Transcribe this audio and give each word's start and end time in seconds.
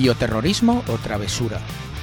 bioterrorismo 0.00 0.82
o 0.88 0.96
travesura. 0.96 1.60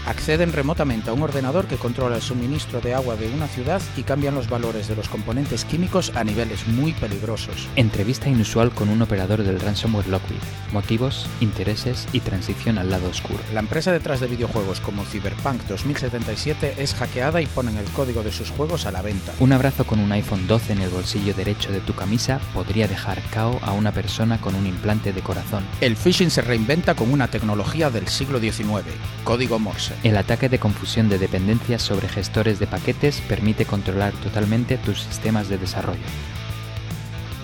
Acceden 0.07 0.54
remotamente 0.54 1.09
a 1.09 1.13
un 1.13 1.21
ordenador 1.21 1.67
que 1.67 1.75
controla 1.75 2.15
el 2.15 2.21
suministro 2.21 2.79
de 2.79 2.93
agua 2.93 3.17
de 3.17 3.27
una 3.27 3.47
ciudad 3.49 3.81
y 3.97 4.04
cambian 4.04 4.36
los 4.36 4.49
valores 4.49 4.88
de 4.88 4.95
los 4.95 5.09
componentes 5.09 5.65
químicos 5.65 6.13
a 6.16 6.23
niveles 6.23 6.66
muy 6.66 6.93
peligrosos. 6.93 7.68
Entrevista 7.75 8.30
inusual 8.30 8.71
con 8.71 8.88
un 8.88 9.02
operador 9.02 9.43
del 9.43 9.59
ransomware 9.59 10.07
Lockheed. 10.07 10.38
Motivos, 10.71 11.27
intereses 11.41 12.07
y 12.13 12.21
transición 12.21 12.77
al 12.77 12.89
lado 12.89 13.09
oscuro. 13.09 13.39
La 13.54 13.59
empresa 13.59 13.91
detrás 13.91 14.21
de 14.21 14.27
videojuegos 14.27 14.80
como 14.80 15.04
Cyberpunk 15.04 15.63
2077 15.63 16.76
es 16.77 16.94
hackeada 16.94 17.41
y 17.41 17.45
ponen 17.48 17.76
el 17.76 17.89
código 17.91 18.23
de 18.23 18.31
sus 18.31 18.49
juegos 18.49 18.85
a 18.85 18.91
la 18.91 19.02
venta. 19.02 19.34
Un 19.41 19.52
abrazo 19.52 19.85
con 19.85 19.99
un 19.99 20.13
iPhone 20.13 20.48
12 20.48 20.71
en 20.71 20.81
el 20.84 20.89
bolsillo 20.89 21.34
derecho 21.34 21.73
de 21.73 21.81
tu 21.81 21.94
camisa 21.94 22.39
podría 22.53 22.88
dejar 22.88 23.21
cao 23.31 23.59
a 23.62 23.73
una 23.73 23.91
persona 23.91 24.39
con 24.39 24.55
un 24.55 24.67
implante 24.67 25.12
de 25.12 25.21
corazón. 25.21 25.66
El 25.81 25.98
phishing 25.98 26.31
se 26.31 26.41
reinventa 26.41 26.95
con 26.95 27.12
una 27.12 27.27
tecnología 27.27 27.89
del 27.89 28.08
siglo 28.08 28.39
XIX, 28.39 28.85
código 29.26 29.59
Morse. 29.59 29.96
El 30.03 30.15
ataque 30.15 30.47
de 30.47 30.59
confusión 30.59 31.09
de 31.09 31.17
dependencias 31.17 31.81
sobre 31.81 32.07
gestores 32.07 32.59
de 32.59 32.67
paquetes 32.67 33.19
permite 33.21 33.65
controlar 33.65 34.13
totalmente 34.13 34.77
tus 34.77 35.01
sistemas 35.01 35.49
de 35.49 35.57
desarrollo. 35.57 35.99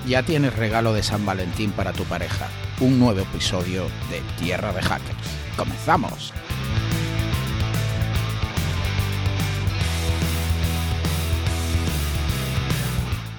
Ya 0.08 0.22
tienes 0.24 0.56
regalo 0.56 0.94
de 0.94 1.02
San 1.02 1.26
Valentín 1.26 1.72
para 1.72 1.94
tu 1.94 2.04
pareja. 2.04 2.48
Un 2.80 3.00
nuevo 3.00 3.22
episodio 3.22 3.86
de 4.10 4.22
Tierra 4.38 4.72
de 4.72 4.82
Hackers. 4.82 5.18
¡Comenzamos! 5.58 6.34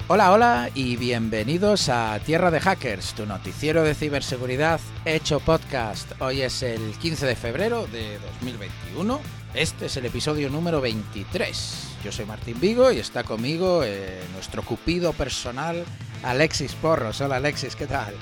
Hola, 0.06 0.32
hola 0.32 0.70
y 0.74 0.96
bienvenidos 0.96 1.88
a 1.88 2.20
Tierra 2.20 2.50
de 2.50 2.60
Hackers, 2.60 3.14
tu 3.14 3.24
noticiero 3.24 3.82
de 3.82 3.94
ciberseguridad 3.94 4.78
hecho 5.06 5.40
podcast. 5.40 6.12
Hoy 6.20 6.42
es 6.42 6.62
el 6.62 6.92
15 6.98 7.24
de 7.24 7.34
febrero 7.34 7.86
de 7.86 8.18
2021. 8.42 9.18
Este 9.54 9.86
es 9.86 9.96
el 9.96 10.04
episodio 10.04 10.50
número 10.50 10.82
23. 10.82 11.96
Yo 12.04 12.12
soy 12.12 12.26
Martín 12.26 12.60
Vigo 12.60 12.92
y 12.92 12.98
está 12.98 13.24
conmigo 13.24 13.82
eh, 13.82 14.20
nuestro 14.34 14.62
cupido 14.62 15.14
personal 15.14 15.82
Alexis 16.22 16.74
Porros. 16.74 17.22
Hola 17.22 17.36
Alexis, 17.36 17.74
¿qué 17.74 17.86
tal? 17.86 18.12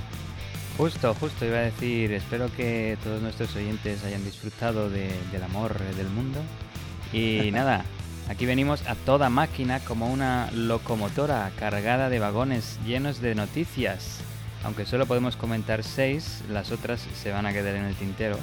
Justo, 0.78 1.14
justo 1.14 1.44
iba 1.44 1.58
a 1.58 1.62
decir, 1.62 2.12
espero 2.12 2.48
que 2.56 2.96
todos 3.02 3.20
nuestros 3.20 3.56
oyentes 3.56 4.05
hayan 4.05 4.24
disfrutado 4.24 4.89
del 4.89 5.42
amor 5.42 5.77
del 5.96 6.08
mundo. 6.11 6.39
Y 7.12 7.50
nada, 7.52 7.84
Aquí 8.33 8.47
venimos 8.47 8.80
a 8.88 8.94
toda 8.94 9.28
máquina 9.28 9.78
como 9.80 10.11
una 10.11 10.50
locomotora 10.52 11.52
cargada 11.58 12.08
de 12.08 12.19
vagones 12.19 12.78
llenos 12.86 13.20
de 13.20 13.34
noticias. 13.34 14.20
Aunque 14.64 14.86
solo 14.86 15.05
podemos 15.05 15.36
comentar 15.36 15.84
seis, 15.84 16.42
las 16.48 16.72
otras 16.72 17.06
se 17.14 17.30
van 17.30 17.44
a 17.44 17.52
quedar 17.52 17.74
en 17.74 17.84
el 17.84 17.94
tintero. 17.94 18.39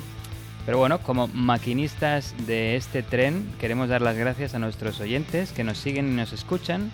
Pero 0.64 0.78
bueno, 0.78 1.00
como 1.00 1.26
maquinistas 1.30 2.36
de 2.46 2.76
este 2.76 3.02
tren, 3.02 3.52
queremos 3.59 3.90
dar 3.90 4.04
las 4.04 4.16
gracias 4.16 4.54
a 4.54 4.59
nuestros 4.59 5.00
oyentes 5.00 5.54
que 5.54 5.64
nos 5.64 5.80
siguen 5.80 6.08
y 6.09 6.16
nos 6.16 6.34
escuchan 6.34 6.92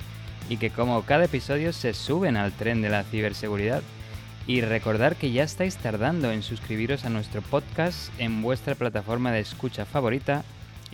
y 0.47 0.55
que 0.55 0.69
como 0.69 1.01
cada 1.01 1.25
episodio 1.25 1.73
se 1.73 1.93
suben 1.93 2.37
al 2.37 2.53
tren 2.53 2.81
de 2.81 2.91
la 2.91 3.03
ciberseguridad. 3.03 3.81
Y 4.47 4.61
recordar 4.61 5.17
que 5.17 5.33
ya 5.33 5.43
estáis 5.43 5.75
tardando 5.75 6.31
en 6.31 6.43
suscribiros 6.43 7.03
a 7.03 7.09
nuestro 7.09 7.41
podcast 7.41 8.09
en 8.19 8.41
vuestra 8.41 8.73
plataforma 8.73 9.33
de 9.33 9.41
escucha 9.41 9.83
favorita 9.83 10.45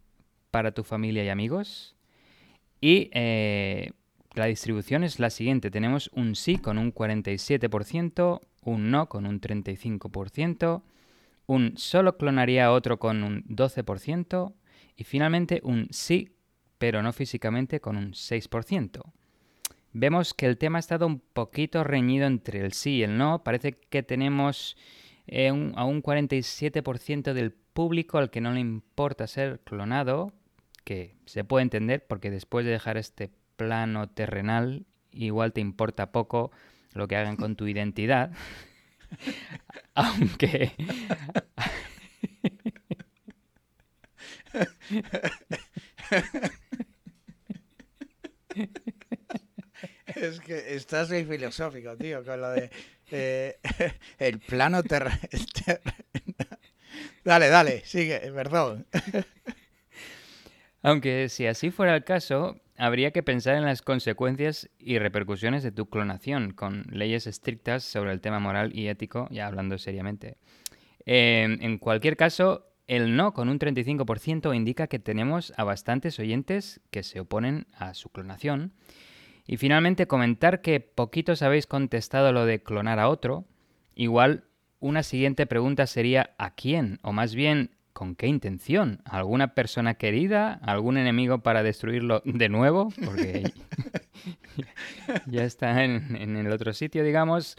para 0.51 0.73
tu 0.73 0.85
familia 0.85 1.23
y 1.23 1.29
amigos? 1.29 1.95
Y 2.81 3.11
eh, 3.13 3.91
la 4.33 4.47
distribución 4.47 5.05
es 5.05 5.21
la 5.21 5.29
siguiente. 5.29 5.71
Tenemos 5.71 6.11
un 6.15 6.35
sí 6.35 6.57
con 6.57 6.79
un 6.79 6.95
47%, 6.95 8.41
un 8.63 8.91
no 8.91 9.11
con 9.11 9.27
un 9.27 9.39
35%, 9.39 10.83
un 11.45 11.77
solo 11.77 12.17
clonaría 12.17 12.65
a 12.65 12.73
otro 12.73 12.99
con 12.99 13.23
un 13.23 13.45
12% 13.45 14.55
y 14.97 15.05
finalmente 15.05 15.61
un 15.63 15.89
sí, 15.91 16.31
pero 16.79 17.03
no 17.03 17.13
físicamente, 17.13 17.81
con 17.81 17.99
un 17.99 18.13
6%. 18.13 19.03
Vemos 19.93 20.33
que 20.33 20.47
el 20.47 20.57
tema 20.57 20.79
ha 20.79 20.81
estado 20.81 21.07
un 21.07 21.21
poquito 21.21 21.85
reñido 21.85 22.27
entre 22.27 22.61
el 22.61 22.73
sí 22.73 22.97
y 22.97 23.03
el 23.03 23.19
no. 23.19 23.45
Parece 23.45 23.73
que 23.73 24.03
tenemos 24.03 24.77
eh, 25.27 25.49
a 25.49 25.85
un 25.85 26.03
47% 26.03 27.35
del 27.35 27.53
público 27.53 28.19
al 28.19 28.31
que 28.31 28.41
no 28.41 28.53
le 28.53 28.61
importa 28.61 29.27
ser 29.27 29.61
clonado, 29.61 30.33
que 30.85 31.17
se 31.27 31.45
puede 31.45 31.65
entender 31.65 32.07
porque 32.07 32.31
después 32.31 32.65
de 32.65 32.73
dejar 32.73 32.97
este 32.97 33.31
plano 33.57 34.09
terrenal, 34.09 34.87
igual 35.11 35.53
te 35.53 35.61
importa 35.61 36.11
poco 36.11 36.53
lo 36.95 37.07
que 37.07 37.17
hagan 37.17 37.37
con 37.37 37.57
tu 37.57 37.67
identidad. 37.67 38.33
Aunque... 39.95 40.73
Es 50.23 50.39
que 50.39 50.77
estás 50.77 51.11
muy 51.11 51.25
filosófico, 51.25 51.97
tío, 51.97 52.25
con 52.25 52.41
lo 52.41 52.51
de 52.51 52.71
el 54.21 54.39
plano 54.39 54.85
terrestre. 54.85 55.81
dale, 57.25 57.49
dale, 57.49 57.83
sigue, 57.85 58.21
perdón. 58.33 58.87
Aunque 60.83 61.29
si 61.29 61.49
así 61.49 61.73
fuera 61.73 61.97
el 61.97 62.05
caso, 62.05 62.61
habría 62.77 63.11
que 63.11 63.25
pensar 63.25 63.57
en 63.57 63.65
las 63.65 63.83
consecuencias 63.83 64.71
y 64.79 65.01
repercusiones 65.01 65.65
de 65.65 65.73
tu 65.73 65.91
clonación, 65.91 66.53
con 66.53 66.85
leyes 66.91 67.27
estrictas 67.27 67.83
sobre 67.83 68.13
el 68.13 68.21
tema 68.21 68.39
moral 68.39 68.71
y 68.79 68.87
ético, 68.87 69.27
ya 69.33 69.49
hablando 69.49 69.77
seriamente. 69.77 70.37
Eh, 71.05 71.59
en 71.61 71.79
cualquier 71.79 72.17
caso, 72.17 72.69
el 72.87 73.17
no 73.17 73.33
con 73.33 73.49
un 73.49 73.59
35% 73.59 74.55
indica 74.55 74.87
que 74.87 75.01
tenemos 75.01 75.53
a 75.57 75.65
bastantes 75.65 76.21
oyentes 76.21 76.81
que 76.93 77.03
se 77.03 77.19
oponen 77.19 77.67
a 77.73 77.95
su 77.95 78.09
clonación 78.11 78.73
y 79.47 79.57
finalmente 79.57 80.07
comentar 80.07 80.61
que 80.61 80.81
poquitos 80.81 81.43
habéis 81.43 81.67
contestado 81.67 82.33
lo 82.33 82.47
de 82.47 82.63
clonar 82.63 82.99
a 82.99 83.09
otro. 83.09 83.45
Igual 83.95 84.45
una 84.81 85.03
siguiente 85.03 85.47
pregunta 85.47 85.87
sería 85.87 86.35
¿a 86.39 86.55
quién? 86.55 86.99
O 87.03 87.13
más 87.13 87.35
bien, 87.35 87.71
¿con 87.93 88.15
qué 88.15 88.27
intención? 88.27 89.01
¿Alguna 89.05 89.55
persona 89.55 89.95
querida? 89.95 90.55
¿Algún 90.63 90.97
enemigo 90.97 91.39
para 91.39 91.63
destruirlo 91.63 92.23
de 92.25 92.49
nuevo? 92.49 92.89
Porque 93.05 93.45
ya 95.27 95.45
está 95.45 95.85
en, 95.85 96.17
en 96.17 96.37
el 96.37 96.51
otro 96.53 96.73
sitio, 96.73 97.05
digamos. 97.05 97.57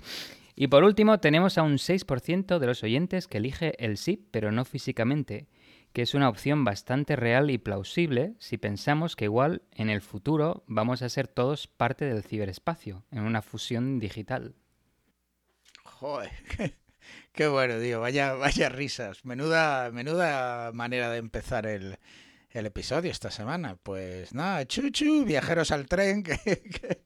Y 0.56 0.68
por 0.68 0.84
último, 0.84 1.20
tenemos 1.20 1.58
a 1.58 1.64
un 1.64 1.74
6% 1.74 2.60
de 2.60 2.68
los 2.68 2.84
oyentes 2.84 3.28
que 3.28 3.40
elige 3.40 3.74
el 3.84 3.98
sí, 3.98 4.28
pero 4.32 4.52
no 4.52 4.66
físicamente 4.66 5.48
que 5.94 6.02
es 6.02 6.16
una 6.16 6.28
opción 6.28 6.66
bastante 6.66 7.16
real 7.16 7.52
y 7.52 7.60
plausible 7.60 8.34
si 8.40 8.58
pensamos 8.58 9.16
que 9.16 9.26
igual 9.26 9.62
en 9.72 9.90
el 9.90 10.02
futuro 10.02 10.64
vamos 10.68 11.04
a 11.04 11.10
ser 11.10 11.28
todos 11.28 11.68
parte 11.68 12.06
del 12.06 12.24
ciberespacio, 12.24 13.06
en 13.12 13.22
una 13.22 13.44
fusión 13.44 14.00
digital. 14.00 14.56
Joder, 15.84 16.32
qué 17.32 17.48
bueno, 17.48 17.80
tío, 17.80 18.02
vaya, 18.02 18.34
vaya 18.34 18.70
risas. 18.70 19.24
Menuda, 19.24 19.92
menuda 19.92 20.72
manera 20.74 21.12
de 21.12 21.20
empezar 21.20 21.68
el, 21.68 22.00
episodio 22.50 23.12
esta 23.12 23.30
semana. 23.30 23.78
Pues 23.82 24.34
nada, 24.34 24.66
chuchu, 24.66 25.26
viajeros 25.26 25.72
al 25.72 25.88
tren, 25.88 26.24
que, 26.24 26.38
que 26.38 27.06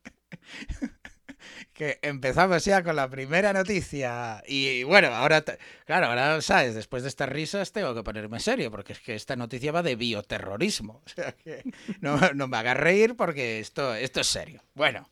empezamos 2.01 2.65
ya 2.65 2.83
con 2.83 2.95
la 2.95 3.09
primera 3.09 3.53
noticia. 3.53 4.43
Y 4.47 4.83
bueno, 4.83 5.09
ahora, 5.09 5.43
claro, 5.85 6.07
ahora, 6.07 6.41
¿sabes? 6.41 6.75
Después 6.75 7.03
de 7.03 7.09
estas 7.09 7.29
risas 7.29 7.71
tengo 7.71 7.93
que 7.95 8.03
ponerme 8.03 8.39
serio, 8.39 8.71
porque 8.71 8.93
es 8.93 8.99
que 8.99 9.15
esta 9.15 9.35
noticia 9.35 9.71
va 9.71 9.83
de 9.83 9.95
bioterrorismo. 9.95 11.01
O 11.05 11.09
sea 11.09 11.31
que 11.31 11.63
no, 12.01 12.19
no 12.33 12.47
me 12.47 12.57
hagas 12.57 12.77
reír 12.77 13.15
porque 13.15 13.59
esto, 13.59 13.95
esto 13.95 14.21
es 14.21 14.27
serio. 14.27 14.63
Bueno, 14.75 15.09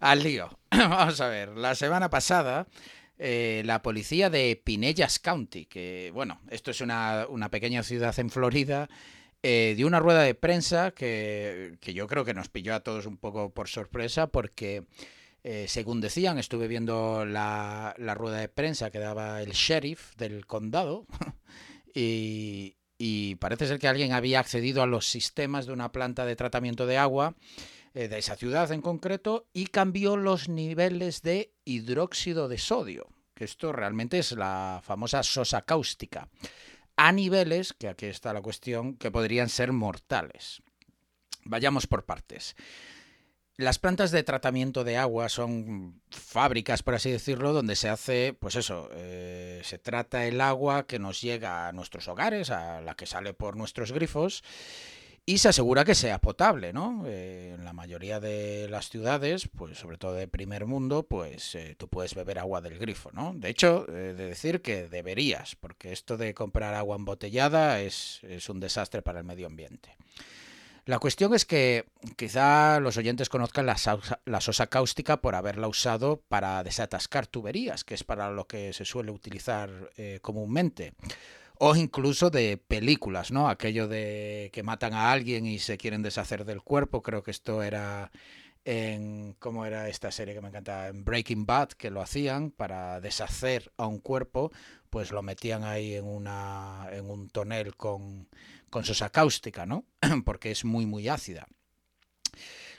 al 0.00 0.22
lío. 0.22 0.58
Vamos 0.70 1.20
a 1.20 1.28
ver, 1.28 1.50
la 1.50 1.74
semana 1.74 2.10
pasada... 2.10 2.66
Eh, 3.16 3.62
la 3.64 3.80
policía 3.80 4.28
de 4.28 4.60
Pinellas 4.62 5.20
County, 5.20 5.66
que 5.66 6.10
bueno, 6.12 6.40
esto 6.50 6.72
es 6.72 6.80
una, 6.80 7.26
una 7.28 7.48
pequeña 7.48 7.84
ciudad 7.84 8.18
en 8.18 8.28
Florida, 8.28 8.88
eh, 9.46 9.74
dio 9.76 9.86
una 9.86 10.00
rueda 10.00 10.22
de 10.22 10.34
prensa 10.34 10.92
que, 10.92 11.76
que, 11.82 11.92
yo 11.92 12.06
creo 12.06 12.24
que 12.24 12.32
nos 12.32 12.48
pilló 12.48 12.74
a 12.74 12.80
todos 12.80 13.04
un 13.04 13.18
poco 13.18 13.50
por 13.50 13.68
sorpresa 13.68 14.26
porque 14.26 14.84
eh, 15.44 15.66
según 15.68 16.00
decían, 16.00 16.38
estuve 16.38 16.68
viendo 16.68 17.26
la, 17.26 17.94
rueda 17.98 18.38
de 18.38 18.48
prensa 18.48 18.90
que 18.90 18.98
daba 18.98 19.42
el 19.42 19.52
sheriff 19.52 20.16
del 20.16 20.46
condado 20.46 21.06
y, 21.94 22.76
y, 22.96 23.34
parece 23.36 23.66
ser 23.66 23.78
que 23.78 23.86
alguien 23.86 24.12
había 24.12 24.40
accedido 24.40 24.82
a 24.82 24.86
los 24.86 25.06
sistemas 25.06 25.66
de 25.66 25.74
una 25.74 25.92
planta 25.92 26.24
de 26.24 26.34
tratamiento 26.34 26.86
de 26.86 26.96
agua 26.96 27.36
eh, 27.96 28.08
de 28.08 28.18
esa 28.18 28.34
ciudad 28.34 28.72
en 28.72 28.80
concreto 28.80 29.46
y 29.52 29.66
cambió 29.66 30.16
los 30.16 30.48
niveles 30.48 31.22
de 31.22 31.52
hidróxido 31.64 32.48
de 32.48 32.58
sodio, 32.58 33.06
que 33.34 33.44
esto 33.44 33.70
realmente 33.70 34.18
es 34.18 34.32
la 34.32 34.80
famosa 34.82 35.22
sosa 35.22 35.62
cáustica, 35.62 36.28
a 36.96 37.12
niveles, 37.12 37.72
que 37.72 37.86
aquí 37.86 38.06
está 38.06 38.32
la 38.32 38.42
cuestión, 38.42 38.94
que 38.96 39.12
podrían 39.12 39.48
ser 39.48 39.72
mortales. 39.72 40.60
Vayamos 41.44 41.86
por 41.86 42.04
partes. 42.04 42.56
Las 43.56 43.78
plantas 43.78 44.10
de 44.10 44.24
tratamiento 44.24 44.82
de 44.82 44.96
agua 44.96 45.28
son 45.28 46.00
fábricas, 46.10 46.82
por 46.82 46.94
así 46.94 47.12
decirlo, 47.12 47.52
donde 47.52 47.76
se 47.76 47.88
hace, 47.88 48.32
pues 48.36 48.56
eso, 48.56 48.90
eh, 48.94 49.60
se 49.62 49.78
trata 49.78 50.26
el 50.26 50.40
agua 50.40 50.88
que 50.88 50.98
nos 50.98 51.20
llega 51.20 51.68
a 51.68 51.72
nuestros 51.72 52.08
hogares, 52.08 52.50
a 52.50 52.80
la 52.80 52.96
que 52.96 53.06
sale 53.06 53.32
por 53.32 53.56
nuestros 53.56 53.92
grifos, 53.92 54.42
y 55.24 55.38
se 55.38 55.50
asegura 55.50 55.84
que 55.84 55.94
sea 55.94 56.18
potable, 56.20 56.72
¿no? 56.72 57.04
Eh, 57.06 57.54
en 57.56 57.64
la 57.64 57.72
mayoría 57.72 58.18
de 58.18 58.68
las 58.68 58.90
ciudades, 58.90 59.48
pues 59.56 59.78
sobre 59.78 59.98
todo 59.98 60.14
de 60.14 60.26
primer 60.26 60.66
mundo, 60.66 61.04
pues 61.04 61.54
eh, 61.54 61.76
tú 61.78 61.86
puedes 61.86 62.16
beber 62.16 62.40
agua 62.40 62.60
del 62.60 62.76
grifo, 62.76 63.12
¿no? 63.12 63.34
De 63.36 63.50
hecho, 63.50 63.84
de 63.86 64.14
decir 64.14 64.62
que 64.62 64.88
deberías, 64.88 65.54
porque 65.54 65.92
esto 65.92 66.16
de 66.16 66.34
comprar 66.34 66.74
agua 66.74 66.96
embotellada 66.96 67.80
es 67.80 68.20
un 68.48 68.58
desastre 68.58 69.00
para 69.00 69.20
el 69.20 69.24
medio 69.24 69.46
ambiente. 69.46 69.96
La 70.86 70.98
cuestión 70.98 71.32
es 71.32 71.46
que 71.46 71.86
quizá 72.16 72.78
los 72.78 72.98
oyentes 72.98 73.30
conozcan 73.30 73.64
la, 73.64 74.40
sosa 74.40 74.66
cáustica 74.66 75.16
por 75.16 75.34
haberla 75.34 75.66
usado 75.66 76.22
para 76.28 76.62
desatascar 76.62 77.26
tuberías, 77.26 77.84
que 77.84 77.94
es 77.94 78.04
para 78.04 78.30
lo 78.30 78.46
que 78.46 78.72
se 78.74 78.84
suele 78.84 79.10
utilizar 79.10 79.70
eh, 79.96 80.18
comúnmente. 80.20 80.92
O 81.56 81.74
incluso 81.74 82.28
de 82.28 82.58
películas, 82.58 83.30
¿no? 83.30 83.48
Aquello 83.48 83.88
de 83.88 84.50
que 84.52 84.62
matan 84.62 84.92
a 84.92 85.10
alguien 85.12 85.46
y 85.46 85.58
se 85.58 85.78
quieren 85.78 86.02
deshacer 86.02 86.44
del 86.44 86.60
cuerpo. 86.60 87.00
Creo 87.00 87.22
que 87.22 87.30
esto 87.30 87.62
era 87.62 88.10
en 88.64 89.36
cómo 89.38 89.64
era 89.66 89.88
esta 89.88 90.10
serie 90.10 90.34
que 90.34 90.40
me 90.40 90.48
encanta 90.48 90.88
en 90.88 91.04
Breaking 91.04 91.46
Bad 91.46 91.68
que 91.68 91.90
lo 91.90 92.00
hacían 92.00 92.50
para 92.50 93.00
deshacer 93.00 93.70
a 93.76 93.86
un 93.86 93.98
cuerpo 93.98 94.52
pues 94.88 95.12
lo 95.12 95.22
metían 95.22 95.64
ahí 95.64 95.94
en 95.94 96.06
una 96.06 96.88
en 96.92 97.10
un 97.10 97.28
tonel 97.28 97.76
con 97.76 98.26
con 98.74 98.84
sosa 98.84 99.08
cáustica, 99.08 99.66
¿no? 99.66 99.84
Porque 100.24 100.50
es 100.50 100.64
muy, 100.64 100.84
muy 100.84 101.08
ácida. 101.08 101.46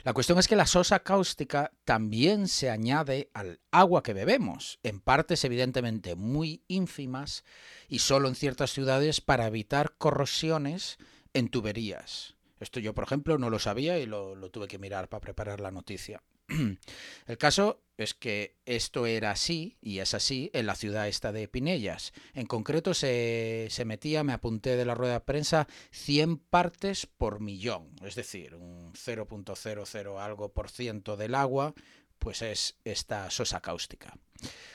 La 0.03 0.12
cuestión 0.12 0.38
es 0.38 0.50
que 0.50 0.57
la 0.57 0.65
sosa 0.65 1.00
cáustica 1.00 1.71
también 1.86 2.50
se 2.50 2.69
añade 2.69 3.30
al 3.33 3.62
agua 3.71 4.03
que 4.03 4.13
bebemos, 4.13 4.77
en 4.83 5.00
partes 5.00 5.45
evidentemente 5.45 6.15
muy 6.15 6.63
ínfimas 6.68 7.45
y 7.88 8.00
solo 8.00 8.27
en 8.27 8.36
ciertas 8.36 8.74
ciudades 8.74 9.21
para 9.21 9.47
evitar 9.47 9.95
corrosiones 9.97 10.97
en 11.33 11.47
tuberías. 11.47 12.36
Esto 12.59 12.81
yo, 12.81 12.94
por 12.94 13.06
ejemplo, 13.06 13.38
no 13.38 13.50
lo 13.50 13.59
sabía 13.59 13.97
y 13.97 14.06
lo, 14.06 14.36
lo 14.36 14.50
tuve 14.51 14.68
que 14.68 14.80
mirar 14.80 15.07
para 15.07 15.21
preparar 15.21 15.62
la 15.62 15.71
noticia. 15.71 16.21
El 17.27 17.38
caso 17.38 17.81
es 17.97 18.13
que 18.13 18.57
esto 18.65 19.06
era 19.06 19.31
así, 19.31 19.77
y 19.81 20.00
es 20.00 20.13
así, 20.13 20.50
en 20.53 20.65
la 20.65 20.75
ciudad 20.75 21.07
esta 21.07 21.31
de 21.31 21.47
Pinellas. 21.47 22.13
En 22.33 22.45
concreto 22.45 22.94
se, 22.94 23.68
se, 23.69 23.86
metía, 23.86 24.24
me 24.24 24.33
apunté 24.33 24.75
de 24.75 24.86
la 24.86 24.95
rueda 24.95 25.13
de 25.13 25.19
prensa, 25.21 25.68
100 25.92 26.38
partes 26.38 27.06
por 27.06 27.39
millón, 27.39 27.95
es 28.03 28.15
decir, 28.15 28.56
un 28.56 28.94
0.00 28.94 30.19
algo 30.19 30.53
por 30.53 30.69
ciento 30.69 31.15
del 31.15 31.36
agua, 31.36 31.74
pues 32.19 32.42
es 32.42 32.77
esta 32.83 33.30
sosa 33.30 33.62
cáustica. 33.62 34.18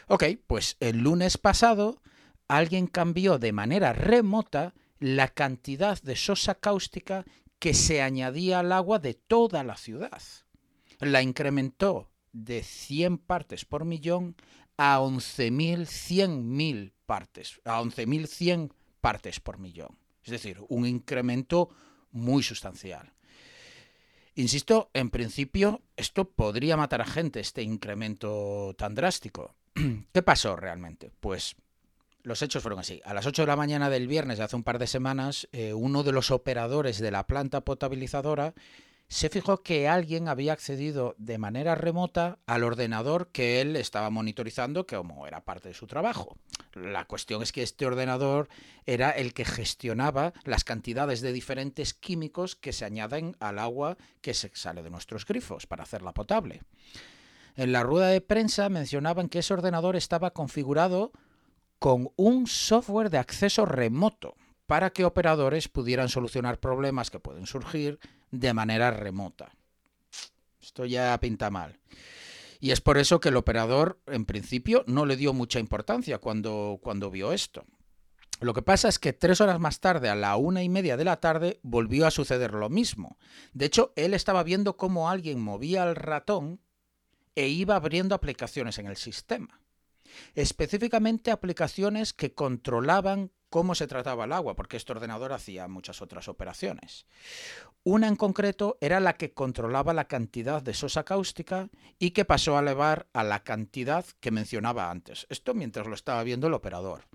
Ok, 0.09 0.25
pues 0.47 0.77
el 0.81 0.99
lunes 0.99 1.37
pasado 1.37 2.03
alguien 2.49 2.87
cambió 2.87 3.39
de 3.39 3.53
manera 3.53 3.93
remota 3.93 4.75
la 4.99 5.29
cantidad 5.29 6.01
de 6.03 6.17
sosa 6.17 6.55
cáustica 6.55 7.25
que 7.59 7.75
se 7.75 8.01
añadía 8.03 8.61
al 8.61 8.73
agua 8.73 8.99
de 8.99 9.15
toda 9.15 9.63
la 9.63 9.77
ciudad 9.77 10.23
la 11.01 11.23
incrementó 11.23 12.11
de 12.33 12.63
100 12.63 13.19
partes 13.19 13.65
por 13.65 13.85
millón 13.85 14.37
a 14.77 15.01
11.100.000 15.01 16.93
partes, 17.07 17.61
a 17.65 17.81
11.100 17.83 18.73
partes 19.01 19.41
por 19.41 19.59
millón. 19.59 19.99
Es 20.25 20.31
decir, 20.31 20.59
un 20.69 20.87
incremento 20.87 21.71
muy 22.13 22.43
sustancial. 22.43 23.13
Insisto, 24.35 24.91
en 24.95 25.11
principio 25.11 25.83
esto 25.97 26.31
podría 26.31 26.77
matar 26.77 27.03
a 27.03 27.07
gente, 27.07 27.41
este 27.41 27.63
incremento 27.63 28.75
tan 28.79 28.95
drástico. 28.95 29.55
¿Qué 30.13 30.23
pasó 30.23 30.57
realmente? 30.57 31.11
Pues 31.21 31.57
los 32.23 32.41
hechos 32.43 32.63
fueron 32.63 32.79
así. 32.79 33.01
A 33.05 33.15
las 33.15 33.27
8 33.27 33.43
de 33.43 33.47
la 33.47 33.57
mañana 33.57 33.91
del 33.91 34.07
viernes, 34.07 34.41
hace 34.41 34.57
un 34.57 34.63
par 34.63 34.79
de 34.79 34.87
semanas, 34.87 35.49
eh, 35.53 35.73
uno 35.75 36.03
de 36.03 36.13
los 36.13 36.31
operadores 36.31 36.99
de 36.99 37.11
la 37.11 37.27
planta 37.27 37.63
potabilizadora 37.63 38.55
se 39.11 39.29
fijó 39.29 39.65
que 39.65 39.89
alguien 39.89 40.29
había 40.29 40.53
accedido 40.53 41.17
de 41.19 41.37
manera 41.37 41.75
remota 41.75 42.39
al 42.47 42.63
ordenador 42.63 43.27
que 43.33 43.61
él 43.61 43.75
estaba 43.75 44.09
monitorizando, 44.09 44.87
que 44.87 44.97
como 44.97 45.27
era 45.27 45.45
parte 45.45 45.69
de 45.69 45.75
su 45.75 45.89
trabajo. 45.89 46.37
La 46.75 47.05
cuestión 47.07 47.43
es 47.43 47.51
que 47.51 47.65
este 47.65 47.87
ordenador 47.87 48.49
era 48.87 49.11
el 49.11 49.35
que 49.35 49.45
gestionaba 49.45 50.33
las 50.45 50.63
cantidades 50.63 51.23
de 51.23 51.33
diferentes 51.33 51.93
químicos 51.93 52.55
que 52.55 52.73
se 52.73 52.85
añaden 52.85 53.37
al 53.41 53.59
agua 53.59 53.99
que 54.21 54.33
se 54.33 54.53
sale 54.55 54.81
de 54.81 54.91
nuestros 54.91 55.27
grifos 55.27 55.67
para 55.67 55.83
hacerla 55.83 56.15
potable. 56.15 56.63
En 57.57 57.73
la 57.73 57.83
rueda 57.83 58.07
de 58.07 58.21
prensa 58.21 58.69
mencionaban 58.69 59.29
que 59.29 59.41
ese 59.41 59.53
ordenador 59.53 59.97
estaba 59.97 60.31
configurado 60.31 61.11
con 61.81 62.13
un 62.15 62.47
software 62.47 63.11
de 63.11 63.19
acceso 63.19 63.67
remoto 63.67 64.37
para 64.69 64.91
que 64.91 65.05
operadores 65.05 65.67
pudieran 65.67 66.09
solucionar 66.09 66.61
problemas 66.61 67.11
que 67.11 67.19
pueden 67.19 67.47
surgir 67.47 67.99
de 68.31 68.55
manera 68.55 68.91
remota. 68.91 69.53
Esto 70.61 70.85
ya 70.85 71.19
pinta 71.21 71.51
mal. 71.51 71.79
Y 72.61 72.73
es 72.73 72.81
por 72.81 72.99
eso 72.99 73.21
que 73.21 73.31
el 73.31 73.37
operador, 73.37 74.01
en 74.07 74.27
principio, 74.27 74.85
no 74.87 75.07
le 75.07 75.17
dio 75.17 75.33
mucha 75.33 75.59
importancia 75.59 76.19
cuando, 76.19 76.79
cuando 76.83 77.11
vio 77.11 77.33
esto. 77.33 77.65
Lo 78.41 78.55
que 78.55 78.63
pasa 78.63 78.89
es 78.89 78.99
que 78.99 79.13
tres 79.13 79.41
horas 79.41 79.61
más 79.61 79.81
tarde, 79.81 80.09
a 80.09 80.15
la 80.15 80.37
una 80.37 80.63
y 80.63 80.69
media 80.69 80.97
de 80.97 81.05
la 81.05 81.21
tarde, 81.21 81.61
volvió 81.63 82.07
a 82.07 82.11
suceder 82.11 82.53
lo 82.53 82.69
mismo. 82.71 83.19
De 83.53 83.67
hecho, 83.67 83.93
él 83.97 84.15
estaba 84.15 84.43
viendo 84.43 84.77
cómo 84.77 85.11
alguien 85.11 85.41
movía 85.41 85.85
el 85.85 85.97
ratón 85.97 86.61
e 87.35 87.49
iba 87.49 87.77
abriendo 87.77 88.15
aplicaciones 88.15 88.79
en 88.79 88.87
el 88.87 88.97
sistema. 88.97 89.61
Específicamente 90.35 91.31
aplicaciones 91.31 92.13
que 92.13 92.35
controlaban 92.35 93.31
cómo 93.51 93.75
se 93.75 93.87
trataba 93.87 94.25
el 94.25 94.33
agua, 94.33 94.55
porque 94.55 94.77
este 94.77 94.93
ordenador 94.93 95.33
hacía 95.33 95.69
muchas 95.69 96.01
otras 96.01 96.29
operaciones. 96.29 97.05
Una 97.83 98.09
en 98.09 98.17
concreto 98.17 98.79
era 98.81 99.01
la 99.01 99.15
que 99.15 99.33
controlaba 99.33 99.93
la 99.93 100.07
cantidad 100.07 100.63
de 100.63 100.75
sosa 100.75 101.05
cáustica 101.05 101.69
y 101.99 102.13
que 102.13 102.25
pasó 102.25 102.57
a 102.57 102.61
elevar 102.61 103.09
a 103.13 103.25
la 103.25 103.43
cantidad 103.43 104.05
que 104.21 104.31
mencionaba 104.31 104.91
antes. 104.91 105.27
Esto 105.31 105.55
mientras 105.55 105.87
lo 105.87 105.95
estaba 105.95 106.23
viendo 106.23 106.47
el 106.47 106.55
operador. 106.55 107.09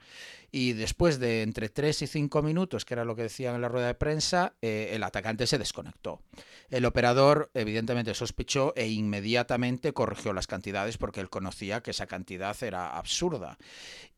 Y 0.51 0.73
después 0.73 1.19
de 1.19 1.43
entre 1.43 1.69
3 1.69 2.03
y 2.03 2.07
5 2.07 2.41
minutos, 2.41 2.85
que 2.85 2.93
era 2.93 3.05
lo 3.05 3.15
que 3.15 3.23
decían 3.23 3.55
en 3.55 3.61
la 3.61 3.67
rueda 3.67 3.87
de 3.87 3.93
prensa, 3.95 4.53
eh, 4.61 4.91
el 4.93 5.03
atacante 5.03 5.47
se 5.47 5.57
desconectó. 5.57 6.21
El 6.69 6.85
operador 6.85 7.51
evidentemente 7.53 8.13
sospechó 8.13 8.73
e 8.75 8.87
inmediatamente 8.87 9.93
corrigió 9.93 10.33
las 10.33 10.47
cantidades 10.47 10.97
porque 10.97 11.19
él 11.19 11.29
conocía 11.29 11.81
que 11.81 11.91
esa 11.91 12.07
cantidad 12.07 12.55
era 12.63 12.97
absurda 12.97 13.57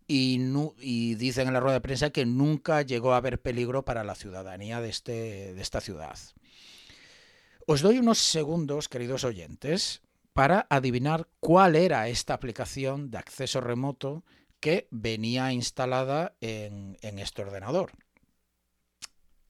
y, 0.07 1.15
dicen 1.15 1.47
en 1.47 1.53
la 1.53 1.59
rueda 1.59 1.75
de 1.75 1.81
prensa 1.81 2.09
que 2.09 2.25
nunca 2.25 2.81
llegó 2.81 3.13
a 3.13 3.17
haber 3.17 3.41
peligro 3.41 3.83
para 3.83 4.03
la 4.03 4.15
ciudadanía 4.15 4.79
de, 4.81 4.89
este, 4.89 5.53
de 5.53 5.61
esta 5.61 5.81
ciudad. 5.81 6.17
Os 7.65 7.81
doy 7.81 7.99
unos 7.99 8.19
segundos, 8.19 8.87
queridos 8.87 9.25
oyentes, 9.25 10.01
para 10.31 10.65
adivinar 10.69 11.27
cuál 11.39 11.75
era 11.75 12.07
esta 12.07 12.33
aplicación 12.33 13.11
de 13.11 13.17
acceso 13.17 13.59
remoto 13.59 14.23
que 14.61 14.87
venía 14.91 15.51
instalada 15.51 16.35
en, 16.39 16.97
en 17.01 17.19
este 17.19 17.41
ordenador. 17.41 17.91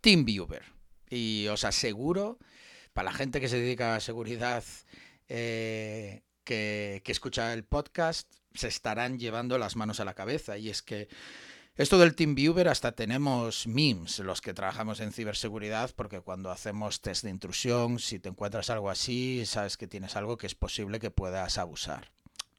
TeamViewer. 0.02 0.64
Y 1.10 1.48
os 1.48 1.64
aseguro, 1.64 2.40
para 2.94 3.12
la 3.12 3.18
gente 3.18 3.40
que 3.40 3.50
se 3.50 3.60
dedica 3.60 3.96
a 3.96 4.00
seguridad 4.00 4.64
eh, 5.30 6.24
que, 6.44 7.02
que 7.04 7.12
escucha 7.12 7.54
el 7.54 7.64
podcast 7.64 8.34
se 8.58 8.68
estarán 8.68 9.20
llevando 9.20 9.58
las 9.58 9.76
manos 9.76 10.00
a 10.00 10.06
la 10.06 10.14
cabeza. 10.14 10.58
Y 10.58 10.70
es 10.70 10.82
que 10.82 11.08
esto 11.78 12.00
del 12.00 12.16
TeamViewer 12.16 12.70
hasta 12.70 12.94
tenemos 12.94 13.68
memes 13.68 14.18
los 14.20 14.42
que 14.42 14.56
trabajamos 14.56 15.00
en 15.00 15.12
ciberseguridad 15.12 15.92
porque 15.96 16.22
cuando 16.22 16.50
hacemos 16.50 17.02
test 17.02 17.24
de 17.24 17.30
intrusión, 17.30 18.00
si 18.00 18.18
te 18.18 18.30
encuentras 18.30 18.72
algo 18.72 18.90
así, 18.90 19.46
sabes 19.46 19.78
que 19.78 19.88
tienes 19.88 20.16
algo 20.16 20.38
que 20.38 20.48
es 20.48 20.56
posible 20.56 21.00
que 21.00 21.12
puedas 21.12 21.60
abusar. 21.60 22.10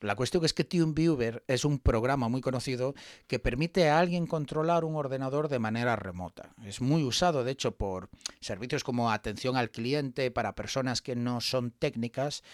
La 0.00 0.14
cuestión 0.14 0.44
es 0.44 0.54
que 0.54 0.62
TeamViewer 0.62 1.42
es 1.48 1.64
un 1.64 1.80
programa 1.80 2.28
muy 2.28 2.40
conocido 2.40 2.94
que 3.26 3.40
permite 3.40 3.88
a 3.88 3.98
alguien 3.98 4.28
controlar 4.28 4.84
un 4.84 4.94
ordenador 4.94 5.48
de 5.48 5.58
manera 5.58 5.96
remota. 5.96 6.54
Es 6.64 6.80
muy 6.80 7.02
usado, 7.02 7.42
de 7.42 7.50
hecho, 7.50 7.72
por 7.72 8.08
servicios 8.38 8.84
como 8.84 9.10
atención 9.10 9.56
al 9.56 9.70
cliente 9.70 10.30
para 10.30 10.54
personas 10.54 11.02
que 11.02 11.16
no 11.16 11.40
son 11.40 11.72
técnicas 11.72 12.44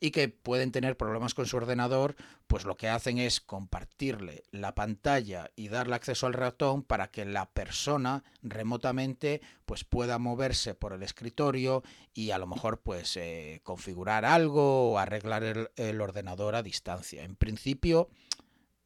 y 0.00 0.10
que 0.10 0.28
pueden 0.28 0.72
tener 0.72 0.96
problemas 0.96 1.34
con 1.34 1.46
su 1.46 1.56
ordenador, 1.56 2.16
pues 2.46 2.64
lo 2.64 2.76
que 2.76 2.88
hacen 2.88 3.18
es 3.18 3.40
compartirle 3.40 4.42
la 4.50 4.74
pantalla 4.74 5.50
y 5.56 5.68
darle 5.68 5.94
acceso 5.94 6.26
al 6.26 6.34
ratón 6.34 6.82
para 6.82 7.08
que 7.08 7.24
la 7.24 7.50
persona 7.50 8.24
remotamente 8.42 9.40
pues 9.64 9.84
pueda 9.84 10.18
moverse 10.18 10.74
por 10.74 10.92
el 10.92 11.02
escritorio 11.02 11.82
y 12.12 12.32
a 12.32 12.38
lo 12.38 12.46
mejor 12.46 12.82
pues 12.82 13.16
eh, 13.16 13.60
configurar 13.62 14.24
algo 14.24 14.92
o 14.92 14.98
arreglar 14.98 15.42
el, 15.44 15.70
el 15.76 16.00
ordenador 16.00 16.54
a 16.54 16.62
distancia. 16.62 17.24
En 17.24 17.36
principio, 17.36 18.10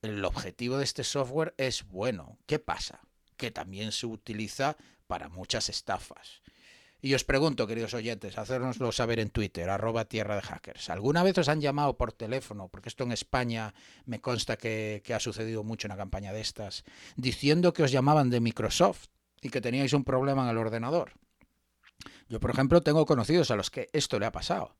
el 0.02 0.24
objetivo 0.24 0.78
de 0.78 0.84
este 0.84 1.04
software 1.04 1.54
es 1.56 1.84
bueno. 1.84 2.38
¿Qué 2.46 2.58
pasa? 2.58 3.00
Que 3.36 3.50
también 3.50 3.92
se 3.92 4.06
utiliza 4.06 4.76
para 5.06 5.28
muchas 5.28 5.68
estafas. 5.68 6.42
Y 7.00 7.14
os 7.14 7.22
pregunto, 7.22 7.68
queridos 7.68 7.94
oyentes, 7.94 8.38
hacérnoslo 8.38 8.90
saber 8.90 9.20
en 9.20 9.30
Twitter, 9.30 9.70
arroba 9.70 10.06
tierra 10.06 10.34
de 10.34 10.42
hackers. 10.42 10.90
¿Alguna 10.90 11.22
vez 11.22 11.38
os 11.38 11.48
han 11.48 11.60
llamado 11.60 11.96
por 11.96 12.12
teléfono, 12.12 12.68
porque 12.68 12.88
esto 12.88 13.04
en 13.04 13.12
España 13.12 13.72
me 14.04 14.20
consta 14.20 14.56
que, 14.56 15.02
ha 15.14 15.20
sucedido 15.20 15.62
mucho 15.62 15.86
una 15.86 15.96
campaña 15.96 16.32
de 16.32 16.40
estas, 16.40 16.84
diciendo 17.16 17.72
que 17.72 17.84
os 17.84 17.92
llamaban 17.92 18.30
de 18.30 18.40
Microsoft 18.40 19.06
y 19.40 19.50
que 19.50 19.60
teníais 19.60 19.92
un 19.92 20.02
problema 20.02 20.42
en 20.42 20.48
el 20.48 20.58
ordenador? 20.58 21.12
Yo, 22.28 22.40
por 22.40 22.50
ejemplo, 22.50 22.80
tengo 22.80 23.06
conocidos 23.06 23.52
a 23.52 23.56
los 23.56 23.70
que 23.70 23.88
esto 23.92 24.18
le 24.18 24.26
ha 24.26 24.32
pasado. 24.32 24.76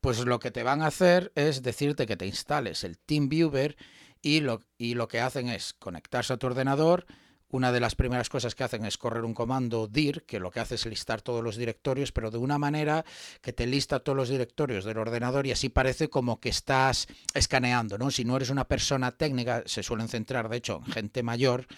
Pues 0.00 0.18
lo 0.18 0.40
que 0.40 0.50
te 0.50 0.64
van 0.64 0.82
a 0.82 0.88
hacer 0.88 1.30
es 1.36 1.62
decirte 1.62 2.06
que 2.06 2.16
te 2.16 2.26
instales 2.26 2.82
el 2.82 2.98
TeamViewer 2.98 3.76
y 4.22 4.40
lo 4.40 5.08
que 5.08 5.20
hacen 5.20 5.48
es 5.48 5.72
conectarse 5.72 6.32
a 6.32 6.36
tu 6.36 6.48
ordenador, 6.48 7.06
una 7.54 7.70
de 7.70 7.78
las 7.78 7.94
primeras 7.94 8.28
cosas 8.28 8.56
que 8.56 8.64
hacen 8.64 8.84
es 8.84 8.98
correr 8.98 9.24
un 9.24 9.32
comando 9.32 9.86
dir, 9.86 10.24
que 10.24 10.40
lo 10.40 10.50
que 10.50 10.58
hace 10.58 10.74
es 10.74 10.86
listar 10.86 11.22
todos 11.22 11.40
los 11.40 11.56
directorios, 11.56 12.10
pero 12.10 12.32
de 12.32 12.38
una 12.38 12.58
manera 12.58 13.04
que 13.42 13.52
te 13.52 13.68
lista 13.68 14.00
todos 14.00 14.16
los 14.16 14.28
directorios 14.28 14.84
del 14.84 14.98
ordenador 14.98 15.46
y 15.46 15.52
así 15.52 15.68
parece 15.68 16.10
como 16.10 16.40
que 16.40 16.48
estás 16.48 17.06
escaneando, 17.32 17.96
¿no? 17.96 18.10
Si 18.10 18.24
no 18.24 18.34
eres 18.34 18.50
una 18.50 18.66
persona 18.66 19.12
técnica, 19.12 19.62
se 19.66 19.84
suelen 19.84 20.08
centrar, 20.08 20.48
de 20.48 20.56
hecho, 20.56 20.82
en 20.84 20.92
gente 20.92 21.22
mayor, 21.22 21.68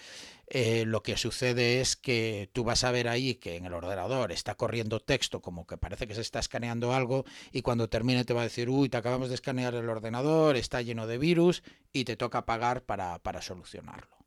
eh, 0.47 0.83
lo 0.87 1.03
que 1.03 1.15
sucede 1.15 1.79
es 1.79 1.95
que 1.95 2.49
tú 2.53 2.63
vas 2.63 2.83
a 2.83 2.89
ver 2.89 3.07
ahí 3.07 3.35
que 3.35 3.55
en 3.55 3.65
el 3.67 3.73
ordenador 3.75 4.31
está 4.31 4.55
corriendo 4.55 4.99
texto, 4.99 5.43
como 5.43 5.67
que 5.67 5.77
parece 5.77 6.07
que 6.07 6.15
se 6.15 6.21
está 6.21 6.39
escaneando 6.39 6.91
algo, 6.91 7.23
y 7.51 7.61
cuando 7.61 7.87
termine 7.87 8.25
te 8.25 8.33
va 8.33 8.41
a 8.41 8.45
decir, 8.45 8.67
uy, 8.67 8.89
te 8.89 8.97
acabamos 8.97 9.29
de 9.29 9.35
escanear 9.35 9.75
el 9.75 9.87
ordenador, 9.87 10.55
está 10.55 10.81
lleno 10.81 11.05
de 11.05 11.19
virus, 11.19 11.61
y 11.93 12.05
te 12.05 12.17
toca 12.17 12.47
pagar 12.47 12.81
para, 12.81 13.19
para 13.19 13.43
solucionarlo. 13.43 14.17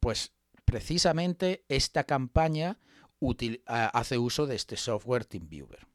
Pues 0.00 0.32
precisamente 0.68 1.64
esta 1.70 2.04
campaña 2.04 2.78
hace 3.64 4.18
uso 4.18 4.46
de 4.46 4.54
este 4.54 4.76
software 4.76 5.24
TeamViewer. 5.24 5.86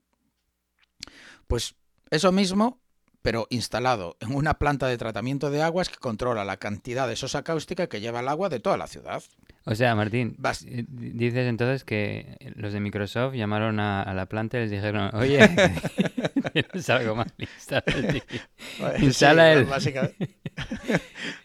Pues 1.45 1.75
eso 2.09 2.31
mismo, 2.31 2.81
pero 3.23 3.47
instalado 3.49 4.17
en 4.19 4.35
una 4.35 4.59
planta 4.59 4.87
de 4.87 4.97
tratamiento 4.97 5.49
de 5.49 5.63
aguas 5.63 5.89
que 5.89 5.97
controla 5.97 6.45
la 6.45 6.57
cantidad 6.57 7.07
de 7.07 7.15
sosa 7.15 7.43
cáustica 7.43 7.87
que 7.87 8.01
lleva 8.01 8.19
el 8.19 8.27
agua 8.27 8.49
de 8.49 8.59
toda 8.59 8.77
la 8.77 8.85
ciudad. 8.85 9.23
O 9.65 9.73
sea, 9.73 9.95
Martín, 9.95 10.35
Vas... 10.37 10.63
Eh, 10.63 10.85
dices 10.87 11.47
entonces 11.47 11.83
que 11.83 12.37
los 12.55 12.73
de 12.73 12.81
Microsoft 12.81 13.33
llamaron 13.33 13.79
a, 13.79 14.03
a 14.03 14.13
la 14.13 14.27
planta 14.27 14.57
y 14.57 14.61
les 14.61 14.71
dijeron, 14.71 15.09
oye, 15.15 15.39
tienes 16.53 16.89
algo 16.89 17.15
más 17.15 17.27
Instala 18.99 19.53
sí, 19.53 19.59
el... 19.59 19.65
Básicamente, 19.65 20.29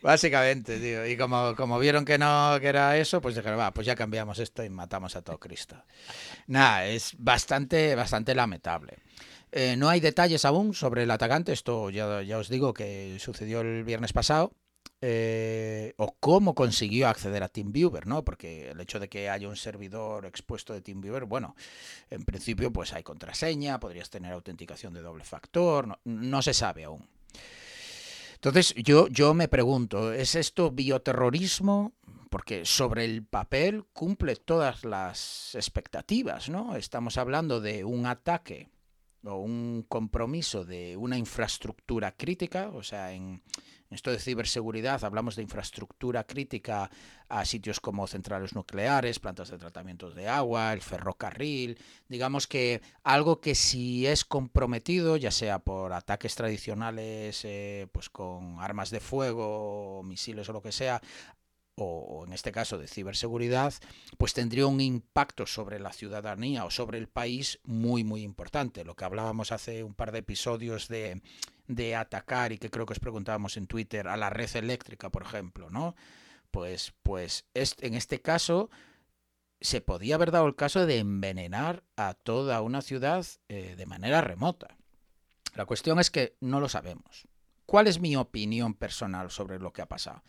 básicamente, 0.02 0.78
tío. 0.78 1.06
Y 1.06 1.16
como, 1.16 1.54
como 1.56 1.78
vieron 1.78 2.04
que 2.04 2.18
no 2.18 2.58
que 2.61 2.66
era 2.66 2.97
eso, 2.97 3.20
pues 3.20 3.35
dijeron, 3.35 3.58
va, 3.58 3.73
pues 3.73 3.87
ya 3.87 3.94
cambiamos 3.94 4.38
esto 4.38 4.64
y 4.64 4.70
matamos 4.70 5.16
a 5.16 5.23
todo 5.23 5.38
Cristo. 5.38 5.82
Nada, 6.47 6.87
es 6.87 7.14
bastante, 7.18 7.94
bastante 7.94 8.35
lamentable. 8.35 8.99
Eh, 9.52 9.76
no 9.76 9.88
hay 9.88 10.00
detalles 10.00 10.45
aún 10.45 10.75
sobre 10.75 11.05
el 11.05 11.11
atacante, 11.11 11.52
esto 11.52 11.90
ya, 11.90 12.23
ya 12.23 12.38
os 12.38 12.49
digo 12.49 12.75
que 12.75 13.17
sucedió 13.19 13.62
el 13.62 13.85
viernes 13.85 14.12
pasado 14.12 14.52
eh, 15.00 15.95
o 15.97 16.17
cómo 16.19 16.55
consiguió 16.55 17.09
acceder 17.09 17.43
a 17.45 17.49
TeamViewer, 17.49 18.07
¿no? 18.07 18.25
Porque 18.25 18.71
el 18.71 18.81
hecho 18.81 18.99
de 18.99 19.09
que 19.09 19.31
haya 19.31 19.49
un 19.49 19.57
servidor 19.57 20.26
expuesto 20.26 20.75
de 20.75 20.81
TeamViewer, 20.81 21.25
bueno, 21.25 21.55
en 22.11 22.25
principio 22.25 22.73
pues 22.73 22.93
hay 22.93 23.05
contraseña, 23.05 23.78
podrías 23.78 24.11
tener 24.11 24.33
autenticación 24.33 24.93
de 24.95 25.02
doble 25.02 25.25
factor, 25.25 25.87
no, 25.87 25.99
no 26.05 26.43
se 26.43 26.52
sabe 26.52 26.85
aún. 26.85 27.09
Entonces 28.35 28.75
yo, 28.75 29.09
yo 29.09 29.35
me 29.35 29.49
pregunto, 29.49 30.12
¿es 30.12 30.35
esto 30.35 30.71
bioterrorismo? 30.73 31.93
Porque 32.28 32.64
sobre 32.64 33.05
el 33.05 33.25
papel 33.25 33.85
cumple 33.93 34.37
todas 34.37 34.85
las 34.85 35.55
expectativas, 35.55 36.49
¿no? 36.49 36.76
Estamos 36.76 37.19
hablando 37.19 37.61
de 37.61 37.85
un 37.85 38.07
ataque 38.07 38.69
o 39.25 39.37
un 39.37 39.85
compromiso 39.89 40.65
de 40.65 40.97
una 40.97 41.19
infraestructura 41.19 42.13
crítica, 42.13 42.71
o 42.71 42.83
sea, 42.83 43.13
en, 43.13 43.43
esto 43.91 44.11
de 44.11 44.19
ciberseguridad 44.19 45.03
hablamos 45.05 45.35
de 45.35 45.43
infraestructura 45.43 46.25
crítica 46.25 46.91
a 47.29 47.45
sitios 47.47 47.81
como 47.81 48.07
centrales 48.07 48.55
nucleares, 48.55 49.19
plantas 49.19 49.51
de 49.51 49.57
tratamiento 49.57 50.11
de 50.11 50.29
agua, 50.29 50.75
el 50.75 50.83
ferrocarril, 50.83 51.79
digamos 52.07 52.47
que 52.47 52.83
algo 53.03 53.41
que 53.41 53.55
si 53.55 54.07
es 54.07 54.27
comprometido, 54.27 55.17
ya 55.17 55.31
sea 55.31 55.59
por 55.59 55.95
ataques 55.95 56.35
tradicionales, 56.35 57.45
eh, 57.45 57.87
pues 57.93 58.11
con 58.11 58.61
armas 58.61 58.91
de 58.91 59.01
fuego, 59.01 60.03
misiles 60.05 60.49
o 60.51 60.53
lo 60.53 60.63
que 60.63 60.73
sea, 60.73 61.01
o 61.78 62.25
en 62.26 62.32
este 62.32 62.52
caso 62.52 62.78
de 62.78 62.88
ciberseguridad, 62.88 63.73
pues 64.16 64.35
tendría 64.35 64.66
un 64.66 64.80
impacto 64.80 65.47
sobre 65.47 65.78
la 65.78 65.92
ciudadanía 65.92 66.64
o 66.64 66.70
sobre 66.70 66.99
el 66.99 67.08
país 67.08 67.61
muy, 67.64 68.04
muy 68.04 68.23
importante. 68.23 68.85
Lo 68.85 68.97
que 68.97 69.04
hablábamos 69.04 69.52
hace 69.52 69.85
un 69.85 69.94
par 69.94 70.12
de 70.12 70.18
episodios 70.18 70.88
de, 70.88 71.20
atacar, 71.97 72.52
y 72.52 72.58
que 72.58 72.70
creo 72.70 72.87
que 72.87 72.94
os 72.94 73.00
preguntábamos 73.00 73.56
en 73.56 73.66
Twitter, 73.66 74.08
a 74.08 74.16
la 74.16 74.30
red 74.30 74.54
eléctrica, 74.56 75.11
por 75.11 75.23
ejemplo, 75.23 75.70
¿no? 75.70 75.94
Pues, 76.50 76.94
pues 77.02 77.47
en 77.54 77.94
este 77.94 78.20
caso 78.20 78.70
se 79.61 79.80
podía 79.80 80.14
haber 80.14 80.30
dado 80.30 80.47
el 80.47 80.56
caso 80.56 80.87
de 80.87 80.99
envenenar 80.99 81.82
a 81.97 82.14
toda 82.14 82.62
una 82.62 82.80
ciudad 82.80 83.26
eh, 83.49 83.75
de 83.76 83.87
manera 83.87 84.20
remota. 84.20 84.76
La 85.54 85.66
cuestión 85.66 85.99
es 85.99 86.11
que 86.11 86.37
no 86.40 86.61
lo 86.61 86.68
sabemos. 86.68 87.26
¿Cuál 87.66 87.87
es 87.87 88.00
mi 88.00 88.16
opinión 88.16 88.73
personal 88.73 89.30
sobre 89.30 89.58
lo 89.58 89.75
que 89.75 89.82
ha 89.82 89.87
pasado? 89.87 90.23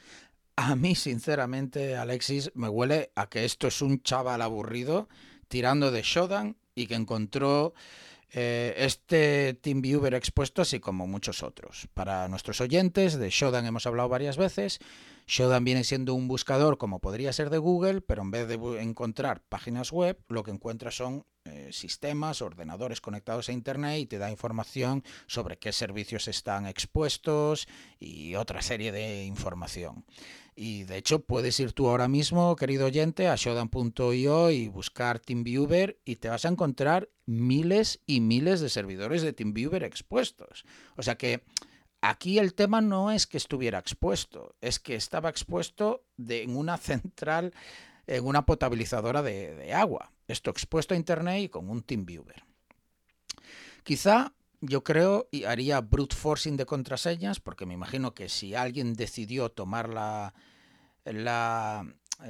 A 0.62 0.76
mí, 0.76 0.94
sinceramente, 0.94 1.96
Alexis, 1.96 2.52
me 2.54 2.68
huele 2.68 3.14
a 3.16 3.30
que 3.30 3.46
esto 3.46 3.68
es 3.68 3.82
un 3.82 4.04
chaval 4.04 4.42
aburrido 4.42 5.08
tirando 5.48 5.90
de 5.90 6.02
Shodan 6.02 6.58
y 6.76 6.88
que 6.88 6.96
encontró 6.96 7.74
eh, 8.32 8.74
este 8.76 9.54
TeamViewer 9.54 10.14
expuesto, 10.16 10.62
así 10.62 10.82
como 10.82 11.08
muchos 11.08 11.44
otros. 11.44 11.88
Para 11.94 12.28
nuestros 12.28 12.60
oyentes, 12.60 13.18
de 13.18 13.30
Shodan 13.30 13.68
hemos 13.68 13.88
hablado 13.88 14.10
varias 14.10 14.36
veces. 14.36 14.80
Shodan 15.28 15.64
viene 15.64 15.86
siendo 15.86 16.14
un 16.14 16.28
buscador 16.28 16.78
como 16.78 17.00
podría 17.00 17.32
ser 17.32 17.50
de 17.50 17.58
Google, 17.58 18.02
pero 18.02 18.24
en 18.24 18.32
vez 18.32 18.50
de 18.50 18.56
encontrar 18.82 19.42
páginas 19.48 19.94
web, 19.94 20.20
lo 20.28 20.44
que 20.44 20.52
encuentra 20.52 20.92
son 20.92 21.26
eh, 21.46 21.70
sistemas, 21.72 22.42
ordenadores 22.42 23.00
conectados 23.00 23.48
a 23.48 23.54
Internet 23.54 24.00
y 24.00 24.06
te 24.06 24.18
da 24.18 24.30
información 24.30 25.04
sobre 25.26 25.58
qué 25.58 25.72
servicios 25.72 26.28
están 26.28 26.68
expuestos 26.68 27.68
y 28.00 28.36
otra 28.36 28.62
serie 28.62 28.92
de 28.92 29.24
información. 29.24 30.04
Y 30.62 30.84
de 30.84 30.98
hecho 30.98 31.22
puedes 31.22 31.58
ir 31.62 31.72
tú 31.72 31.88
ahora 31.88 32.10
mismo, 32.10 32.54
querido 32.58 32.88
oyente, 32.88 33.30
a 33.30 33.38
shodan.io 33.38 34.52
y 34.52 34.68
buscar 34.68 35.18
TeamViewer 35.22 36.02
y 36.04 36.18
te 36.18 36.28
vas 36.28 36.44
a 36.44 36.50
encontrar 36.50 37.08
miles 37.26 38.02
y 38.06 38.20
miles 38.20 38.60
de 38.60 38.68
servidores 38.68 39.22
de 39.22 39.32
TeamViewer 39.32 39.86
expuestos. 39.86 40.66
O 40.98 41.02
sea 41.02 41.18
que 41.18 41.46
aquí 42.02 42.40
el 42.40 42.56
tema 42.56 42.82
no 42.82 43.10
es 43.10 43.26
que 43.26 43.38
estuviera 43.38 43.80
expuesto, 43.80 44.54
es 44.60 44.80
que 44.80 44.96
estaba 44.96 45.30
expuesto 45.30 46.04
en 46.28 46.58
una 46.58 46.76
central, 46.76 47.54
en 48.06 48.26
una 48.26 48.46
potabilizadora 48.46 49.22
de, 49.22 49.56
de 49.56 49.74
agua. 49.74 50.12
Esto 50.28 50.52
expuesto 50.52 50.94
a 50.94 50.98
Internet 50.98 51.42
y 51.42 51.48
con 51.48 51.70
un 51.70 51.84
TeamViewer. 51.84 52.44
Quizá 53.84 54.34
yo 54.60 54.84
creo 54.84 55.30
y 55.32 55.46
haría 55.46 55.80
brute 55.80 56.18
forcing 56.18 56.58
de 56.58 56.66
contraseñas, 56.66 57.40
porque 57.40 57.66
me 57.66 57.76
imagino 57.76 58.14
que 58.14 58.28
si 58.28 58.56
alguien 58.56 58.94
decidió 58.94 59.48
tomar 59.48 59.88
la, 59.88 60.34
la, 61.14 61.86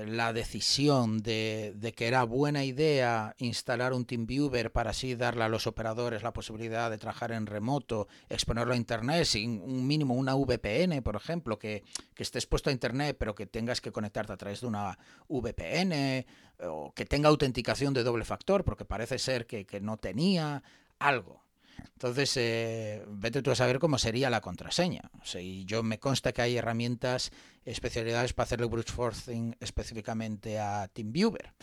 la 0.05 0.33
decisión 0.33 1.17
de, 1.19 1.73
de, 1.75 1.93
que 1.93 2.07
era 2.07 2.23
buena 2.23 2.63
idea 2.63 3.35
instalar 3.39 3.93
un 3.93 4.05
TeamViewer 4.05 4.71
para 4.71 4.91
así 4.91 5.15
darle 5.15 5.43
a 5.43 5.49
los 5.49 5.65
operadores 5.65 6.21
la 6.21 6.33
posibilidad 6.33 6.91
de 6.91 6.97
trabajar 6.97 7.31
en 7.31 7.47
remoto, 7.47 8.07
exponerlo 8.29 8.73
a 8.73 8.77
Internet 8.77 9.25
sin 9.25 9.61
un 9.61 9.87
mínimo, 9.87 10.13
una 10.13 10.35
VPN, 10.35 11.01
por 11.01 11.15
ejemplo, 11.15 11.57
que, 11.57 11.83
que 12.13 12.23
esté 12.23 12.37
expuesto 12.37 12.69
a 12.69 12.73
Internet 12.73 13.17
pero 13.19 13.33
que 13.33 13.47
tengas 13.47 13.81
que 13.81 13.91
conectarte 13.91 14.33
a 14.33 14.37
través 14.37 14.61
de 14.61 14.67
una 14.67 14.97
VPN 15.27 16.25
o 16.67 16.93
que 16.93 17.05
tenga 17.05 17.29
autenticación 17.29 17.93
de 17.93 18.03
doble 18.03 18.25
factor, 18.25 18.63
porque 18.63 18.85
parece 18.85 19.17
ser 19.17 19.47
que, 19.47 19.65
que 19.65 19.79
no 19.81 19.97
tenía 19.97 20.61
algo. 20.99 21.48
Entonces, 21.93 22.35
eh, 22.37 23.03
vete 23.07 23.41
tú 23.41 23.51
a 23.51 23.55
saber 23.55 23.79
cómo 23.79 23.97
sería 23.97 24.29
la 24.29 24.41
contraseña. 24.41 25.09
O 25.13 25.39
yo 25.65 25.83
me 25.83 25.99
consta 25.99 26.31
que 26.31 26.41
hay 26.41 26.57
herramientas, 26.57 27.31
especialidades 27.65 28.33
para 28.33 28.45
hacerle 28.45 28.67
brute 28.67 28.91
forcing 28.91 29.55
específicamente 29.59 30.59
a 30.59 30.87
TeamViewer. 30.87 31.53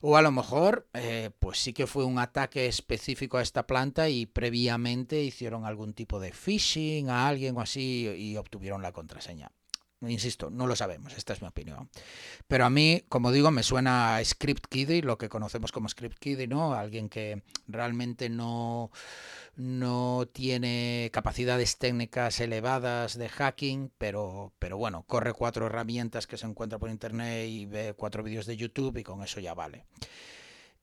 O 0.00 0.16
a 0.16 0.22
lo 0.22 0.32
mejor, 0.32 0.88
eh, 0.94 1.30
pues 1.38 1.58
sí 1.58 1.72
que 1.72 1.86
fue 1.86 2.04
un 2.04 2.18
ataque 2.18 2.66
específico 2.66 3.38
a 3.38 3.42
esta 3.42 3.68
planta 3.68 4.08
y 4.08 4.26
previamente 4.26 5.22
hicieron 5.22 5.64
algún 5.64 5.94
tipo 5.94 6.18
de 6.18 6.32
phishing 6.32 7.08
a 7.08 7.28
alguien 7.28 7.56
o 7.56 7.60
así 7.60 8.08
y 8.08 8.36
obtuvieron 8.36 8.82
la 8.82 8.90
contraseña. 8.90 9.52
Insisto, 10.08 10.50
no 10.50 10.66
lo 10.66 10.74
sabemos, 10.74 11.16
esta 11.16 11.32
es 11.32 11.42
mi 11.42 11.48
opinión. 11.48 11.88
Pero 12.48 12.64
a 12.64 12.70
mí, 12.70 13.04
como 13.08 13.30
digo, 13.30 13.50
me 13.52 13.62
suena 13.62 14.16
a 14.16 14.24
script 14.24 14.66
kiddie, 14.66 15.02
lo 15.02 15.16
que 15.16 15.28
conocemos 15.28 15.70
como 15.70 15.88
script 15.88 16.18
kiddie, 16.18 16.48
¿no? 16.48 16.74
Alguien 16.74 17.08
que 17.08 17.42
realmente 17.68 18.28
no, 18.28 18.90
no 19.54 20.26
tiene 20.32 21.10
capacidades 21.12 21.78
técnicas 21.78 22.40
elevadas 22.40 23.16
de 23.16 23.28
hacking, 23.28 23.92
pero, 23.96 24.52
pero 24.58 24.76
bueno, 24.76 25.04
corre 25.06 25.32
cuatro 25.32 25.66
herramientas 25.66 26.26
que 26.26 26.36
se 26.36 26.46
encuentra 26.46 26.80
por 26.80 26.90
internet 26.90 27.48
y 27.48 27.66
ve 27.66 27.94
cuatro 27.96 28.24
vídeos 28.24 28.46
de 28.46 28.56
YouTube 28.56 28.96
y 28.98 29.04
con 29.04 29.22
eso 29.22 29.38
ya 29.38 29.54
vale. 29.54 29.84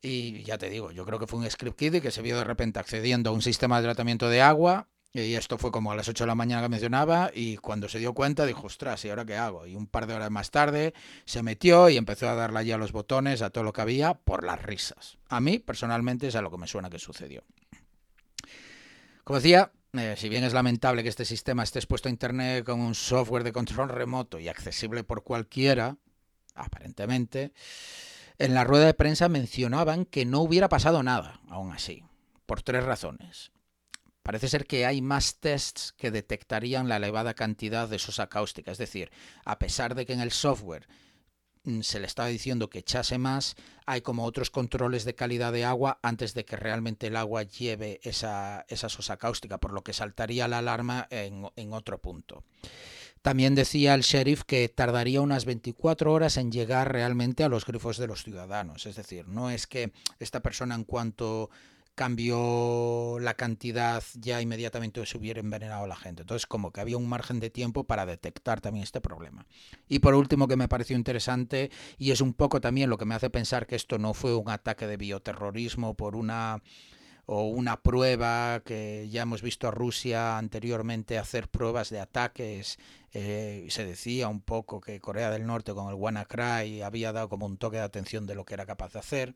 Y 0.01 0.43
ya 0.43 0.57
te 0.57 0.69
digo, 0.69 0.91
yo 0.91 1.05
creo 1.05 1.19
que 1.19 1.27
fue 1.27 1.39
un 1.39 1.49
script 1.49 1.77
kiddie 1.77 2.01
que 2.01 2.11
se 2.11 2.21
vio 2.21 2.37
de 2.37 2.45
repente 2.45 2.79
accediendo 2.79 3.31
a 3.31 3.33
un 3.33 3.41
sistema 3.41 3.81
de 3.81 3.87
tratamiento 3.87 4.29
de 4.29 4.41
agua 4.41 4.87
y 5.11 5.33
esto 5.33 5.57
fue 5.57 5.71
como 5.71 5.91
a 5.91 5.95
las 5.95 6.07
8 6.07 6.23
de 6.23 6.27
la 6.27 6.35
mañana 6.35 6.61
que 6.61 6.69
mencionaba 6.69 7.31
y 7.33 7.57
cuando 7.57 7.89
se 7.89 7.97
dio 7.97 8.13
cuenta 8.13 8.45
dijo, 8.45 8.67
ostras, 8.67 9.03
¿y 9.05 9.09
ahora 9.09 9.25
qué 9.25 9.35
hago? 9.35 9.65
Y 9.65 9.75
un 9.75 9.87
par 9.87 10.05
de 10.05 10.13
horas 10.13 10.29
más 10.29 10.51
tarde 10.51 10.93
se 11.25 11.41
metió 11.41 11.89
y 11.89 11.97
empezó 11.97 12.29
a 12.29 12.35
darle 12.35 12.59
allí 12.59 12.71
a 12.71 12.77
los 12.77 12.91
botones, 12.91 13.41
a 13.41 13.49
todo 13.49 13.63
lo 13.63 13.73
que 13.73 13.81
había, 13.81 14.13
por 14.13 14.43
las 14.43 14.61
risas. 14.61 15.17
A 15.27 15.39
mí, 15.39 15.57
personalmente, 15.57 16.27
es 16.27 16.35
a 16.35 16.41
lo 16.41 16.51
que 16.51 16.57
me 16.57 16.67
suena 16.67 16.91
que 16.91 16.99
sucedió. 16.99 17.43
Como 19.23 19.39
decía, 19.39 19.71
eh, 19.93 20.13
si 20.15 20.29
bien 20.29 20.43
es 20.43 20.53
lamentable 20.53 21.01
que 21.01 21.09
este 21.09 21.25
sistema 21.25 21.63
esté 21.63 21.79
expuesto 21.79 22.07
a 22.07 22.11
Internet 22.11 22.63
con 22.63 22.79
un 22.79 22.93
software 22.93 23.43
de 23.43 23.51
control 23.51 23.89
remoto 23.89 24.39
y 24.39 24.47
accesible 24.47 25.03
por 25.03 25.23
cualquiera, 25.23 25.97
aparentemente, 26.53 27.51
en 28.37 28.53
la 28.53 28.63
rueda 28.63 28.85
de 28.85 28.93
prensa 28.93 29.27
mencionaban 29.27 30.05
que 30.05 30.25
no 30.25 30.41
hubiera 30.41 30.69
pasado 30.69 31.01
nada, 31.01 31.41
aún 31.49 31.71
así, 31.71 32.03
por 32.45 32.61
tres 32.61 32.83
razones. 32.83 33.51
Parece 34.29 34.47
ser 34.47 34.67
que 34.67 34.85
hay 34.85 35.01
más 35.01 35.39
tests 35.39 35.91
que 35.97 36.11
detectarían 36.11 36.87
la 36.87 36.97
elevada 36.97 37.33
cantidad 37.33 37.89
de 37.89 37.97
sosa 37.97 38.27
cáustica. 38.27 38.71
Es 38.71 38.77
decir, 38.77 39.09
a 39.43 39.57
pesar 39.57 39.95
de 39.95 40.05
que 40.05 40.13
en 40.13 40.19
el 40.19 40.31
software 40.31 40.87
mm, 41.63 41.81
se 41.81 41.99
le 41.99 42.05
estaba 42.05 42.29
diciendo 42.29 42.69
que 42.69 42.77
echase 42.77 43.17
más, 43.17 43.55
hay 43.87 44.01
como 44.01 44.25
otros 44.25 44.51
controles 44.51 45.03
de 45.03 45.15
calidad 45.15 45.51
de 45.51 45.65
agua 45.65 45.97
antes 46.03 46.35
de 46.35 46.45
que 46.45 46.57
realmente 46.57 47.07
el 47.07 47.15
agua 47.15 47.41
lleve 47.41 48.01
esa, 48.03 48.67
esa 48.69 48.87
sosa 48.87 49.17
cáustica, 49.17 49.57
por 49.57 49.73
lo 49.73 49.83
que 49.83 49.93
saltaría 49.93 50.47
la 50.47 50.59
alarma 50.59 51.07
en, 51.09 51.49
en 51.55 51.73
otro 51.73 51.99
punto. 51.99 52.43
También 53.23 53.55
decía 53.55 53.95
el 53.95 54.01
sheriff 54.01 54.43
que 54.43 54.69
tardaría 54.69 55.21
unas 55.21 55.45
24 55.45 56.13
horas 56.13 56.37
en 56.37 56.51
llegar 56.51 56.91
realmente 56.91 57.43
a 57.43 57.49
los 57.49 57.65
grifos 57.65 57.97
de 57.97 58.05
los 58.05 58.23
ciudadanos. 58.23 58.85
Es 58.85 58.95
decir, 58.95 59.27
no 59.27 59.49
es 59.49 59.65
que 59.65 59.91
esta 60.19 60.41
persona 60.41 60.75
en 60.75 60.83
cuanto 60.83 61.49
cambió 61.99 63.17
la 63.19 63.33
cantidad, 63.33 64.01
ya 64.13 64.39
inmediatamente 64.39 65.05
se 65.05 65.17
hubiera 65.17 65.41
envenenado 65.41 65.83
a 65.83 65.87
la 65.87 65.97
gente. 65.97 66.21
Entonces, 66.21 66.47
como 66.47 66.71
que 66.71 66.79
había 66.79 66.95
un 66.95 67.09
margen 67.09 67.41
de 67.41 67.49
tiempo 67.49 67.83
para 67.83 68.05
detectar 68.05 68.61
también 68.61 68.83
este 68.83 69.01
problema. 69.01 69.45
Y 69.89 69.99
por 69.99 70.15
último, 70.15 70.47
que 70.47 70.55
me 70.55 70.69
pareció 70.69 70.95
interesante, 70.95 71.71
y 71.97 72.11
es 72.11 72.21
un 72.21 72.33
poco 72.33 72.61
también 72.61 72.89
lo 72.89 72.97
que 72.97 73.03
me 73.03 73.15
hace 73.15 73.29
pensar 73.29 73.67
que 73.67 73.75
esto 73.75 73.97
no 73.97 74.13
fue 74.13 74.33
un 74.33 74.49
ataque 74.49 74.87
de 74.87 74.95
bioterrorismo 74.95 75.93
por 75.93 76.15
una 76.15 76.63
o 77.25 77.49
una 77.49 77.83
prueba 77.83 78.61
que 78.65 79.09
ya 79.11 79.23
hemos 79.23 79.41
visto 79.41 79.67
a 79.67 79.71
Rusia 79.71 80.37
anteriormente 80.37 81.17
hacer 81.17 81.49
pruebas 81.49 81.89
de 81.89 81.99
ataques. 81.99 82.79
Eh, 83.11 83.67
se 83.69 83.83
decía 83.83 84.29
un 84.29 84.39
poco 84.39 84.79
que 84.79 85.01
Corea 85.01 85.31
del 85.31 85.45
Norte 85.45 85.73
con 85.73 85.89
el 85.89 85.95
WannaCry 85.95 86.81
había 86.81 87.11
dado 87.11 87.27
como 87.27 87.45
un 87.45 87.57
toque 87.57 87.75
de 87.75 87.83
atención 87.83 88.25
de 88.25 88.35
lo 88.35 88.45
que 88.45 88.53
era 88.53 88.65
capaz 88.65 88.93
de 88.93 88.99
hacer. 88.99 89.35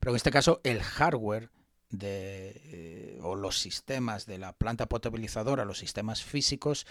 Pero 0.00 0.12
en 0.12 0.16
este 0.16 0.30
caso 0.30 0.60
el 0.64 0.82
hardware 0.82 1.50
de, 1.90 2.60
eh, 2.64 3.18
o 3.22 3.34
los 3.34 3.58
sistemas 3.58 4.26
de 4.26 4.38
la 4.38 4.52
planta 4.52 4.86
potabilizadora, 4.86 5.64
los 5.64 5.78
sistemas 5.78 6.22
físicos, 6.22 6.86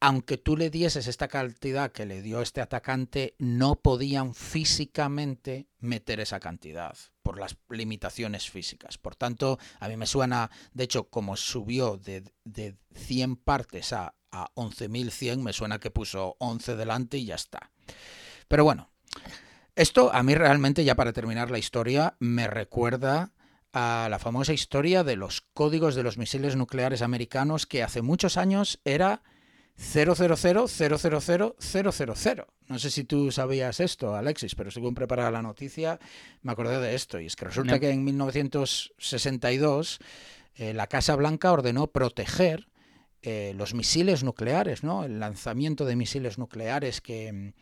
aunque 0.00 0.38
tú 0.38 0.56
le 0.56 0.70
dieses 0.70 1.08
esta 1.08 1.28
cantidad 1.28 1.90
que 1.90 2.06
le 2.06 2.22
dio 2.22 2.40
este 2.40 2.60
atacante, 2.60 3.34
no 3.38 3.76
podían 3.76 4.34
físicamente 4.34 5.66
meter 5.80 6.20
esa 6.20 6.38
cantidad 6.38 6.96
por 7.22 7.38
las 7.38 7.56
limitaciones 7.68 8.48
físicas. 8.48 8.96
Por 8.96 9.16
tanto, 9.16 9.58
a 9.80 9.88
mí 9.88 9.96
me 9.96 10.06
suena, 10.06 10.50
de 10.72 10.84
hecho, 10.84 11.08
como 11.08 11.36
subió 11.36 11.96
de, 11.96 12.22
de 12.44 12.76
100 12.94 13.36
partes 13.36 13.92
a, 13.92 14.14
a 14.30 14.52
11.100, 14.54 15.38
me 15.38 15.52
suena 15.52 15.80
que 15.80 15.90
puso 15.90 16.36
11 16.38 16.76
delante 16.76 17.18
y 17.18 17.26
ya 17.26 17.34
está. 17.34 17.72
Pero 18.46 18.62
bueno, 18.64 18.90
esto 19.78 20.12
a 20.12 20.22
mí 20.24 20.34
realmente, 20.34 20.84
ya 20.84 20.96
para 20.96 21.12
terminar 21.12 21.50
la 21.50 21.58
historia, 21.58 22.16
me 22.18 22.48
recuerda 22.48 23.30
a 23.72 24.08
la 24.10 24.18
famosa 24.18 24.52
historia 24.52 25.04
de 25.04 25.14
los 25.14 25.42
códigos 25.54 25.94
de 25.94 26.02
los 26.02 26.18
misiles 26.18 26.56
nucleares 26.56 27.00
americanos 27.00 27.64
que 27.64 27.84
hace 27.84 28.02
muchos 28.02 28.36
años 28.36 28.80
era 28.84 29.22
0000000. 29.76 32.44
No 32.66 32.80
sé 32.80 32.90
si 32.90 33.04
tú 33.04 33.30
sabías 33.30 33.78
esto, 33.78 34.16
Alexis, 34.16 34.56
pero 34.56 34.72
según 34.72 34.96
preparaba 34.96 35.30
la 35.30 35.42
noticia 35.42 36.00
me 36.42 36.50
acordé 36.50 36.80
de 36.80 36.96
esto. 36.96 37.20
Y 37.20 37.26
es 37.26 37.36
que 37.36 37.44
resulta 37.44 37.78
que 37.78 37.90
en 37.90 38.02
1962 38.02 40.00
eh, 40.56 40.74
la 40.74 40.88
Casa 40.88 41.14
Blanca 41.14 41.52
ordenó 41.52 41.86
proteger 41.86 42.66
eh, 43.22 43.54
los 43.56 43.74
misiles 43.74 44.24
nucleares, 44.24 44.82
¿no? 44.82 45.04
El 45.04 45.20
lanzamiento 45.20 45.84
de 45.84 45.94
misiles 45.94 46.36
nucleares 46.36 47.00
que 47.00 47.52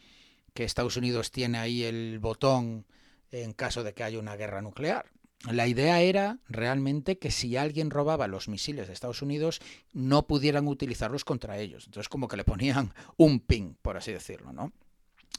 que 0.56 0.64
Estados 0.64 0.96
Unidos 0.96 1.30
tiene 1.30 1.58
ahí 1.58 1.84
el 1.84 2.18
botón 2.18 2.86
en 3.30 3.52
caso 3.52 3.84
de 3.84 3.92
que 3.92 4.02
haya 4.02 4.18
una 4.18 4.36
guerra 4.36 4.62
nuclear. 4.62 5.12
La 5.50 5.66
idea 5.68 6.00
era 6.00 6.38
realmente 6.48 7.18
que 7.18 7.30
si 7.30 7.58
alguien 7.58 7.90
robaba 7.90 8.26
los 8.26 8.48
misiles 8.48 8.86
de 8.86 8.94
Estados 8.94 9.20
Unidos, 9.20 9.60
no 9.92 10.26
pudieran 10.26 10.66
utilizarlos 10.66 11.26
contra 11.26 11.58
ellos. 11.58 11.84
Entonces, 11.84 12.08
como 12.08 12.26
que 12.26 12.38
le 12.38 12.44
ponían 12.44 12.94
un 13.18 13.38
ping, 13.38 13.74
por 13.82 13.98
así 13.98 14.12
decirlo, 14.12 14.52
¿no? 14.52 14.72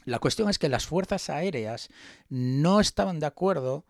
La 0.04 0.20
cuestión 0.20 0.48
es 0.48 0.58
que 0.58 0.68
las 0.68 0.86
fuerzas 0.86 1.28
aéreas 1.28 1.90
no 2.28 2.78
estaban 2.78 3.18
de 3.18 3.26
acuerdo 3.26 3.84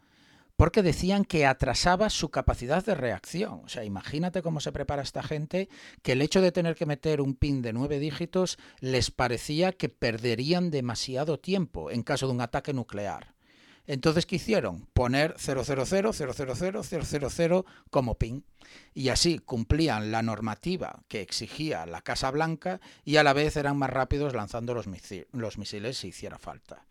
porque 0.58 0.82
decían 0.82 1.24
que 1.24 1.46
atrasaba 1.46 2.10
su 2.10 2.30
capacidad 2.30 2.84
de 2.84 2.96
reacción. 2.96 3.60
O 3.64 3.68
sea, 3.68 3.84
imagínate 3.84 4.42
cómo 4.42 4.58
se 4.58 4.72
prepara 4.72 5.02
esta 5.02 5.22
gente, 5.22 5.68
que 6.02 6.12
el 6.12 6.20
hecho 6.20 6.40
de 6.40 6.50
tener 6.50 6.74
que 6.74 6.84
meter 6.84 7.20
un 7.20 7.36
pin 7.36 7.62
de 7.62 7.72
nueve 7.72 8.00
dígitos 8.00 8.58
les 8.80 9.12
parecía 9.12 9.70
que 9.70 9.88
perderían 9.88 10.72
demasiado 10.72 11.38
tiempo 11.38 11.92
en 11.92 12.02
caso 12.02 12.26
de 12.26 12.32
un 12.32 12.40
ataque 12.40 12.72
nuclear. 12.72 13.36
Entonces, 13.86 14.26
¿qué 14.26 14.34
hicieron? 14.34 14.88
Poner 14.94 15.36
000, 15.38 15.62
000, 17.30 17.64
como 17.88 18.16
pin. 18.16 18.44
Y 18.94 19.10
así 19.10 19.38
cumplían 19.38 20.10
la 20.10 20.22
normativa 20.22 21.04
que 21.06 21.20
exigía 21.20 21.86
la 21.86 22.00
Casa 22.00 22.32
Blanca 22.32 22.80
y 23.04 23.14
a 23.18 23.22
la 23.22 23.32
vez 23.32 23.56
eran 23.56 23.76
más 23.76 23.90
rápidos 23.90 24.34
lanzando 24.34 24.74
los 24.74 24.88
misiles 25.56 25.98
si 25.98 26.08
hiciera 26.08 26.36
falta. 26.36 26.84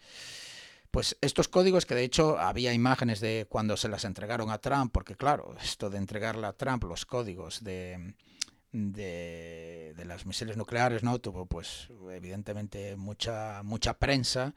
Pues 0.91 1.17
estos 1.21 1.47
códigos, 1.47 1.85
que 1.85 1.95
de 1.95 2.03
hecho 2.03 2.39
había 2.39 2.73
imágenes 2.73 3.19
de 3.19 3.45
cuando 3.49 3.77
se 3.77 3.89
las 3.89 4.05
entregaron 4.05 4.49
a 4.49 4.59
Trump, 4.59 4.91
porque 4.91 5.15
claro, 5.15 5.55
esto 5.61 5.89
de 5.89 5.97
entregarle 5.97 6.47
a 6.47 6.53
Trump 6.53 6.83
los 6.85 7.05
códigos 7.05 7.63
de, 7.63 8.15
de, 8.71 9.93
de 9.95 10.05
los 10.05 10.25
misiles 10.25 10.57
nucleares, 10.57 11.03
¿no? 11.03 11.19
Tuvo 11.19 11.45
pues 11.45 11.89
evidentemente 12.11 12.95
mucha, 12.95 13.61
mucha 13.63 13.97
prensa 13.97 14.53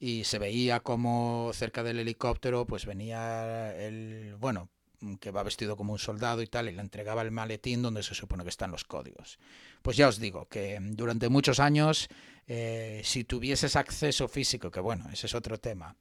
y 0.00 0.24
se 0.24 0.38
veía 0.38 0.80
como 0.80 1.50
cerca 1.54 1.82
del 1.82 1.98
helicóptero 1.98 2.66
pues 2.66 2.86
venía 2.86 3.74
el, 3.76 4.36
bueno, 4.38 4.68
que 5.20 5.30
va 5.30 5.42
vestido 5.42 5.76
como 5.76 5.92
un 5.92 5.98
soldado 5.98 6.42
y 6.42 6.46
tal, 6.46 6.68
y 6.68 6.72
le 6.72 6.80
entregaba 6.80 7.22
el 7.22 7.30
maletín 7.30 7.82
donde 7.82 8.02
se 8.02 8.14
supone 8.14 8.42
que 8.42 8.50
están 8.50 8.70
los 8.70 8.84
códigos. 8.84 9.38
Pues 9.82 9.96
ya 9.96 10.08
os 10.08 10.18
digo 10.18 10.48
que 10.48 10.78
durante 10.80 11.28
muchos 11.28 11.60
años, 11.60 12.08
eh, 12.46 13.00
si 13.04 13.24
tuvieses 13.24 13.76
acceso 13.76 14.28
físico, 14.28 14.70
que 14.70 14.80
bueno, 14.80 15.08
ese 15.12 15.26
es 15.26 15.34
otro 15.34 15.58
tema, 15.58 15.96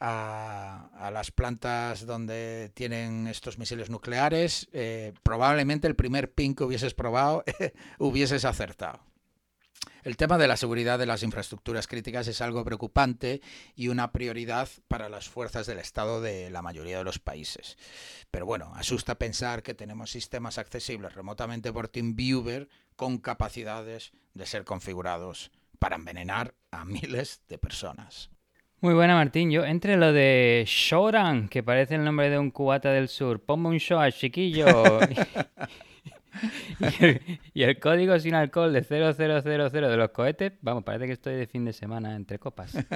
a, 0.00 1.10
las 1.12 1.30
plantas 1.30 2.06
donde 2.06 2.70
tienen 2.74 3.26
estos 3.26 3.58
misiles 3.58 3.90
nucleares, 3.90 4.68
eh, 4.72 5.12
probablemente 5.22 5.86
el 5.86 5.96
primer 5.96 6.32
pin 6.32 6.54
que 6.54 6.64
hubieses 6.64 6.94
probado 6.94 7.44
hubieses 7.98 8.44
acertado. 8.44 9.00
El 10.04 10.18
tema 10.18 10.36
de 10.36 10.46
la 10.46 10.58
seguridad 10.58 10.98
de 10.98 11.06
las 11.06 11.22
infraestructuras 11.22 11.86
críticas 11.86 12.28
es 12.28 12.42
algo 12.42 12.62
preocupante 12.62 13.40
y 13.74 13.88
una 13.88 14.12
prioridad 14.12 14.68
para 14.86 15.08
las 15.08 15.30
fuerzas 15.30 15.66
del 15.66 15.78
Estado 15.78 16.20
de 16.20 16.50
la 16.50 16.60
mayoría 16.60 16.98
de 16.98 17.04
los 17.04 17.18
países. 17.18 17.78
Pero 18.30 18.44
bueno, 18.44 18.70
asusta 18.74 19.14
pensar 19.14 19.62
que 19.62 19.72
tenemos 19.72 20.10
sistemas 20.10 20.58
accesibles 20.58 21.14
remotamente 21.14 21.72
por 21.72 21.88
TeamViewer 21.88 22.68
con 22.96 23.16
capacidades 23.16 24.12
de 24.34 24.44
ser 24.44 24.64
configurados 24.64 25.50
para 25.78 25.96
envenenar 25.96 26.54
a 26.70 26.84
miles 26.84 27.40
de 27.48 27.56
personas. 27.56 28.28
Muy 28.80 28.92
buena, 28.92 29.14
Martín. 29.14 29.50
Yo 29.50 29.64
entre 29.64 29.96
lo 29.96 30.12
de 30.12 30.64
Shoran, 30.66 31.48
que 31.48 31.62
parece 31.62 31.94
el 31.94 32.04
nombre 32.04 32.28
de 32.28 32.38
un 32.38 32.50
cubata 32.50 32.90
del 32.90 33.08
sur, 33.08 33.42
ponme 33.42 33.70
un 33.70 33.78
show 33.78 34.00
al 34.00 34.12
chiquillo. 34.12 34.66
y, 37.54 37.62
el, 37.62 37.78
código 37.78 38.18
sin 38.18 38.34
alcohol 38.34 38.72
de 38.72 38.82
0000 38.82 39.70
de 39.70 39.96
los 39.96 40.10
cohetes, 40.10 40.52
vamos, 40.60 40.84
parece 40.84 41.06
que 41.06 41.12
estoy 41.12 41.34
de 41.34 41.46
fin 41.46 41.64
de 41.64 41.72
semana 41.72 42.14
entre 42.16 42.38
copas. 42.38 42.76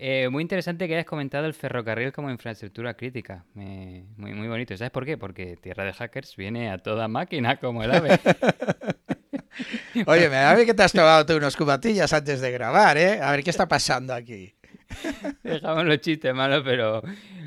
Eh, 0.00 0.28
muy 0.28 0.42
interesante 0.42 0.86
que 0.86 0.94
hayas 0.94 1.06
comentado 1.06 1.46
el 1.46 1.54
ferrocarril 1.54 2.12
como 2.12 2.30
infraestructura 2.30 2.94
crítica. 2.94 3.44
muy, 3.54 4.32
muy 4.32 4.46
bonito. 4.46 4.76
¿Sabes 4.76 4.92
por 4.92 5.04
qué? 5.04 5.18
Porque 5.18 5.56
Tierra 5.56 5.84
de 5.84 5.92
Hackers 5.92 6.36
viene 6.36 6.70
a 6.70 6.78
toda 6.78 7.08
máquina 7.08 7.56
como 7.56 7.82
el 7.82 7.90
ave. 7.90 8.20
Oye, 10.06 10.28
me 10.28 10.36
da 10.36 10.64
que 10.64 10.74
te 10.74 10.82
has 10.84 10.92
tomado 10.92 11.26
tú 11.26 11.36
unos 11.36 11.56
cubatillas 11.56 12.12
antes 12.12 12.40
de 12.40 12.52
grabar, 12.52 12.96
¿eh? 12.96 13.20
A 13.20 13.32
ver 13.32 13.42
qué 13.42 13.50
está 13.50 13.66
pasando 13.66 14.14
aquí. 14.14 14.54
Dejamos 15.42 15.84
los 15.84 16.00
chistes 16.00 16.34
malos, 16.34 16.62
pero 16.64 17.02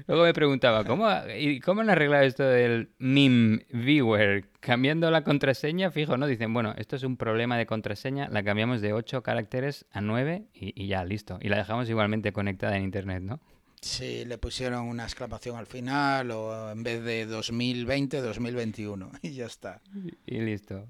luego 0.07 0.23
me 0.23 0.33
preguntaba, 0.33 0.83
¿cómo, 0.83 1.07
¿y 1.37 1.59
cómo 1.59 1.81
han 1.81 1.89
arreglado 1.89 2.23
esto 2.23 2.43
del 2.43 2.89
MIM 2.99 3.61
viewer? 3.71 4.45
Cambiando 4.59 5.09
la 5.11 5.23
contraseña, 5.23 5.91
fijo, 5.91 6.17
¿no? 6.17 6.27
Dicen, 6.27 6.53
bueno, 6.53 6.73
esto 6.77 6.95
es 6.95 7.03
un 7.03 7.17
problema 7.17 7.57
de 7.57 7.65
contraseña, 7.65 8.29
la 8.29 8.43
cambiamos 8.43 8.81
de 8.81 8.93
8 8.93 9.23
caracteres 9.23 9.85
a 9.91 10.01
9 10.01 10.45
y, 10.53 10.87
ya, 10.87 11.03
listo. 11.03 11.39
Y 11.41 11.49
la 11.49 11.57
dejamos 11.57 11.89
igualmente 11.89 12.31
conectada 12.31 12.77
en 12.77 12.83
Internet, 12.83 13.23
¿no? 13.23 13.39
Sí, 13.81 14.25
le 14.25 14.37
pusieron 14.37 14.87
una 14.87 15.03
exclamación 15.03 15.57
al 15.57 15.65
final 15.65 16.29
o 16.29 16.69
en 16.69 16.83
vez 16.83 17.03
de 17.03 17.25
2020, 17.25 18.21
2021 18.21 19.11
y 19.23 19.33
ya 19.33 19.47
está. 19.47 19.81
y 20.27 20.39
listo. 20.39 20.87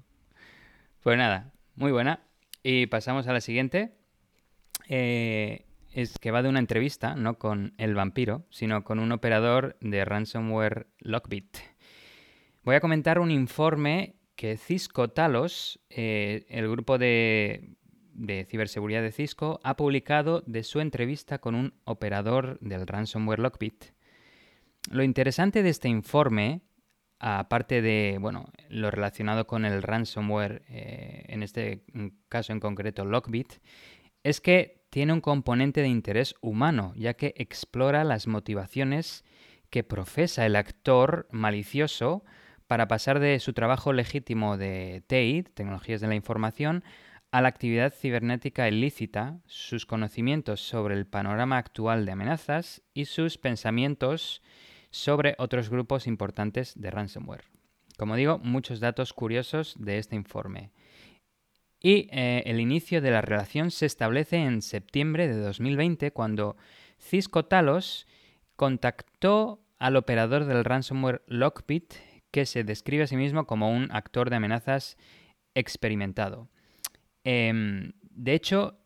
Pues 1.02 1.16
nada, 1.16 1.52
muy 1.74 1.90
buena. 1.90 2.20
Y 2.62 2.86
pasamos 2.86 3.26
a 3.26 3.32
la 3.32 3.40
siguiente. 3.40 3.94
Eh, 4.88 5.64
es 5.92 6.18
que 6.18 6.30
va 6.30 6.42
de 6.42 6.48
una 6.48 6.58
entrevista, 6.58 7.14
no 7.14 7.38
con 7.38 7.74
el 7.78 7.94
vampiro, 7.94 8.46
sino 8.50 8.84
con 8.84 8.98
un 8.98 9.12
operador 9.12 9.76
de 9.80 10.04
ransomware 10.04 10.86
Lockbit. 10.98 11.58
Voy 12.64 12.74
a 12.74 12.80
comentar 12.80 13.18
un 13.18 13.30
informe 13.30 14.16
que 14.36 14.56
Cisco 14.56 15.10
Talos, 15.10 15.80
eh, 15.90 16.46
el 16.48 16.68
grupo 16.70 16.98
de, 16.98 17.76
de, 18.14 18.44
ciberseguridad 18.44 19.02
de 19.02 19.12
Cisco, 19.12 19.60
ha 19.62 19.76
publicado 19.76 20.42
de 20.46 20.62
su 20.62 20.80
entrevista 20.80 21.38
con 21.38 21.54
un 21.54 21.74
operador 21.84 22.58
del 22.60 22.86
ransomware 22.86 23.40
Lockbit. 23.40 23.84
Lo 24.90 25.02
interesante 25.02 25.62
de 25.62 25.68
este 25.70 25.88
informe 25.88 26.62
aparte 27.22 27.82
de 27.82 28.18
bueno, 28.20 28.50
lo 28.68 28.90
relacionado 28.90 29.46
con 29.46 29.64
el 29.64 29.82
ransomware, 29.82 30.64
eh, 30.68 31.24
en 31.28 31.44
este 31.44 31.84
caso 32.28 32.52
en 32.52 32.58
concreto 32.58 33.04
Lockbit, 33.04 33.54
es 34.24 34.40
que 34.40 34.81
tiene 34.92 35.14
un 35.14 35.22
componente 35.22 35.80
de 35.80 35.88
interés 35.88 36.34
humano, 36.42 36.92
ya 36.96 37.14
que 37.14 37.32
explora 37.38 38.04
las 38.04 38.26
motivaciones 38.26 39.24
que 39.70 39.84
profesa 39.84 40.44
el 40.44 40.54
actor 40.54 41.26
malicioso 41.30 42.26
para 42.66 42.88
pasar 42.88 43.18
de 43.18 43.40
su 43.40 43.54
trabajo 43.54 43.94
legítimo 43.94 44.58
de 44.58 45.02
TEID, 45.06 45.46
tecnologías 45.54 46.02
de 46.02 46.08
la 46.08 46.14
información, 46.14 46.84
a 47.30 47.40
la 47.40 47.48
actividad 47.48 47.94
cibernética 47.94 48.68
ilícita, 48.68 49.38
sus 49.46 49.86
conocimientos 49.86 50.60
sobre 50.60 50.94
el 50.94 51.06
panorama 51.06 51.56
actual 51.56 52.04
de 52.04 52.12
amenazas 52.12 52.82
y 52.92 53.06
sus 53.06 53.38
pensamientos 53.38 54.42
sobre 54.90 55.36
otros 55.38 55.70
grupos 55.70 56.06
importantes 56.06 56.78
de 56.78 56.90
ransomware. 56.90 57.46
Como 57.96 58.14
digo, 58.14 58.38
muchos 58.40 58.78
datos 58.78 59.14
curiosos 59.14 59.74
de 59.78 59.96
este 59.96 60.16
informe. 60.16 60.70
Y 61.82 62.08
eh, 62.12 62.44
el 62.46 62.60
inicio 62.60 63.00
de 63.00 63.10
la 63.10 63.20
relación 63.20 63.72
se 63.72 63.86
establece 63.86 64.36
en 64.36 64.62
septiembre 64.62 65.26
de 65.26 65.38
2020 65.40 66.12
cuando 66.12 66.56
Cisco 66.98 67.44
Talos 67.44 68.06
contactó 68.54 69.60
al 69.78 69.96
operador 69.96 70.44
del 70.44 70.64
ransomware 70.64 71.22
Lockbit 71.26 71.94
que 72.30 72.46
se 72.46 72.62
describe 72.62 73.02
a 73.02 73.06
sí 73.08 73.16
mismo 73.16 73.46
como 73.46 73.70
un 73.70 73.90
actor 73.90 74.30
de 74.30 74.36
amenazas 74.36 74.96
experimentado. 75.54 76.48
Em, 77.24 77.92
de 78.10 78.34
hecho, 78.34 78.78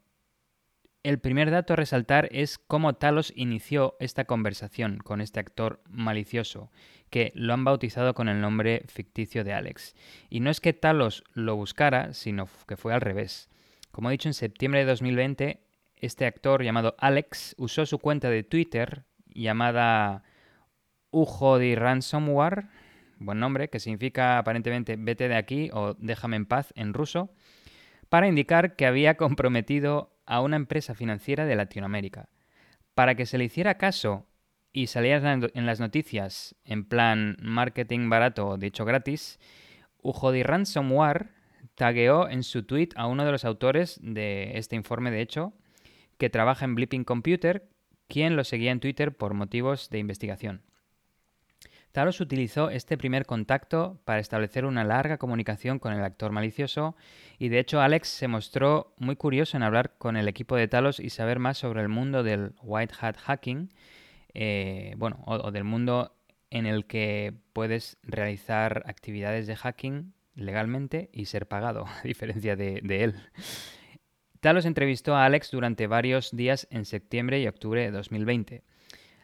el 1.07 1.21
primer 1.21 1.53
dato 1.53 1.73
a 1.73 1.77
resaltar 1.77 2.29
es 2.33 2.59
cómo 2.59 2.97
Talos 2.97 3.33
inició 3.37 3.97
esta 4.01 4.25
conversación 4.25 4.99
con 4.99 5.21
este 5.21 5.39
actor 5.39 5.81
malicioso, 5.89 6.73
que 7.11 7.31
lo 7.37 7.55
han 7.55 7.63
bautizado 7.63 8.13
con 8.13 8.29
el 8.29 8.41
nombre 8.41 8.83
ficticio 8.89 9.45
de 9.45 9.53
Alex. 9.53 9.95
Y 10.31 10.41
no 10.41 10.51
es 10.51 10.61
que 10.61 10.73
Talos 10.73 11.23
lo 11.33 11.55
buscara, 11.55 12.13
sino 12.13 12.49
que 12.67 12.77
fue 12.77 12.93
al 12.93 13.01
revés. 13.01 13.49
Como 13.93 14.09
he 14.09 14.13
dicho, 14.13 14.29
en 14.29 14.35
septiembre 14.35 14.81
de 14.81 14.87
2020, 14.87 15.61
este 15.95 16.27
actor 16.27 16.65
llamado 16.65 16.97
Alex 16.99 17.55
usó 17.57 17.87
su 17.87 18.01
cuenta 18.01 18.29
de 18.29 18.43
Twitter 18.43 19.05
llamada 19.29 20.25
Ujo 21.13 21.61
de 21.61 21.77
Ransomware, 21.77 22.67
buen 23.21 23.39
nombre, 23.39 23.71
que 23.71 23.79
significa 23.79 24.39
aparentemente 24.39 24.97
vete 24.99 25.29
de 25.29 25.37
aquí 25.37 25.71
o 25.73 25.95
déjame 26.01 26.35
en 26.35 26.47
paz 26.47 26.73
en 26.75 26.95
ruso, 26.95 27.31
para 28.09 28.27
indicar 28.27 28.75
que 28.75 28.87
había 28.87 29.17
comprometido 29.17 30.16
a 30.27 30.41
una 30.41 30.57
empresa 30.57 30.95
financiera 30.95 31.47
de 31.47 31.57
Latinoamérica. 31.57 32.29
Para 32.95 33.15
que 33.15 33.27
se 33.27 33.39
le 33.39 33.45
hiciera 33.45 33.79
caso 33.79 34.27
y 34.73 34.89
saliera 34.89 35.33
en 35.33 35.67
las 35.67 35.81
noticias 35.81 36.55
en 36.65 36.85
plan 36.85 37.37
marketing 37.41 38.09
barato 38.09 38.49
o 38.49 38.57
dicho 38.59 38.85
gratis, 38.85 39.39
Ujodi 40.03 40.43
Ransomware 40.43 41.31
tagueó 41.75 42.29
en 42.29 42.43
su 42.43 42.65
tweet 42.65 42.91
a 42.97 43.07
uno 43.07 43.25
de 43.25 43.33
los 43.33 43.45
autores 43.45 43.99
de 44.03 44.59
este 44.59 44.77
informe, 44.77 45.11
de 45.11 45.21
hecho, 45.21 45.53
que 46.19 46.31
trabaja 46.31 46.65
en 46.65 46.75
Blipping 46.75 47.05
Computer, 47.05 47.69
quien 48.09 48.37
lo 48.37 48.45
seguía 48.45 48.73
en 48.73 48.81
Twitter 48.81 49.17
por 49.17 49.35
motivos 49.35 49.91
de 49.91 49.99
investigación. 49.99 50.63
Talos 51.97 52.21
utilizó 52.21 52.69
este 52.69 52.99
primer 52.99 53.25
contacto 53.25 54.03
para 54.05 54.21
establecer 54.21 54.67
una 54.67 54.85
larga 54.85 55.17
comunicación 55.17 55.79
con 55.79 55.95
el 55.95 56.05
actor 56.05 56.31
malicioso 56.31 56.95
y 57.39 57.49
de 57.49 57.59
hecho 57.59 57.81
Alex 57.81 58.09
se 58.09 58.29
mostró 58.29 58.93
muy 58.99 59.17
curioso 59.17 59.57
en 59.57 59.63
hablar 59.63 59.97
con 59.97 60.19
el 60.19 60.29
equipo 60.29 60.57
de 60.57 60.69
Talos 60.69 61.01
y 61.01 61.09
saber 61.09 61.39
más 61.39 61.57
sobre 61.57 61.81
el 61.81 61.89
mundo 61.89 62.23
del 62.23 62.53
white 62.61 62.93
hat 63.01 63.17
hacking, 63.17 63.73
eh, 64.35 64.93
bueno, 64.99 65.25
o, 65.25 65.51
del 65.51 65.65
mundo 65.65 66.15
en 66.51 66.67
el 66.67 66.85
que 66.85 67.33
puedes 67.55 67.97
realizar 68.03 68.83
actividades 68.85 69.47
de 69.47 69.57
hacking 69.57 70.13
legalmente 70.35 71.09
y 71.15 71.25
ser 71.25 71.49
pagado, 71.49 71.87
a 71.99 72.03
diferencia 72.03 72.57
de, 72.57 72.83
de 72.83 73.05
él. 73.05 73.15
Talos 74.41 74.67
entrevistó 74.67 75.17
a 75.17 75.25
Alex 75.25 75.51
durante 75.51 75.87
varios 75.87 76.37
días 76.37 76.69
en 76.71 76.85
septiembre 76.85 77.41
y 77.41 77.47
octubre 77.47 77.81
de 77.81 77.91
2020. 77.91 78.65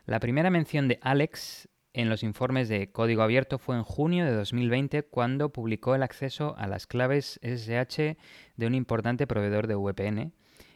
La 0.06 0.20
primera 0.20 0.48
mención 0.48 0.88
de 0.88 0.98
Alex 1.02 1.68
en 1.94 2.09
los 2.09 2.22
informes 2.22 2.68
de 2.68 2.90
código 2.90 3.22
abierto 3.22 3.59
fue 3.59 3.76
en 3.76 3.83
junio 3.83 4.24
de 4.24 4.33
2020 4.33 5.02
cuando 5.02 5.52
publicó 5.52 5.94
el 5.94 6.02
acceso 6.02 6.55
a 6.59 6.66
las 6.66 6.87
claves 6.87 7.38
SSH 7.42 8.16
de 8.57 8.66
un 8.66 8.74
importante 8.74 9.26
proveedor 9.26 9.66
de 9.66 9.74
VPN. 9.74 10.33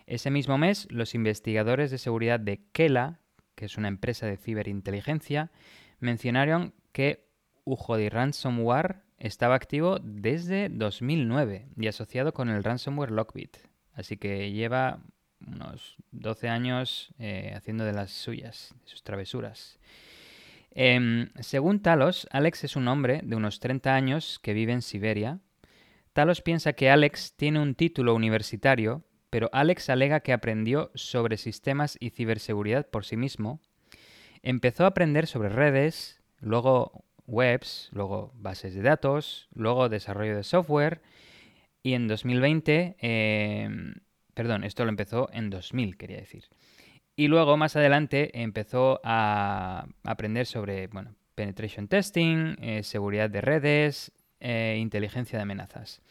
Ese 0.07 0.31
mismo 0.31 0.59
mes, 0.59 0.87
los 0.91 1.15
investigadores 1.15 1.91
de 1.91 1.99
seguridad 1.99 2.39
de 2.39 2.63
Kela, 2.73 3.21
que 3.55 3.65
es 3.65 3.77
una 3.77 3.89
empresa 3.89 4.27
de 4.27 4.37
ciberinteligencia, 4.37 5.51
mencionaron 5.99 6.75
que 6.93 7.27
UJD 7.65 8.11
Ransomware 8.11 9.03
estaba 9.19 9.55
activo 9.55 9.99
desde 10.03 10.69
2009 10.69 11.69
y 11.77 11.87
asociado 11.89 12.33
con 12.33 12.49
el 12.49 12.63
ransomware 12.63 13.11
Lockbit. 13.11 13.57
Así 13.93 14.17
que 14.19 14.53
lleva 14.53 15.01
unos 15.47 15.97
12 16.13 16.49
años 16.49 17.15
eh, 17.19 17.53
haciendo 17.57 17.85
de 17.85 17.93
las 17.93 18.11
suyas, 18.11 18.75
de 18.83 18.89
sus 18.89 19.03
travesuras. 19.03 19.79
Em, 20.79 21.31
según 21.41 21.81
Talos, 21.81 22.29
Alex 22.31 22.65
es 22.65 22.77
un 22.77 22.87
hombre 22.89 23.23
de 23.25 23.35
unos 23.35 23.61
30 23.61 23.95
años 23.95 24.39
que 24.43 24.53
vive 24.53 24.75
en 24.75 24.83
Siberia. 24.83 25.41
Talos 26.13 26.43
piensa 26.43 26.75
que 26.75 26.91
Alex 26.91 27.33
tiene 27.35 27.61
un 27.61 27.75
título 27.75 28.15
universitario, 28.15 29.03
pero 29.31 29.49
Alex 29.55 29.89
alega 29.89 30.21
que 30.21 30.35
aprendió 30.35 30.91
sobre 30.95 31.39
sistemas 31.39 31.97
y 31.99 32.11
ciberseguridad 32.11 32.91
por 32.91 33.07
sí 33.07 33.17
mismo. 33.17 33.59
Empezó 34.43 34.85
a 34.85 34.89
aprender 34.89 35.27
sobre 35.27 35.49
redes, 35.49 36.21
luego 36.41 37.07
webs, 37.27 37.89
luego 37.93 38.35
bases 38.35 38.75
de 38.75 38.83
datos, 38.83 39.49
luego 39.55 39.89
desarrollo 39.89 40.37
de 40.37 40.45
software 40.45 41.01
y 41.83 41.95
en 41.95 42.07
2020, 42.07 42.97
em, 42.99 43.95
perdón, 44.35 44.63
esto 44.63 44.85
lo 44.85 44.91
empezó 44.91 45.31
en 45.33 45.49
2000, 45.49 45.97
quería 45.97 46.19
decir. 46.19 46.45
Y 47.17 47.29
luego, 47.29 47.57
más 47.57 47.77
adelante, 47.77 48.43
empezó 48.43 49.01
a 49.03 49.87
aprender 50.05 50.47
sobre 50.47 50.87
bueno, 50.89 51.15
penetration 51.35 51.89
testing, 51.89 52.57
eh, 52.61 52.83
seguridad 52.83 53.31
de 53.31 53.41
redes, 53.41 54.13
e 54.39 54.77
inteligencia 54.79 55.39
de 55.39 55.43
amenazas. 55.43 56.03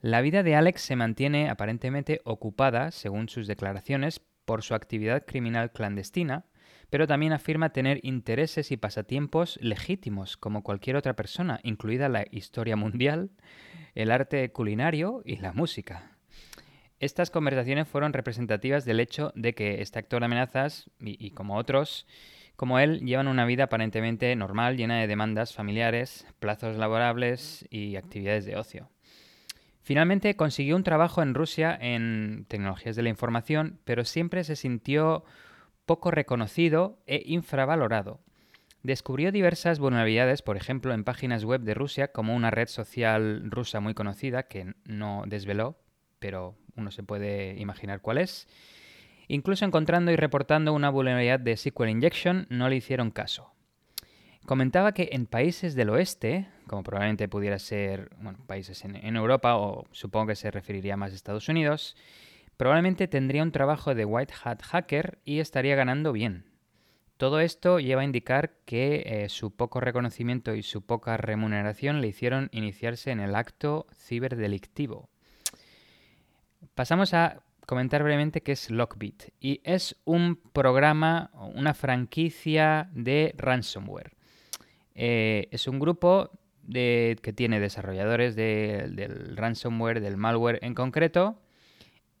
La 0.00 0.20
vida 0.20 0.42
de 0.42 0.56
Alex 0.56 0.82
se 0.82 0.96
mantiene 0.96 1.48
aparentemente 1.48 2.20
ocupada, 2.24 2.90
según 2.90 3.28
sus 3.28 3.46
declaraciones, 3.46 4.20
por 4.44 4.62
su 4.64 4.74
actividad 4.74 5.24
criminal 5.24 5.70
clandestina, 5.70 6.46
pero 6.90 7.06
también 7.06 7.32
afirma 7.32 7.72
tener 7.72 8.00
intereses 8.02 8.72
y 8.72 8.76
pasatiempos 8.76 9.58
legítimos, 9.62 10.36
como 10.36 10.64
cualquier 10.64 10.96
otra 10.96 11.14
persona, 11.14 11.60
incluida 11.62 12.08
la 12.08 12.26
historia 12.32 12.74
mundial, 12.74 13.30
el 13.94 14.10
arte 14.10 14.50
culinario 14.50 15.22
y 15.24 15.36
la 15.36 15.52
música. 15.52 16.11
Estas 17.02 17.30
conversaciones 17.30 17.88
fueron 17.88 18.12
representativas 18.12 18.84
del 18.84 19.00
hecho 19.00 19.32
de 19.34 19.56
que 19.56 19.82
este 19.82 19.98
actor 19.98 20.20
de 20.20 20.26
amenazas, 20.26 20.88
y, 21.00 21.32
como 21.32 21.56
otros, 21.56 22.06
como 22.54 22.78
él, 22.78 23.00
llevan 23.00 23.26
una 23.26 23.44
vida 23.44 23.64
aparentemente 23.64 24.36
normal, 24.36 24.76
llena 24.76 25.00
de 25.00 25.08
demandas 25.08 25.52
familiares, 25.52 26.24
plazos 26.38 26.76
laborables 26.76 27.66
y 27.70 27.96
actividades 27.96 28.44
de 28.44 28.54
ocio. 28.54 28.88
Finalmente 29.80 30.36
consiguió 30.36 30.76
un 30.76 30.84
trabajo 30.84 31.22
en 31.22 31.34
Rusia 31.34 31.76
en 31.80 32.46
tecnologías 32.46 32.94
de 32.94 33.02
la 33.02 33.08
información, 33.08 33.80
pero 33.82 34.04
siempre 34.04 34.44
se 34.44 34.54
sintió 34.54 35.24
poco 35.86 36.12
reconocido 36.12 37.00
e 37.08 37.20
infravalorado. 37.26 38.20
Descubrió 38.84 39.32
diversas 39.32 39.80
vulnerabilidades, 39.80 40.42
por 40.42 40.56
ejemplo, 40.56 40.94
en 40.94 41.02
páginas 41.02 41.42
web 41.42 41.62
de 41.62 41.74
Rusia, 41.74 42.12
como 42.12 42.36
una 42.36 42.52
red 42.52 42.68
social 42.68 43.50
rusa 43.50 43.80
muy 43.80 43.92
conocida, 43.92 44.44
que 44.44 44.74
no 44.84 45.24
desveló, 45.26 45.80
pero 46.20 46.61
uno 46.76 46.90
se 46.90 47.02
puede 47.02 47.58
imaginar 47.58 48.00
cuál 48.00 48.18
es. 48.18 48.48
Incluso 49.28 49.64
encontrando 49.64 50.10
y 50.10 50.16
reportando 50.16 50.72
una 50.72 50.90
vulnerabilidad 50.90 51.40
de 51.40 51.56
SQL 51.56 51.88
Injection, 51.88 52.46
no 52.50 52.68
le 52.68 52.76
hicieron 52.76 53.10
caso. 53.10 53.52
Comentaba 54.44 54.92
que 54.92 55.10
en 55.12 55.26
países 55.26 55.76
del 55.76 55.90
oeste, 55.90 56.48
como 56.66 56.82
probablemente 56.82 57.28
pudiera 57.28 57.58
ser 57.60 58.10
países 58.46 58.84
en, 58.84 59.16
Europa 59.16 59.56
o 59.56 59.86
supongo 59.92 60.28
que 60.28 60.34
se 60.34 60.50
referiría 60.50 60.96
más 60.96 61.12
a 61.12 61.14
Estados 61.14 61.48
Unidos, 61.48 61.96
probablemente 62.56 63.06
tendría 63.06 63.44
un 63.44 63.52
trabajo 63.52 63.94
de 63.94 64.04
white 64.04 64.34
hat 64.42 64.62
hacker 64.62 65.20
y 65.24 65.38
estaría 65.38 65.76
ganando 65.76 66.12
bien. 66.12 66.44
Todo 67.18 67.38
esto 67.38 67.78
lleva 67.78 68.02
a 68.02 68.04
indicar 68.04 68.56
que 68.64 69.04
eh, 69.06 69.28
su 69.28 69.54
poco 69.54 69.78
reconocimiento 69.78 70.56
y 70.56 70.64
su 70.64 70.82
poca 70.82 71.16
remuneración 71.16 72.00
le 72.00 72.08
hicieron 72.08 72.48
iniciarse 72.50 73.12
en 73.12 73.20
el 73.20 73.36
acto 73.36 73.86
ciberdelictivo. 73.94 75.11
Pasamos 76.74 77.14
a 77.14 77.42
comentar 77.66 78.02
brevemente 78.02 78.42
qué 78.42 78.52
es 78.52 78.70
Lockbit 78.70 79.30
y 79.40 79.60
es 79.64 79.96
un 80.04 80.36
programa, 80.36 81.30
una 81.54 81.74
franquicia 81.74 82.90
de 82.92 83.34
ransomware. 83.36 84.12
Eh, 84.94 85.48
es 85.50 85.66
un 85.68 85.78
grupo 85.78 86.30
que 86.70 87.32
tiene 87.34 87.60
desarrolladores 87.60 88.36
del 88.36 89.36
ransomware, 89.36 90.00
del 90.00 90.16
malware 90.16 90.60
en 90.62 90.74
concreto, 90.74 91.40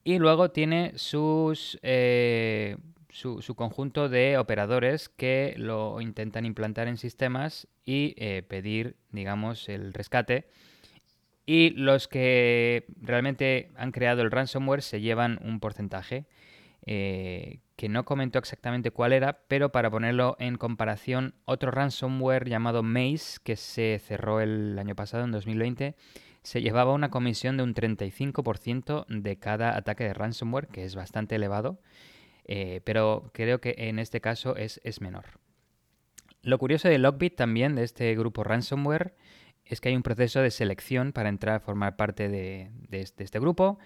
y 0.04 0.18
luego 0.18 0.50
tiene 0.50 0.92
sus, 0.96 1.78
eh, 1.82 2.76
su, 3.08 3.54
conjunto 3.54 4.08
de 4.08 4.36
operadores 4.38 5.08
que 5.08 5.54
lo 5.56 6.00
intentan 6.00 6.44
implantar 6.44 6.88
en 6.88 6.96
sistemas 6.96 7.68
y 7.84 8.14
eh, 8.16 8.42
pedir, 8.42 8.96
digamos, 9.10 9.68
el 9.68 9.92
rescate. 9.92 10.48
Y 11.44 11.70
los 11.70 12.08
que 12.08 12.86
realmente 13.00 13.70
han 13.76 13.92
creado 13.92 14.22
el 14.22 14.30
ransomware 14.30 14.82
se 14.82 15.00
llevan 15.00 15.38
un 15.42 15.60
porcentaje 15.60 16.26
que 17.82 17.88
no 17.88 18.04
comentó 18.04 18.38
exactamente 18.38 18.90
cuál 18.92 19.12
era, 19.12 19.40
pero 19.48 19.72
para 19.72 19.90
ponerlo 19.90 20.36
en 20.38 20.56
comparación, 20.56 21.34
otro 21.44 21.70
ransomware 21.70 22.48
llamado 22.48 22.84
Maze, 22.84 23.38
que 23.42 23.56
se 23.56 24.00
cerró 24.04 24.40
el 24.40 24.78
año 24.78 24.94
pasado, 24.94 25.24
en 25.24 25.32
2020, 25.32 25.96
se 26.42 26.62
llevaba 26.62 26.92
una 26.92 27.10
comisión 27.10 27.56
de 27.56 27.62
un 27.62 27.74
35% 27.74 29.06
de 29.08 29.36
cada 29.36 29.76
ataque 29.76 30.04
de 30.04 30.14
ransomware, 30.14 30.68
que 30.68 30.84
es 30.84 30.94
bastante 30.94 31.36
elevado, 31.36 31.80
eh, 32.44 32.80
pero 32.84 33.30
creo 33.32 33.60
que 33.60 33.74
en 33.78 33.98
este 33.98 34.20
caso 34.20 34.56
es, 34.56 34.80
menor. 35.00 35.24
Lo 36.42 36.58
curioso 36.58 36.88
de 36.88 36.98
Lockbit 36.98 37.36
también, 37.36 37.76
de 37.76 37.84
este 37.84 38.14
grupo 38.16 38.42
ransomware, 38.42 39.14
es 39.72 39.80
que 39.80 39.88
hay 39.88 39.96
un 39.96 40.02
proceso 40.02 40.40
de 40.40 40.50
selección 40.50 41.12
para 41.12 41.30
entrar 41.30 41.56
a 41.56 41.60
formar 41.60 41.96
parte 41.96 42.28
de, 42.28 42.70
este 42.90 43.40
grupo 43.40 43.78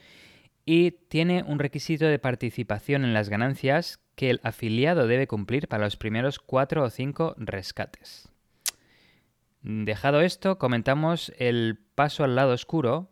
y 0.65 0.91
tiene 0.91 1.45
un 1.45 1.61
requisito 1.61 2.07
de 2.07 2.19
participación 2.19 3.05
en 3.05 3.15
las 3.15 3.29
ganancias 3.29 4.01
que 4.17 4.31
el 4.31 4.41
afiliado 4.43 5.07
debe 5.07 5.29
cumplir 5.29 5.69
para 5.69 5.85
los 5.85 5.97
primeros 5.97 6.41
cuatro 6.41 6.83
o 6.83 6.91
cinco 6.91 7.35
rescates. 7.39 8.29
Dejado 9.63 10.23
esto, 10.23 10.59
comentamos 10.59 11.33
el 11.39 11.79
paso 11.95 12.25
al 12.25 12.35
lado 12.35 12.53
oscuro 12.53 13.11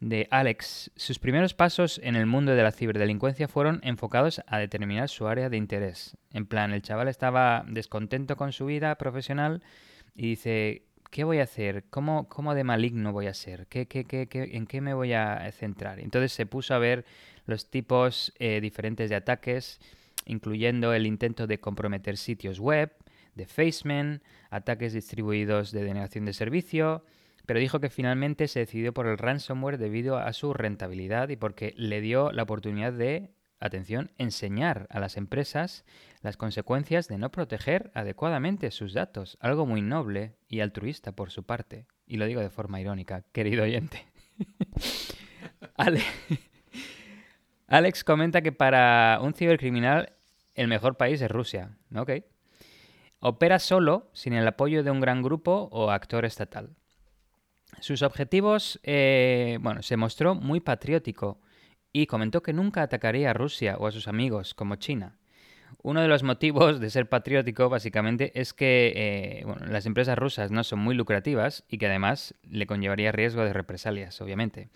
de 0.00 0.26
Alex. 0.30 0.92
Sus 0.96 1.18
primeros 1.18 1.52
pasos 1.52 2.00
en 2.02 2.16
el 2.16 2.24
mundo 2.24 2.54
de 2.54 2.62
la 2.62 2.72
ciberdelincuencia 2.72 3.48
fueron 3.48 3.80
enfocados 3.82 4.40
a 4.46 4.58
determinar 4.58 5.10
su 5.10 5.26
área 5.26 5.50
de 5.50 5.58
interés. 5.58 6.16
En 6.30 6.46
plan, 6.46 6.72
el 6.72 6.82
chaval 6.82 7.08
estaba 7.08 7.64
descontento 7.68 8.36
con 8.36 8.52
su 8.52 8.64
vida 8.64 8.94
profesional 8.96 9.62
y 10.14 10.30
dice, 10.30 10.84
¿qué 11.14 11.22
voy 11.22 11.38
a 11.38 11.44
hacer? 11.44 11.84
¿Cómo, 11.90 12.28
cómo 12.28 12.56
de 12.56 12.64
maligno 12.64 13.12
voy 13.12 13.28
a 13.28 13.34
ser? 13.34 13.68
¿Qué, 13.68 13.86
qué, 13.86 14.04
qué, 14.04 14.26
en 14.32 14.66
qué 14.66 14.80
me 14.80 14.94
voy 14.94 15.12
a 15.12 15.48
centrar? 15.52 16.00
Entonces 16.00 16.32
se 16.32 16.44
puso 16.44 16.74
a 16.74 16.78
ver 16.78 17.04
los 17.46 17.70
tipos 17.70 18.32
eh, 18.40 18.60
diferentes 18.60 19.10
de 19.10 19.14
ataques, 19.14 19.78
incluyendo 20.26 20.92
el 20.92 21.06
intento 21.06 21.46
de 21.46 21.60
comprometer 21.60 22.16
sitios 22.16 22.58
web, 22.58 22.90
de 23.36 23.46
facemen, 23.46 24.22
ataques 24.50 24.92
distribuidos 24.92 25.70
de 25.70 25.84
denegación 25.84 26.24
de 26.24 26.32
servicio, 26.32 27.04
pero 27.46 27.60
dijo 27.60 27.78
que 27.78 27.90
finalmente 27.90 28.48
se 28.48 28.58
decidió 28.58 28.92
por 28.92 29.06
el 29.06 29.16
ransomware 29.16 29.78
debido 29.78 30.18
a 30.18 30.32
su 30.32 30.52
rentabilidad 30.52 31.28
y 31.28 31.36
porque 31.36 31.74
le 31.76 32.00
dio 32.00 32.32
la 32.32 32.42
oportunidad 32.42 32.92
de 32.92 33.30
atención, 33.60 34.10
enseñar 34.18 34.86
a 34.90 35.00
las 35.00 35.16
empresas 35.16 35.84
las 36.22 36.36
consecuencias 36.36 37.08
de 37.08 37.18
no 37.18 37.30
proteger 37.30 37.90
adecuadamente 37.94 38.70
sus 38.70 38.92
datos, 38.94 39.36
algo 39.40 39.66
muy 39.66 39.82
noble 39.82 40.36
y 40.48 40.60
altruista 40.60 41.12
por 41.12 41.30
su 41.30 41.44
parte. 41.44 41.86
Y 42.06 42.16
lo 42.16 42.26
digo 42.26 42.40
de 42.40 42.50
forma 42.50 42.80
irónica, 42.80 43.22
querido 43.32 43.64
oyente. 43.64 44.06
Alex 47.66 48.04
comenta 48.04 48.42
que 48.42 48.52
para 48.52 49.18
un 49.22 49.34
cibercriminal 49.34 50.12
el 50.54 50.68
mejor 50.68 50.96
país 50.96 51.20
es 51.20 51.30
Rusia. 51.30 51.76
Opera 53.20 53.58
solo, 53.58 54.10
sin 54.12 54.34
el 54.34 54.46
apoyo 54.46 54.82
de 54.82 54.90
un 54.90 55.00
gran 55.00 55.22
grupo 55.22 55.68
o 55.72 55.90
actor 55.90 56.24
estatal. 56.24 56.70
Sus 57.80 58.02
objetivos, 58.02 58.78
eh, 58.82 59.58
bueno, 59.60 59.82
se 59.82 59.96
mostró 59.96 60.34
muy 60.34 60.60
patriótico 60.60 61.40
y 61.94 62.06
comentó 62.06 62.42
que 62.42 62.52
nunca 62.52 62.82
atacaría 62.82 63.30
a 63.30 63.34
Rusia 63.34 63.76
o 63.78 63.86
a 63.86 63.92
sus 63.92 64.08
amigos 64.08 64.52
como 64.52 64.76
China. 64.76 65.16
Uno 65.82 66.02
de 66.02 66.08
los 66.08 66.24
motivos 66.24 66.80
de 66.80 66.90
ser 66.90 67.08
patriótico, 67.08 67.68
básicamente, 67.68 68.32
es 68.38 68.52
que 68.52 68.92
eh, 68.96 69.46
las 69.68 69.86
empresas 69.86 70.18
rusas 70.18 70.50
no 70.50 70.64
son 70.64 70.80
muy 70.80 70.94
lucrativas 70.96 71.64
y 71.68 71.78
que 71.78 71.86
además 71.86 72.34
le 72.42 72.66
conllevaría 72.66 73.12
riesgo 73.12 73.44
de 73.44 73.52
represalias, 73.52 74.20
obviamente. 74.20 74.70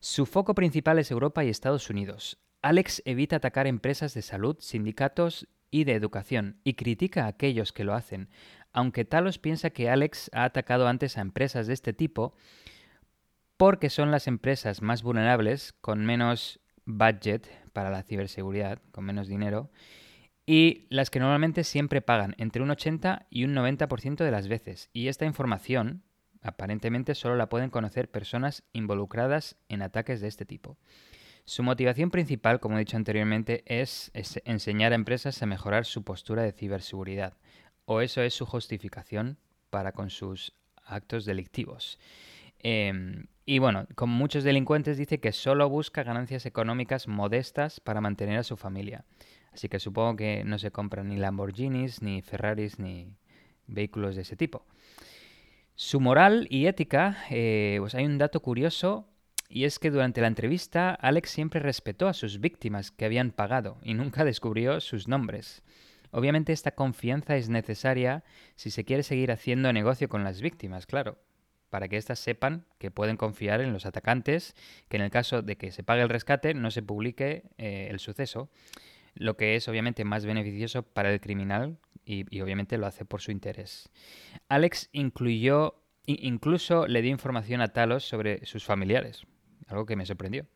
Su 0.00 0.26
foco 0.26 0.54
principal 0.54 0.98
es 0.98 1.10
Europa 1.10 1.44
y 1.44 1.48
Estados 1.48 1.88
Unidos. 1.88 2.38
Alex 2.62 3.02
evita 3.06 3.36
atacar 3.36 3.66
empresas 3.66 4.12
de 4.12 4.22
salud, 4.22 4.56
sindicatos 4.60 5.48
y 5.70 5.84
de 5.84 5.94
educación 5.94 6.60
y 6.62 6.74
critica 6.74 7.24
a 7.24 7.28
aquellos 7.28 7.72
que 7.72 7.84
lo 7.84 7.94
hacen, 7.94 8.28
aunque 8.72 9.06
Talos 9.06 9.38
piensa 9.38 9.70
que 9.70 9.88
Alex 9.88 10.30
ha 10.34 10.44
atacado 10.44 10.88
antes 10.88 11.16
a 11.16 11.22
empresas 11.22 11.66
de 11.66 11.72
este 11.72 11.94
tipo 11.94 12.34
porque 13.60 13.90
son 13.90 14.10
las 14.10 14.26
empresas 14.26 14.80
más 14.80 15.02
vulnerables, 15.02 15.74
con 15.82 16.06
menos 16.06 16.60
budget 16.86 17.46
para 17.74 17.90
la 17.90 18.02
ciberseguridad, 18.02 18.80
con 18.90 19.04
menos 19.04 19.28
dinero, 19.28 19.70
y 20.46 20.86
las 20.88 21.10
que 21.10 21.20
normalmente 21.20 21.62
siempre 21.62 22.00
pagan 22.00 22.34
entre 22.38 22.62
un 22.62 22.70
80 22.70 23.26
y 23.28 23.44
un 23.44 23.54
90% 23.54 24.24
de 24.24 24.30
las 24.30 24.48
veces. 24.48 24.88
Y 24.94 25.08
esta 25.08 25.26
información, 25.26 26.02
aparentemente, 26.40 27.14
solo 27.14 27.36
la 27.36 27.50
pueden 27.50 27.68
conocer 27.68 28.10
personas 28.10 28.62
involucradas 28.72 29.58
en 29.68 29.82
ataques 29.82 30.22
de 30.22 30.28
este 30.28 30.46
tipo. 30.46 30.78
Su 31.44 31.62
motivación 31.62 32.10
principal, 32.10 32.60
como 32.60 32.76
he 32.76 32.78
dicho 32.78 32.96
anteriormente, 32.96 33.62
es, 33.66 34.10
enseñar 34.46 34.92
a 34.92 34.94
empresas 34.94 35.42
a 35.42 35.44
mejorar 35.44 35.84
su 35.84 36.02
postura 36.02 36.44
de 36.44 36.52
ciberseguridad. 36.52 37.36
O 37.84 38.00
eso 38.00 38.22
es 38.22 38.32
su 38.32 38.46
justificación 38.46 39.36
para 39.68 39.92
con 39.92 40.08
sus 40.08 40.54
actos 40.82 41.26
delictivos. 41.26 41.98
Em, 42.62 43.26
y 43.50 43.58
bueno, 43.58 43.88
con 43.96 44.10
muchos 44.10 44.44
delincuentes 44.44 44.96
dice 44.96 45.18
que 45.18 45.32
solo 45.32 45.68
busca 45.68 46.04
ganancias 46.04 46.46
económicas 46.46 47.08
modestas 47.08 47.80
para 47.80 48.00
mantener 48.00 48.38
a 48.38 48.44
su 48.44 48.56
familia. 48.56 49.04
Así 49.52 49.68
que 49.68 49.80
supongo 49.80 50.14
que 50.14 50.44
no 50.44 50.56
se 50.56 50.70
compran 50.70 51.08
ni 51.08 51.16
Lamborghinis, 51.16 52.00
ni 52.00 52.22
Ferraris, 52.22 52.78
ni 52.78 53.16
vehículos 53.66 54.14
de 54.14 54.22
ese 54.22 54.36
tipo. 54.36 54.64
Su 55.74 55.98
moral 55.98 56.46
y 56.48 56.66
ética, 56.66 57.24
eh, 57.28 57.78
pues 57.80 57.96
hay 57.96 58.04
un 58.04 58.18
dato 58.18 58.38
curioso 58.38 59.08
y 59.48 59.64
es 59.64 59.80
que 59.80 59.90
durante 59.90 60.20
la 60.20 60.28
entrevista 60.28 60.94
Alex 60.94 61.30
siempre 61.30 61.58
respetó 61.58 62.06
a 62.06 62.14
sus 62.14 62.38
víctimas 62.38 62.92
que 62.92 63.04
habían 63.04 63.32
pagado 63.32 63.78
y 63.82 63.94
nunca 63.94 64.24
descubrió 64.32 64.80
sus 64.80 65.08
nombres. 65.08 65.64
Obviamente 66.12 66.52
esta 66.52 66.76
confianza 66.76 67.34
es 67.34 67.48
necesaria 67.48 68.22
si 68.54 68.70
se 68.70 68.84
quiere 68.84 69.02
seguir 69.02 69.32
haciendo 69.32 69.72
negocio 69.72 70.08
con 70.08 70.22
las 70.22 70.40
víctimas, 70.40 70.86
claro 70.86 71.18
para 71.70 71.88
que 71.88 71.96
éstas 71.96 72.18
sepan 72.18 72.66
que 72.78 72.90
pueden 72.90 73.16
confiar 73.16 73.60
en 73.60 73.72
los 73.72 73.86
atacantes, 73.86 74.54
que 74.88 74.96
en 74.96 75.02
el 75.02 75.10
caso 75.10 75.42
de 75.42 75.56
que 75.56 75.72
se 75.72 75.82
pague 75.82 76.02
el 76.02 76.08
rescate 76.08 76.52
no 76.52 76.70
se 76.70 76.82
publique 76.82 77.44
eh, 77.56 77.88
el 77.90 78.00
suceso, 78.00 78.50
lo 79.14 79.36
que 79.36 79.56
es 79.56 79.68
obviamente 79.68 80.04
más 80.04 80.26
beneficioso 80.26 80.82
para 80.82 81.12
el 81.12 81.20
criminal 81.20 81.78
y, 82.04 82.40
obviamente 82.40 82.76
lo 82.76 82.86
hace 82.86 83.04
por 83.04 83.20
su 83.20 83.30
interés. 83.30 83.90
Alex 84.48 84.88
incluyó, 84.92 85.82
incluso 86.06 86.86
le 86.86 87.02
dio 87.02 87.10
información 87.10 87.60
a 87.60 87.68
Talos 87.68 88.04
sobre 88.04 88.44
sus 88.46 88.64
familiares, 88.64 89.26
algo 89.68 89.86
que 89.86 89.96
me 89.96 90.06
sorprendió. 90.06 90.46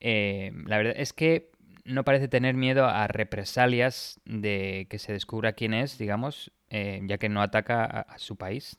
Eh, 0.00 0.52
la 0.66 0.78
verdad 0.78 0.94
es 0.96 1.12
que 1.12 1.50
no 1.84 2.04
parece 2.04 2.28
tener 2.28 2.54
miedo 2.54 2.86
a 2.86 3.06
represalias 3.08 4.20
de 4.24 4.86
que 4.88 4.98
se 4.98 5.12
descubra 5.12 5.52
quién 5.52 5.74
es, 5.74 5.98
digamos, 5.98 6.50
eh, 6.70 7.00
ya 7.04 7.18
que 7.18 7.28
no 7.28 7.42
ataca 7.42 7.84
a 7.84 8.18
su 8.18 8.36
país. 8.36 8.78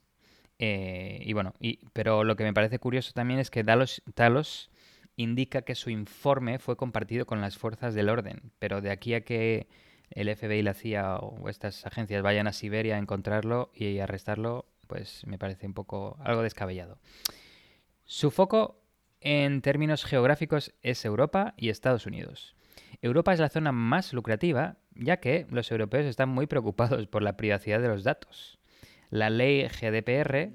Eh, 0.60 1.22
y 1.26 1.34
bueno, 1.34 1.54
y, 1.60 1.80
pero 1.94 2.24
lo 2.24 2.36
que 2.36 2.44
me 2.44 2.54
parece 2.54 2.80
curioso 2.80 3.12
también 3.14 3.40
es 3.40 3.52
que 3.52 3.64
Talos, 3.64 4.02
Talos 4.14 4.70
indica 5.18 5.64
que 5.64 5.76
su 5.76 5.90
informe 5.90 6.60
fue 6.60 6.78
compartido 6.78 7.26
con 7.26 7.42
las 7.42 7.58
fuerzas 7.58 7.94
del 7.94 8.10
orden, 8.10 8.52
pero 8.60 8.82
de 8.82 8.92
aquí 8.92 9.14
a 9.14 9.22
que 9.22 9.68
el 10.12 10.34
FBI, 10.34 10.62
la 10.62 10.74
CIA 10.74 11.18
o 11.18 11.50
estas 11.50 11.86
agencias 11.86 12.22
vayan 12.22 12.48
a 12.48 12.54
Siberia 12.54 12.96
a 12.96 13.00
encontrarlo 13.00 13.72
y 13.74 14.00
arrestarlo, 14.00 14.66
pues 14.88 15.26
me 15.26 15.38
parece 15.38 15.68
un 15.68 15.74
poco 15.74 16.18
algo 16.24 16.42
descabellado. 16.42 17.00
Su 18.06 18.30
foco 18.32 18.82
en 19.20 19.62
términos 19.62 20.06
geográficos 20.06 20.74
es 20.84 21.04
Europa 21.06 21.54
y 21.58 21.70
Estados 21.70 22.06
Unidos. 22.06 22.56
Europa 23.02 23.34
es 23.34 23.40
la 23.40 23.50
zona 23.50 23.72
más 23.72 24.14
lucrativa, 24.14 24.78
ya 24.94 25.18
que 25.18 25.48
los 25.50 25.72
europeos 25.72 26.06
están 26.06 26.30
muy 26.30 26.48
preocupados 26.48 27.08
por 27.08 27.24
la 27.24 27.36
privacidad 27.36 27.82
de 27.82 27.88
los 27.88 28.04
datos. 28.04 28.60
La 29.10 29.30
ley 29.30 29.68
GDPR 29.68 30.52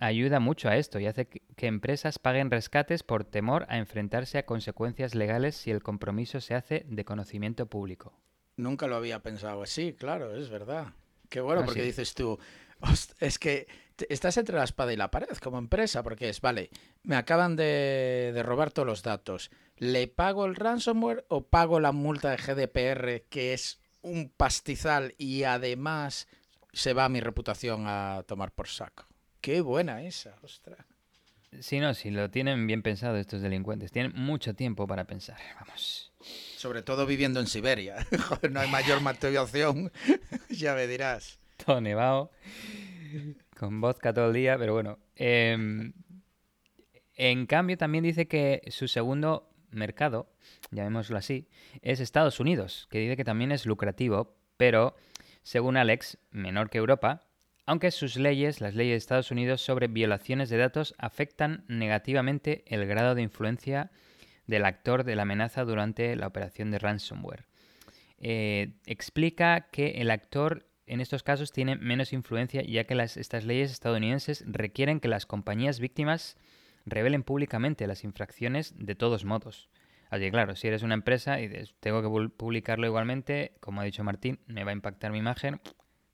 ayuda 0.00 0.40
mucho 0.40 0.68
a 0.68 0.76
esto 0.76 0.98
y 0.98 1.06
hace 1.06 1.26
que 1.26 1.66
empresas 1.66 2.18
paguen 2.18 2.50
rescates 2.50 3.02
por 3.02 3.24
temor 3.24 3.66
a 3.68 3.78
enfrentarse 3.78 4.38
a 4.38 4.46
consecuencias 4.46 5.14
legales 5.14 5.56
si 5.56 5.70
el 5.70 5.82
compromiso 5.82 6.40
se 6.40 6.54
hace 6.54 6.84
de 6.88 7.04
conocimiento 7.04 7.66
público. 7.66 8.18
Nunca 8.56 8.86
lo 8.86 8.96
había 8.96 9.20
pensado 9.20 9.62
así, 9.62 9.92
claro, 9.94 10.34
es 10.36 10.48
verdad. 10.50 10.88
Qué 11.28 11.40
bueno, 11.40 11.62
Ah, 11.62 11.64
porque 11.64 11.80
sí. 11.80 11.86
dices 11.86 12.14
tú, 12.14 12.38
"Host- 12.80 13.12
es 13.20 13.38
que 13.38 13.66
estás 14.08 14.36
entre 14.38 14.56
la 14.56 14.64
espada 14.64 14.92
y 14.92 14.96
la 14.96 15.10
pared 15.10 15.28
como 15.42 15.58
empresa, 15.58 16.02
porque 16.02 16.28
es, 16.30 16.40
vale, 16.40 16.70
me 17.02 17.16
acaban 17.16 17.54
de, 17.56 18.32
de 18.34 18.42
robar 18.42 18.72
todos 18.72 18.86
los 18.86 19.02
datos. 19.02 19.50
¿Le 19.76 20.08
pago 20.08 20.46
el 20.46 20.56
ransomware 20.56 21.24
o 21.28 21.42
pago 21.46 21.78
la 21.80 21.92
multa 21.92 22.30
de 22.30 22.38
GDPR, 22.38 23.26
que 23.28 23.52
es 23.54 23.80
un 24.02 24.30
pastizal 24.30 25.14
y 25.18 25.44
además 25.44 26.26
se 26.72 26.92
va 26.92 27.08
mi 27.08 27.20
reputación 27.20 27.84
a 27.86 28.24
tomar 28.26 28.52
por 28.52 28.68
saco? 28.68 29.06
Qué 29.40 29.60
buena 29.60 30.02
esa, 30.02 30.36
ostras. 30.42 30.86
Si 31.58 31.80
no, 31.80 31.94
si 31.94 32.10
lo 32.10 32.30
tienen 32.30 32.66
bien 32.66 32.82
pensado 32.82 33.16
estos 33.16 33.42
delincuentes, 33.42 33.90
tienen 33.90 34.12
mucho 34.14 34.54
tiempo 34.54 34.86
para 34.86 35.04
pensar. 35.04 35.38
Vamos. 35.58 36.12
Sobre 36.56 36.82
todo 36.82 37.06
viviendo 37.06 37.40
en 37.40 37.46
Siberia. 37.46 38.06
Joder, 38.28 38.52
no 38.52 38.60
hay 38.60 38.70
mayor 38.70 39.00
motivación, 39.00 39.90
ya 40.50 40.74
me 40.74 40.86
dirás. 40.86 41.40
Todo 41.64 41.80
nevado, 41.80 42.30
con 43.58 43.80
vodka 43.80 44.12
todo 44.12 44.28
el 44.28 44.34
día, 44.34 44.56
pero 44.58 44.74
bueno. 44.74 44.98
Em, 45.16 45.92
en 47.14 47.46
cambio, 47.46 47.76
también 47.76 48.04
dice 48.04 48.28
que 48.28 48.62
su 48.68 48.86
segundo 48.88 49.50
mercado, 49.70 50.32
llamémoslo 50.70 51.18
así, 51.18 51.48
es 51.82 52.00
Estados 52.00 52.40
Unidos, 52.40 52.86
que 52.90 52.98
dice 52.98 53.16
que 53.16 53.24
también 53.24 53.52
es 53.52 53.66
lucrativo, 53.66 54.36
pero, 54.56 54.96
según 55.42 55.76
Alex, 55.76 56.18
menor 56.30 56.70
que 56.70 56.78
Europa, 56.78 57.22
aunque 57.66 57.90
sus 57.90 58.16
leyes, 58.16 58.60
las 58.60 58.74
leyes 58.74 58.94
de 58.94 58.96
Estados 58.98 59.30
Unidos 59.30 59.60
sobre 59.60 59.86
violaciones 59.86 60.48
de 60.50 60.56
datos, 60.56 60.94
afectan 60.98 61.64
negativamente 61.68 62.64
el 62.66 62.86
grado 62.86 63.14
de 63.14 63.22
influencia 63.22 63.90
del 64.46 64.64
actor 64.64 65.04
de 65.04 65.14
la 65.14 65.22
amenaza 65.22 65.64
durante 65.64 66.16
la 66.16 66.26
operación 66.26 66.70
de 66.70 66.78
ransomware. 66.78 67.46
Eh, 68.18 68.72
explica 68.86 69.68
que 69.70 70.02
el 70.02 70.10
actor 70.10 70.66
en 70.86 71.00
estos 71.00 71.22
casos 71.22 71.52
tiene 71.52 71.76
menos 71.76 72.12
influencia 72.12 72.62
ya 72.62 72.84
que 72.84 73.00
estas 73.00 73.44
leyes 73.44 73.70
estadounidenses 73.70 74.44
requieren 74.46 74.98
que 74.98 75.08
las 75.08 75.24
compañías 75.24 75.78
víctimas 75.78 76.36
revelen 76.84 77.22
públicamente 77.22 77.86
las 77.86 78.02
infracciones 78.02 78.74
de 78.76 78.96
todos 78.96 79.24
modos. 79.24 79.70
Así 80.10 80.30
claro, 80.30 80.56
si 80.56 80.66
eres 80.68 80.82
una 80.82 80.94
empresa 80.94 81.40
y 81.40 81.48
tengo 81.80 82.02
que 82.02 82.08
pu- 82.08 82.32
publicarlo 82.36 82.86
igualmente, 82.86 83.52
como 83.60 83.80
ha 83.80 83.84
dicho 83.84 84.04
Martín, 84.04 84.40
me 84.46 84.64
va 84.64 84.70
a 84.70 84.74
impactar 84.74 85.12
mi 85.12 85.18
imagen, 85.18 85.60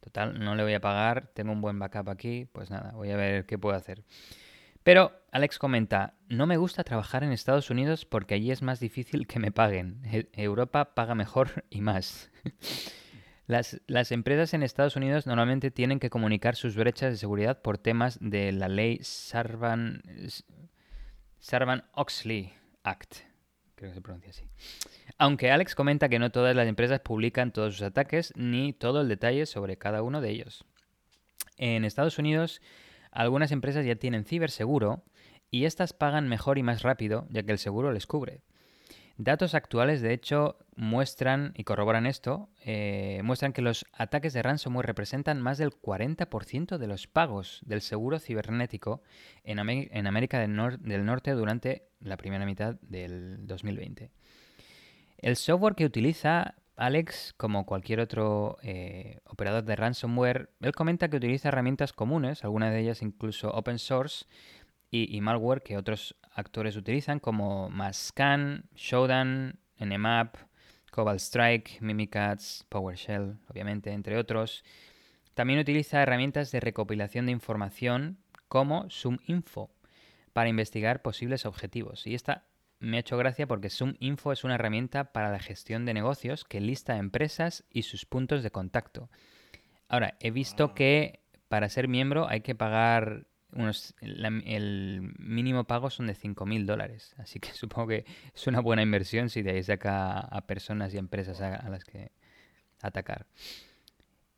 total, 0.01 0.39
no 0.39 0.55
le 0.55 0.63
voy 0.63 0.75
a 0.75 0.81
pagar, 0.81 1.29
tengo 1.35 1.51
un 1.53 1.63
buen 1.63 1.79
backup 1.79 2.11
aquí, 2.11 2.47
pues 2.53 2.71
nada, 2.71 2.93
voy 2.93 3.11
a 3.11 3.17
ver 3.17 3.47
qué 3.47 3.57
puedo 3.59 3.75
hacer. 3.75 4.05
Pero 4.83 5.13
Alex 5.33 5.59
comenta, 5.59 6.15
no 6.29 6.47
me 6.47 6.59
gusta 6.59 6.85
trabajar 6.85 7.25
en 7.25 7.33
Estados 7.33 7.71
Unidos 7.71 8.05
porque 8.05 8.35
allí 8.35 8.53
es 8.53 8.63
más 8.63 8.79
difícil 8.79 9.27
que 9.27 9.41
me 9.41 9.51
paguen. 9.51 10.01
E- 10.05 10.29
Europa 10.35 10.95
paga 10.95 11.15
mejor 11.15 11.65
y 11.71 11.81
más. 11.81 12.31
Las, 13.49 13.81
las 13.87 14.11
empresas 14.11 14.55
en 14.55 14.65
Estados 14.65 14.97
Unidos 14.97 15.25
normalmente 15.29 15.71
tienen 15.71 16.01
que 16.01 16.11
comunicar 16.11 16.57
sus 16.57 16.75
brechas 16.75 17.13
de 17.13 17.17
seguridad 17.17 17.63
por 17.63 17.79
temas 17.79 18.19
de 18.21 18.51
la 18.51 18.67
ley 18.67 18.99
Sarban, 19.03 20.03
Sarban-Oxley 21.39 22.53
Act. 22.83 23.19
Creo 23.77 23.91
que 23.91 23.95
se 23.95 24.01
pronuncia 24.01 24.31
así. 24.31 24.45
Aunque 25.19 25.51
Alex 25.51 25.75
comenta 25.75 26.09
que 26.09 26.19
no 26.19 26.31
todas 26.31 26.57
las 26.57 26.67
empresas 26.67 27.01
publican 27.01 27.53
todos 27.53 27.75
sus 27.75 27.83
ataques 27.83 28.33
ni 28.35 28.73
todo 28.73 29.03
el 29.03 29.09
detalle 29.09 29.47
sobre 29.47 29.77
cada 29.77 30.03
uno 30.03 30.21
de 30.21 30.31
ellos. 30.31 30.65
En 31.59 31.85
Estados 31.85 32.19
Unidos, 32.19 32.63
algunas 33.13 33.53
empresas 33.53 33.85
ya 33.85 33.97
tienen 33.97 34.25
ciberseguro 34.25 35.05
y 35.51 35.67
estas 35.67 35.93
pagan 35.93 36.27
mejor 36.27 36.59
y 36.59 36.63
más 36.63 36.83
rápido, 36.83 37.27
ya 37.31 37.43
que 37.43 37.53
el 37.53 37.59
seguro 37.59 37.93
les 37.93 38.07
cubre. 38.07 38.41
Datos 39.19 39.55
actuales, 39.55 40.03
de 40.03 40.13
hecho, 40.13 40.59
muestran, 40.77 41.55
y 41.57 41.65
corroboran 41.65 42.05
esto, 42.05 42.51
eh, 42.63 43.23
muestran 43.25 43.55
que 43.55 43.63
los 43.63 43.87
ataques 43.95 44.35
de 44.35 44.43
ransomware 44.43 44.85
representan 44.87 45.41
más 45.41 45.57
del 45.57 45.73
40% 45.73 46.77
de 46.77 46.87
los 46.87 47.07
pagos 47.07 47.61
del 47.65 47.81
seguro 47.81 48.19
cibernético 48.19 49.01
en, 49.43 49.59
Amé- 49.59 49.89
en 49.93 50.07
América 50.07 50.39
del 50.39 50.55
Norte 50.55 51.31
durante 51.31 51.89
la 52.01 52.19
primera 52.19 52.45
mitad 52.45 52.75
del 52.83 53.47
2020. 53.47 54.11
El 55.17 55.37
software 55.37 55.75
que 55.75 55.87
utiliza 55.87 56.55
Alex, 56.77 57.33
como 57.39 57.65
cualquier 57.65 58.01
otro 58.01 58.59
eh, 58.63 59.21
operador 59.25 59.65
de 59.65 59.77
ransomware, 59.77 60.51
él 60.61 60.73
comenta 60.73 61.09
que 61.09 61.17
utiliza 61.17 61.49
herramientas 61.49 61.95
comunes, 61.95 62.45
algunas 62.45 62.71
de 62.71 62.81
ellas 62.81 63.01
incluso 63.01 63.49
open 63.51 63.79
source, 63.79 64.27
y, 64.91 65.15
y 65.17 65.21
malware 65.21 65.63
que 65.63 65.77
otros 65.77 66.17
actores 66.33 66.77
utilizan, 66.77 67.19
como 67.19 67.71
Mascan, 67.71 68.65
Shodan, 68.75 69.59
Nmap, 69.79 70.37
Cobalt 70.91 71.21
Strike, 71.21 71.81
Mimikatz, 71.81 72.65
PowerShell, 72.69 73.39
obviamente, 73.49 73.91
entre 73.91 74.19
otros. 74.19 74.65
También 75.35 75.59
utiliza 75.59 76.03
herramientas 76.03 76.51
de 76.51 76.61
recopilación 76.61 77.27
de 77.27 77.33
información 77.33 78.19
como 78.49 78.89
SumInfo 78.89 79.71
para 80.33 80.49
investigar 80.49 81.03
posibles 81.03 81.45
objetivos. 81.45 82.07
Y 82.07 82.15
esta 82.15 82.47
me 82.79 82.97
ha 82.97 83.01
hecho 83.01 83.17
gracia 83.17 83.47
porque 83.47 83.71
SumInfo 83.71 84.33
es 84.33 84.45
una 84.45 84.55
herramienta 84.55 85.13
para 85.13 85.31
la 85.31 85.39
gestión 85.39 85.85
de 85.85 85.95
negocios 85.95 86.45
que 86.45 86.61
lista 86.61 86.97
empresas 86.97 87.65
y 87.71 87.83
sus 87.83 88.07
puntos 88.07 88.43
de 88.43 88.51
contacto. 88.51 89.11
Ahora, 89.89 90.17
he 90.21 90.31
visto 90.31 90.75
que 90.75 91.21
para 91.49 91.69
ser 91.69 91.89
miembro 91.89 92.29
hay 92.29 92.41
que 92.41 92.55
pagar 92.55 93.27
unos, 93.53 93.95
el 94.01 95.15
mínimo 95.19 95.65
pago 95.65 95.91
son 95.91 96.07
de 96.07 96.15
5.000 96.15 96.65
dólares. 96.67 97.15
Así 97.19 97.41
que 97.41 97.49
supongo 97.55 97.89
que 97.89 98.05
es 98.35 98.47
una 98.47 98.61
buena 98.61 98.83
inversión 98.83 99.31
si 99.31 99.43
de 99.43 99.53
ahí 99.53 99.63
saca 99.63 100.21
a 100.21 100.47
personas 100.47 100.95
y 100.95 100.99
empresas 100.99 101.41
a, 101.41 101.55
a 101.55 101.69
las 101.69 101.85
que 101.85 102.13
atacar. 102.81 103.27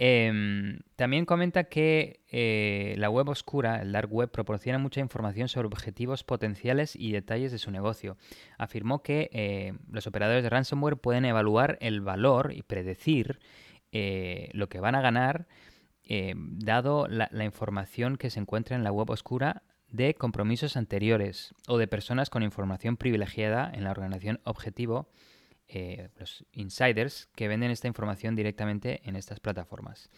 Em, 0.01 0.79
también 0.95 1.25
comenta 1.25 1.65
que 1.65 2.21
eh, 2.31 2.95
la 2.99 3.11
web 3.11 3.29
oscura, 3.29 3.83
el 3.83 3.91
dark 3.91 4.13
web, 4.13 4.31
proporciona 4.31 4.79
mucha 4.79 5.01
información 5.01 5.49
sobre 5.49 5.67
objetivos 5.67 6.23
potenciales 6.23 6.95
y 6.95 7.11
detalles 7.11 7.51
de 7.51 7.59
su 7.59 7.73
negocio. 7.73 8.17
Afirmó 8.59 9.03
que 9.03 9.29
eh, 9.33 9.73
los 9.91 10.07
operadores 10.07 10.45
de 10.45 10.51
ransomware 10.51 10.99
pueden 10.99 11.25
evaluar 11.25 11.79
el 11.81 12.01
valor 12.01 12.53
y 12.55 12.63
predecir 12.63 13.41
eh, 13.91 14.51
lo 14.53 14.69
que 14.69 14.79
van 14.79 14.95
a 14.95 15.01
ganar 15.01 15.49
eh, 16.09 16.35
dado 16.37 17.07
la, 17.07 17.45
información 17.45 18.17
que 18.17 18.31
se 18.31 18.41
encuentra 18.41 18.75
en 18.77 18.83
la 18.83 18.91
web 18.91 19.11
oscura 19.11 19.63
de 19.91 20.15
compromisos 20.15 20.77
anteriores 20.77 21.55
o 21.67 21.77
de 21.77 21.87
personas 21.87 22.31
con 22.31 22.43
información 22.43 22.97
privilegiada 22.97 23.71
en 23.73 23.85
la 23.85 23.91
organización 23.91 24.41
objetivo, 24.45 25.11
eh, 25.69 26.09
los 26.19 26.47
insiders 26.53 27.29
que 27.35 27.47
venden 27.47 27.71
esta 27.71 27.89
información 27.89 28.35
directamente 28.35 29.03
en 29.05 29.17
estas 29.17 29.39
plataformas. 29.39 30.11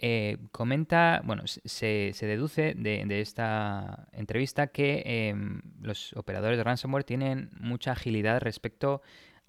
Eh, 0.00 0.38
comenta, 0.50 1.22
bueno, 1.24 1.44
se, 1.46 2.10
se 2.12 2.26
deduce 2.26 2.74
de, 2.74 3.04
de 3.06 3.20
esta 3.20 4.08
entrevista 4.12 4.66
que 4.66 5.02
eh, 5.06 5.34
los 5.80 6.12
operadores 6.14 6.58
de 6.58 6.64
ransomware 6.64 7.04
tienen 7.04 7.50
mucha 7.60 7.92
agilidad 7.92 8.40
respecto 8.40 8.94
a 8.94 9.00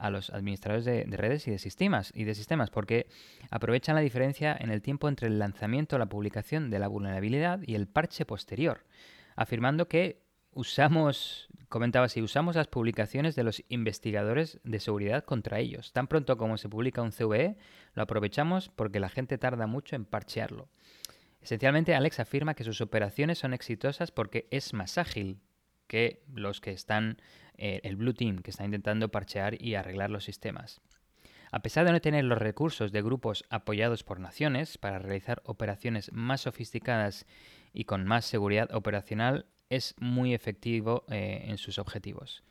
los 0.09 0.29
administradores 0.29 0.85
de, 0.85 1.05
redes 1.17 1.47
y 1.47 1.51
de 1.51 1.57
sistemas 1.57 2.11
y 2.13 2.25
de 2.25 2.35
sistemas 2.35 2.69
porque 2.69 3.07
aprovechan 3.49 3.95
la 3.95 4.01
diferencia 4.01 4.55
en 4.59 4.69
el 4.69 4.81
tiempo 4.81 5.07
entre 5.07 5.27
el 5.27 5.39
lanzamiento 5.39 5.97
la 5.97 6.07
publicación 6.07 6.69
de 6.69 6.79
la 6.79 6.87
vulnerabilidad 6.87 7.59
y 7.65 7.75
el 7.75 7.87
parche 7.87 8.25
posterior, 8.25 8.85
afirmando 9.35 9.87
que 9.87 10.23
usamos, 10.51 11.49
comentaba 11.69 12.05
así, 12.05 12.21
usamos 12.21 12.55
las 12.55 12.67
publicaciones 12.67 13.35
de 13.35 13.43
los 13.43 13.63
investigadores 13.69 14.59
de 14.63 14.79
seguridad 14.79 15.23
contra 15.23 15.59
ellos. 15.59 15.91
Tan 15.91 16.07
pronto 16.07 16.37
como 16.37 16.57
se 16.57 16.69
publica 16.69 17.01
un 17.01 17.11
CVE, 17.11 17.57
lo 17.93 18.03
aprovechamos 18.03 18.69
porque 18.69 18.99
la 18.99 19.09
gente 19.09 19.37
tarda 19.37 19.67
mucho 19.67 19.95
en 19.95 20.05
parchearlo. 20.05 20.69
Esencialmente, 21.41 21.93
Alex 21.93 22.19
afirma 22.19 22.55
que 22.55 22.63
sus 22.63 22.81
operaciones 22.81 23.37
son 23.37 23.53
exitosas 23.53 24.11
porque 24.11 24.47
es 24.49 24.73
más 24.73 24.97
ágil 24.97 25.41
que 25.87 26.23
los 26.33 26.61
que 26.61 26.71
están, 26.71 27.21
eh, 27.57 27.81
el 27.83 27.95
Blue 27.95 28.13
Team, 28.13 28.39
que 28.39 28.51
está 28.51 28.65
intentando 28.65 29.09
parchear 29.09 29.61
y 29.61 29.75
arreglar 29.75 30.09
los 30.09 30.23
sistemas. 30.23 30.81
A 31.51 31.59
pesar 31.59 31.85
de 31.85 31.91
no 31.91 32.01
tener 32.01 32.25
los 32.25 32.37
recursos 32.37 32.91
de 32.91 33.01
grupos 33.01 33.45
apoyados 33.49 34.03
por 34.03 34.19
naciones 34.19 34.77
para 34.77 34.99
realizar 34.99 35.41
operaciones 35.45 36.11
más 36.11 36.41
sofisticadas 36.41 37.25
y 37.73 37.85
con 37.85 38.05
más 38.05 38.25
seguridad 38.25 38.73
operacional, 38.73 39.45
es 39.69 39.95
muy 39.99 40.33
efectivo 40.33 41.05
eh, 41.09 41.45
en 41.47 41.57
sus 41.57 41.79
objetivos. 41.79 42.43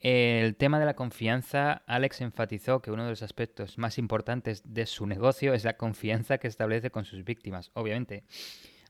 El 0.00 0.56
tema 0.56 0.80
de 0.80 0.86
la 0.86 0.96
confianza, 0.96 1.82
Alex 1.86 2.22
enfatizó 2.22 2.80
que 2.80 2.90
uno 2.90 3.04
de 3.04 3.10
los 3.10 3.22
aspectos 3.22 3.76
más 3.76 3.98
importantes 3.98 4.62
de 4.64 4.86
su 4.86 5.06
negocio 5.06 5.52
es 5.52 5.64
la 5.64 5.76
confianza 5.76 6.38
que 6.38 6.48
establece 6.48 6.90
con 6.90 7.04
sus 7.04 7.22
víctimas. 7.22 7.70
Obviamente, 7.74 8.24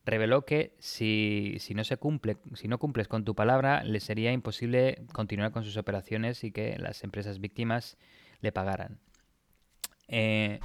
reveló 0.05 0.45
que 0.45 0.75
si, 0.79 1.59
no 1.75 1.85
se 1.85 1.97
cumple, 1.97 2.39
si 2.55 2.69
no 2.69 2.79
cumples 2.79 3.09
con 3.09 3.25
tu 3.25 3.35
palabra, 3.35 3.85
le 3.85 4.01
sería 4.01 4.33
imposible 4.33 5.03
continuar 5.13 5.53
con 5.53 5.65
sus 5.65 5.77
operaciones 5.77 6.43
y 6.45 6.53
que 6.53 6.79
las 6.79 7.05
empresas 7.05 7.41
víctimas 7.41 7.97
le 8.41 8.53
pagaran. 8.53 8.99
Eh, 10.09 10.61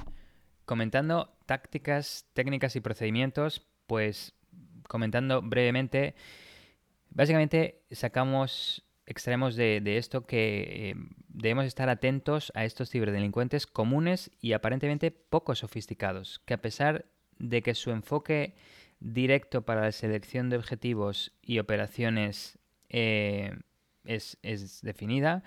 comentando 0.64 1.36
tácticas, 1.46 2.26
técnicas 2.32 2.76
y 2.76 2.80
procedimientos, 2.80 3.66
pues 3.86 4.34
comentando 4.88 5.42
brevemente, 5.42 6.14
básicamente 7.10 7.82
sacamos, 7.90 8.84
extraemos 9.04 9.54
de, 9.54 9.82
esto 9.96 10.26
que 10.26 10.90
eh, 10.90 10.94
debemos 11.28 11.66
estar 11.66 11.88
atentos 11.88 12.50
a 12.54 12.64
estos 12.64 12.90
ciberdelincuentes 12.90 13.66
comunes 13.66 14.30
y 14.40 14.52
aparentemente 14.52 15.10
poco 15.10 15.54
sofisticados, 15.54 16.40
que 16.46 16.54
a 16.54 16.62
pesar 16.62 17.04
de 17.38 17.62
que 17.62 17.74
su 17.74 17.90
enfoque 17.90 18.54
directo 19.00 19.62
para 19.62 19.82
la 19.82 19.92
selección 19.92 20.50
de 20.50 20.56
objetivos 20.56 21.32
y 21.42 21.58
operaciones 21.58 22.58
eh, 22.88 23.56
es, 24.04 24.38
definida, 24.82 25.42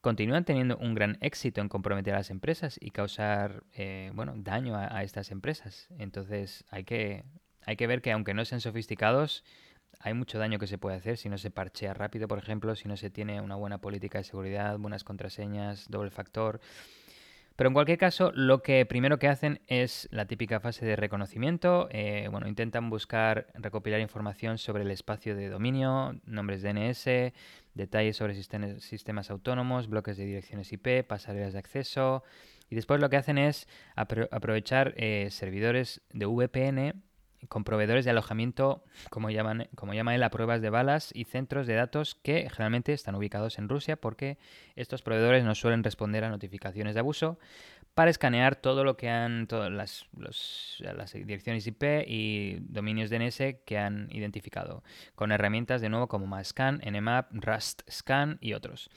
continúan 0.00 0.44
teniendo 0.44 0.76
un 0.76 0.94
gran 0.94 1.18
éxito 1.20 1.60
en 1.60 1.68
comprometer 1.68 2.14
a 2.14 2.18
las 2.18 2.30
empresas 2.30 2.78
y 2.80 2.90
causar 2.90 3.64
eh, 3.74 4.12
bueno, 4.14 4.34
daño 4.36 4.76
a, 4.76 5.02
estas 5.02 5.30
empresas. 5.30 5.88
Entonces 5.98 6.64
hay 6.70 6.84
que, 6.84 7.24
hay 7.62 7.76
que 7.76 7.86
ver 7.86 8.02
que 8.02 8.12
aunque 8.12 8.34
no 8.34 8.44
sean 8.44 8.60
sofisticados, 8.60 9.42
hay 9.98 10.14
mucho 10.14 10.38
daño 10.38 10.58
que 10.58 10.66
se 10.66 10.78
puede 10.78 10.96
hacer 10.96 11.16
si 11.16 11.28
no 11.28 11.38
se 11.38 11.50
parchea 11.50 11.94
rápido, 11.94 12.28
por 12.28 12.38
ejemplo, 12.38 12.76
si 12.76 12.86
no 12.86 12.96
se 12.96 13.10
tiene 13.10 13.40
una 13.40 13.56
buena 13.56 13.78
política 13.78 14.18
de 14.18 14.24
seguridad, 14.24 14.78
buenas 14.78 15.04
contraseñas, 15.04 15.86
doble 15.88 16.10
factor. 16.10 16.60
Pero 17.56 17.68
en 17.68 17.74
cualquier 17.74 17.96
caso, 17.96 18.32
lo 18.34 18.62
que 18.62 18.84
primero 18.84 19.18
que 19.18 19.28
hacen 19.28 19.62
es 19.66 20.08
la 20.10 20.26
típica 20.26 20.60
fase 20.60 20.84
de 20.84 20.94
reconocimiento. 20.94 21.88
Eh, 21.90 22.28
bueno, 22.30 22.48
intentan 22.48 22.90
buscar 22.90 23.46
recopilar 23.54 24.00
información 24.00 24.58
sobre 24.58 24.82
el 24.82 24.90
espacio 24.90 25.34
de 25.34 25.48
dominio, 25.48 26.20
nombres 26.26 26.60
DNS, 26.60 27.32
detalles 27.72 28.16
sobre 28.16 28.34
sistemas, 28.34 29.30
autónomos, 29.30 29.88
bloques 29.88 30.18
de 30.18 30.26
direcciones 30.26 30.70
IP, 30.70 31.02
pasarelas 31.06 31.54
de 31.54 31.58
acceso. 31.58 32.22
Y 32.68 32.74
después 32.74 33.00
lo 33.00 33.08
que 33.08 33.16
hacen 33.16 33.38
es 33.38 33.66
aprovechar 33.94 34.92
eh, 34.98 35.28
servidores 35.30 36.02
de 36.12 36.26
VPN 36.26 37.02
con 37.48 37.64
proveedores 37.64 38.04
de 38.04 38.10
alojamiento, 38.10 38.84
como 39.10 39.30
llaman, 39.30 39.68
como 39.74 39.94
llama 39.94 40.14
él, 40.14 40.22
a 40.22 40.30
pruebas 40.30 40.62
de 40.62 40.70
balas 40.70 41.10
y 41.14 41.24
centros 41.24 41.66
de 41.66 41.74
datos 41.74 42.14
que 42.14 42.48
generalmente 42.50 42.92
están 42.92 43.14
ubicados 43.14 43.58
en 43.58 43.68
Rusia 43.68 43.96
porque 43.96 44.38
estos 44.74 45.02
proveedores 45.02 45.44
no 45.44 45.54
suelen 45.54 45.84
responder 45.84 46.24
a 46.24 46.30
notificaciones 46.30 46.94
de 46.94 47.00
abuso 47.00 47.38
para 47.94 48.10
escanear 48.10 48.56
todo 48.56 48.84
lo 48.84 48.98
que 48.98 49.08
han, 49.08 49.46
todas 49.46 49.72
las, 49.72 50.06
las 50.16 51.12
direcciones 51.14 51.66
IP 51.66 52.04
y 52.06 52.58
dominios 52.60 53.08
DNS 53.08 53.40
que 53.64 53.78
han 53.78 54.08
identificado, 54.12 54.84
con 55.14 55.32
herramientas 55.32 55.80
de 55.80 55.88
nuevo 55.88 56.06
como 56.06 56.26
MASCAN, 56.26 56.82
Nmap, 56.84 57.28
Rust 57.32 57.82
Scan 57.90 58.36
y 58.42 58.52
otros. 58.52 58.90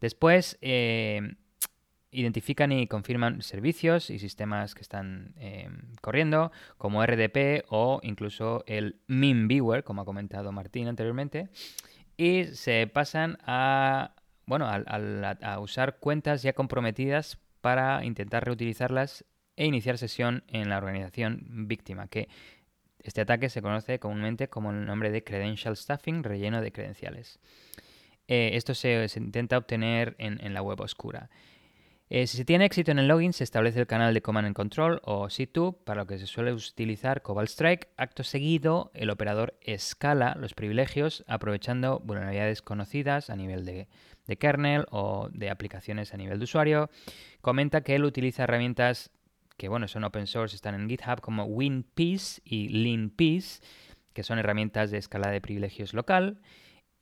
Después, 0.00 0.56
eh, 0.60 1.34
identifican 2.14 2.72
y 2.72 2.86
confirman 2.86 3.42
servicios 3.42 4.10
y 4.10 4.18
sistemas 4.18 4.74
que 4.74 4.82
están 4.82 5.34
eh, 5.38 5.68
corriendo, 6.00 6.52
como 6.78 7.04
RDP 7.04 7.64
o 7.68 8.00
incluso 8.02 8.64
el 8.66 9.00
MIM 9.06 9.48
Viewer, 9.48 9.84
como 9.84 10.02
ha 10.02 10.04
comentado 10.04 10.52
Martín 10.52 10.88
anteriormente, 10.88 11.48
y 12.16 12.44
se 12.44 12.86
pasan 12.86 13.38
a, 13.44 14.14
bueno, 14.46 14.68
a, 14.68 15.58
usar 15.58 15.98
cuentas 15.98 16.42
ya 16.42 16.52
comprometidas 16.52 17.38
para 17.60 18.04
intentar 18.04 18.44
reutilizarlas 18.44 19.24
e 19.56 19.66
iniciar 19.66 19.98
sesión 19.98 20.44
en 20.48 20.68
la 20.68 20.78
organización 20.78 21.66
víctima, 21.68 22.08
que 22.08 22.28
este 23.02 23.20
ataque 23.20 23.48
se 23.48 23.62
conoce 23.62 23.98
comúnmente 23.98 24.48
como 24.48 24.70
el 24.70 24.86
nombre 24.86 25.10
de 25.10 25.22
Credential 25.22 25.76
Stuffing, 25.76 26.22
relleno 26.22 26.60
de 26.60 26.72
credenciales. 26.72 27.38
Eh, 28.28 28.50
esto 28.54 28.74
se, 28.74 29.06
intenta 29.16 29.58
obtener 29.58 30.16
en, 30.18 30.54
la 30.54 30.62
web 30.62 30.80
oscura. 30.80 31.30
Eh, 32.16 32.28
si 32.28 32.36
se 32.36 32.44
tiene 32.44 32.64
éxito 32.64 32.92
en 32.92 33.00
el 33.00 33.08
login, 33.08 33.32
se 33.32 33.42
establece 33.42 33.80
el 33.80 33.88
canal 33.88 34.14
de 34.14 34.22
Command 34.22 34.46
and 34.46 34.54
Control 34.54 35.00
o 35.02 35.24
C2, 35.24 35.78
para 35.82 36.02
lo 36.02 36.06
que 36.06 36.16
se 36.16 36.28
suele 36.28 36.52
utilizar 36.52 37.22
Cobalt 37.22 37.50
Strike. 37.50 37.88
Acto 37.96 38.22
seguido, 38.22 38.92
el 38.94 39.10
operador 39.10 39.58
escala 39.62 40.36
los 40.38 40.54
privilegios 40.54 41.24
aprovechando 41.26 41.98
vulnerabilidades 42.04 42.62
conocidas 42.62 43.30
a 43.30 43.34
nivel 43.34 43.64
de, 43.64 43.88
kernel 44.38 44.86
o 44.92 45.28
de 45.32 45.50
aplicaciones 45.50 46.14
a 46.14 46.16
nivel 46.16 46.38
de 46.38 46.44
usuario. 46.44 46.88
Comenta 47.40 47.80
que 47.80 47.96
él 47.96 48.04
utiliza 48.04 48.44
herramientas 48.44 49.10
que 49.56 49.68
bueno, 49.68 49.88
son 49.88 50.04
open 50.04 50.28
source, 50.28 50.54
están 50.54 50.76
en 50.76 50.88
GitHub 50.88 51.20
como 51.20 51.46
WinPeace 51.46 52.42
y 52.44 52.68
LeanPeace, 52.68 53.60
que 54.12 54.22
son 54.22 54.38
herramientas 54.38 54.92
de 54.92 54.98
escala 54.98 55.32
de 55.32 55.40
privilegios 55.40 55.92
local. 55.94 56.38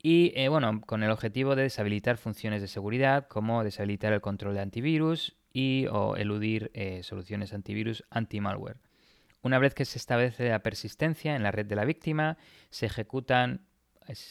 Y 0.05 0.33
eh, 0.35 0.49
bueno, 0.49 0.81
con 0.81 1.01
el 1.01 1.09
objetivo 1.09 1.55
de 1.55 1.63
deshabilitar 1.63 2.17
funciones 2.17 2.61
de 2.61 2.67
seguridad 2.67 3.25
como 3.29 3.63
deshabilitar 3.63 4.11
el 4.11 4.19
control 4.19 4.53
de 4.53 4.59
antivirus 4.59 5.37
y 5.53 5.87
o 5.89 6.17
eludir 6.17 6.71
eh, 6.73 7.03
soluciones 7.03 7.53
antivirus 7.53 8.03
anti-malware. 8.09 8.81
Una 9.43 9.59
vez 9.59 9.73
que 9.73 9.85
se 9.85 9.97
establece 9.97 10.49
la 10.49 10.59
persistencia 10.59 11.37
en 11.37 11.43
la 11.43 11.51
red 11.51 11.65
de 11.65 11.77
la 11.77 11.85
víctima, 11.85 12.37
se 12.69 12.85
ejecutan 12.85 13.65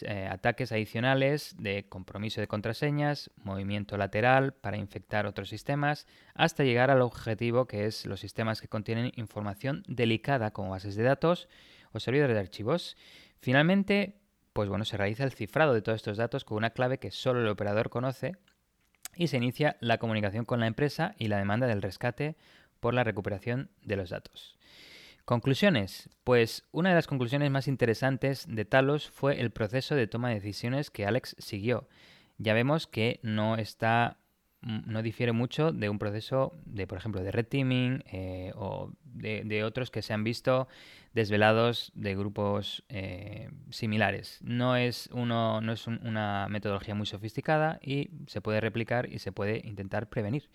eh, 0.02 0.28
ataques 0.30 0.72
adicionales 0.72 1.56
de 1.58 1.88
compromiso 1.88 2.42
de 2.42 2.48
contraseñas, 2.48 3.30
movimiento 3.36 3.96
lateral 3.96 4.52
para 4.52 4.76
infectar 4.76 5.24
otros 5.24 5.48
sistemas, 5.48 6.06
hasta 6.34 6.64
llegar 6.64 6.90
al 6.90 7.00
objetivo 7.00 7.66
que 7.66 7.86
es 7.86 8.04
los 8.04 8.20
sistemas 8.20 8.60
que 8.60 8.68
contienen 8.68 9.12
información 9.16 9.84
delicada 9.88 10.50
como 10.50 10.68
bases 10.68 10.96
de 10.96 11.04
datos 11.04 11.48
o 11.92 12.00
servidores 12.00 12.34
de 12.34 12.40
archivos. 12.40 12.98
Finalmente, 13.38 14.21
pues 14.52 14.68
bueno, 14.68 14.84
se 14.84 14.96
realiza 14.96 15.24
el 15.24 15.32
cifrado 15.32 15.74
de 15.74 15.82
todos 15.82 15.96
estos 15.96 16.16
datos 16.16 16.44
con 16.44 16.58
una 16.58 16.70
clave 16.70 16.98
que 16.98 17.10
solo 17.10 17.40
el 17.40 17.48
operador 17.48 17.90
conoce 17.90 18.36
y 19.16 19.28
se 19.28 19.36
inicia 19.36 19.76
la 19.80 19.98
comunicación 19.98 20.44
con 20.44 20.60
la 20.60 20.66
empresa 20.66 21.14
y 21.18 21.28
la 21.28 21.38
demanda 21.38 21.66
del 21.66 21.82
rescate 21.82 22.36
por 22.80 22.94
la 22.94 23.04
recuperación 23.04 23.70
de 23.82 23.96
los 23.96 24.10
datos. 24.10 24.58
Conclusiones. 25.24 26.10
Pues 26.24 26.64
una 26.72 26.88
de 26.88 26.96
las 26.96 27.06
conclusiones 27.06 27.50
más 27.50 27.68
interesantes 27.68 28.44
de 28.48 28.64
Talos 28.64 29.08
fue 29.08 29.40
el 29.40 29.52
proceso 29.52 29.94
de 29.94 30.08
toma 30.08 30.30
de 30.30 30.34
decisiones 30.36 30.90
que 30.90 31.06
Alex 31.06 31.36
siguió. 31.38 31.88
Ya 32.38 32.54
vemos 32.54 32.88
que 32.88 33.20
no 33.22 33.56
está 33.56 34.18
no 34.62 35.02
difiere 35.02 35.32
mucho 35.32 35.72
de 35.72 35.88
un 35.88 35.98
proceso 35.98 36.52
de, 36.64 36.86
por 36.86 36.98
ejemplo, 36.98 37.22
de 37.22 37.32
red 37.32 37.46
teaming 37.46 38.04
eh, 38.12 38.52
o 38.54 38.92
de, 39.04 39.64
otros 39.64 39.90
que 39.90 40.02
se 40.02 40.12
han 40.12 40.24
visto 40.24 40.68
desvelados 41.12 41.92
de 41.94 42.14
grupos 42.14 42.84
eh, 42.88 43.50
similares. 43.70 44.38
No 44.42 44.76
es, 44.76 45.08
uno, 45.12 45.60
no 45.60 45.72
es 45.72 45.86
una 45.86 46.46
metodología 46.48 46.94
muy 46.94 47.06
sofisticada 47.06 47.80
y 47.82 48.10
se 48.26 48.40
puede 48.40 48.60
replicar 48.60 49.12
y 49.12 49.18
se 49.18 49.32
puede 49.32 49.60
intentar 49.64 50.08
prevenir. 50.08 50.48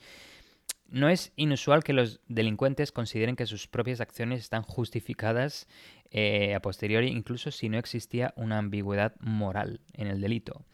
No 0.90 1.10
es 1.10 1.34
inusual 1.36 1.84
que 1.84 1.92
los 1.92 2.22
delincuentes 2.30 2.94
consideren 2.94 3.36
que 3.36 3.46
sus 3.46 3.68
propias 3.68 4.00
acciones 4.00 4.40
están 4.40 4.64
justificadas 4.64 5.68
eh, 6.12 6.56
a 6.56 6.62
posteriori, 6.62 7.10
incluso 7.10 7.52
si 7.52 7.68
no 7.68 7.78
existía 7.78 8.34
una 8.38 8.58
ambigüedad 8.58 9.14
moral 9.20 9.82
en 9.92 10.08
el 10.08 10.22
delito. 10.22 10.66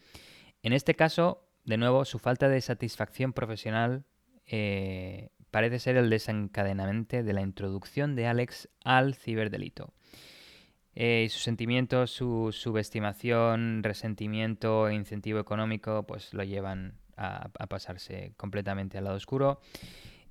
En 0.62 0.72
este 0.72 0.94
caso, 0.94 1.44
de 1.64 1.76
nuevo, 1.76 2.04
su 2.04 2.18
falta 2.18 2.48
de 2.48 2.60
satisfacción 2.60 3.32
profesional 3.32 4.04
eh, 4.46 5.30
parece 5.50 5.78
ser 5.78 5.96
el 5.96 6.10
desencadenante 6.10 7.22
de 7.22 7.32
la 7.32 7.40
introducción 7.40 8.16
de 8.16 8.26
Alex 8.26 8.68
al 8.84 9.14
ciberdelito. 9.14 9.92
Eh, 10.94 11.24
y 11.26 11.28
sus 11.28 11.42
sentimientos, 11.42 12.10
su 12.10 12.50
subestimación, 12.52 13.82
resentimiento 13.82 14.88
e 14.88 14.94
incentivo 14.94 15.40
económico, 15.40 16.04
pues 16.06 16.34
lo 16.34 16.44
llevan 16.44 16.98
a, 17.16 17.48
pasarse 17.68 18.32
completamente 18.36 18.98
al 18.98 19.04
lado 19.04 19.16
oscuro. 19.16 19.60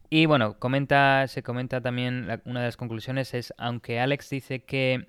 Y 0.09 0.25
bueno, 0.25 0.59
comenta, 0.59 1.27
se 1.27 1.41
comenta 1.41 1.81
también, 1.81 2.41
una 2.45 2.59
de 2.59 2.67
las 2.67 2.77
conclusiones 2.77 3.33
es, 3.33 3.53
aunque 3.57 3.99
Alex 3.99 4.29
dice 4.29 4.63
que 4.63 5.07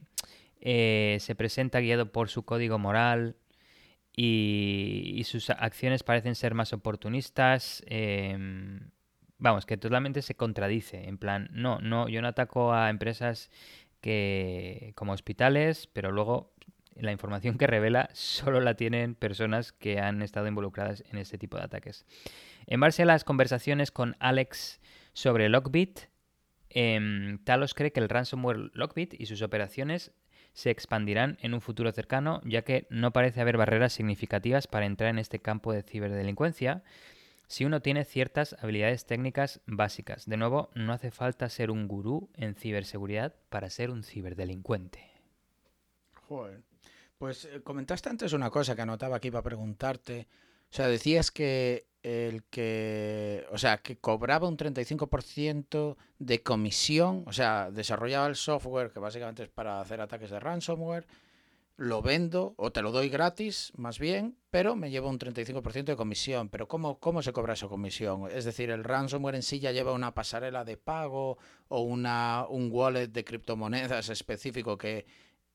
eh, 0.60 1.18
se 1.20 1.34
presenta 1.34 1.80
guiado 1.80 2.10
por 2.10 2.30
su 2.30 2.44
código 2.44 2.78
moral 2.78 3.36
y, 4.16 5.22
sus 5.24 5.50
acciones 5.50 6.02
parecen 6.02 6.34
ser 6.34 6.54
más 6.54 6.72
oportunistas, 6.72 7.82
em, 7.86 8.90
vamos, 9.38 9.66
que 9.66 9.76
totalmente 9.76 10.22
se 10.22 10.34
contradice. 10.34 11.08
En 11.08 11.18
plan, 11.18 11.48
no, 11.52 11.80
no, 11.80 12.08
yo 12.08 12.22
no 12.22 12.28
ataco 12.28 12.72
a 12.72 12.90
empresas 12.90 13.50
que 14.00 14.92
como 14.96 15.12
hospitales, 15.12 15.88
pero 15.92 16.12
luego 16.12 16.52
la 16.94 17.10
información 17.10 17.58
que 17.58 17.66
revela 17.66 18.08
solo 18.12 18.60
la 18.60 18.74
tienen 18.74 19.14
personas 19.14 19.72
que 19.72 19.98
han 19.98 20.22
estado 20.22 20.46
involucradas 20.46 21.02
en 21.10 21.18
este 21.18 21.38
tipo 21.38 21.56
de 21.56 21.64
ataques. 21.64 22.06
En 22.66 22.80
base 22.80 23.02
a 23.02 23.06
las 23.06 23.24
conversaciones 23.24 23.90
con 23.90 24.16
Alex 24.20 24.80
sobre 25.12 25.48
Lockbit, 25.48 26.00
eh, 26.70 27.38
Talos 27.44 27.74
cree 27.74 27.92
que 27.92 28.00
el 28.00 28.08
ransomware 28.08 28.70
Lockbit 28.74 29.14
y 29.18 29.26
sus 29.26 29.42
operaciones 29.42 30.12
se 30.54 30.70
expandirán 30.70 31.36
en 31.42 31.52
un 31.52 31.60
futuro 31.60 31.92
cercano, 31.92 32.40
ya 32.44 32.62
que 32.62 32.86
no 32.88 33.12
parece 33.12 33.40
haber 33.40 33.58
barreras 33.58 33.92
significativas 33.92 34.66
para 34.66 34.86
entrar 34.86 35.10
en 35.10 35.18
este 35.18 35.40
campo 35.40 35.72
de 35.72 35.82
ciberdelincuencia 35.82 36.82
si 37.46 37.64
uno 37.64 37.82
tiene 37.82 38.04
ciertas 38.04 38.56
habilidades 38.60 39.04
técnicas 39.04 39.60
básicas. 39.66 40.26
De 40.26 40.36
nuevo, 40.36 40.70
no 40.74 40.92
hace 40.92 41.10
falta 41.10 41.48
ser 41.50 41.70
un 41.70 41.88
gurú 41.88 42.30
en 42.34 42.54
ciberseguridad 42.54 43.34
para 43.50 43.68
ser 43.68 43.90
un 43.90 44.02
ciberdelincuente. 44.02 45.10
Joder. 46.28 46.62
Pues 47.18 47.44
eh, 47.44 47.60
comentaste 47.62 48.08
antes 48.08 48.32
una 48.32 48.50
cosa 48.50 48.74
que 48.74 48.82
anotaba 48.82 49.16
aquí 49.16 49.30
para 49.30 49.42
preguntarte. 49.42 50.26
O 50.70 50.74
sea, 50.74 50.88
decías 50.88 51.30
que 51.30 51.86
el 52.04 52.44
que, 52.44 53.46
o 53.50 53.56
sea, 53.56 53.78
que 53.78 53.96
cobraba 53.96 54.46
un 54.46 54.58
35% 54.58 55.96
de 56.18 56.42
comisión, 56.42 57.24
o 57.26 57.32
sea, 57.32 57.70
desarrollaba 57.70 58.26
el 58.26 58.36
software 58.36 58.92
que 58.92 59.00
básicamente 59.00 59.44
es 59.44 59.48
para 59.48 59.80
hacer 59.80 60.02
ataques 60.02 60.30
de 60.30 60.38
ransomware, 60.38 61.06
lo 61.76 62.02
vendo 62.02 62.54
o 62.58 62.70
te 62.70 62.82
lo 62.82 62.92
doy 62.92 63.08
gratis, 63.08 63.72
más 63.76 63.98
bien, 63.98 64.36
pero 64.50 64.76
me 64.76 64.90
lleva 64.90 65.08
un 65.08 65.18
35% 65.18 65.84
de 65.84 65.96
comisión. 65.96 66.50
Pero 66.50 66.68
¿cómo, 66.68 67.00
¿cómo 67.00 67.22
se 67.22 67.32
cobra 67.32 67.54
esa 67.54 67.68
comisión? 67.68 68.30
Es 68.30 68.44
decir, 68.44 68.70
el 68.70 68.84
ransomware 68.84 69.36
en 69.36 69.42
sí 69.42 69.58
ya 69.58 69.72
lleva 69.72 69.92
una 69.92 70.14
pasarela 70.14 70.64
de 70.64 70.76
pago 70.76 71.38
o 71.68 71.80
una, 71.80 72.46
un 72.50 72.68
wallet 72.70 73.08
de 73.08 73.24
criptomonedas 73.24 74.10
específico 74.10 74.76
que, 74.76 75.06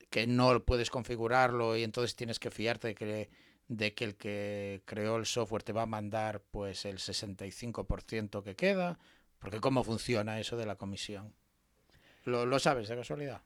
que 0.10 0.26
no 0.26 0.60
puedes 0.66 0.89
configurarlo 0.89 1.78
y 1.78 1.84
entonces 1.84 2.16
tienes 2.16 2.39
que 2.39 2.50
fiarte 2.50 2.89
de 2.89 2.95
que, 2.95 3.30
de 3.70 3.93
que 3.93 4.03
el 4.03 4.15
que 4.15 4.82
creó 4.84 5.15
el 5.15 5.26
software 5.26 5.63
te 5.63 5.72
va 5.72 5.84
a 5.84 5.86
mandar 5.86 6.41
pues 6.51 6.84
el 6.84 6.97
65% 6.97 8.43
que 8.43 8.55
queda. 8.55 8.99
Porque 9.39 9.61
¿cómo 9.61 9.86
funciona 9.86 10.39
eso 10.39 10.57
de 10.57 10.65
la 10.65 10.76
comisión? 10.76 11.34
¿Lo, 12.26 12.45
lo 12.45 12.59
sabes 12.59 12.89
de 12.89 12.97
casualidad? 12.97 13.41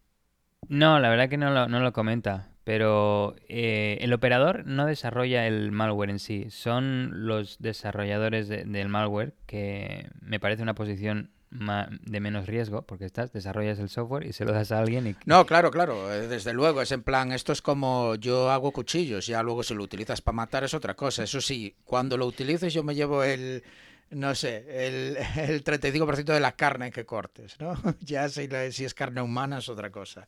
No, 0.70 1.00
la 1.00 1.10
verdad 1.10 1.30
que 1.30 1.38
no 1.38 1.52
lo, 1.52 1.68
no 1.68 1.82
lo 1.82 1.94
comenta, 1.94 2.50
pero 2.64 3.36
eh, 3.48 3.98
el 4.02 4.14
operador 4.14 4.66
no 4.66 4.86
desarrolla 4.86 5.46
el 5.46 5.72
malware 5.72 6.10
en 6.10 6.20
sí, 6.20 6.50
son 6.50 7.28
los 7.28 7.60
desarrolladores 7.60 8.48
del 8.48 8.90
malware, 8.90 9.34
que 9.46 10.10
me 10.22 10.40
parece 10.40 10.64
una 10.64 10.74
posición 10.74 11.32
de 11.54 12.20
menos 12.20 12.48
riesgo, 12.48 12.82
porque 12.82 13.06
estás, 13.06 13.32
desarrollas 13.32 13.80
el 13.80 13.90
software 13.90 14.26
y 14.26 14.34
se 14.34 14.46
lo 14.46 14.54
das 14.54 14.72
a 14.72 14.80
alguien 14.80 15.08
y... 15.08 15.16
No, 15.26 15.46
claro, 15.46 15.72
claro, 15.72 16.12
eh, 16.12 16.28
desde 16.28 16.54
luego, 16.54 16.82
es 16.82 16.92
en 16.92 17.04
plan, 17.04 17.32
esto 17.32 17.54
es 17.54 17.62
como 17.62 18.16
yo 18.16 18.50
hago 18.50 18.72
cuchillos, 18.72 19.28
ya 19.28 19.44
luego 19.44 19.64
si 19.64 19.74
lo 19.74 19.84
utilizas 19.84 20.22
para 20.22 20.36
matar 20.36 20.64
es 20.64 20.74
otra 20.74 20.96
cosa, 20.96 21.24
eso 21.24 21.42
sí, 21.42 21.76
cuando 21.86 22.18
lo 22.18 22.26
utilices 22.26 22.74
yo 22.74 22.84
me 22.84 22.96
llevo 22.96 23.24
el, 23.24 23.64
no 24.10 24.36
sé, 24.36 24.66
el, 24.88 25.18
el 25.38 25.64
35% 25.64 26.26
de 26.26 26.40
la 26.40 26.56
carne 26.56 26.92
que 26.92 27.06
cortes, 27.06 27.60
¿no? 27.60 27.76
ya 28.00 28.30
si, 28.30 28.50
si 28.72 28.86
es 28.86 28.94
carne 28.94 29.22
humana 29.22 29.60
es 29.60 29.70
otra 29.70 29.92
cosa. 29.92 30.28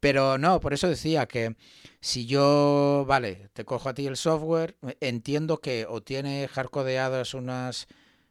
Pero 0.00 0.38
no, 0.38 0.60
por 0.60 0.74
eso 0.74 0.88
decía 0.88 1.26
que 1.26 1.56
si 2.00 2.26
yo, 2.26 3.04
vale, 3.06 3.48
te 3.52 3.64
cojo 3.64 3.88
a 3.88 3.94
ti 3.94 4.06
el 4.06 4.16
software, 4.16 4.76
entiendo 5.00 5.60
que 5.60 5.86
o 5.88 6.02
tiene 6.02 6.48
hardcodeadas 6.48 7.34
unas... 7.34 7.86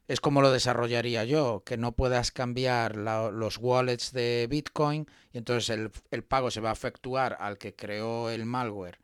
Es 0.06 0.20
como 0.20 0.42
lo 0.42 0.52
desarrollaría 0.52 1.24
yo, 1.24 1.62
que 1.64 1.76
no 1.76 1.92
puedas 1.92 2.30
cambiar 2.30 2.96
los 2.96 3.58
wallets 3.58 4.12
de 4.12 4.46
Bitcoin 4.50 5.06
y 5.32 5.38
entonces 5.38 5.70
el, 5.70 5.90
el 6.10 6.24
pago 6.24 6.50
se 6.50 6.60
va 6.60 6.70
a 6.70 6.74
efectuar 6.74 7.36
al 7.40 7.56
que 7.58 7.74
creó 7.74 8.28
el 8.30 8.44
malware 8.44 8.98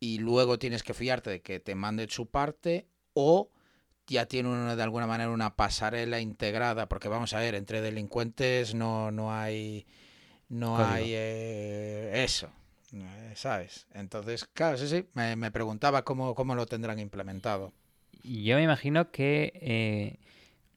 y 0.00 0.18
luego 0.18 0.58
tienes 0.58 0.82
que 0.82 0.94
fiarte 0.94 1.30
de 1.30 1.42
que 1.42 1.60
te 1.60 1.74
mande 1.74 2.08
su 2.08 2.26
parte 2.26 2.88
o 3.12 3.50
ya 4.06 4.26
tiene 4.26 4.48
una, 4.48 4.74
de 4.74 4.82
alguna 4.82 5.06
manera 5.06 5.30
una 5.30 5.54
pasarela 5.54 6.20
integrada, 6.20 6.88
porque 6.88 7.08
vamos 7.08 7.32
a 7.32 7.38
ver, 7.38 7.54
entre 7.54 7.80
delincuentes 7.80 8.74
no, 8.74 9.12
no 9.12 9.32
hay, 9.32 9.86
no 10.48 10.78
hay 10.78 11.12
eh, 11.14 12.24
eso, 12.24 12.50
eh, 12.92 13.32
¿sabes? 13.36 13.86
Entonces, 13.92 14.46
claro, 14.46 14.76
sí, 14.78 14.88
sí, 14.88 15.06
me, 15.14 15.50
preguntaba 15.52 16.02
cómo, 16.02 16.34
cómo, 16.34 16.56
lo 16.56 16.66
tendrán 16.66 16.98
implementado. 16.98 17.72
Yo 18.22 18.56
me 18.56 18.62
imagino 18.62 19.10
que 19.10 19.52
eh, 19.54 20.18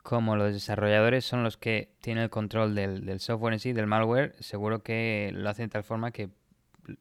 como 0.01 0.35
los 0.35 0.53
desarrolladores 0.53 1.25
son 1.25 1.43
los 1.43 1.57
que 1.57 1.89
tienen 2.01 2.23
el 2.23 2.29
control 2.29 2.75
del, 2.75 3.05
del 3.05 3.19
software 3.19 3.53
en 3.53 3.59
sí, 3.59 3.73
del 3.73 3.87
malware, 3.87 4.35
seguro 4.39 4.83
que 4.83 5.31
lo 5.33 5.49
hacen 5.49 5.67
de 5.67 5.71
tal 5.71 5.83
forma 5.83 6.11
que 6.11 6.29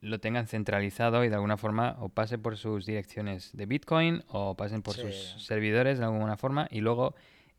lo 0.01 0.20
tengan 0.20 0.47
centralizado 0.47 1.24
y 1.24 1.28
de 1.28 1.34
alguna 1.34 1.57
forma 1.57 1.97
o 1.99 2.09
pase 2.09 2.38
por 2.38 2.57
sus 2.57 2.86
direcciones 2.86 3.51
de 3.57 3.66
Bitcoin 3.66 4.22
o 4.28 4.57
pasen 4.57 4.82
por 4.82 4.95
sus 4.95 5.45
servidores 5.45 5.99
de 5.99 6.05
alguna 6.05 6.36
forma 6.36 6.68
y 6.70 6.80
luego 6.80 7.14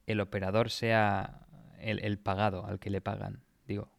el 0.07 0.21
operador 0.21 0.69
sea 0.69 1.41
el, 1.79 1.99
el 1.99 2.17
pagado 2.17 2.65
al 2.65 2.79
que 2.79 2.89
le 2.89 3.01
pagan, 3.01 3.41
digo. 3.67 3.89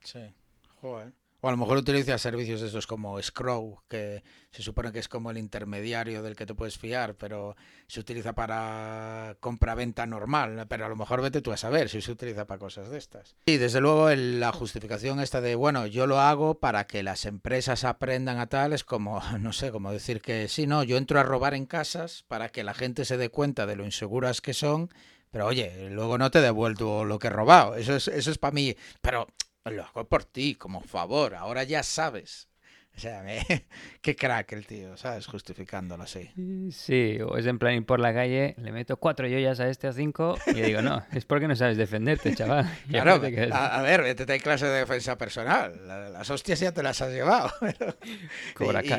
Sí, 0.00 0.34
joder. 0.80 1.12
O 1.44 1.48
a 1.48 1.50
lo 1.50 1.58
mejor 1.58 1.76
utiliza 1.76 2.16
servicios 2.16 2.62
de 2.62 2.68
esos 2.68 2.86
como 2.86 3.20
Scrow, 3.20 3.82
que 3.86 4.24
se 4.50 4.62
supone 4.62 4.92
que 4.92 4.98
es 4.98 5.08
como 5.08 5.30
el 5.30 5.36
intermediario 5.36 6.22
del 6.22 6.36
que 6.36 6.46
te 6.46 6.54
puedes 6.54 6.78
fiar, 6.78 7.16
pero 7.16 7.54
se 7.86 8.00
utiliza 8.00 8.34
para 8.34 9.36
compra-venta 9.40 10.06
normal. 10.06 10.64
Pero 10.70 10.86
a 10.86 10.88
lo 10.88 10.96
mejor 10.96 11.20
vete 11.20 11.42
tú 11.42 11.52
a 11.52 11.58
saber 11.58 11.90
si 11.90 12.00
se 12.00 12.12
utiliza 12.12 12.46
para 12.46 12.58
cosas 12.58 12.88
de 12.88 12.96
estas. 12.96 13.36
Y 13.44 13.58
desde 13.58 13.82
luego 13.82 14.08
la 14.08 14.52
justificación 14.52 15.20
esta 15.20 15.42
de, 15.42 15.54
bueno, 15.54 15.86
yo 15.86 16.06
lo 16.06 16.18
hago 16.18 16.60
para 16.60 16.86
que 16.86 17.02
las 17.02 17.26
empresas 17.26 17.84
aprendan 17.84 18.38
a 18.38 18.46
tal, 18.46 18.72
es 18.72 18.82
como, 18.82 19.20
no 19.38 19.52
sé, 19.52 19.70
como 19.70 19.92
decir 19.92 20.22
que 20.22 20.48
sí, 20.48 20.66
no, 20.66 20.82
yo 20.82 20.96
entro 20.96 21.20
a 21.20 21.24
robar 21.24 21.52
en 21.52 21.66
casas 21.66 22.24
para 22.26 22.48
que 22.48 22.64
la 22.64 22.72
gente 22.72 23.04
se 23.04 23.18
dé 23.18 23.28
cuenta 23.28 23.66
de 23.66 23.76
lo 23.76 23.84
inseguras 23.84 24.40
que 24.40 24.54
son 24.54 24.88
pero 25.30 25.46
oye, 25.46 25.90
luego 25.90 26.16
no 26.16 26.30
te 26.30 26.40
devuelvo 26.40 27.04
lo 27.04 27.18
que 27.18 27.26
he 27.26 27.30
robado. 27.30 27.74
Eso 27.74 27.96
es, 27.96 28.06
eso 28.06 28.30
es 28.30 28.38
para 28.38 28.52
mí. 28.52 28.76
Pero 29.02 29.26
lo 29.70 29.84
hago 29.84 30.04
por 30.08 30.24
ti, 30.24 30.54
como 30.54 30.80
favor, 30.80 31.34
ahora 31.34 31.64
ya 31.64 31.82
sabes. 31.82 32.48
O 32.96 33.00
sea, 33.00 33.24
qué 34.02 34.14
crack 34.14 34.52
el 34.52 34.66
tío, 34.66 34.96
¿sabes? 34.96 35.26
Justificándolo 35.26 36.04
así. 36.04 36.30
Sí, 36.70 37.18
o 37.20 37.36
es 37.36 37.46
en 37.46 37.58
plan 37.58 37.74
ir 37.74 37.84
por 37.84 37.98
la 37.98 38.14
calle, 38.14 38.54
le 38.58 38.70
meto 38.70 38.96
cuatro 38.98 39.26
yoyas 39.26 39.58
a 39.58 39.68
este 39.68 39.88
o 39.88 39.92
cinco 39.92 40.38
y 40.46 40.60
digo, 40.60 40.80
no, 40.80 41.04
es 41.12 41.24
porque 41.24 41.48
no 41.48 41.56
sabes 41.56 41.76
defenderte, 41.76 42.34
chaval. 42.34 42.70
Claro, 42.88 43.20
a, 43.52 43.82
ver, 43.82 44.02
vete 44.02 44.30
hay 44.32 44.38
clase 44.38 44.66
de 44.66 44.78
defensa 44.78 45.18
personal. 45.18 45.72
Las 45.86 46.30
hostias 46.30 46.60
ya 46.60 46.72
te 46.72 46.82
las 46.82 47.00
has 47.00 47.12
llevado. 47.12 47.50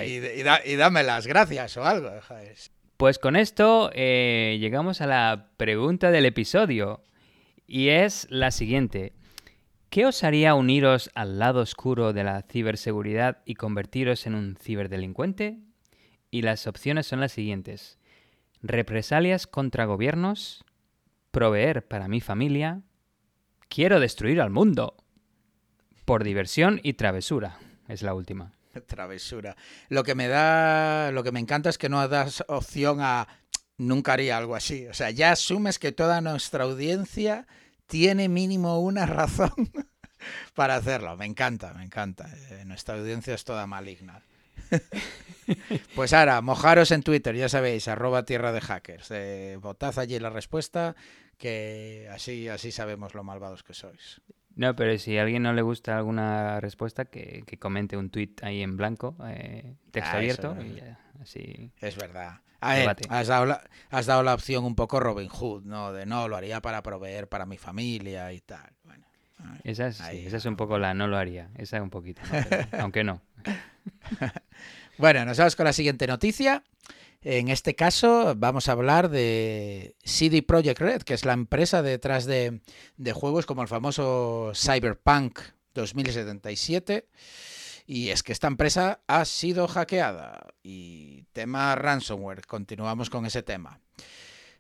y, 0.04 0.06
y, 0.06 0.76
dame 0.76 1.04
las 1.04 1.28
gracias 1.28 1.78
o 1.78 1.86
algo. 1.86 2.12
Pues 2.98 3.20
con 3.20 3.36
esto 3.36 3.92
eh, 3.94 4.58
llegamos 4.60 5.02
a 5.02 5.08
la 5.08 5.50
pregunta 5.58 6.12
del 6.12 6.26
episodio 6.26 7.02
y 7.68 7.90
es 7.90 8.28
la 8.30 8.52
siguiente. 8.52 9.14
¿Qué 9.96 10.06
os 10.06 10.26
haría 10.26 10.56
uniros 10.56 11.10
al 11.16 11.40
lado 11.40 11.62
oscuro 11.62 12.12
de 12.12 12.26
la 12.26 12.42
ciberseguridad 12.42 13.38
y 13.46 13.56
convertiros 13.56 14.28
en 14.28 14.36
un 14.36 14.58
ciberdelincuente? 14.62 15.60
Y 16.30 16.42
las 16.42 16.68
opciones 16.68 17.08
son 17.08 17.22
las 17.22 17.32
siguientes. 17.32 17.98
Represalias 18.62 19.48
contra 19.48 19.86
gobiernos, 19.86 20.66
proveer 21.32 21.88
para 21.88 22.10
mi 22.10 22.20
familia, 22.20 22.82
quiero 23.70 24.02
destruir 24.02 24.42
al 24.42 24.50
mundo. 24.50 24.98
Por 26.04 26.26
diversión 26.26 26.82
y 26.84 26.96
travesura. 26.96 27.58
Es 27.88 28.02
la 28.02 28.16
última. 28.16 28.52
Travesura. 28.88 29.56
Lo 29.88 30.04
que 30.04 30.14
me 30.14 30.28
da, 30.28 31.14
lo 31.14 31.24
que 31.24 31.32
me 31.32 31.40
encanta 31.40 31.70
es 31.70 31.78
que 31.78 31.88
no 31.88 32.06
das 32.10 32.44
opción 32.50 32.98
a 33.00 33.30
nunca 33.78 34.12
haría 34.12 34.38
algo 34.38 34.58
así. 34.58 34.88
O 34.88 34.94
sea, 34.94 35.12
ya 35.12 35.32
asumes 35.32 35.80
que 35.80 35.94
toda 35.94 36.20
nuestra 36.20 36.66
audiencia 36.66 37.48
tiene 37.88 38.30
mínimo 38.30 38.80
una 38.80 39.06
razón 39.06 39.52
para 40.56 40.76
hacerlo. 40.76 41.16
Me 41.18 41.26
encanta, 41.26 41.74
me 41.74 41.84
encanta. 41.84 42.30
Eh, 42.50 42.64
nuestra 42.66 42.96
audiencia 42.96 43.34
es 43.34 43.44
toda 43.44 43.68
maligna. 43.68 44.24
pues 45.96 46.14
ahora, 46.14 46.42
mojaros 46.42 46.92
en 46.92 47.04
Twitter, 47.04 47.36
ya 47.36 47.50
sabéis, 47.50 47.88
arroba 47.88 48.26
tierra 48.26 48.52
de 48.52 48.62
hackers. 48.62 49.12
Eh, 49.12 49.58
votad 49.62 49.98
allí 50.00 50.20
la 50.20 50.30
respuesta, 50.30 50.96
que 51.38 52.10
así, 52.12 52.48
así 52.48 52.72
sabemos 52.72 53.14
lo 53.14 53.24
malvados 53.24 53.64
que 53.64 53.74
sois. 53.74 54.22
No, 54.56 54.76
pero 54.76 54.98
si 54.98 55.18
a 55.18 55.24
alguien 55.24 55.44
no 55.44 55.54
le 55.54 55.62
gusta 55.62 55.98
alguna 55.98 56.60
respuesta, 56.62 57.06
que, 57.06 57.44
comente 57.60 57.98
un 57.98 58.10
tweet 58.10 58.36
ahí 58.42 58.62
en 58.62 58.78
blanco, 58.78 59.16
eh, 59.28 59.76
texto 59.92 60.12
ah, 60.14 60.18
abierto, 60.18 60.58
y 60.62 60.76
ya, 60.76 61.00
así. 61.22 61.72
Es 61.82 61.98
verdad. 61.98 62.40
has, 62.62 63.28
dado 63.28 63.46
la, 63.46 63.62
has 63.90 64.06
dado 64.06 64.24
la 64.24 64.34
opción 64.34 64.64
un 64.64 64.76
poco 64.76 65.00
Robin 65.00 65.28
Hood, 65.28 65.66
¿no? 65.66 65.92
De 65.92 66.06
no, 66.06 66.30
lo 66.30 66.38
haría 66.38 66.62
para 66.62 66.82
proveer 66.84 67.28
para 67.28 67.46
mi 67.46 67.58
familia 67.58 68.32
y 68.32 68.40
tal. 68.40 68.72
Bueno, 68.86 69.06
esa, 69.64 69.88
es, 69.88 70.00
esa 70.00 70.38
es 70.38 70.46
un 70.46 70.56
poco 70.56 70.80
la 70.80 70.94
no 70.94 71.08
lo 71.08 71.18
haría, 71.18 71.50
esa 71.58 71.78
es 71.78 71.84
un 71.84 71.90
poquito, 71.90 72.22
aunque 72.80 73.04
no. 73.04 73.22
bueno, 74.98 75.26
nos 75.26 75.38
vamos 75.38 75.56
con 75.58 75.66
la 75.66 75.74
siguiente 75.74 76.08
noticia. 76.08 76.64
En 77.28 77.48
este 77.48 77.74
caso 77.74 78.36
vamos 78.38 78.70
a 78.70 78.74
hablar 78.74 79.10
de 79.10 79.96
CD 80.04 80.44
Projekt 80.44 80.80
Red, 80.80 81.02
que 81.02 81.16
es 81.16 81.26
la 81.26 81.34
empresa 81.34 81.82
detrás 81.82 82.26
de, 82.26 82.62
juegos 83.16 83.48
como 83.48 83.64
el 83.64 83.68
famoso 83.68 84.52
Cyberpunk 84.54 85.40
2077. 85.74 87.10
Y 87.88 88.10
es 88.10 88.22
que 88.22 88.32
esta 88.32 88.46
empresa 88.46 89.02
ha 89.08 89.26
sido 89.26 89.68
hackeada. 89.68 90.54
Y 90.62 91.24
tema 91.34 91.74
ransomware, 91.74 92.46
continuamos 92.46 93.10
con 93.10 93.26
ese 93.26 93.42
tema. 93.42 93.80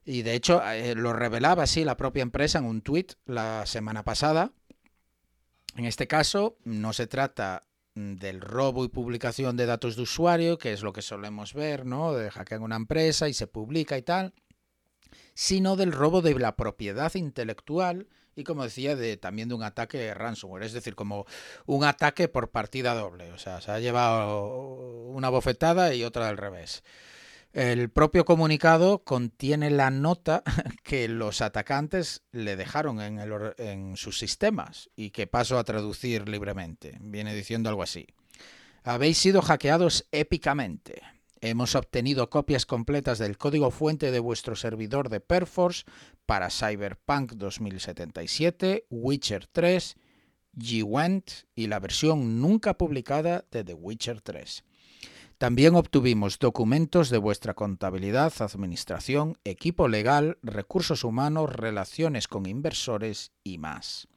Y 0.03 0.23
de 0.23 0.33
hecho 0.33 0.59
eh, 0.67 0.95
lo 0.95 1.13
revelaba 1.13 1.61
así 1.61 1.83
la 1.83 1.97
propia 1.97 2.23
empresa 2.23 2.57
en 2.57 2.65
un 2.65 2.81
tweet 2.81 3.09
la 3.27 3.67
semana 3.67 4.03
pasada. 4.03 4.53
En 5.75 5.85
este 5.85 6.07
caso 6.07 6.57
no 6.63 6.93
se 6.93 7.05
trata 7.05 7.61
del 7.95 8.41
robo 8.41 8.83
y 8.83 8.89
publicación 8.89 9.55
de 9.55 9.65
datos 9.65 9.95
de 9.95 10.01
usuario, 10.01 10.57
que 10.57 10.73
es 10.73 10.81
lo 10.81 10.91
que 10.91 11.01
solemos 11.01 11.53
ver, 11.53 11.85
¿no? 11.85 12.13
De 12.13 12.29
hackean 12.29 12.61
una 12.61 12.75
empresa 12.75 13.29
y 13.29 13.33
se 13.33 13.47
publica 13.47 13.97
y 13.97 14.01
tal, 14.01 14.33
sino 15.33 15.77
del 15.77 15.93
robo 15.93 16.21
de 16.21 16.37
la 16.37 16.55
propiedad 16.57 17.13
intelectual 17.15 18.07
y, 18.35 18.43
como 18.43 18.63
decía, 18.63 18.97
de, 18.97 19.15
también 19.15 19.47
de 19.47 19.55
un 19.55 19.63
ataque 19.63 20.13
ransomware, 20.13 20.63
es 20.63 20.73
decir, 20.73 20.95
como 20.95 21.25
un 21.65 21.85
ataque 21.85 22.27
por 22.27 22.51
partida 22.51 22.93
doble, 22.93 23.31
o 23.31 23.37
sea, 23.37 23.61
se 23.61 23.71
ha 23.71 23.79
llevado 23.79 24.45
una 25.07 25.29
bofetada 25.29 25.93
y 25.93 26.03
otra 26.03 26.27
del 26.27 26.37
revés. 26.37 26.83
El 27.55 27.89
propio 27.89 28.25
comunicado 28.25 29.05
contiene 29.05 29.69
la 29.69 29.89
nota 29.89 30.43
que 30.83 31.07
los 31.07 31.39
atacantes 31.39 32.21
le 32.33 32.57
dejaron 32.57 32.99
en, 32.99 33.95
sus 33.95 34.19
sistemas 34.19 34.89
y 34.97 35.11
que 35.11 35.25
paso 35.25 35.57
a 35.57 35.63
traducir 35.63 36.27
libremente. 36.27 36.97
Viene 36.99 37.33
diciendo 37.33 37.69
algo 37.69 37.81
así. 37.81 38.07
Habéis 38.83 39.19
sido 39.19 39.41
hackeados 39.41 40.05
épicamente. 40.11 41.01
Hemos 41.39 41.75
obtenido 41.75 42.29
copias 42.29 42.65
completas 42.65 43.19
del 43.19 43.37
código 43.37 43.71
fuente 43.71 44.11
de 44.11 44.19
vuestro 44.19 44.57
servidor 44.57 45.07
de 45.07 45.21
Perforce 45.21 45.85
para 46.25 46.49
Cyberpunk 46.49 47.35
2077, 47.35 48.85
Witcher 48.89 49.47
3, 49.47 49.95
Gwent 50.51 51.31
y 51.55 51.67
la 51.67 51.79
versión 51.79 52.41
nunca 52.41 52.77
publicada 52.77 53.45
de 53.49 53.63
The 53.63 53.75
Witcher 53.75 54.19
3. 54.19 54.65
También 55.37 55.75
obtuvimos 55.75 56.39
documentos 56.39 57.09
de 57.09 57.17
vuestra 57.17 57.55
contabilidad, 57.55 58.31
administración, 58.39 59.37
equipo 59.43 59.89
legal, 59.89 60.37
recursos 60.41 61.03
humanos, 61.03 61.53
relaciones 61.53 62.29
con 62.29 62.45
inversores 62.45 63.33
y 63.43 63.57
más. 63.57 64.07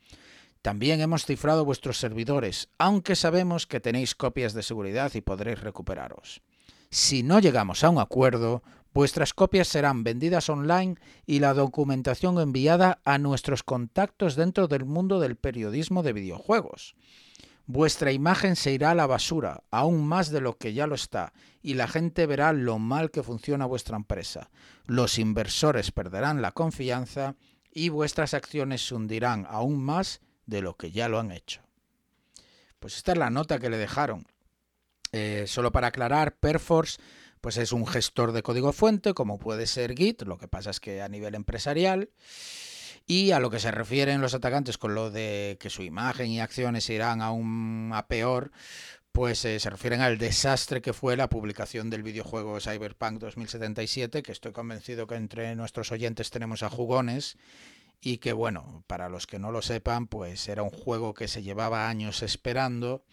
También 0.63 1.01
hemos 1.01 1.25
cifrado 1.25 1.65
vuestros 1.65 1.99
servidores, 1.99 2.69
aunque 2.79 3.17
sabemos 3.17 3.67
que 3.67 3.81
tenéis 3.81 4.15
copias 4.15 4.55
de 4.55 4.63
seguridad 4.63 5.13
y 5.15 5.21
podréis 5.21 5.61
recuperaros. 5.61 6.41
Si 6.91 7.25
no 7.25 7.41
llegamos 7.41 7.83
a 7.83 7.91
un 7.91 7.99
acuerdo, 7.99 8.63
vuestras 8.95 9.35
copias 9.35 9.67
serán 9.67 10.05
vendidas 10.05 10.49
online 10.49 10.97
y 11.27 11.41
la 11.41 11.53
documentación 11.53 12.41
enviada 12.41 13.01
a 13.05 13.19
nuestros 13.19 13.65
contactos 13.65 14.37
dentro 14.37 14.69
del 14.69 14.85
mundo 14.85 15.19
del 15.19 15.37
periodismo 15.37 16.05
de 16.05 16.13
videojuegos. 16.13 16.95
Vuestra 17.71 18.13
imagen 18.13 18.57
se 18.57 18.73
irá 18.73 18.93
a 18.93 18.95
la 18.95 19.07
basura, 19.07 19.63
aún 19.71 20.09
más 20.09 20.31
de 20.31 20.41
lo 20.41 20.57
que 20.57 20.73
ya 20.73 20.87
lo 20.87 20.95
está, 20.95 21.35
y 21.61 21.75
la 21.75 21.87
gente 21.87 22.25
verá 22.25 22.55
lo 22.55 22.79
mal 22.79 23.11
que 23.11 23.23
funciona 23.23 23.67
vuestra 23.67 23.95
empresa. 23.95 24.49
Los 24.87 25.19
inversores 25.19 25.93
perderán 25.93 26.41
la 26.41 26.53
confianza 26.53 27.37
y 27.71 27.91
vuestras 27.91 28.33
acciones 28.33 28.89
se 28.89 28.95
hundirán 28.95 29.47
aún 29.51 29.85
más 29.85 30.23
de 30.47 30.63
lo 30.63 30.79
que 30.79 30.93
ya 30.93 31.11
lo 31.11 31.19
han 31.21 31.31
hecho. 31.31 31.61
Pues 32.79 32.97
esta 32.97 33.13
es 33.13 33.19
la 33.19 33.29
nota 33.29 33.59
que 33.59 33.69
le 33.69 33.77
dejaron. 33.77 34.27
Eh, 35.13 35.45
solo 35.47 35.71
para 35.71 35.89
aclarar, 35.89 36.37
Perforce 36.37 36.99
pues 37.43 37.59
es 37.59 37.73
un 37.73 37.87
gestor 37.87 38.33
de 38.33 38.43
código 38.43 38.73
fuente, 38.73 39.13
como 39.13 39.39
puede 39.39 39.67
ser 39.67 39.95
Git, 39.95 40.23
lo 40.23 40.39
que 40.39 40.49
pasa 40.49 40.71
es 40.71 40.81
que 40.81 41.03
a 41.03 41.09
nivel 41.11 41.35
empresarial. 41.35 42.09
Y 43.11 43.31
a 43.31 43.41
lo 43.41 43.49
que 43.49 43.59
se 43.59 43.71
refieren 43.71 44.21
los 44.21 44.35
atacantes 44.35 44.77
con 44.77 44.95
lo 44.95 45.11
de 45.11 45.57
que 45.59 45.71
su 45.71 45.83
imagen 45.83 46.27
y 46.27 46.41
acciones 46.41 46.91
irán 46.91 47.23
aún 47.23 47.91
a 47.95 48.07
peor, 48.07 48.53
pues 49.13 49.43
eh, 49.47 49.59
se 49.59 49.71
refieren 49.71 50.03
al 50.03 50.19
desastre 50.19 50.83
que 50.83 50.93
fue 50.93 51.17
la 51.17 51.31
publicación 51.31 51.89
del 51.89 52.03
videojuego 52.03 52.61
Cyberpunk 52.61 53.19
2077, 53.19 54.23
que 54.23 54.33
estoy 54.33 54.53
convencido 54.53 55.07
que 55.07 55.15
entre 55.15 55.57
nuestros 55.57 55.91
oyentes 55.91 56.29
tenemos 56.29 56.63
a 56.63 56.69
jugones 56.69 57.39
y 58.03 58.19
que 58.19 58.35
bueno, 58.35 58.85
para 58.87 59.09
los 59.09 59.27
que 59.27 59.39
no 59.39 59.53
lo 59.53 59.63
sepan, 59.63 60.07
pues 60.07 60.47
era 60.47 60.63
un 60.63 60.71
juego 60.71 61.15
que 61.15 61.29
se 61.29 61.43
llevaba 61.43 61.89
años 61.89 62.23
esperando 62.23 63.07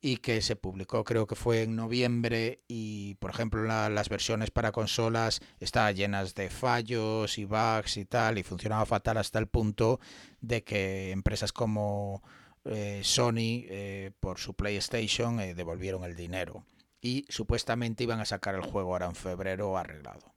y 0.00 0.18
que 0.18 0.40
se 0.42 0.56
publicó 0.56 1.04
creo 1.04 1.26
que 1.26 1.34
fue 1.34 1.62
en 1.62 1.76
noviembre 1.76 2.58
y 2.68 3.14
por 3.16 3.30
ejemplo 3.30 3.62
las 3.64 4.08
versiones 4.08 4.50
para 4.50 4.72
consolas 4.72 5.40
estaban 5.58 5.94
llenas 5.94 6.34
de 6.34 6.50
fallos 6.50 7.38
y 7.38 7.44
bugs 7.44 7.96
y 7.96 8.04
tal 8.04 8.38
y 8.38 8.42
funcionaba 8.42 8.86
fatal 8.86 9.16
hasta 9.18 9.38
el 9.38 9.46
punto 9.46 10.00
de 10.40 10.62
que 10.64 11.10
empresas 11.10 11.52
como 11.52 12.22
eh, 12.64 13.00
Sony 13.04 13.64
eh, 13.68 14.10
por 14.18 14.38
su 14.38 14.54
PlayStation 14.54 15.38
eh, 15.40 15.54
devolvieron 15.54 16.02
el 16.04 16.16
dinero 16.16 16.64
y 17.00 17.24
supuestamente 17.28 18.02
iban 18.02 18.20
a 18.20 18.24
sacar 18.24 18.56
el 18.56 18.62
juego 18.62 18.92
ahora 18.92 19.06
en 19.06 19.14
febrero 19.14 19.78
arreglado. 19.78 20.34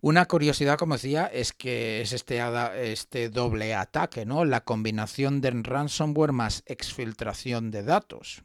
Una 0.00 0.26
curiosidad, 0.26 0.76
como 0.76 0.94
decía, 0.94 1.26
es 1.26 1.52
que 1.52 2.02
es 2.02 2.12
este, 2.12 2.38
este 2.90 3.30
doble 3.30 3.74
ataque, 3.74 4.26
¿no? 4.26 4.44
La 4.44 4.62
combinación 4.62 5.40
de 5.40 5.50
ransomware 5.50 6.32
más 6.32 6.62
exfiltración 6.66 7.70
de 7.70 7.84
datos. 7.84 8.42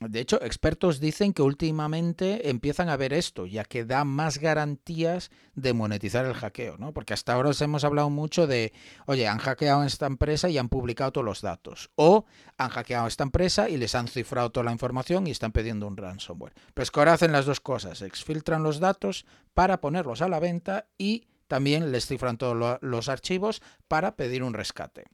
De 0.00 0.20
hecho, 0.20 0.42
expertos 0.42 1.00
dicen 1.00 1.32
que 1.32 1.40
últimamente 1.40 2.50
empiezan 2.50 2.90
a 2.90 2.98
ver 2.98 3.14
esto, 3.14 3.46
ya 3.46 3.64
que 3.64 3.86
da 3.86 4.04
más 4.04 4.36
garantías 4.36 5.30
de 5.54 5.72
monetizar 5.72 6.26
el 6.26 6.34
hackeo, 6.34 6.76
¿no? 6.76 6.92
Porque 6.92 7.14
hasta 7.14 7.32
ahora 7.32 7.48
os 7.48 7.62
hemos 7.62 7.82
hablado 7.82 8.10
mucho 8.10 8.46
de, 8.46 8.74
oye, 9.06 9.26
han 9.26 9.38
hackeado 9.38 9.84
esta 9.84 10.04
empresa 10.04 10.50
y 10.50 10.58
han 10.58 10.68
publicado 10.68 11.12
todos 11.12 11.24
los 11.24 11.40
datos. 11.40 11.90
O 11.94 12.26
han 12.58 12.68
hackeado 12.68 13.06
esta 13.06 13.24
empresa 13.24 13.70
y 13.70 13.78
les 13.78 13.94
han 13.94 14.06
cifrado 14.06 14.50
toda 14.50 14.64
la 14.64 14.72
información 14.72 15.26
y 15.26 15.30
están 15.30 15.52
pidiendo 15.52 15.86
un 15.86 15.96
ransomware. 15.96 16.52
Pues 16.74 16.90
que 16.90 17.00
ahora 17.00 17.14
hacen 17.14 17.32
las 17.32 17.46
dos 17.46 17.60
cosas, 17.60 18.02
exfiltran 18.02 18.62
los 18.62 18.80
datos 18.80 19.24
para 19.54 19.80
ponerlos 19.80 20.20
a 20.20 20.28
la 20.28 20.40
venta 20.40 20.88
y 20.98 21.26
también 21.48 21.90
les 21.90 22.06
cifran 22.06 22.36
todos 22.36 22.78
los 22.82 23.08
archivos 23.08 23.62
para 23.88 24.14
pedir 24.14 24.42
un 24.42 24.52
rescate. 24.52 25.04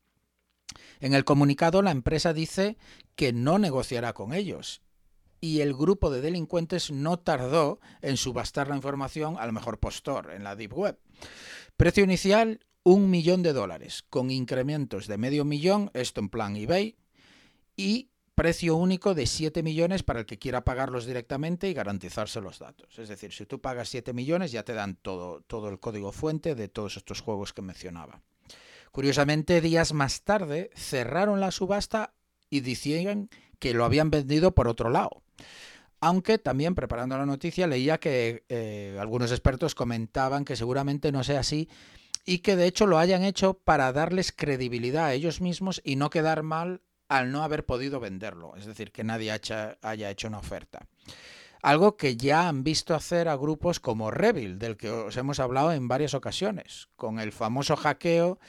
En 1.01 1.15
el 1.15 1.25
comunicado 1.25 1.83
la 1.83 1.91
empresa 1.91 2.33
dice 2.33 2.77
que 3.17 3.33
no 3.33 3.59
negociará 3.59 4.13
con 4.13 4.33
ellos 4.33 4.83
y 5.43 5.61
el 5.61 5.75
grupo 5.75 6.11
de 6.11 6.21
delincuentes 6.21 6.93
no 6.93 7.19
tardó 7.19 7.81
en 8.01 8.17
subastar 8.17 8.69
la 8.69 8.77
información 8.77 9.37
al 9.39 9.53
mejor 9.53 9.79
postor 9.79 10.31
en 10.31 10.45
la 10.45 10.55
Deep 10.55 10.73
Web. 10.73 10.99
Precio 11.77 12.05
inicial, 12.05 12.61
un 12.85 13.11
millón 13.11 13.43
de 13.43 13.53
dólares, 13.53 14.05
con 14.09 14.31
incrementos 14.31 15.09
de 15.09 15.19
medio 15.19 15.45
millón, 15.45 15.91
esto 15.95 16.21
en 16.21 16.29
plan 16.29 16.57
eBay, 16.57 16.97
y 17.77 18.11
precio 18.37 18.77
único 18.77 19.15
de 19.15 19.27
7 19.27 19.65
millones 19.65 20.05
para 20.05 20.21
el 20.21 20.27
que 20.27 20.39
quiera 20.39 20.65
pagarlos 20.65 21.07
directamente 21.07 21.69
y 21.69 21.75
garantizarse 21.75 22.41
los 22.41 22.61
datos. 22.61 22.99
Es 22.99 23.09
decir, 23.09 23.33
si 23.33 23.45
tú 23.45 23.61
pagas 23.61 23.89
7 23.89 24.13
millones 24.13 24.53
ya 24.53 24.63
te 24.63 24.75
dan 24.75 24.95
todo, 24.95 25.43
todo 25.43 25.69
el 25.69 25.81
código 25.81 26.13
fuente 26.13 26.55
de 26.55 26.69
todos 26.69 26.97
estos 26.97 27.21
juegos 27.21 27.53
que 27.53 27.63
mencionaba. 27.63 28.23
Curiosamente, 28.93 29.63
días 29.63 29.95
más 29.95 30.23
tarde 30.23 30.71
cerraron 30.77 31.41
la 31.41 31.51
subasta 31.51 32.13
y 32.51 32.61
decían 32.61 33.31
que 33.59 33.73
lo 33.73 33.87
habían 33.87 34.11
vendido 34.11 34.55
por 34.55 34.69
otro 34.69 34.91
lado. 34.91 35.23
Aunque 36.01 36.37
también 36.39 36.75
preparando 36.75 37.17
la 37.17 37.25
noticia 37.25 37.67
leía 37.67 37.99
que 37.99 38.45
eh, 38.49 38.97
algunos 39.01 39.31
expertos 39.31 39.75
comentaban 39.75 40.45
que 40.45 40.57
seguramente 40.57 41.11
no 41.11 41.25
sea 41.25 41.41
así 41.41 41.71
y 42.27 42.39
que 42.39 42.55
de 42.55 42.67
hecho 42.67 42.87
lo 42.87 42.99
hayan 42.99 43.23
hecho 43.23 43.55
para 43.55 43.93
darles 43.93 44.31
credibilidad 44.31 45.07
a 45.07 45.15
ellos 45.15 45.41
mismos 45.41 45.81
y 45.85 45.97
no 45.97 46.11
quedar 46.11 46.43
mal 46.43 46.83
al 47.09 47.33
no 47.33 47.45
haber 47.45 47.65
podido 47.65 48.01
venderlo, 48.01 48.57
es 48.57 48.67
decir, 48.67 48.91
que 48.91 49.05
nadie 49.05 49.31
haya 49.31 50.11
hecho 50.11 50.29
una 50.29 50.39
oferta. 50.39 50.87
Algo 51.63 51.97
que 51.97 52.17
ya 52.17 52.49
han 52.49 52.65
visto 52.65 52.95
hacer 52.95 53.29
a 53.29 53.37
grupos 53.37 53.79
como 53.79 54.11
Revil, 54.11 54.59
del 54.59 54.77
que 54.77 54.91
os 54.91 55.17
hemos 55.17 55.39
hablado 55.39 55.73
en 55.73 55.87
varias 55.87 56.15
ocasiones, 56.15 56.89
con 56.97 57.21
el 57.21 57.31
famoso 57.31 57.77
hackeo 57.77 58.41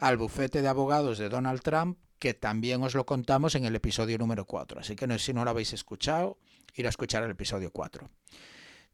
al 0.00 0.16
bufete 0.16 0.62
de 0.62 0.68
abogados 0.68 1.18
de 1.18 1.28
Donald 1.28 1.60
Trump, 1.62 1.98
que 2.18 2.34
también 2.34 2.82
os 2.82 2.94
lo 2.94 3.06
contamos 3.06 3.54
en 3.54 3.64
el 3.64 3.76
episodio 3.76 4.18
número 4.18 4.44
4. 4.44 4.80
Así 4.80 4.96
que 4.96 5.18
si 5.18 5.32
no 5.32 5.44
lo 5.44 5.50
habéis 5.50 5.72
escuchado, 5.72 6.38
ir 6.74 6.86
a 6.86 6.90
escuchar 6.90 7.22
el 7.22 7.30
episodio 7.30 7.70
4. 7.70 8.08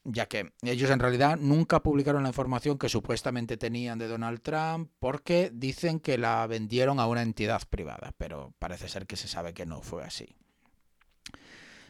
ya 0.09 0.27
que 0.27 0.53
ellos 0.63 0.91
en 0.91 1.01
realidad 1.01 1.37
nunca 1.37 1.83
publicaron 1.83 2.23
la 2.23 2.29
información 2.29 2.79
que 2.79 2.89
supuestamente 2.89 3.57
tenían 3.57 3.99
de 3.99 4.07
Donald 4.07 4.41
Trump 4.41 4.91
porque 5.01 5.51
dicen 5.53 5.99
que 5.99 6.17
la 6.17 6.47
vendieron 6.47 7.01
a 7.01 7.07
una 7.07 7.23
entidad 7.23 7.63
privada, 7.69 8.13
pero 8.17 8.55
parece 8.61 8.89
ser 8.89 9.07
que 9.07 9.17
se 9.17 9.27
sabe 9.27 9.53
que 9.53 9.67
no 9.67 9.83
fue 9.83 10.05
así. 10.05 10.37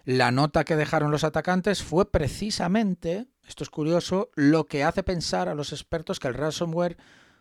La 0.04 0.30
nota 0.30 0.64
que 0.64 0.76
dejaron 0.76 1.10
los 1.10 1.24
atacantes 1.24 1.82
fue 1.82 2.10
precisamente, 2.10 3.26
esto 3.46 3.64
es 3.64 3.70
curioso, 3.70 4.30
lo 4.34 4.66
que 4.66 4.84
hace 4.84 5.02
pensar 5.02 5.48
a 5.48 5.54
los 5.54 5.72
expertos 5.72 6.18
que 6.18 6.28
el 6.28 6.34
ransomware 6.34 6.96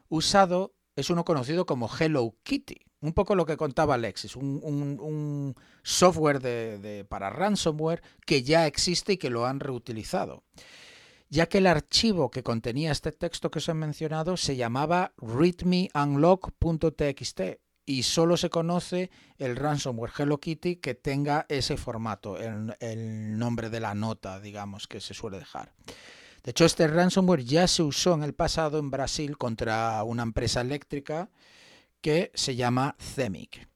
usado 0.09 0.74
es 0.95 1.09
uno 1.09 1.25
conocido 1.25 1.65
como 1.65 1.89
Hello 1.89 2.35
Kitty. 2.43 2.77
Un 3.01 3.13
poco 3.13 3.35
lo 3.35 3.45
que 3.45 3.57
contaba 3.57 3.95
Alexis, 3.95 4.35
un, 4.35 5.55
software 5.83 6.39
de, 6.39 7.05
para 7.07 7.29
ransomware 7.29 8.01
que 8.25 8.41
ya 8.41 8.65
existe 8.65 9.13
y 9.13 9.17
que 9.17 9.29
lo 9.29 9.45
han 9.45 9.59
reutilizado. 9.59 10.43
Ya 11.29 11.47
que 11.47 11.59
el 11.59 11.67
archivo 11.67 12.31
que 12.31 12.43
contenía 12.43 12.91
este 12.91 13.11
texto 13.11 13.51
que 13.51 13.59
os 13.59 13.69
he 13.69 13.73
mencionado 13.73 14.37
se 14.37 14.55
llamaba 14.55 15.13
readmeunlock.txt 15.17 17.41
y 17.85 18.03
solo 18.03 18.37
se 18.37 18.49
conoce 18.49 19.11
el 19.37 19.55
ransomware 19.55 20.11
Hello 20.17 20.39
Kitty 20.39 20.77
que 20.77 20.95
tenga 20.95 21.45
ese 21.49 21.77
formato, 21.77 22.37
el, 22.39 23.37
nombre 23.37 23.69
de 23.69 23.79
la 23.79 23.93
nota, 23.93 24.39
digamos, 24.39 24.87
que 24.87 24.99
se 24.99 25.13
suele 25.13 25.37
dejar. 25.37 25.73
De 26.45 26.51
hecho, 26.51 26.65
este 26.65 26.87
ransomware 26.87 27.43
ya 27.43 27.67
se 27.67 27.81
usó 27.81 28.13
en 28.13 28.21
el 28.21 28.35
pasado 28.35 28.77
en 28.77 28.91
Brasil 28.91 29.35
contra 29.35 30.03
una 30.03 30.21
empresa 30.21 30.61
eléctrica 30.61 31.31
que 32.01 32.31
se 32.35 32.55
llama 32.55 32.95
CEMIC. 32.99 33.67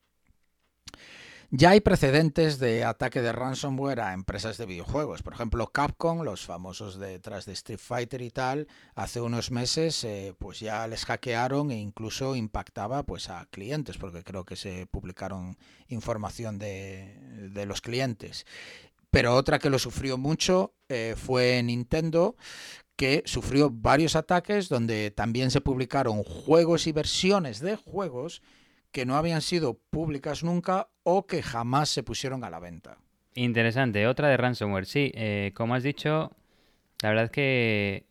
Ya 1.50 1.72
hay 1.72 1.80
precedentes 1.82 2.60
de 2.60 2.84
ataque 2.84 3.24
de 3.24 3.32
ransomware 3.32 4.02
a 4.02 4.14
empresas 4.14 4.60
de 4.60 4.68
videojuegos. 4.68 5.24
Por 5.24 5.34
ejemplo, 5.34 5.66
Capcom, 5.72 6.22
los 6.22 6.46
famosos 6.46 7.00
detrás 7.00 7.48
de 7.48 7.54
Street 7.54 7.80
Fighter 7.80 8.22
y 8.22 8.30
tal, 8.30 8.68
hace 8.94 9.20
unos 9.20 9.50
meses 9.50 10.04
eh, 10.04 10.36
pues 10.38 10.60
ya 10.60 10.86
les 10.86 11.06
hackearon 11.06 11.72
e 11.72 11.80
incluso 11.80 12.36
impactaba 12.36 13.02
pues 13.02 13.32
a 13.32 13.48
clientes, 13.50 13.98
porque 13.98 14.24
creo 14.24 14.46
que 14.46 14.56
se 14.56 14.86
publicaron 14.86 15.58
información 15.88 16.60
de, 16.60 17.66
los 17.66 17.82
clientes. 17.82 18.46
Pero 19.12 19.36
otra 19.36 19.60
que 19.60 19.70
lo 19.70 19.80
sufrió 19.80 20.18
mucho 20.18 20.76
eh, 20.88 21.16
fue 21.18 21.62
Nintendo, 21.64 22.36
que 22.96 23.24
sufrió 23.26 23.70
varios 23.72 24.16
ataques 24.16 24.70
donde 24.70 25.12
también 25.12 25.52
se 25.52 25.62
publicaron 25.62 26.24
juegos 26.24 26.86
y 26.86 26.92
versiones 26.92 27.60
de 27.60 27.76
juegos 27.76 28.42
que 28.92 29.06
no 29.06 29.16
habían 29.16 29.42
sido 29.42 29.80
públicas 29.90 30.44
nunca 30.44 30.90
o 31.04 31.26
que 31.26 31.42
jamás 31.42 31.90
se 31.90 32.04
pusieron 32.04 32.44
a 32.44 32.50
la 32.50 32.60
venta. 32.60 32.98
Interesante, 33.36 34.08
otra 34.08 34.28
de 34.28 34.38
ransomware. 34.38 34.86
Sí, 34.86 35.12
eh, 35.16 35.52
como 35.56 35.76
has 35.76 35.84
dicho, 35.84 36.36
la 37.02 37.10
verdad 37.10 37.26
es 37.26 37.32
que... 37.32 38.06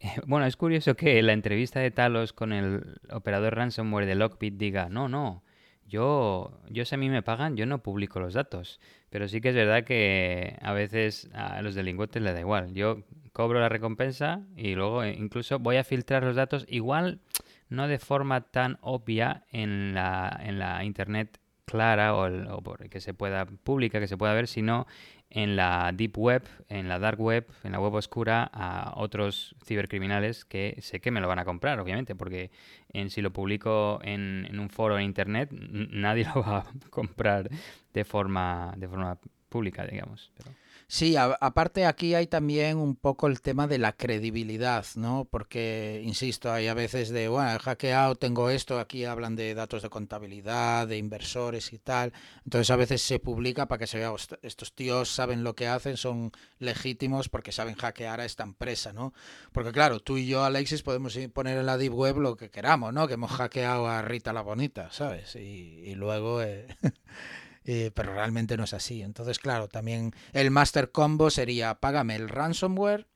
Bueno, 0.26 0.46
es 0.46 0.56
curioso 0.56 0.94
que 0.94 1.20
la 1.22 1.32
entrevista 1.32 1.80
de 1.80 1.90
Talos 1.90 2.32
con 2.32 2.52
el 2.52 3.00
operador 3.10 3.56
ransomware 3.56 4.06
de 4.06 4.14
Lockbit 4.14 4.56
diga, 4.56 4.88
no, 4.88 5.08
no, 5.08 5.42
yo, 5.88 6.60
yo 6.68 6.84
si 6.84 6.94
a 6.94 6.98
mí 6.98 7.08
me 7.08 7.22
pagan, 7.22 7.56
yo 7.56 7.66
no 7.66 7.82
publico 7.82 8.20
los 8.20 8.34
datos. 8.34 8.78
Pero 9.10 9.28
sí 9.28 9.40
que 9.40 9.50
es 9.50 9.54
verdad 9.54 9.84
que 9.84 10.56
a 10.60 10.72
veces 10.72 11.30
a 11.32 11.62
los 11.62 11.74
delincuentes 11.74 12.22
les 12.22 12.34
da 12.34 12.40
igual. 12.40 12.74
Yo 12.74 13.04
cobro 13.32 13.60
la 13.60 13.68
recompensa 13.68 14.42
y 14.56 14.74
luego 14.74 15.04
incluso 15.06 15.58
voy 15.58 15.76
a 15.76 15.84
filtrar 15.84 16.24
los 16.24 16.36
datos. 16.36 16.66
Igual 16.68 17.20
no 17.68 17.88
de 17.88 17.98
forma 17.98 18.42
tan 18.42 18.78
obvia 18.80 19.44
en 19.50 19.94
la, 19.94 20.38
en 20.42 20.58
la 20.58 20.84
internet 20.84 21.38
clara 21.68 22.14
o, 22.14 22.62
que 22.90 23.00
se 23.00 23.14
pueda 23.14 23.46
pública, 23.46 24.00
que 24.00 24.08
se 24.08 24.16
pueda 24.16 24.34
ver, 24.34 24.48
sino 24.48 24.86
en 25.30 25.56
la 25.56 25.92
deep 25.94 26.16
web, 26.16 26.42
en 26.68 26.88
la 26.88 26.98
dark 26.98 27.20
web, 27.20 27.46
en 27.62 27.72
la 27.72 27.80
web 27.80 27.94
oscura 27.94 28.48
a 28.52 28.94
otros 28.96 29.54
cibercriminales 29.64 30.44
que 30.44 30.76
sé 30.80 31.00
que 31.00 31.10
me 31.10 31.20
lo 31.20 31.28
van 31.28 31.38
a 31.38 31.44
comprar, 31.44 31.78
obviamente, 31.80 32.14
porque 32.14 32.50
en, 32.92 33.10
si 33.10 33.20
lo 33.20 33.32
publico 33.32 34.00
en, 34.02 34.46
en 34.48 34.58
un 34.58 34.70
foro 34.70 34.98
en 34.98 35.04
internet, 35.04 35.50
nadie 35.52 36.24
lo 36.34 36.42
va 36.42 36.58
a 36.58 36.66
comprar 36.90 37.50
de 37.92 38.04
forma, 38.04 38.74
de 38.76 38.88
forma 38.88 39.18
pública, 39.48 39.86
digamos. 39.86 40.32
Pero... 40.36 40.50
Sí, 40.90 41.16
aparte 41.18 41.84
aquí 41.84 42.14
hay 42.14 42.26
también 42.28 42.78
un 42.78 42.96
poco 42.96 43.26
el 43.26 43.42
tema 43.42 43.66
de 43.66 43.76
la 43.76 43.92
credibilidad, 43.92 44.86
¿no? 44.96 45.26
Porque, 45.30 46.00
insisto, 46.02 46.50
hay 46.50 46.66
a 46.66 46.72
veces 46.72 47.10
de, 47.10 47.28
bueno, 47.28 47.52
he 47.52 47.58
hackeado, 47.58 48.14
tengo 48.14 48.48
esto, 48.48 48.78
aquí 48.80 49.04
hablan 49.04 49.36
de 49.36 49.54
datos 49.54 49.82
de 49.82 49.90
contabilidad, 49.90 50.88
de 50.88 50.96
inversores 50.96 51.74
y 51.74 51.78
tal. 51.78 52.14
Entonces 52.44 52.70
a 52.70 52.76
veces 52.76 53.02
se 53.02 53.18
publica 53.18 53.68
para 53.68 53.80
que 53.80 53.86
se 53.86 53.98
vea, 53.98 54.14
estos 54.40 54.72
tíos 54.74 55.10
saben 55.10 55.44
lo 55.44 55.54
que 55.54 55.66
hacen, 55.68 55.98
son 55.98 56.32
legítimos 56.58 57.28
porque 57.28 57.52
saben 57.52 57.74
hackear 57.74 58.20
a 58.22 58.24
esta 58.24 58.44
empresa, 58.44 58.94
¿no? 58.94 59.12
Porque 59.52 59.72
claro, 59.72 60.00
tú 60.00 60.16
y 60.16 60.26
yo, 60.26 60.42
Alexis, 60.42 60.82
podemos 60.82 61.18
poner 61.34 61.58
en 61.58 61.66
la 61.66 61.76
Deep 61.76 61.92
Web 61.92 62.16
lo 62.16 62.36
que 62.36 62.48
queramos, 62.50 62.94
¿no? 62.94 63.06
Que 63.06 63.14
hemos 63.14 63.32
hackeado 63.32 63.88
a 63.88 64.00
Rita 64.00 64.32
la 64.32 64.40
Bonita, 64.40 64.90
¿sabes? 64.90 65.36
Y, 65.36 65.94
luego... 65.96 66.40
Eh, 66.40 66.66
Eh, 67.70 67.90
pero 67.92 68.14
realmente 68.14 68.56
no 68.56 68.64
es 68.64 68.72
así. 68.72 69.02
Entonces, 69.02 69.38
claro, 69.38 69.68
también 69.68 70.14
el 70.32 70.50
master 70.50 70.90
combo 70.90 71.28
sería 71.28 71.74
págame 71.74 72.16
el 72.16 72.30
ransomware, 72.30 73.06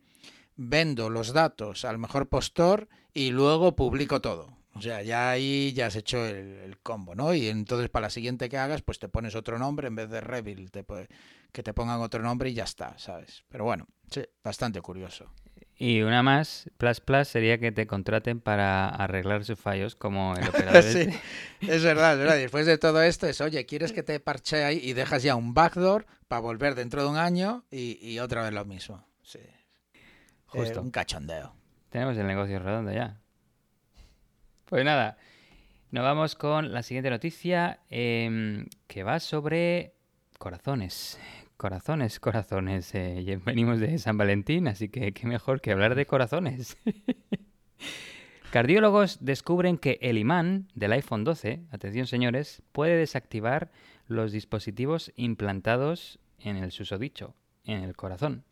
vendo 0.57 1.09
los 1.09 1.33
datos 1.33 1.87
al 1.87 1.97
mejor 1.97 2.29
postor 2.29 2.91
y 3.15 3.31
luego 3.31 3.75
publico 3.75 4.21
todo. 4.21 4.55
O 4.75 4.83
sea, 4.83 5.01
ya 5.03 5.31
ahí 5.31 5.73
ya 5.73 5.87
has 5.87 5.97
hecho 5.97 6.27
el, 6.27 6.77
combo, 6.83 7.15
¿no? 7.15 7.33
Y 7.33 7.49
entonces 7.49 7.89
para 7.89 8.09
la 8.09 8.11
siguiente 8.11 8.51
que 8.51 8.59
hagas, 8.59 8.83
pues 8.83 8.99
te 8.99 9.09
pones 9.09 9.35
otro 9.37 9.59
nombre 9.59 9.89
en 9.89 9.95
vez 9.95 10.11
de 10.11 10.21
Revil, 10.21 10.71
que 10.71 11.63
te 11.63 11.73
pongan 11.73 12.03
otro 12.03 12.23
nombre 12.23 12.51
y 12.51 12.53
ya 12.53 12.65
está, 12.65 12.99
¿sabes? 12.99 13.45
Pero 13.49 13.65
bueno, 13.65 13.87
sí, 14.11 14.23
bastante 14.45 14.83
curioso. 14.83 15.33
Y 15.79 16.03
una 16.03 16.23
más, 16.23 16.71
plus 16.79 17.01
plus, 17.01 17.29
sería 17.29 17.59
que 17.59 17.73
te 17.73 17.87
contraten 17.87 18.41
para 18.41 18.89
arreglar 18.89 19.45
sus 19.45 19.59
fallos 19.59 19.97
como 19.97 20.37
el 20.37 20.49
operador. 20.49 20.83
sí, 20.83 21.01
este. 21.61 21.75
es 21.75 21.83
verdad, 21.83 22.13
es 22.13 22.19
verdad. 22.19 22.37
Después 22.37 22.67
de 22.67 22.79
todo 22.79 23.03
esto 23.03 23.27
es, 23.27 23.41
oye, 23.41 23.67
¿quieres 23.67 23.93
que 23.93 24.03
te 24.03 24.21
parche 24.21 24.65
ahí 24.65 24.81
y 24.83 24.93
dejas 24.93 25.23
ya 25.23 25.35
un 25.35 25.55
backdoor 25.55 26.07
para 26.29 26.41
volver 26.41 26.75
dentro 26.75 27.03
de 27.03 27.09
un 27.09 27.17
año 27.17 27.65
y, 27.71 28.19
otra 28.21 28.43
vez 28.43 28.53
lo 28.53 28.65
mismo? 28.65 29.05
Sí. 29.23 29.41
Justo. 30.47 30.83
un 30.83 30.91
cachondeo. 30.91 31.55
Tenemos 31.89 32.17
el 32.17 32.27
negocio 32.27 32.59
redondo 32.59 32.93
ya. 32.93 33.19
Pues 34.67 34.85
nada, 34.85 35.17
nos 35.91 36.05
vamos 36.05 36.35
con 36.35 36.73
la 36.73 36.83
siguiente 36.83 37.11
noticia 37.11 37.81
em, 37.91 38.67
que 38.87 39.03
va 39.03 39.21
sobre 39.21 39.95
corazones. 40.39 41.19
Corazones, 41.63 42.19
corazones. 42.19 42.93
Eh, 42.93 43.39
venimos 43.45 43.79
de 43.79 43.97
San 43.99 44.19
Valentín, 44.19 44.67
así 44.67 44.89
que 44.89 45.13
qué 45.13 45.29
mejor 45.29 45.61
que 45.61 45.71
hablar 45.71 45.95
de 45.95 46.07
corazones. 46.07 46.77
Cardiólogos 48.51 49.25
descubren 49.25 49.79
que 49.79 49.97
el 50.03 50.19
imán 50.19 50.67
del 50.75 50.91
iPhone 50.91 51.23
12, 51.23 51.61
atención 51.71 52.09
señores, 52.09 52.65
puede 52.73 52.97
desactivar 52.97 53.71
los 54.09 54.33
dispositivos 54.33 55.13
implantados 55.15 56.19
en 56.41 56.57
el 56.57 56.73
susodicho, 56.73 57.37
en 57.63 57.85
el 57.85 57.95
corazón. 57.95 58.43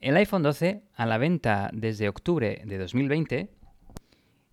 El 0.00 0.18
iPhone 0.18 0.42
12, 0.42 0.82
a 0.94 1.06
la 1.06 1.16
venta 1.16 1.70
desde 1.72 2.10
octubre 2.10 2.60
de 2.62 2.76
2020, 2.76 3.48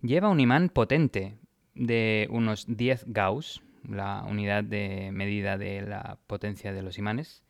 lleva 0.00 0.30
un 0.30 0.40
imán 0.40 0.70
potente 0.70 1.36
de 1.74 2.26
unos 2.30 2.64
10 2.74 3.04
Gauss, 3.08 3.60
la 3.88 4.24
unidad 4.28 4.64
de 4.64 5.10
medida 5.12 5.58
de 5.58 5.82
la 5.82 6.18
potencia 6.26 6.72
de 6.72 6.82
los 6.82 6.98
imanes, 6.98 7.42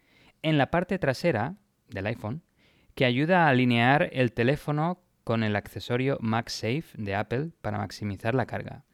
en 0.42 0.58
la 0.58 0.70
parte 0.70 0.98
trasera 0.98 1.56
del 1.88 2.06
iPhone, 2.06 2.42
que 2.94 3.04
ayuda 3.04 3.44
a 3.44 3.48
alinear 3.48 4.08
el 4.12 4.32
teléfono 4.32 5.02
con 5.24 5.42
el 5.42 5.56
accesorio 5.56 6.18
MagSafe 6.20 6.86
de 6.94 7.14
Apple 7.14 7.50
para 7.60 7.78
maximizar 7.78 8.34
la 8.34 8.46
carga. 8.46 8.84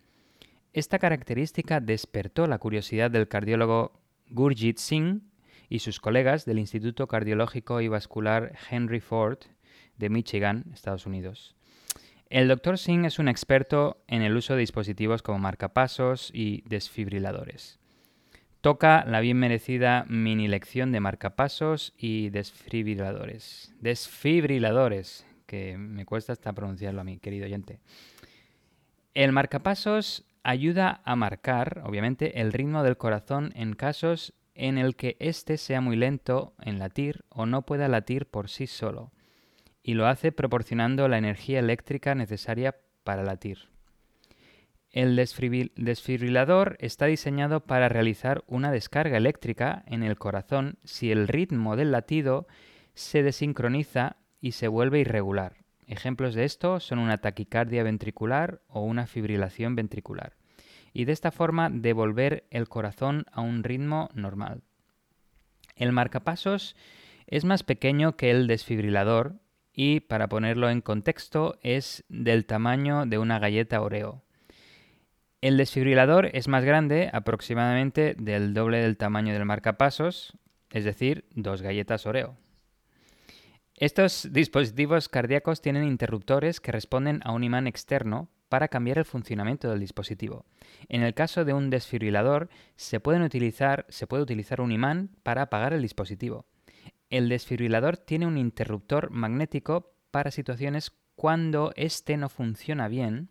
Esta 0.73 0.99
característica 0.99 1.81
despertó 1.81 2.47
la 2.47 2.59
curiosidad 2.59 3.11
del 3.11 3.29
cardiólogo 3.29 4.01
Gurjit 4.29 4.79
Singh 4.79 5.23
y 5.69 5.79
sus 5.79 6.01
colegas 6.01 6.45
del 6.45 6.59
Instituto 6.59 7.07
Cardiológico 7.07 7.81
y 7.81 7.89
Vascular 7.89 8.53
Henry 8.69 9.01
Ford 9.01 9.39
de 9.97 10.11
Michigan, 10.11 10.65
Estados 10.73 11.07
Unidos. 11.07 11.55
El 12.35 12.49
Dr. 12.49 12.79
Singh 12.79 13.05
es 13.05 13.21
un 13.21 13.29
experto 13.29 14.03
en 14.09 14.23
el 14.23 14.37
uso 14.37 14.55
de 14.55 14.59
dispositivos 14.59 15.23
como 15.23 15.39
marcapasos 15.39 16.33
y 16.35 16.63
desfibriladores. 16.69 17.79
Toca 18.61 19.05
la 19.05 19.21
bien 19.21 19.39
merecida 19.39 20.05
mini 20.09 20.49
lección 20.49 20.91
de 20.91 20.99
marcapasos 20.99 21.95
y 21.97 22.31
desfibriladores. 22.31 23.73
Desfibriladores, 23.79 25.25
que 25.47 25.79
me 25.79 26.05
cuesta 26.07 26.33
hasta 26.33 26.53
pronunciarlo 26.53 27.03
a 27.03 27.05
mi 27.05 27.19
querido 27.19 27.47
oyente. 27.47 27.79
El 29.15 29.31
marcapasos 29.31 30.25
ayuda 30.43 31.03
a 31.05 31.15
marcar, 31.15 31.83
obviamente, 31.85 32.41
el 32.41 32.53
ritmo 32.53 32.83
del 32.83 32.97
corazón 32.97 33.53
en 33.55 33.75
casos 33.75 34.35
en 34.57 34.77
el 34.77 34.97
que 34.97 35.17
éste 35.21 35.57
sea 35.57 35.81
muy 35.81 35.95
lento 35.95 36.53
en 36.61 36.81
latir 36.81 37.25
o 37.29 37.47
no 37.47 37.63
pueda 37.63 37.87
latir 37.87 38.27
por 38.27 38.49
sí 38.49 38.67
solo 38.67 39.13
y 39.85 39.95
lo 39.95 40.07
hace 40.09 40.33
proporcionando 40.33 41.07
la 41.07 41.19
energía 41.19 41.61
eléctrica 41.61 42.17
necesaria 42.17 42.75
para 43.05 43.23
latir. 43.23 43.69
El 44.91 45.15
desfibrilador 45.17 46.77
está 46.81 47.07
diseñado 47.07 47.61
para 47.61 47.89
realizar 47.89 48.45
una 48.47 48.73
descarga 48.73 49.19
eléctrica 49.19 49.85
en 49.87 50.03
el 50.03 50.17
corazón 50.17 50.79
si 50.85 51.13
el 51.13 51.29
ritmo 51.29 51.77
del 51.77 51.93
latido 51.93 52.47
se 52.95 53.23
desincroniza 53.23 54.17
y 54.41 54.53
se 54.53 54.69
vuelve 54.69 55.01
irregular. 55.01 55.57
Ejemplos 55.87 56.35
de 56.35 56.45
esto 56.45 56.81
son 56.81 56.99
una 56.99 57.19
taquicardia 57.19 57.83
ventricular 57.83 58.63
o 58.69 58.83
una 58.83 59.07
fibrilación 59.07 59.75
ventricular. 59.75 60.37
Y 60.93 61.05
de 61.05 61.13
esta 61.13 61.31
forma 61.33 61.69
devolver 61.71 62.45
el 62.51 62.69
corazón 62.69 63.27
a 63.33 63.41
un 63.41 63.65
ritmo 63.65 64.09
normal. 64.15 64.63
El 65.75 65.93
marcapasos 65.93 66.77
es 67.27 67.45
más 67.45 67.65
pequeño 67.65 68.17
que 68.17 68.31
el 68.31 68.47
desfibrilador 68.47 69.41
y, 69.75 70.01
para 70.01 70.29
ponerlo 70.29 70.71
en 70.71 70.81
contexto, 70.81 71.59
es 71.63 72.05
del 72.09 72.47
tamaño 72.47 73.07
de 73.07 73.19
una 73.19 73.39
galleta 73.39 73.83
Oreo. 73.83 74.23
El 75.41 75.57
desfibrilador 75.57 76.31
es 76.33 76.49
más 76.49 76.65
grande, 76.65 77.11
aproximadamente 77.13 78.15
del 78.19 78.55
doble 78.55 78.79
del 78.79 78.97
tamaño 78.97 79.35
del 79.35 79.45
marcapasos, 79.45 80.39
es 80.71 80.85
decir, 80.85 81.27
dos 81.35 81.61
galletas 81.61 82.07
Oreo. 82.07 82.37
Estos 83.77 84.33
dispositivos 84.33 85.09
cardíacos 85.09 85.61
tienen 85.61 85.85
interruptores 85.85 86.61
que 86.61 86.73
responden 86.73 87.21
a 87.25 87.33
un 87.33 87.43
imán 87.43 87.67
externo 87.67 88.29
para 88.49 88.69
cambiar 88.69 88.99
el 88.99 89.05
funcionamiento 89.05 89.69
del 89.69 89.81
dispositivo. 89.81 90.47
En 90.89 91.03
el 91.03 91.13
caso 91.13 91.45
de 91.45 91.53
un 91.55 91.71
desfibrilador, 91.71 92.49
se, 92.77 93.01
se 93.89 94.07
puede 94.07 94.23
utilizar 94.23 94.61
un 94.61 94.71
imán 94.71 95.11
para 95.25 95.43
apagar 95.43 95.73
el 95.73 95.83
dispositivo. 95.83 96.47
El 97.15 97.29
desfibrilador 97.29 97.97
tiene 97.97 98.27
un 98.27 98.37
interruptor 98.37 99.11
magnético 99.11 99.95
para 100.11 100.33
situaciones 100.33 100.91
cuando 101.15 101.73
éste 101.77 102.17
no 102.17 102.29
funciona 102.29 102.89
bien, 102.89 103.31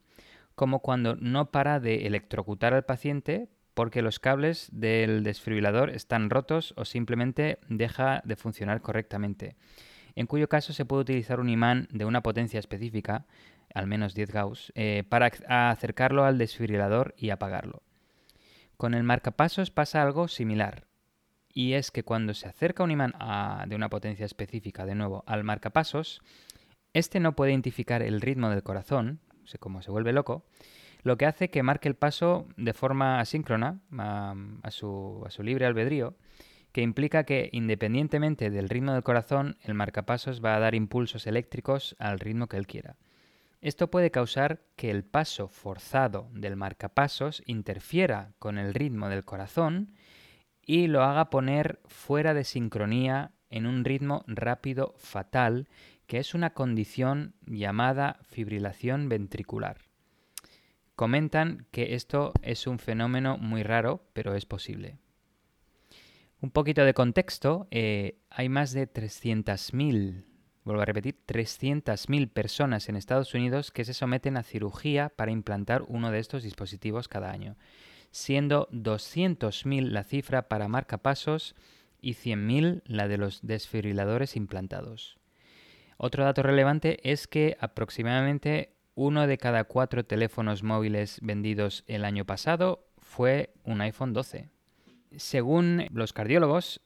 como 0.56 0.80
cuando 0.80 1.18
no 1.18 1.52
para 1.52 1.82
de 1.82 2.08
electrocutar 2.08 2.74
al 2.74 2.86
paciente 2.86 3.50
porque 3.74 4.02
los 4.02 4.20
cables 4.20 4.70
del 4.72 5.24
desfibrilador 5.24 5.90
están 5.90 6.30
rotos 6.30 6.74
o 6.78 6.86
simplemente 6.86 7.60
deja 7.68 8.22
de 8.24 8.38
funcionar 8.38 8.82
correctamente 8.82 9.58
en 10.16 10.28
cuyo 10.28 10.48
caso 10.48 10.72
se 10.72 10.86
puede 10.86 11.02
utilizar 11.02 11.42
un 11.42 11.50
imán 11.50 11.88
de 11.92 12.06
una 12.06 12.24
potencia 12.24 12.60
específica, 12.60 13.26
al 13.74 13.88
menos 13.88 14.14
10 14.14 14.32
Gauss, 14.32 14.72
eh, 14.76 15.04
para 15.10 15.32
acercarlo 15.48 16.24
al 16.24 16.38
desfibrilador 16.38 17.16
y 17.18 17.32
apagarlo. 17.32 17.82
Con 18.78 18.94
el 18.94 19.04
marcapasos 19.04 19.72
pasa 19.72 20.02
algo 20.02 20.28
similar, 20.28 20.86
y 21.54 21.74
es 21.74 21.92
que 21.92 22.04
cuando 22.04 22.34
se 22.34 22.48
acerca 22.48 22.84
un 22.84 22.92
imán 22.92 23.14
de 23.68 23.76
una 23.76 23.90
potencia 23.90 24.26
específica, 24.26 24.86
de 24.86 24.96
nuevo, 24.96 25.24
al 25.28 25.44
marcapasos, 25.44 26.22
este 26.94 27.20
no 27.20 27.36
puede 27.36 27.52
identificar 27.52 28.02
el 28.02 28.22
ritmo 28.22 28.50
del 28.50 28.64
corazón, 28.64 29.20
como 29.60 29.82
se 29.82 29.92
vuelve 29.92 30.14
loco, 30.14 30.46
lo 31.04 31.18
que 31.18 31.26
hace 31.26 31.50
que 31.50 31.64
marque 31.64 31.90
el 31.90 31.96
paso 31.96 32.48
de 32.56 32.74
forma 32.74 33.20
asíncrona, 33.20 33.82
a 33.92 34.72
su 34.72 35.44
libre 35.44 35.66
albedrío, 35.66 36.16
que 36.72 36.82
implica 36.82 37.24
que 37.24 37.50
independientemente 37.52 38.50
del 38.50 38.68
ritmo 38.68 38.94
del 38.94 39.04
corazón, 39.04 39.58
el 39.62 39.76
marcapasos 39.76 40.44
va 40.44 40.56
a 40.56 40.60
dar 40.60 40.74
impulsos 40.74 41.28
eléctricos 41.28 41.96
al 42.00 42.20
ritmo 42.20 42.48
que 42.48 42.58
él 42.58 42.66
quiera. 42.66 42.96
Esto 43.62 43.92
puede 43.92 44.12
causar 44.12 44.62
que 44.76 44.90
el 44.90 45.04
paso 45.04 45.48
forzado 45.48 46.30
del 46.34 46.56
marcapasos 46.56 47.44
interfiera 47.46 48.34
con 48.40 48.58
el 48.58 48.74
ritmo 48.74 49.08
del 49.08 49.24
corazón 49.24 49.94
y 50.66 50.88
lo 50.88 51.04
haga 51.04 51.30
poner 51.30 51.80
fuera 51.86 52.34
de 52.34 52.44
sincronía 52.44 53.32
en 53.50 53.66
un 53.66 53.86
ritmo 53.86 54.24
rápido 54.28 54.94
fatal, 54.98 55.68
que 56.08 56.18
es 56.18 56.34
una 56.34 56.54
condición 56.54 57.36
llamada 57.46 58.20
fibrilación 58.24 59.10
ventricular. 59.10 59.78
Comentan 60.96 61.66
que 61.72 61.96
esto 61.96 62.34
es 62.42 62.68
un 62.68 62.80
fenómeno 62.80 63.38
muy 63.38 63.64
raro, 63.64 64.08
pero 64.14 64.36
es 64.36 64.46
posible. 64.46 64.98
Un 66.40 66.52
poquito 66.52 66.84
de 66.84 66.94
contexto, 66.94 67.68
eh, 67.72 68.20
hay 68.30 68.50
más 68.50 68.74
de 68.74 68.92
300.000, 68.92 70.26
vuelvo 70.66 70.82
a 70.82 70.86
repetir, 70.86 71.18
300.000 71.26 72.30
personas 72.30 72.90
en 72.90 72.96
Estados 72.96 73.34
Unidos 73.34 73.72
que 73.72 73.86
se 73.86 73.94
someten 73.94 74.38
a 74.38 74.44
cirugía 74.44 75.10
para 75.10 75.32
implantar 75.32 75.84
uno 75.88 76.12
de 76.12 76.20
estos 76.20 76.44
dispositivos 76.44 77.08
cada 77.08 77.32
año, 77.32 77.56
siendo 78.14 78.70
200.000 78.70 79.90
la 79.90 80.04
cifra 80.04 80.48
para 80.48 80.68
marcapasos 80.68 81.56
y 82.00 82.14
100.000 82.14 82.84
la 82.86 83.08
de 83.08 83.18
los 83.18 83.42
desfibriladores 83.42 84.36
implantados. 84.36 85.18
Otro 85.98 86.24
dato 86.24 86.44
relevante 86.44 87.00
es 87.12 87.28
que 87.28 87.58
aproximadamente 87.60 88.76
uno 88.94 89.26
de 89.26 89.40
cada 89.40 89.64
cuatro 89.64 90.06
teléfonos 90.06 90.62
móviles 90.62 91.18
vendidos 91.24 91.84
el 91.88 92.06
año 92.06 92.24
pasado 92.24 92.88
fue 93.00 93.52
un 93.64 93.82
iPhone 93.82 94.14
12. 94.14 94.50
Según 95.18 95.88
los 95.92 96.14
cardiólogos, 96.14 96.82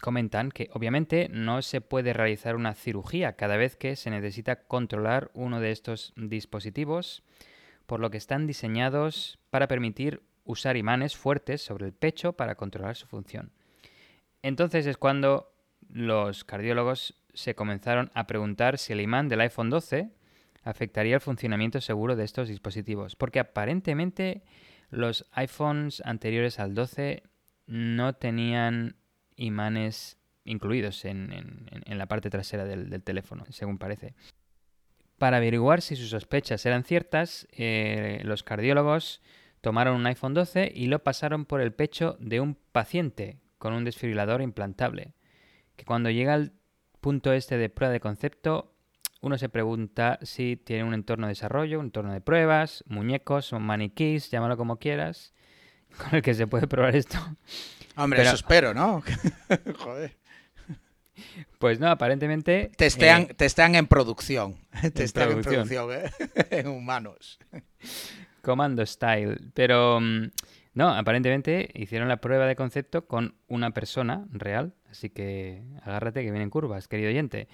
comentan 0.00 0.52
que 0.52 0.70
obviamente 0.72 1.28
no 1.32 1.62
se 1.62 1.80
puede 1.80 2.12
realizar 2.12 2.54
una 2.54 2.74
cirugía 2.74 3.32
cada 3.32 3.56
vez 3.56 3.74
que 3.76 3.96
se 3.96 4.10
necesita 4.10 4.64
controlar 4.66 5.32
uno 5.34 5.58
de 5.58 5.72
estos 5.72 6.12
dispositivos, 6.16 7.24
por 7.92 8.00
lo 8.00 8.10
que 8.10 8.16
están 8.16 8.46
diseñados 8.46 9.38
para 9.50 9.68
permitir 9.68 10.22
usar 10.44 10.78
imanes 10.78 11.14
fuertes 11.14 11.60
sobre 11.60 11.84
el 11.84 11.92
pecho 11.92 12.32
para 12.32 12.54
controlar 12.54 12.96
su 12.96 13.06
función. 13.06 13.52
Entonces 14.40 14.86
es 14.86 14.96
cuando 14.96 15.52
los 15.90 16.42
cardiólogos 16.44 17.22
se 17.34 17.54
comenzaron 17.54 18.10
a 18.14 18.26
preguntar 18.26 18.78
si 18.78 18.94
el 18.94 19.02
imán 19.02 19.28
del 19.28 19.42
iPhone 19.42 19.68
12 19.68 20.08
afectaría 20.62 21.16
el 21.16 21.20
funcionamiento 21.20 21.82
seguro 21.82 22.16
de 22.16 22.24
estos 22.24 22.48
dispositivos, 22.48 23.14
porque 23.14 23.40
aparentemente 23.40 24.42
los 24.88 25.26
iPhones 25.32 26.00
anteriores 26.06 26.60
al 26.60 26.72
12 26.72 27.24
no 27.66 28.14
tenían 28.14 28.96
imanes 29.36 30.16
incluidos 30.44 31.04
en, 31.04 31.66
la 31.86 32.06
parte 32.06 32.30
trasera 32.30 32.64
del, 32.64 33.02
teléfono, 33.02 33.44
según 33.50 33.76
parece. 33.76 34.14
Para 35.22 35.36
averiguar 35.36 35.82
si 35.82 35.94
sus 35.94 36.10
sospechas 36.10 36.66
eran 36.66 36.82
ciertas, 36.82 37.46
eh, 37.52 38.22
los 38.24 38.42
cardiólogos 38.42 39.22
tomaron 39.60 39.94
un 39.94 40.06
iPhone 40.06 40.34
12 40.34 40.72
y 40.74 40.86
lo 40.86 41.04
pasaron 41.04 41.44
por 41.44 41.60
el 41.60 41.72
pecho 41.72 42.16
de 42.18 42.40
un 42.40 42.56
paciente 42.72 43.38
con 43.58 43.72
un 43.72 43.84
desfibrilador 43.84 44.42
implantable, 44.42 45.14
que 45.76 45.84
cuando 45.84 46.10
llega 46.10 46.34
al 46.34 46.54
punto 47.00 47.32
este 47.32 47.56
de 47.56 47.68
prueba 47.68 47.92
de 47.92 48.00
concepto 48.00 48.74
uno 49.20 49.38
se 49.38 49.48
pregunta 49.48 50.18
si 50.22 50.56
tiene 50.56 50.82
un 50.82 50.92
entorno 50.92 51.28
de 51.28 51.34
desarrollo, 51.34 51.78
un 51.78 51.86
entorno 51.86 52.12
de 52.12 52.20
pruebas, 52.20 52.82
muñecos 52.88 53.52
o 53.52 53.60
maniquís, 53.60 54.28
llámalo 54.28 54.56
como 54.56 54.80
quieras, 54.80 55.34
con 55.98 56.16
el 56.16 56.22
que 56.22 56.34
se 56.34 56.48
puede 56.48 56.66
probar 56.66 56.96
esto. 56.96 57.18
Hombre, 57.94 58.22
eso 58.22 58.34
espero, 58.34 58.74
¿no? 58.74 59.04
Joder. 59.78 60.16
Pues 61.58 61.78
no, 61.80 61.88
aparentemente... 61.88 62.70
Testean, 62.76 63.22
eh, 63.22 63.34
testean 63.34 63.74
en 63.74 63.86
producción. 63.86 64.56
Testean 64.94 65.32
en 65.32 65.42
producción, 65.42 65.92
¿eh? 65.92 66.10
en 66.50 66.66
humanos. 66.68 67.38
Comando 68.42 68.84
style. 68.84 69.38
Pero 69.54 70.00
mm, 70.00 70.30
no, 70.74 70.88
aparentemente 70.88 71.70
hicieron 71.74 72.08
la 72.08 72.18
prueba 72.18 72.46
de 72.46 72.56
concepto 72.56 73.06
con 73.06 73.34
una 73.48 73.72
persona 73.72 74.26
real. 74.30 74.74
Así 74.90 75.10
que 75.10 75.62
agárrate 75.82 76.22
que 76.22 76.30
vienen 76.30 76.50
curvas, 76.50 76.88
querido 76.88 77.10
oyente. 77.10 77.48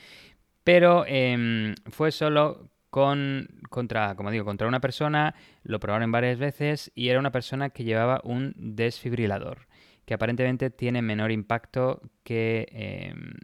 Pero 0.65 1.05
em, 1.07 1.75
fue 1.91 2.13
solo 2.13 2.71
con, 2.91 3.49
contra, 3.71 4.15
como 4.17 4.31
digo, 4.31 4.45
contra 4.45 4.69
una 4.69 4.81
persona, 4.81 5.35
lo 5.63 5.81
probaron 5.81 6.11
varias 6.11 6.39
veces 6.39 6.91
y 6.95 7.09
era 7.09 7.19
una 7.19 7.33
persona 7.33 7.71
que 7.71 7.85
llevaba 7.85 8.21
un 8.25 8.55
desfibrilador, 8.57 9.68
que 10.09 10.15
aparentemente 10.15 10.71
tiene 10.71 11.03
menor 11.03 11.31
impacto 11.31 12.01
que 12.25 12.67
em, 12.71 13.35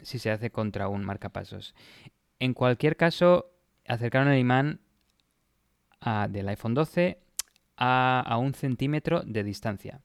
si 0.00 0.18
se 0.18 0.30
hace 0.30 0.50
contra 0.50 0.86
un 0.86 1.02
marcapasos. 1.02 1.74
En 2.38 2.52
cualquier 2.52 2.98
caso, 2.98 3.54
acercaron 3.88 4.28
el 4.28 4.38
imán 4.38 4.80
del 6.28 6.50
iPhone 6.50 6.74
12 6.74 7.22
a, 7.78 8.20
a 8.20 8.36
un 8.36 8.52
centímetro 8.52 9.22
de 9.22 9.42
distancia, 9.42 10.02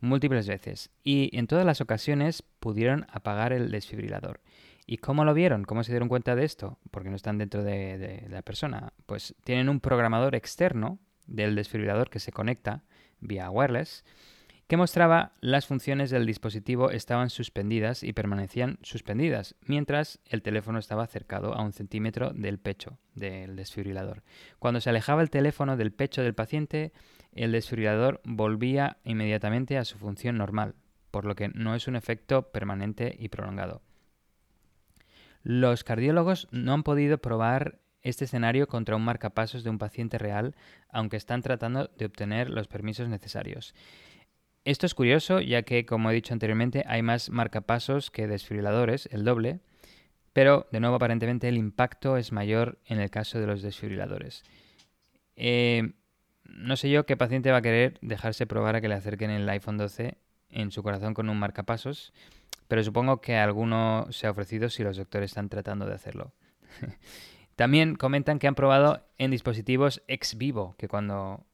múltiples 0.00 0.48
veces, 0.48 0.90
y 1.04 1.30
en 1.38 1.46
todas 1.46 1.64
las 1.64 1.80
ocasiones 1.80 2.42
pudieron 2.58 3.06
apagar 3.12 3.52
el 3.52 3.70
desfibrilador. 3.70 4.40
¿Y 4.84 4.96
cómo 4.96 5.24
lo 5.24 5.32
vieron? 5.32 5.62
¿Cómo 5.62 5.84
se 5.84 5.92
dieron 5.92 6.08
cuenta 6.08 6.34
de 6.34 6.44
esto? 6.44 6.80
Porque 6.90 7.08
no 7.08 7.14
están 7.14 7.38
dentro 7.38 7.62
de, 7.62 8.26
la 8.28 8.42
persona. 8.42 8.92
Pues 9.06 9.36
tienen 9.44 9.68
un 9.68 9.78
programador 9.78 10.34
externo 10.34 10.98
del 11.28 11.54
desfibrilador 11.54 12.10
que 12.10 12.18
se 12.18 12.32
conecta 12.32 12.82
vía 13.20 13.48
wireless 13.48 14.04
que 14.72 14.78
mostraba 14.78 15.32
las 15.42 15.66
funciones 15.66 16.08
del 16.08 16.24
dispositivo 16.24 16.90
estaban 16.92 17.28
suspendidas 17.28 18.02
y 18.02 18.14
permanecían 18.14 18.78
suspendidas, 18.80 19.54
mientras 19.66 20.18
el 20.24 20.40
teléfono 20.40 20.78
estaba 20.78 21.04
acercado 21.04 21.52
a 21.52 21.60
un 21.60 21.74
centímetro 21.74 22.30
del 22.30 22.58
pecho 22.58 22.96
del 23.14 23.54
desfibrilador. 23.54 24.22
Cuando 24.58 24.80
se 24.80 24.88
alejaba 24.88 25.20
el 25.20 25.28
teléfono 25.28 25.76
del 25.76 25.92
pecho 25.92 26.22
del 26.22 26.34
paciente, 26.34 26.94
el 27.32 27.52
desfibrilador 27.52 28.22
volvía 28.24 28.96
inmediatamente 29.04 29.76
a 29.76 29.84
su 29.84 29.98
función 29.98 30.38
normal, 30.38 30.74
por 31.10 31.26
lo 31.26 31.34
que 31.34 31.50
no 31.50 31.74
es 31.74 31.86
un 31.86 31.94
efecto 31.94 32.50
permanente 32.50 33.14
y 33.18 33.28
prolongado. 33.28 33.82
Los 35.42 35.84
cardiólogos 35.84 36.48
no 36.50 36.72
han 36.72 36.82
podido 36.82 37.18
probar 37.18 37.78
este 38.00 38.24
escenario 38.24 38.68
contra 38.68 38.96
un 38.96 39.04
marcapasos 39.04 39.64
de 39.64 39.70
un 39.70 39.76
paciente 39.76 40.16
real, 40.16 40.56
aunque 40.88 41.18
están 41.18 41.42
tratando 41.42 41.90
de 41.98 42.06
obtener 42.06 42.48
los 42.48 42.68
permisos 42.68 43.08
necesarios. 43.10 43.74
Esto 44.64 44.86
es 44.86 44.94
curioso, 44.94 45.40
ya 45.40 45.62
que, 45.62 45.84
como 45.84 46.10
he 46.10 46.14
dicho 46.14 46.32
anteriormente, 46.32 46.84
hay 46.86 47.02
más 47.02 47.30
marcapasos 47.30 48.10
que 48.10 48.28
desfibriladores, 48.28 49.08
el 49.10 49.24
doble, 49.24 49.60
pero, 50.32 50.66
de 50.70 50.80
nuevo, 50.80 50.96
aparentemente 50.96 51.48
el 51.48 51.56
impacto 51.56 52.16
es 52.16 52.32
mayor 52.32 52.78
en 52.86 53.00
el 53.00 53.10
caso 53.10 53.40
de 53.40 53.46
los 53.46 53.60
desfibriladores. 53.62 54.44
Eh, 55.36 55.92
no 56.44 56.76
sé 56.76 56.90
yo 56.90 57.06
qué 57.06 57.16
paciente 57.16 57.50
va 57.50 57.58
a 57.58 57.62
querer 57.62 57.98
dejarse 58.02 58.46
probar 58.46 58.76
a 58.76 58.80
que 58.80 58.88
le 58.88 58.94
acerquen 58.94 59.30
el 59.30 59.48
iPhone 59.48 59.78
12 59.78 60.16
en 60.50 60.70
su 60.70 60.82
corazón 60.82 61.14
con 61.14 61.28
un 61.28 61.38
marcapasos, 61.38 62.12
pero 62.68 62.84
supongo 62.84 63.20
que 63.20 63.36
alguno 63.36 64.06
se 64.10 64.26
ha 64.26 64.30
ofrecido 64.30 64.70
si 64.70 64.82
los 64.82 64.96
doctores 64.96 65.32
están 65.32 65.48
tratando 65.48 65.86
de 65.86 65.94
hacerlo. 65.94 66.32
También 67.56 67.96
comentan 67.96 68.38
que 68.38 68.46
han 68.46 68.54
probado 68.54 69.04
en 69.18 69.30
dispositivos 69.30 70.02
ex 70.08 70.36
vivo, 70.38 70.74
que 70.78 70.88
cuando 70.88 71.44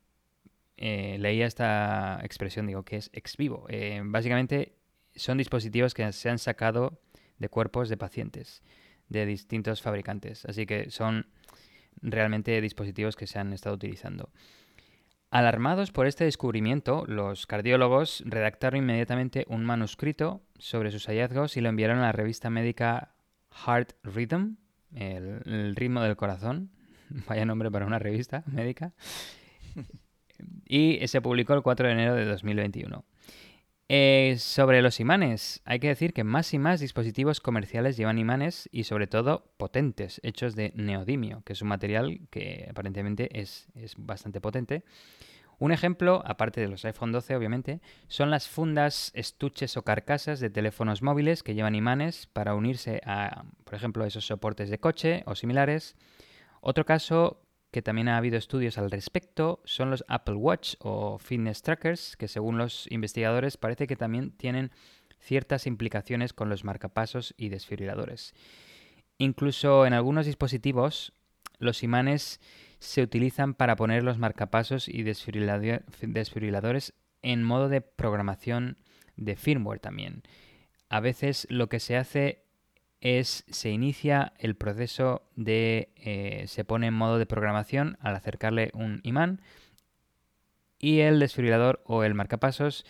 eh, 0.78 1.16
leía 1.18 1.46
esta 1.46 2.20
expresión 2.22 2.66
digo 2.66 2.84
que 2.84 2.96
es 2.96 3.10
ex 3.12 3.36
vivo. 3.36 3.66
Eh, 3.68 4.00
básicamente 4.04 4.76
son 5.16 5.38
dispositivos 5.38 5.92
que 5.92 6.10
se 6.12 6.30
han 6.30 6.38
sacado 6.38 7.00
de 7.38 7.48
cuerpos 7.48 7.88
de 7.88 7.96
pacientes 7.96 8.62
de 9.08 9.26
distintos 9.26 9.82
fabricantes, 9.82 10.44
así 10.44 10.66
que 10.66 10.90
son 10.90 11.26
realmente 12.00 12.60
dispositivos 12.60 13.16
que 13.16 13.26
se 13.26 13.38
han 13.38 13.52
estado 13.52 13.74
utilizando. 13.74 14.30
Alarmados 15.30 15.92
por 15.92 16.06
este 16.06 16.24
descubrimiento, 16.24 17.04
los 17.06 17.46
cardiólogos 17.46 18.22
redactaron 18.24 18.78
inmediatamente 18.78 19.44
un 19.48 19.64
manuscrito 19.64 20.42
sobre 20.58 20.90
sus 20.90 21.06
hallazgos 21.06 21.56
y 21.56 21.60
lo 21.60 21.68
enviaron 21.68 21.98
a 21.98 22.02
la 22.02 22.12
revista 22.12 22.48
médica 22.48 23.14
Heart 23.66 23.92
Rhythm, 24.04 24.56
el, 24.94 25.74
ritmo 25.76 26.00
del 26.00 26.16
corazón, 26.16 26.70
vaya 27.28 27.44
nombre 27.44 27.70
para 27.70 27.86
una 27.86 27.98
revista 27.98 28.42
médica, 28.46 28.94
y 30.66 31.06
se 31.06 31.20
publicó 31.20 31.54
el 31.54 31.62
4 31.62 31.86
de 31.86 31.92
enero 31.92 32.14
de 32.14 32.24
2021. 32.24 33.04
Eh, 33.90 34.36
sobre 34.38 34.82
los 34.82 35.00
imanes, 35.00 35.62
hay 35.64 35.78
que 35.78 35.88
decir 35.88 36.12
que 36.12 36.22
más 36.22 36.52
y 36.52 36.58
más 36.58 36.78
dispositivos 36.78 37.40
comerciales 37.40 37.96
llevan 37.96 38.18
imanes 38.18 38.68
y 38.70 38.84
sobre 38.84 39.06
todo 39.06 39.50
potentes, 39.56 40.20
hechos 40.22 40.54
de 40.54 40.72
neodimio, 40.74 41.42
que 41.46 41.54
es 41.54 41.62
un 41.62 41.68
material 41.68 42.20
que 42.30 42.66
aparentemente 42.70 43.40
es, 43.40 43.68
es 43.74 43.94
bastante 43.96 44.42
potente. 44.42 44.84
Un 45.58 45.72
ejemplo, 45.72 46.22
aparte 46.26 46.60
de 46.60 46.68
los 46.68 46.84
iPhone 46.84 47.12
12 47.12 47.34
obviamente, 47.34 47.80
son 48.08 48.30
las 48.30 48.46
fundas, 48.46 49.10
estuches 49.14 49.76
o 49.78 49.82
carcasas 49.82 50.38
de 50.38 50.50
teléfonos 50.50 51.00
móviles 51.00 51.42
que 51.42 51.54
llevan 51.54 51.74
imanes 51.74 52.26
para 52.26 52.54
unirse 52.54 53.00
a, 53.06 53.44
por 53.64 53.74
ejemplo, 53.74 54.04
esos 54.04 54.26
soportes 54.26 54.68
de 54.68 54.78
coche 54.78 55.22
o 55.26 55.34
similares. 55.34 55.96
Otro 56.60 56.84
caso 56.84 57.40
que 57.78 57.82
también 57.82 58.08
ha 58.08 58.16
habido 58.16 58.36
estudios 58.36 58.76
al 58.76 58.90
respecto 58.90 59.60
son 59.64 59.88
los 59.90 60.04
Apple 60.08 60.34
Watch 60.34 60.74
o 60.80 61.16
Fitness 61.20 61.62
Trackers, 61.62 62.16
que 62.16 62.26
según 62.26 62.58
los 62.58 62.90
investigadores 62.90 63.56
parece 63.56 63.86
que 63.86 63.94
también 63.94 64.32
tienen 64.32 64.72
ciertas 65.20 65.64
implicaciones 65.64 66.32
con 66.32 66.48
los 66.48 66.64
marcapasos 66.64 67.36
y 67.38 67.50
desfibriladores. 67.50 68.34
Incluso 69.16 69.86
en 69.86 69.92
algunos 69.92 70.26
dispositivos, 70.26 71.12
los 71.60 71.84
imanes 71.84 72.40
se 72.80 73.00
utilizan 73.00 73.54
para 73.54 73.76
poner 73.76 74.02
los 74.02 74.18
marcapasos 74.18 74.88
y 74.88 75.04
desfibriladores 75.04 76.94
en 77.22 77.44
modo 77.44 77.68
de 77.68 77.80
programación 77.80 78.78
de 79.14 79.36
firmware 79.36 79.78
también. 79.78 80.24
A 80.88 80.98
veces 80.98 81.46
lo 81.48 81.68
que 81.68 81.78
se 81.78 81.96
hace 81.96 82.47
es 83.00 83.44
se 83.48 83.70
inicia 83.70 84.32
el 84.38 84.56
proceso 84.56 85.22
de 85.36 85.92
eh, 85.96 86.44
se 86.46 86.64
pone 86.64 86.88
en 86.88 86.94
modo 86.94 87.18
de 87.18 87.26
programación 87.26 87.96
al 88.00 88.16
acercarle 88.16 88.70
un 88.74 89.00
imán 89.04 89.40
y 90.78 91.00
el 91.00 91.20
desfibrilador 91.20 91.82
o 91.84 92.02
el 92.02 92.14
marcapasos 92.14 92.84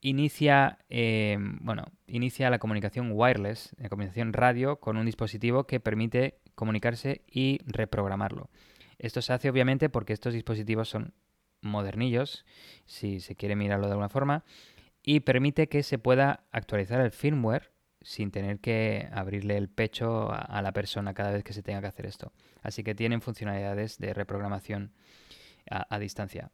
inicia 0.00 0.78
eh, 0.88 1.36
bueno 1.60 1.84
inicia 2.06 2.48
la 2.48 2.58
comunicación 2.58 3.10
wireless 3.12 3.74
la 3.78 3.90
comunicación 3.90 4.32
radio 4.32 4.76
con 4.76 4.96
un 4.96 5.06
dispositivo 5.06 5.64
que 5.64 5.80
permite 5.80 6.38
comunicarse 6.54 7.22
y 7.26 7.58
reprogramarlo. 7.64 8.50
Esto 8.98 9.22
se 9.22 9.32
hace 9.32 9.48
obviamente 9.48 9.88
porque 9.88 10.12
estos 10.12 10.34
dispositivos 10.34 10.88
son 10.88 11.14
modernillos 11.62 12.44
si 12.86 13.20
se 13.20 13.36
quiere 13.36 13.56
mirarlo 13.56 13.86
de 13.86 13.92
alguna 13.92 14.08
forma 14.08 14.44
y 15.02 15.20
permite 15.20 15.68
que 15.68 15.82
se 15.82 15.98
pueda 15.98 16.44
actualizar 16.52 17.00
el 17.00 17.10
firmware 17.10 17.70
sin 18.02 18.30
tener 18.30 18.60
que 18.60 19.08
abrirle 19.12 19.56
el 19.56 19.68
pecho 19.68 20.30
a, 20.32 20.62
la 20.62 20.72
persona 20.72 21.14
cada 21.14 21.32
vez 21.32 21.44
que 21.44 21.52
se 21.52 21.62
tenga 21.62 21.80
que 21.80 21.86
hacer 21.86 22.06
esto. 22.06 22.32
Así 22.62 22.82
que 22.82 22.94
tienen 22.94 23.20
funcionalidades 23.20 23.98
de 23.98 24.14
reprogramación 24.14 24.92
a, 25.68 25.98
distancia. 25.98 26.50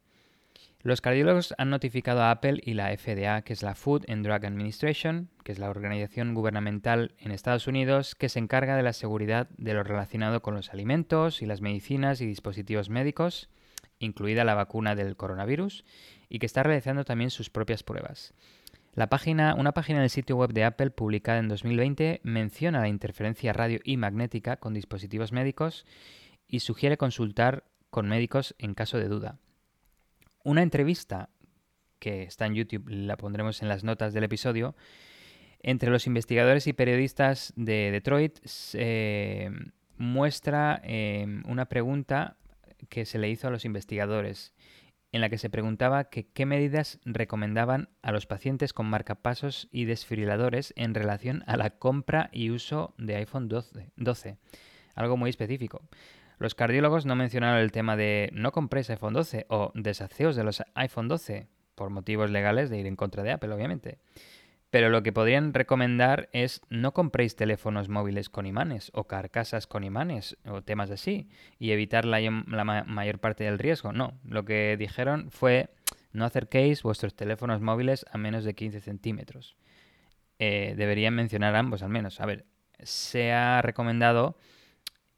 Los 0.81 1.01
cardiólogos 1.01 1.55
han 1.57 1.69
notificado 1.69 2.21
a 2.21 2.31
Apple 2.31 2.61
y 2.63 2.73
la 2.73 2.95
FDA, 2.95 3.41
que 3.41 3.53
es 3.53 3.63
la 3.63 3.73
Food 3.73 4.05
and 4.09 4.25
Drug 4.25 4.45
Administration, 4.45 5.29
que 5.43 5.51
es 5.51 5.59
la 5.59 5.69
organización 5.69 6.33
gubernamental 6.33 7.15
en 7.19 7.31
Estados 7.31 7.67
Unidos 7.67 8.15
que 8.15 8.29
se 8.29 8.39
encarga 8.39 8.75
de 8.75 8.83
la 8.83 8.93
seguridad 8.93 9.49
de 9.57 9.73
lo 9.73 9.83
relacionado 9.83 10.41
con 10.41 10.53
los 10.53 10.71
alimentos 10.71 11.41
y 11.41 11.45
las 11.45 11.61
medicinas 11.61 12.21
y 12.21 12.27
dispositivos 12.27 12.89
médicos, 12.89 13.49
incluida 13.99 14.43
la 14.43 14.53
vacuna 14.53 14.95
del 14.95 15.15
coronavirus, 15.15 15.83
y 16.29 16.39
que 16.39 16.45
está 16.45 16.63
realizando 16.63 17.05
también 17.05 17.31
sus 17.31 17.49
propias 17.49 17.83
pruebas. 17.83 18.33
La 18.97 19.09
página, 19.09 19.53
una 19.53 19.73
página 19.73 19.99
del 20.01 20.09
sitio 20.09 20.37
web 20.37 20.53
de 20.53 20.63
Apple 20.63 20.89
publicada 20.89 21.37
en 21.37 21.49
2020 21.49 22.19
menciona 22.23 22.79
la 22.79 22.87
interferencia 22.87 23.53
radio 23.53 23.79
y 23.83 23.95
magnética 23.95 24.57
con 24.57 24.73
dispositivos 24.73 25.31
médicos 25.31 25.85
y 26.47 26.61
sugiere 26.61 26.97
consultar 26.97 27.63
con 27.91 28.09
médicos 28.09 28.55
en 28.57 28.73
caso 28.73 28.97
de 28.97 29.07
duda. 29.07 29.37
Una 30.43 30.63
entrevista 30.63 31.29
que 31.99 32.23
está 32.23 32.47
en 32.47 32.55
YouTube, 32.55 32.89
la 32.89 33.17
pondremos 33.17 33.61
en 33.61 33.67
las 33.67 33.83
notas 33.83 34.15
del 34.15 34.23
episodio, 34.23 34.75
entre 35.59 35.91
los 35.91 36.07
investigadores 36.07 36.65
y 36.65 36.73
periodistas 36.73 37.53
de 37.55 37.91
Detroit 37.91 38.39
muestra 39.95 40.81
eh, 40.83 41.43
una 41.45 41.65
pregunta 41.65 42.37
que 42.89 43.05
se 43.05 43.19
le 43.19 43.29
hizo 43.29 43.47
a 43.47 43.51
los 43.51 43.63
investigadores 43.63 44.55
en 45.11 45.21
la 45.21 45.29
que 45.29 45.37
se 45.37 45.49
preguntaba 45.49 46.05
qué 46.05 46.45
medidas 46.45 46.99
recomendaban 47.05 47.89
a 48.01 48.11
los 48.11 48.25
pacientes 48.25 48.73
con 48.73 48.87
marcapasos 48.87 49.67
y 49.71 49.85
desfibriladores 49.85 50.73
en 50.75 50.93
relación 50.93 51.43
a 51.47 51.57
la 51.57 51.71
compra 51.71 52.29
y 52.31 52.49
uso 52.51 52.93
de 52.97 53.15
iPhone 53.15 53.47
12, 53.47 53.91
12, 53.95 54.37
algo 54.95 55.17
muy 55.17 55.29
específico. 55.29 55.81
Los 56.39 56.53
cardiólogos 56.53 57.05
no 57.05 57.15
mencionaron 57.15 57.59
el 57.59 57.71
tema 57.71 57.95
de 57.95 58.29
no 58.33 58.51
compréis 58.51 58.89
iPhone 58.89 59.13
12 59.13 59.47
o 59.49 59.71
deshaceos 59.73 60.35
de 60.35 60.43
los 60.43 60.61
iPhone 60.75 61.07
12 61.07 61.47
por 61.73 61.89
motivos 61.89 62.29
legales 62.29 62.69
de 62.69 62.77
ir 62.79 62.85
en 62.85 62.95
contra 62.95 63.23
de 63.23 63.31
Apple, 63.31 63.53
obviamente. 63.53 63.99
Pero 64.69 64.89
lo 64.89 65.01
que 65.01 65.13
podrían 65.13 65.53
recomendar 65.53 66.29
es 66.33 66.61
no 66.69 66.93
compréis 66.93 67.35
teléfonos 67.35 67.87
móviles 67.87 68.29
con 68.29 68.45
imanes 68.45 68.91
o 68.93 69.05
carcasas 69.05 69.65
con 69.65 69.83
imanes 69.85 70.37
o 70.45 70.61
temas 70.61 70.91
así 70.91 71.29
y 71.57 71.71
evitar 71.71 72.03
la, 72.03 72.19
mayor 72.29 73.19
parte 73.19 73.45
del 73.45 73.59
riesgo. 73.59 73.93
No, 73.93 74.19
lo 74.25 74.43
que 74.43 74.75
dijeron 74.77 75.31
fue 75.31 75.69
no 76.11 76.25
acerquéis 76.25 76.83
vuestros 76.83 77.15
teléfonos 77.15 77.61
móviles 77.61 78.05
a 78.11 78.17
menos 78.17 78.43
de 78.43 78.55
15 78.55 78.81
centímetros. 78.81 79.55
Eh, 80.39 80.73
deberían 80.75 81.15
mencionar 81.15 81.55
ambos 81.55 81.81
al 81.81 81.89
menos. 81.89 82.19
A 82.19 82.25
ver, 82.25 82.45
se 82.83 83.31
ha 83.31 83.61
recomendado 83.61 84.37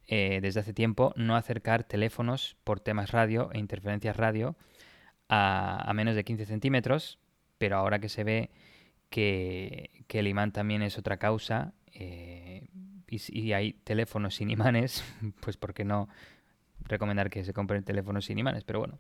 eh, 0.06 0.40
desde 0.42 0.60
hace 0.60 0.74
tiempo 0.74 1.12
no 1.16 1.36
acercar 1.36 1.84
teléfonos 1.84 2.56
por 2.64 2.80
temas 2.80 3.12
radio 3.12 3.50
e 3.54 3.60
interferencias 3.60 4.16
radio 4.16 4.56
a, 5.28 5.90
a 5.90 5.94
menos 5.94 6.16
de 6.16 6.24
15 6.24 6.46
centímetros, 6.46 7.18
pero 7.58 7.78
ahora 7.78 8.00
que 8.00 8.10
se 8.10 8.24
ve 8.24 8.52
que, 9.10 9.92
el 10.10 10.28
imán 10.28 10.52
también 10.52 10.82
es 10.82 10.98
otra 10.98 11.18
causa 11.18 11.74
eh, 11.94 12.68
y, 13.08 13.54
hay 13.54 13.74
teléfonos 13.74 14.36
sin 14.36 14.50
imanes, 14.50 15.04
pues 15.42 15.58
¿por 15.58 15.74
qué 15.74 15.84
no 15.84 16.10
recomendar 16.82 17.30
que 17.30 17.44
se 17.44 17.54
compren 17.54 17.84
teléfonos 17.84 18.26
sin 18.26 18.40
imanes? 18.40 18.64
Pero 18.64 18.80
bueno, 18.80 19.00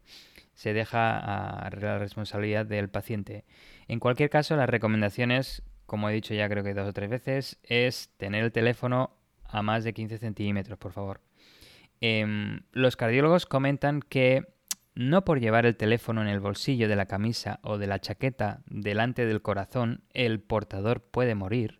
se 0.53 0.73
deja 0.73 1.17
a 1.17 1.69
la 1.69 1.99
responsabilidad 1.99 2.65
del 2.65 2.89
paciente. 2.89 3.45
En 3.87 3.99
cualquier 3.99 4.29
caso, 4.29 4.55
las 4.55 4.69
recomendaciones, 4.69 5.63
como 5.85 6.09
he 6.09 6.13
dicho 6.13 6.33
ya 6.33 6.49
creo 6.49 6.63
que 6.63 6.73
dos 6.73 6.89
o 6.89 6.93
tres 6.93 7.09
veces, 7.09 7.59
es 7.63 8.09
tener 8.17 8.43
el 8.43 8.51
teléfono 8.51 9.15
a 9.45 9.61
más 9.61 9.83
de 9.83 9.93
15 9.93 10.17
centímetros, 10.17 10.77
por 10.77 10.91
favor. 10.91 11.21
Em, 12.01 12.61
los 12.71 12.95
cardiólogos 12.95 13.45
comentan 13.45 14.01
que 14.01 14.45
no 14.95 15.23
por 15.23 15.39
llevar 15.39 15.65
el 15.65 15.77
teléfono 15.77 16.21
en 16.21 16.27
el 16.27 16.39
bolsillo 16.39 16.87
de 16.87 16.95
la 16.95 17.05
camisa 17.05 17.59
o 17.63 17.77
de 17.77 17.87
la 17.87 17.99
chaqueta 17.99 18.61
delante 18.65 19.25
del 19.25 19.41
corazón 19.41 20.03
el 20.13 20.39
portador 20.39 21.01
puede 21.01 21.35
morir, 21.35 21.79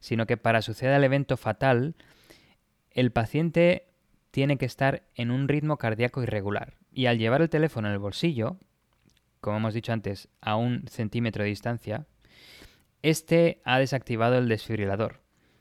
sino 0.00 0.26
que 0.26 0.36
para 0.36 0.62
suceder 0.62 0.94
el 0.94 1.04
evento 1.04 1.36
fatal, 1.36 1.94
el 2.90 3.12
paciente 3.12 3.88
tiene 4.30 4.58
que 4.58 4.66
estar 4.66 5.02
en 5.14 5.30
un 5.30 5.48
ritmo 5.48 5.76
cardíaco 5.76 6.22
irregular. 6.22 6.74
Y 6.92 7.06
al 7.06 7.18
llevar 7.18 7.42
el 7.42 7.50
teléfono 7.50 7.88
en 7.88 7.94
el 7.94 8.00
bolsillo, 8.00 8.58
como 9.40 9.58
hemos 9.58 9.74
dicho 9.74 9.92
antes, 9.92 10.28
a 10.40 10.56
un 10.56 10.84
centímetro 10.88 11.44
de 11.44 11.50
distancia, 11.50 12.06
este 13.02 13.60
ha 13.64 13.78
desactivado 13.78 14.36
el 14.38 14.48
desfibrilador, 14.48 15.20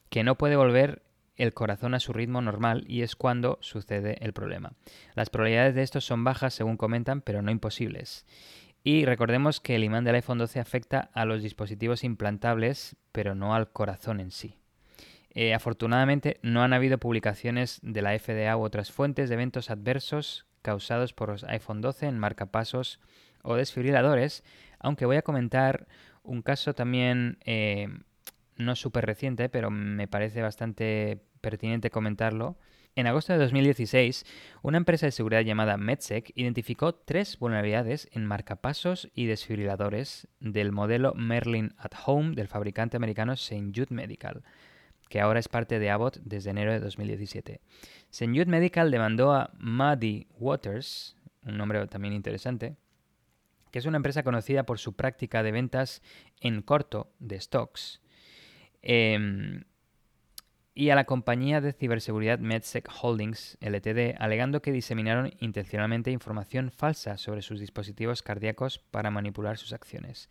que 0.10 0.24
no 0.24 0.38
puede 0.38 0.56
volver 0.56 1.04
el 1.38 1.54
corazón 1.54 1.94
a 1.94 2.00
su 2.00 2.14
ritmo 2.14 2.42
normal 2.42 2.84
y 2.88 3.04
es 3.04 3.16
cuando 3.16 3.58
sucede 3.62 4.18
el 4.22 4.34
problema. 4.34 4.74
Las 5.16 5.30
probabilidades 5.30 5.76
de 5.76 5.84
esto 5.84 6.02
son 6.02 6.24
bajas 6.24 6.54
según 6.54 6.78
comentan, 6.78 7.22
pero 7.22 7.42
no 7.42 7.52
imposibles. 7.52 8.26
Y 8.84 9.06
recordemos 9.06 9.60
que 9.60 9.76
el 9.76 9.84
imán 9.84 10.04
del 10.04 10.16
iPhone 10.16 10.38
12 10.38 10.60
afecta 10.60 11.10
a 11.14 11.26
los 11.26 11.44
dispositivos 11.44 12.04
implantables, 12.04 12.96
pero 13.12 13.36
no 13.36 13.54
al 13.54 13.72
corazón 13.72 14.20
en 14.20 14.32
sí. 14.32 14.56
Eh, 15.32 15.54
afortunadamente 15.54 16.40
no 16.42 16.64
han 16.64 16.74
habido 16.74 16.98
publicaciones 16.98 17.80
de 17.84 18.02
la 18.02 18.18
FDA 18.18 18.58
u 18.58 18.62
otras 18.62 18.92
fuentes 18.92 19.30
de 19.30 19.36
eventos 19.36 19.70
adversos 19.70 20.48
causados 20.62 21.14
por 21.14 21.30
los 21.30 21.44
iPhone 21.44 21.82
12 21.82 22.08
en 22.08 22.18
marcapasos 22.18 23.00
o 23.44 23.56
desfibriladores, 23.56 24.44
aunque 24.80 25.06
voy 25.06 25.18
a 25.18 25.22
comentar 25.22 25.88
un 26.24 26.42
caso 26.42 26.74
también 26.74 27.38
eh, 27.46 27.88
no 28.58 28.76
súper 28.76 29.06
reciente, 29.06 29.50
pero 29.50 29.70
me 29.70 30.08
parece 30.08 30.42
bastante 30.42 31.22
pertinente 31.42 31.90
comentarlo. 31.90 32.58
En 32.96 33.06
agosto 33.06 33.32
de 33.32 33.40
2016, 33.40 34.26
una 34.64 34.78
empresa 34.78 35.06
de 35.06 35.12
seguridad 35.12 35.42
llamada 35.42 35.78
MedSec 35.78 36.32
identificó 36.34 36.96
tres 36.96 37.38
vulnerabilidades 37.38 38.10
en 38.12 38.26
marcapasos 38.26 39.10
y 39.14 39.28
desfibriladores 39.28 40.28
del 40.40 40.72
modelo 40.72 41.14
Merlin 41.14 41.76
at 41.78 41.92
Home 42.06 42.34
del 42.34 42.48
fabricante 42.48 42.98
americano 42.98 43.34
St. 43.34 43.72
Jude 43.76 43.94
Medical, 43.94 44.44
que 45.10 45.22
ahora 45.22 45.40
es 45.40 45.48
parte 45.48 45.78
de 45.78 45.92
Abbott 45.92 46.18
desde 46.24 46.50
enero 46.50 46.72
de 46.72 46.80
2017. 46.80 47.62
St. 48.10 48.32
Jude 48.32 48.48
Medical 48.48 48.90
demandó 48.90 49.32
a 49.32 49.52
Muddy 49.60 50.28
Waters, 50.40 51.16
un 51.44 51.58
nombre 51.58 51.86
también 51.88 52.16
interesante, 52.16 52.78
que 53.72 53.80
es 53.80 53.86
una 53.86 53.98
empresa 53.98 54.24
conocida 54.24 54.64
por 54.64 54.80
su 54.80 54.96
práctica 54.96 55.44
de 55.44 55.52
ventas 55.52 56.02
en 56.42 56.62
corto 56.62 57.14
de 57.20 57.40
stocks, 57.40 58.02
em, 58.82 59.66
y 60.78 60.92
a 60.92 60.96
la 60.96 61.06
compañía 61.06 61.60
de 61.60 61.74
ciberseguridad 61.74 62.38
MedSec 62.38 62.88
Holdings 63.02 63.58
Ltd, 63.62 64.16
alegando 64.20 64.62
que 64.62 64.72
diseminaron 64.72 65.34
intencionalmente 65.40 66.12
información 66.12 66.70
falsa 66.70 67.18
sobre 67.18 67.42
sus 67.42 67.60
dispositivos 67.60 68.22
cardíacos 68.22 68.78
para 68.78 69.10
manipular 69.10 69.58
sus 69.58 69.74
acciones. 69.74 70.30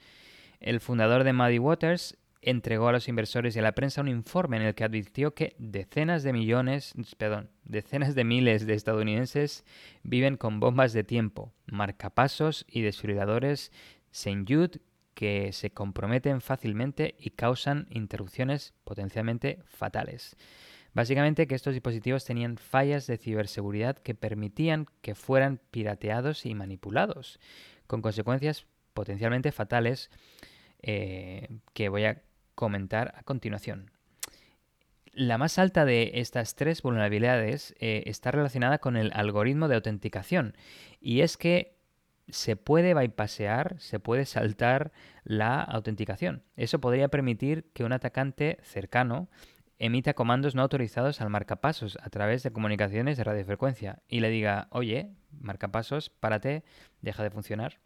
El 0.61 0.79
fundador 0.79 1.25
de 1.25 1.33
Muddy 1.33 1.59
Waters 1.59 2.17
entregó 2.43 2.87
a 2.87 2.93
los 2.93 3.09
inversores 3.09 3.57
y 3.57 3.59
a 3.59 3.63
la 3.63 3.73
prensa 3.73 4.03
un 4.03 4.07
informe 4.07 4.59
en 4.59 4.63
el 4.63 4.77
que 4.77 4.85
advirtió 4.85 5.35
que 5.35 5.57
decenas 5.59 6.23
de 6.23 6.33
millones, 6.33 6.95
perdón, 7.19 7.51
decenas 7.65 8.15
de 8.15 8.23
miles 8.23 8.69
de 8.69 8.75
estadounidenses 8.75 9.65
viven 10.05 10.37
con 10.37 10.61
bombas 10.61 10.93
de 10.93 11.03
tiempo, 11.03 11.53
marcapasos 11.67 12.65
y 12.69 12.83
desfibriladores 12.83 13.73
St. 14.13 14.45
Jude 14.47 14.79
que 15.17 15.51
se 15.55 15.71
comprometen 15.71 16.43
fácilmente 16.43 17.17
y 17.19 17.31
causan 17.31 17.87
interrupciones 17.91 18.75
potencialmente 18.85 19.61
fatales. 19.65 20.37
Básicamente 20.93 21.47
que 21.47 21.55
estos 21.55 21.73
dispositivos 21.73 22.27
tenían 22.27 22.59
fallas 22.59 23.07
de 23.07 23.17
ciberseguridad 23.17 23.97
que 23.97 24.15
permitían 24.15 24.87
que 25.01 25.15
fueran 25.15 25.59
pirateados 25.71 26.45
y 26.45 26.55
manipulados, 26.55 27.41
con 27.87 28.03
consecuencias 28.03 28.67
potencialmente 28.93 29.53
fatales 29.53 30.11
eh, 30.83 31.49
que 31.73 31.89
voy 31.89 32.05
a 32.05 32.21
comentar 32.55 33.15
a 33.17 33.23
continuación. 33.23 33.91
La 35.13 35.39
más 35.39 35.59
alta 35.59 35.87
de 35.87 36.13
estas 36.17 36.57
tres 36.57 36.83
vulnerabilidades 36.83 37.75
eh, 37.81 38.03
está 38.05 38.33
relacionada 38.33 38.79
con 38.81 38.99
el 38.99 39.13
algoritmo 39.15 39.67
de 39.67 39.77
autenticación 39.77 40.55
y 41.01 41.23
es 41.23 41.39
que 41.39 41.76
se 42.29 42.57
puede 42.57 42.95
bypassear, 42.95 43.77
se 43.79 44.01
puede 44.01 44.27
saltar 44.27 44.93
la 45.25 45.61
autenticación. 45.63 46.43
Eso 46.57 46.81
podría 46.81 47.09
permitir 47.09 47.71
que 47.73 47.85
un 47.85 47.93
atacante 47.93 48.59
cercano 48.63 49.29
emita 49.79 50.15
comandos 50.15 50.55
no 50.55 50.63
autorizados 50.63 51.21
al 51.21 51.31
marcapasos 51.31 51.99
a 52.01 52.11
través 52.11 52.43
de 52.43 52.51
comunicaciones 52.51 53.17
de 53.17 53.25
radiofrecuencia 53.25 54.03
y 54.09 54.21
le 54.21 54.31
diga, 54.31 54.69
oye, 54.71 55.11
marcapasos, 55.39 56.11
párate, 56.11 56.65
deja 57.03 57.23
de 57.23 57.31
funcionar 57.31 57.79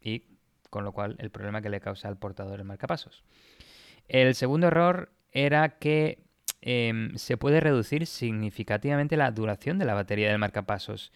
y 0.00 0.24
con 0.70 0.84
lo 0.84 0.92
cual 0.92 1.16
el 1.18 1.30
problema 1.30 1.62
que 1.62 1.70
le 1.70 1.80
causa 1.80 2.08
al 2.08 2.18
portador 2.18 2.58
el 2.58 2.64
marcapasos. 2.64 3.22
El 4.08 4.34
segundo 4.34 4.68
error 4.68 5.12
era 5.32 5.78
que 5.78 6.24
em, 6.62 7.14
se 7.16 7.36
puede 7.36 7.60
reducir 7.60 8.06
significativamente 8.06 9.16
la 9.16 9.30
duración 9.30 9.78
de 9.78 9.84
la 9.84 9.94
batería 9.94 10.28
del 10.28 10.38
marcapasos. 10.38 11.12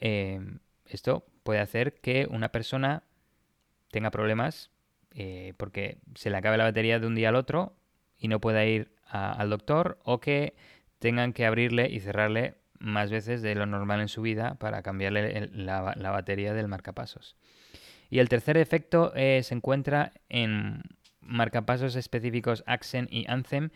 Em, 0.00 0.58
esto 0.86 1.24
puede 1.46 1.60
hacer 1.60 1.94
que 1.94 2.26
una 2.28 2.50
persona 2.50 3.04
tenga 3.90 4.10
problemas 4.10 4.70
eh, 5.12 5.54
porque 5.56 5.96
se 6.14 6.28
le 6.28 6.36
acabe 6.36 6.58
la 6.58 6.64
batería 6.64 6.98
de 6.98 7.06
un 7.06 7.14
día 7.14 7.30
al 7.30 7.36
otro 7.36 7.74
y 8.18 8.28
no 8.28 8.38
pueda 8.38 8.66
ir 8.66 8.94
al 9.08 9.48
doctor 9.48 9.98
o 10.04 10.20
que 10.20 10.54
tengan 10.98 11.32
que 11.32 11.46
abrirle 11.46 11.88
y 11.88 12.00
cerrarle 12.00 12.56
más 12.80 13.10
veces 13.10 13.40
de 13.40 13.54
lo 13.54 13.64
normal 13.64 14.00
en 14.00 14.08
su 14.08 14.20
vida 14.20 14.56
para 14.56 14.82
cambiarle 14.82 15.48
la, 15.52 15.80
batería 16.10 16.52
del 16.52 16.68
marcapasos. 16.68 17.36
Y 18.10 18.18
el 18.18 18.28
tercer 18.28 18.56
efecto 18.56 19.12
eh, 19.14 19.42
se 19.42 19.54
encuentra 19.54 20.12
en 20.28 20.82
marcapasos 21.20 21.94
específicos 21.96 22.64
Axen 22.66 23.08
y 23.10 23.24
Anthem, 23.28 23.70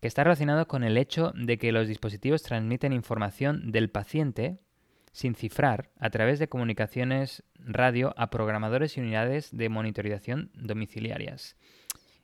que 0.00 0.08
está 0.08 0.24
relacionado 0.24 0.68
con 0.68 0.84
el 0.84 0.96
hecho 0.96 1.32
de 1.34 1.58
que 1.58 1.72
los 1.72 1.88
dispositivos 1.88 2.42
transmiten 2.42 2.92
información 2.92 3.72
del 3.72 3.90
paciente 3.90 4.60
sin 5.12 5.34
cifrar 5.34 5.90
a 5.98 6.10
través 6.10 6.38
de 6.38 6.48
comunicaciones 6.48 7.42
radio 7.58 8.14
a 8.16 8.30
programadores 8.30 8.96
y 8.96 9.00
unidades 9.00 9.56
de 9.56 9.68
monitorización 9.68 10.50
domiciliarias. 10.54 11.56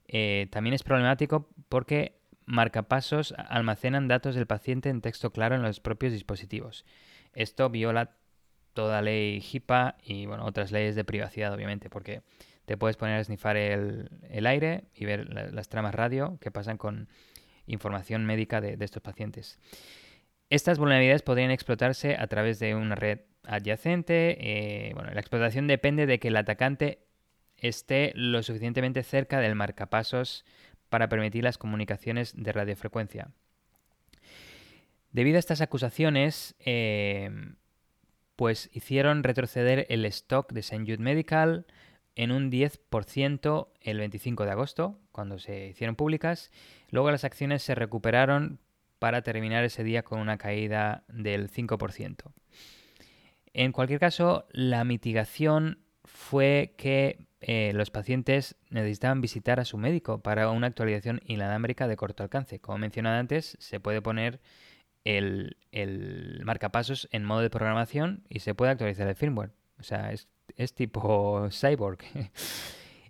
Eh, 0.09 0.49
también 0.51 0.75
es 0.75 0.83
problemático 0.83 1.49
porque 1.69 2.21
marcapasos 2.45 3.35
almacenan 3.37 4.07
datos 4.07 4.37
del 4.37 4.47
paciente 4.47 4.89
en 4.89 5.01
texto 5.01 5.33
claro 5.33 5.57
en 5.57 5.63
los 5.63 5.81
propios 5.81 6.13
dispositivos. 6.13 6.85
Esto 7.33 7.69
viola 7.71 8.17
toda 8.73 9.03
ley 9.03 9.41
HIPAA 9.41 9.97
y 10.03 10.27
otras 10.27 10.71
leyes 10.71 10.95
de 10.95 11.05
privacidad, 11.05 11.53
obviamente, 11.53 11.91
porque 11.91 12.23
te 12.67 12.77
puedes 12.77 12.97
poner 12.97 13.19
a 13.19 13.25
snifar 13.25 13.57
el, 13.57 14.47
aire 14.47 14.85
y 14.95 15.07
ver 15.07 15.29
las 15.53 15.69
tramas 15.69 15.95
radio 15.95 16.39
que 16.41 16.51
pasan 16.51 16.77
con 16.77 17.09
información 17.67 18.27
médica 18.27 18.61
de 18.61 18.77
estos 18.81 19.03
pacientes. 19.03 19.59
Estas 20.49 20.79
vulnerabilidades 20.79 21.23
podrían 21.23 21.51
explotarse 21.51 22.17
a 22.17 22.27
través 22.29 22.59
de 22.59 22.75
una 22.75 22.95
red 22.95 23.21
adyacente. 23.45 24.37
Eh, 24.41 24.95
bueno, 24.95 25.11
la 25.13 25.21
explotación 25.21 25.67
depende 25.67 26.07
de 26.07 26.19
que 26.19 26.29
el 26.29 26.37
atacante 26.37 27.01
esté 27.57 28.13
lo 28.15 28.43
suficientemente 28.43 29.03
cerca 29.03 29.41
del 29.41 29.55
marcapasos 29.55 30.45
para 30.89 31.09
permitir 31.09 31.43
las 31.43 31.59
comunicaciones 31.59 32.33
de 32.37 32.53
radiofrecuencia. 32.53 33.31
Debido 35.11 35.37
a 35.37 35.41
estas 35.41 35.61
acusaciones, 35.61 36.55
eh, 36.61 37.31
pues 38.37 38.71
hicieron 38.73 39.25
retroceder 39.25 39.87
el 39.89 40.05
stock 40.05 40.53
de 40.53 40.61
St. 40.61 40.85
Jude 40.85 40.99
Medical 40.99 41.67
en 42.15 42.31
un 42.31 42.51
10% 42.51 43.69
el 43.81 43.99
25 43.99 44.45
de 44.45 44.51
agosto, 44.51 44.99
cuando 45.13 45.39
se 45.39 45.69
hicieron 45.69 45.97
públicas. 45.97 46.51
Luego 46.91 47.11
las 47.11 47.25
acciones 47.25 47.63
se 47.63 47.75
recuperaron 47.75 48.61
para 48.99 49.23
terminar 49.23 49.65
ese 49.65 49.85
día 49.85 50.03
con 50.03 50.21
una 50.21 50.39
caída 50.39 51.05
del 51.09 51.51
5%. 51.51 52.33
En 53.53 53.73
cualquier 53.73 54.01
caso, 54.01 54.47
la 54.53 54.85
mitigación 54.85 55.79
fue 56.05 56.75
que 56.77 57.27
eh, 57.41 57.73
los 57.75 57.91
pacientes 57.91 58.57
necesitaban 58.71 59.21
visitar 59.21 59.61
a 59.61 59.65
su 59.65 59.79
médico 59.79 60.23
para 60.23 60.51
una 60.51 60.67
actualización 60.67 61.21
inalámbrica 61.27 61.89
de 61.89 61.97
corto 61.97 62.23
alcance. 62.23 62.61
Como 62.61 62.79
mencionado 62.79 63.19
antes, 63.19 63.57
se 63.61 63.81
puede 63.81 64.03
poner 64.03 64.41
el, 65.05 65.57
marcapasos 66.45 67.09
en 67.13 67.25
modo 67.25 67.41
de 67.41 67.51
programación 67.51 68.25
y 68.29 68.41
se 68.41 68.55
puede 68.55 68.73
actualizar 68.73 69.07
el 69.09 69.15
firmware. 69.15 69.53
O 69.79 69.83
sea, 69.83 70.13
es, 70.13 70.29
es 70.57 70.75
tipo 70.75 71.49
cyborg. 71.53 72.01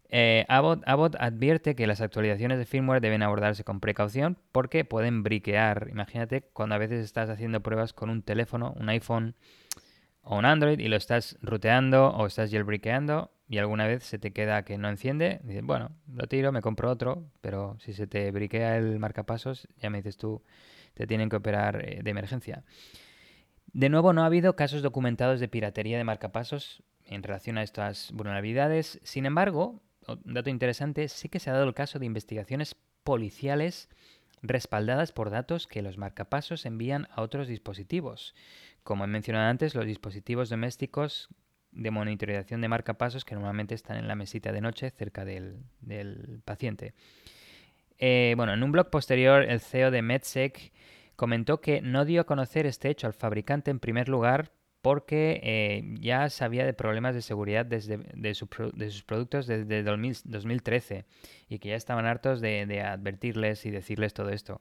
Eh, 0.08 0.44
Abbott, 0.48 1.16
advierte 1.18 1.74
que 1.74 1.86
las 1.86 2.00
actualizaciones 2.00 2.58
de 2.58 2.64
firmware 2.64 3.00
deben 3.00 3.22
abordarse 3.22 3.64
con 3.64 3.80
precaución 3.80 4.38
porque 4.52 4.84
pueden 4.84 5.22
briquear. 5.22 5.88
Imagínate 5.90 6.42
cuando 6.52 6.74
a 6.74 6.78
veces 6.78 7.04
estás 7.04 7.28
haciendo 7.28 7.62
pruebas 7.62 7.92
con 7.92 8.10
un 8.10 8.22
teléfono, 8.22 8.74
un 8.76 8.88
iPhone 8.88 9.34
o 10.22 10.38
un 10.38 10.44
Android 10.44 10.78
y 10.78 10.88
lo 10.88 10.96
estás 10.96 11.38
ruteando 11.42 12.08
o 12.08 12.26
estás 12.26 12.50
jailbreakeando 12.50 13.30
y 13.48 13.58
alguna 13.58 13.86
vez 13.86 14.04
se 14.04 14.18
te 14.18 14.32
queda 14.32 14.64
que 14.64 14.78
no 14.78 14.88
enciende. 14.88 15.40
Dices, 15.44 15.62
bueno, 15.62 15.90
lo 16.12 16.26
tiro, 16.26 16.52
me 16.52 16.62
compro 16.62 16.90
otro, 16.90 17.30
pero 17.40 17.76
si 17.80 17.92
se 17.92 18.06
te 18.06 18.30
briquea 18.30 18.76
el 18.76 18.98
marcapasos, 18.98 19.68
ya 19.78 19.90
me 19.90 19.98
dices 19.98 20.16
tú, 20.16 20.42
te 20.94 21.06
tienen 21.06 21.28
que 21.28 21.36
operar 21.36 21.84
eh, 21.84 22.00
de 22.02 22.10
emergencia. 22.10 22.64
De 23.72 23.88
nuevo, 23.88 24.12
no 24.12 24.22
ha 24.22 24.26
habido 24.26 24.56
casos 24.56 24.82
documentados 24.82 25.38
de 25.38 25.48
piratería 25.48 25.98
de 25.98 26.04
marcapasos 26.04 26.82
en 27.04 27.22
relación 27.22 27.58
a 27.58 27.62
estas 27.62 28.10
vulnerabilidades. 28.12 29.00
Sin 29.02 29.26
embargo, 29.26 29.82
un 30.08 30.34
dato 30.34 30.50
interesante, 30.50 31.08
sí 31.08 31.28
que 31.28 31.40
se 31.40 31.50
ha 31.50 31.54
dado 31.54 31.66
el 31.66 31.74
caso 31.74 31.98
de 31.98 32.06
investigaciones 32.06 32.76
policiales 33.04 33.88
respaldadas 34.42 35.12
por 35.12 35.30
datos 35.30 35.66
que 35.66 35.82
los 35.82 35.98
marcapasos 35.98 36.66
envían 36.66 37.08
a 37.10 37.22
otros 37.22 37.48
dispositivos. 37.48 38.34
Como 38.82 39.04
he 39.04 39.08
mencionado 39.08 39.48
antes, 39.48 39.74
los 39.74 39.86
dispositivos 39.86 40.48
domésticos 40.48 41.28
de 41.72 41.90
monitorización 41.90 42.60
de 42.60 42.68
marcapasos 42.68 43.24
que 43.24 43.34
normalmente 43.34 43.74
están 43.74 43.96
en 43.96 44.08
la 44.08 44.14
mesita 44.14 44.52
de 44.52 44.60
noche 44.60 44.90
cerca 44.90 45.24
del, 45.24 45.62
paciente. 46.44 46.94
Eh, 47.98 48.34
bueno, 48.36 48.54
en 48.54 48.62
un 48.62 48.72
blog 48.72 48.90
posterior, 48.90 49.42
el 49.42 49.60
CEO 49.60 49.90
de 49.90 50.02
MedSec 50.02 50.72
comentó 51.16 51.60
que 51.60 51.80
no 51.80 52.04
dio 52.04 52.22
a 52.22 52.24
conocer 52.24 52.66
este 52.66 52.90
hecho 52.90 53.06
al 53.06 53.14
fabricante 53.14 53.70
en 53.70 53.80
primer 53.80 54.08
lugar 54.08 54.52
porque 54.86 55.40
eh, 55.42 55.82
ya 55.98 56.30
sabía 56.30 56.64
de 56.64 56.72
problemas 56.72 57.12
de 57.12 57.20
seguridad 57.20 57.66
desde, 57.66 57.98
de, 58.14 58.34
sus 58.36 58.48
productos 59.04 59.48
desde 59.48 59.82
2013 59.82 61.04
y 61.48 61.58
que 61.58 61.70
ya 61.70 61.74
estaban 61.74 62.06
hartos 62.06 62.40
de, 62.40 62.80
advertirles 62.82 63.66
y 63.66 63.72
decirles 63.72 64.14
todo 64.14 64.30
esto. 64.30 64.60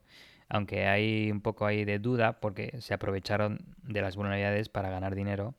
Aunque 0.49 0.87
hay 0.87 1.29
un 1.29 1.41
poco 1.41 1.67
ahí 1.67 1.85
de 1.85 1.99
duda 1.99 2.39
porque 2.39 2.81
se 2.81 2.95
aprovecharon 2.95 3.75
de 3.83 4.01
las 4.01 4.15
vulnerabilidades 4.15 4.67
para 4.67 4.89
ganar 4.89 5.13
dinero. 5.13 5.53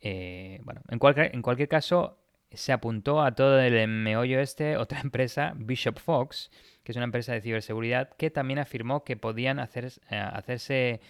Eh, 0.00 0.60
bueno, 0.62 0.82
en 0.88 1.00
cualquier, 1.00 1.34
en 1.34 1.42
cualquier 1.42 1.68
caso, 1.68 2.20
se 2.52 2.70
apuntó 2.70 3.20
a 3.20 3.34
todo 3.34 3.58
el 3.58 3.88
meollo 3.88 4.38
este 4.38 4.76
otra 4.76 5.00
empresa, 5.02 5.54
Bishop 5.56 5.98
Fox, 5.98 6.52
que 6.84 6.92
es 6.92 6.96
una 6.96 7.06
empresa 7.06 7.32
de 7.32 7.40
ciberseguridad, 7.40 8.10
que 8.16 8.30
también 8.30 8.60
afirmó 8.60 9.02
que 9.02 9.16
podían 9.16 9.58
hacer, 9.58 9.86
eh, 10.08 10.16
hacerse 10.18 11.00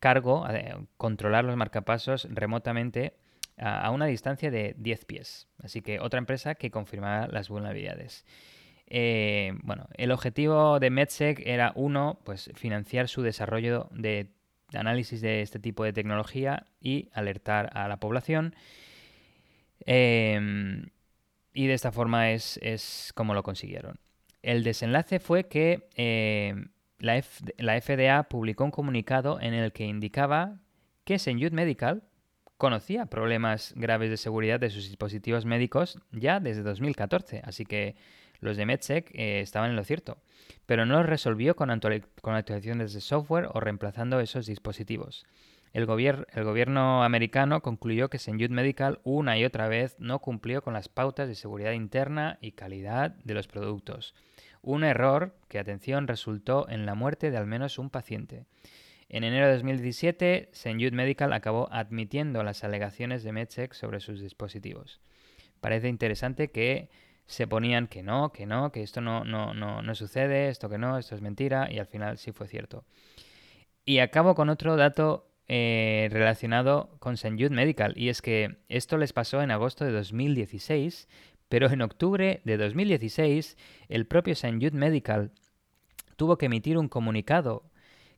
cargo, 0.00 0.46
controlar 0.96 1.44
los 1.44 1.56
marcapasos 1.56 2.28
remotamente 2.30 3.14
a, 3.58 3.90
una 3.90 4.06
distancia 4.06 4.50
de 4.50 4.74
10 4.78 5.04
pies. 5.04 5.48
Así 5.62 5.80
que 5.80 6.00
otra 6.00 6.18
empresa 6.18 6.54
que 6.54 6.70
confirmaba 6.70 7.26
las 7.28 7.48
vulnerabilidades. 7.48 8.24
Eh, 8.86 9.52
bueno, 9.62 9.88
el 9.94 10.12
objetivo 10.12 10.78
de 10.78 10.90
MedSec 10.90 11.40
era 11.44 11.72
uno, 11.74 12.20
pues 12.24 12.50
financiar 12.54 13.08
su 13.08 13.22
desarrollo 13.22 13.88
de 13.92 14.28
análisis 14.74 15.20
de 15.20 15.40
este 15.40 15.58
tipo 15.58 15.84
de 15.84 15.92
tecnología 15.92 16.66
y 16.80 17.08
alertar 17.12 17.70
a 17.74 17.88
la 17.88 17.98
población. 17.98 18.54
Em, 19.86 20.90
y 21.52 21.66
de 21.66 21.74
esta 21.74 21.92
forma 21.92 22.32
es, 22.32 23.12
como 23.14 23.34
lo 23.34 23.42
consiguieron. 23.42 23.98
El 24.42 24.64
desenlace 24.64 25.20
fue 25.20 25.48
que 25.48 25.88
em, 25.94 26.68
la, 27.04 27.80
FDA 27.80 28.22
publicó 28.24 28.64
un 28.64 28.70
comunicado 28.70 29.40
en 29.40 29.54
el 29.54 29.72
que 29.72 29.84
indicaba 29.84 30.58
que 31.04 31.14
St. 31.14 31.50
Medical 31.50 32.02
conocía 32.56 33.06
problemas 33.06 33.74
graves 33.76 34.10
de 34.10 34.16
seguridad 34.16 34.60
de 34.60 34.70
sus 34.70 34.88
dispositivos 34.88 35.44
médicos 35.44 35.98
ya 36.12 36.40
desde 36.40 36.62
2014, 36.62 37.42
así 37.44 37.66
que 37.66 37.96
los 38.40 38.56
de 38.56 38.66
MedSec 38.66 39.10
eh, 39.14 39.40
estaban 39.40 39.70
en 39.70 39.76
lo 39.76 39.84
cierto, 39.84 40.18
pero 40.66 40.86
no 40.86 40.98
los 40.98 41.06
resolvió 41.06 41.56
con, 41.56 41.68
con 42.20 42.34
actualizaciones 42.34 42.92
de 42.92 43.00
software 43.00 43.48
o 43.52 43.60
reemplazando 43.60 44.20
esos 44.20 44.46
dispositivos. 44.46 45.26
El, 45.74 45.86
gobierno 45.86 47.02
americano 47.02 47.60
concluyó 47.60 48.08
que 48.08 48.18
St. 48.18 48.48
Medical 48.48 49.00
una 49.02 49.36
y 49.36 49.44
otra 49.44 49.66
vez 49.66 49.96
no 49.98 50.20
cumplió 50.20 50.62
con 50.62 50.72
las 50.72 50.88
pautas 50.88 51.26
de 51.26 51.34
seguridad 51.34 51.72
interna 51.72 52.38
y 52.40 52.52
calidad 52.52 53.10
de 53.24 53.34
los 53.34 53.48
productos. 53.48 54.14
Un 54.66 54.82
error 54.82 55.36
que, 55.48 55.58
atención, 55.58 56.08
resultó 56.08 56.66
en 56.70 56.86
la 56.86 56.94
muerte 56.94 57.30
de 57.30 57.36
al 57.36 57.46
menos 57.46 57.78
un 57.78 57.90
paciente. 57.90 58.46
En 59.10 59.22
enero 59.22 59.46
de 59.46 59.52
2017, 59.52 60.48
St. 60.52 60.90
Medical 60.92 61.34
acabó 61.34 61.68
admitiendo 61.70 62.42
las 62.42 62.64
alegaciones 62.64 63.22
de 63.22 63.32
MedSec 63.32 63.74
sobre 63.74 64.00
sus 64.00 64.22
dispositivos. 64.22 65.02
Parece 65.60 65.88
interesante 65.88 66.50
que 66.50 66.88
se 67.26 67.46
ponían 67.46 67.88
que 67.88 68.02
no, 68.02 68.32
que 68.32 68.46
no, 68.46 68.72
que 68.72 68.82
esto 68.82 69.02
no, 69.02 69.22
no, 69.24 69.52
no, 69.52 69.82
no 69.82 69.94
sucede, 69.94 70.48
esto 70.48 70.70
que 70.70 70.78
no, 70.78 70.96
esto 70.96 71.14
es 71.14 71.20
mentira, 71.20 71.70
y 71.70 71.78
al 71.78 71.86
final 71.86 72.16
sí 72.16 72.32
fue 72.32 72.48
cierto. 72.48 72.86
Y 73.84 73.98
acabo 73.98 74.34
con 74.34 74.48
otro 74.48 74.76
dato 74.76 75.30
eh, 75.46 76.08
relacionado 76.10 76.96
con 77.00 77.14
St. 77.14 77.34
Jude 77.36 77.54
Medical. 77.54 77.92
Y 77.98 78.08
es 78.08 78.22
que 78.22 78.56
esto 78.70 78.96
les 78.96 79.12
pasó 79.12 79.42
en 79.42 79.50
agosto 79.50 79.84
de 79.84 79.92
2016, 79.92 81.06
pero 81.48 81.70
en 81.70 81.82
octubre 81.82 82.40
de 82.44 82.56
2016 82.56 83.56
el 83.88 84.06
propio 84.06 84.32
St. 84.32 84.54
Jude 84.54 84.72
Medical 84.72 85.32
tuvo 86.16 86.38
que 86.38 86.46
emitir 86.46 86.78
un 86.78 86.88
comunicado 86.88 87.70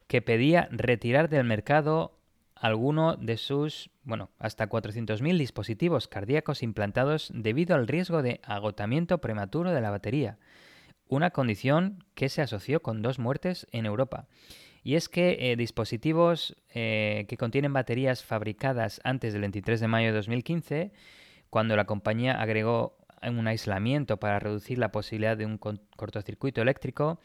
que 0.07 0.23
pedía 0.23 0.69
retirar 0.71 1.29
del 1.29 1.45
mercado 1.45 2.17
alguno 2.55 3.17
de 3.17 3.37
sus, 3.37 3.91
bueno, 4.03 4.31
hasta 4.39 4.69
400.000 4.69 5.37
dispositivos 5.37 6.09
cardíacos 6.09 6.63
implantados 6.63 7.31
debido 7.35 7.75
al 7.75 7.87
riesgo 7.87 8.23
de 8.23 8.41
agotamiento 8.45 9.19
prematuro 9.19 9.73
de 9.73 9.81
la 9.81 9.91
batería, 9.91 10.39
una 11.09 11.31
condición 11.31 12.05
que 12.15 12.29
se 12.29 12.43
asoció 12.43 12.81
con 12.83 13.03
dos 13.03 13.19
muertes 13.19 13.67
en 13.73 13.87
Europa. 13.87 14.27
Y 14.83 14.95
es 14.95 15.09
que 15.09 15.51
eh, 15.53 15.57
dispositivos 15.57 16.57
eh, 16.73 17.27
que 17.29 17.37
contienen 17.37 17.73
baterías 17.73 18.25
fabricadas 18.25 19.01
antes 19.05 19.33
del 19.33 19.43
23 19.43 19.81
de 19.81 19.89
mayo 19.89 20.09
de 20.09 20.15
2015, 20.15 20.93
cuando 21.51 21.77
la 21.77 21.87
compañía 21.87 22.41
agregó 22.41 22.97
un 23.23 23.47
aislamiento 23.49 24.19
para 24.19 24.39
reducir 24.39 24.79
la 24.79 24.93
posibilidad 24.93 25.37
de 25.37 25.47
un 25.47 25.59
cortocircuito 25.59 26.63
eléctrico, 26.63 27.21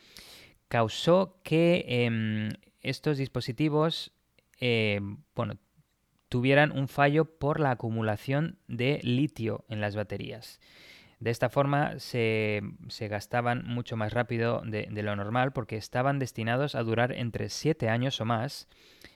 causó 0.68 1.40
que 1.44 1.86
em, 1.88 2.50
estos 2.82 3.18
dispositivos 3.18 4.14
em, 4.60 5.18
bueno, 5.36 5.56
tuvieran 6.30 6.72
un 6.72 6.88
fallo 6.88 7.26
por 7.26 7.60
la 7.60 7.72
acumulación 7.72 8.58
de 8.68 9.00
litio 9.04 9.66
en 9.68 9.82
las 9.82 9.96
baterías. 9.98 10.62
De 11.22 11.30
esta 11.30 11.50
forma 11.50 12.00
se, 12.00 12.64
gastaban 13.02 13.64
mucho 13.68 13.96
más 13.96 14.12
rápido 14.12 14.64
de, 14.66 14.88
lo 15.04 15.16
normal 15.16 15.52
porque 15.52 15.76
estaban 15.76 16.18
destinados 16.18 16.74
a 16.74 16.82
durar 16.82 17.12
entre 17.12 17.50
7 17.50 17.90
años 17.90 18.20
o 18.22 18.26
más 18.26 18.68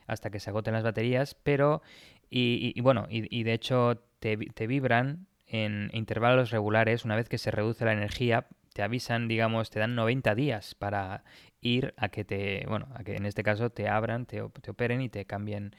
hasta 0.06 0.30
que 0.30 0.40
se 0.40 0.52
agoten 0.52 0.76
las 0.76 0.84
baterías, 0.84 1.34
pero, 1.34 1.82
y, 2.30 2.80
bueno, 2.82 3.08
y, 3.10 3.42
de 3.44 3.54
hecho 3.54 4.04
te, 4.20 4.36
vibran 4.68 5.26
en 5.48 5.90
intervalos 5.94 6.52
regulares 6.52 7.06
una 7.06 7.16
vez 7.16 7.30
que 7.30 7.38
se 7.38 7.52
reduce 7.52 7.86
la 7.86 7.94
energía, 7.94 8.48
te 8.74 8.84
avisan, 8.84 9.28
digamos, 9.28 9.70
te 9.70 9.80
dan 9.80 9.96
90 9.96 10.36
días 10.36 10.76
para 10.76 11.24
ir 11.62 11.94
a 11.98 12.10
que 12.10 12.26
te, 12.26 12.66
bueno, 12.68 12.88
a 12.94 13.04
que 13.04 13.16
en 13.16 13.26
este 13.26 13.44
caso 13.44 13.70
te 13.70 13.88
abran, 13.88 14.26
te, 14.26 14.42
te 14.62 14.72
operen 14.72 15.02
y 15.02 15.10
te 15.10 15.26
cambien 15.26 15.76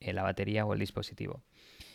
eh, 0.00 0.12
la 0.12 0.22
batería 0.22 0.64
o 0.64 0.72
el 0.72 0.80
dispositivo. 0.80 1.42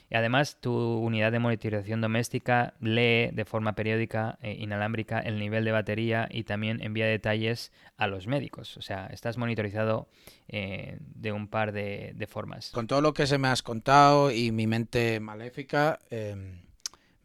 Y 0.10 0.16
además, 0.16 0.62
tu 0.62 0.72
unidad 0.72 1.32
de 1.32 1.40
monitorización 1.40 2.00
doméstica 2.00 2.76
lee 2.80 3.32
de 3.34 3.46
forma 3.46 3.74
periódica, 3.74 4.38
e 4.42 4.54
inalámbrica, 4.54 5.20
el 5.20 5.40
nivel 5.40 5.66
de 5.66 5.72
batería 5.72 6.28
y 6.30 6.44
también 6.44 6.82
envía 6.82 7.08
detalles 7.08 7.72
a 7.98 8.06
los 8.08 8.28
médicos. 8.28 8.78
O 8.78 8.82
sea, 8.82 9.08
estás 9.08 9.38
monitorizado 9.38 10.08
eh, 10.48 11.00
de 11.00 11.32
un 11.32 11.48
par 11.48 11.72
de, 11.72 12.28
formas. 12.30 12.70
Con 12.72 12.88
todo 12.88 13.02
lo 13.02 13.14
que 13.14 13.26
se 13.26 13.38
me 13.38 13.48
has 13.48 13.64
contado 13.64 14.32
y 14.32 14.52
mi 14.52 14.68
mente 14.68 15.20
maléfica, 15.20 16.00
em, 16.12 16.65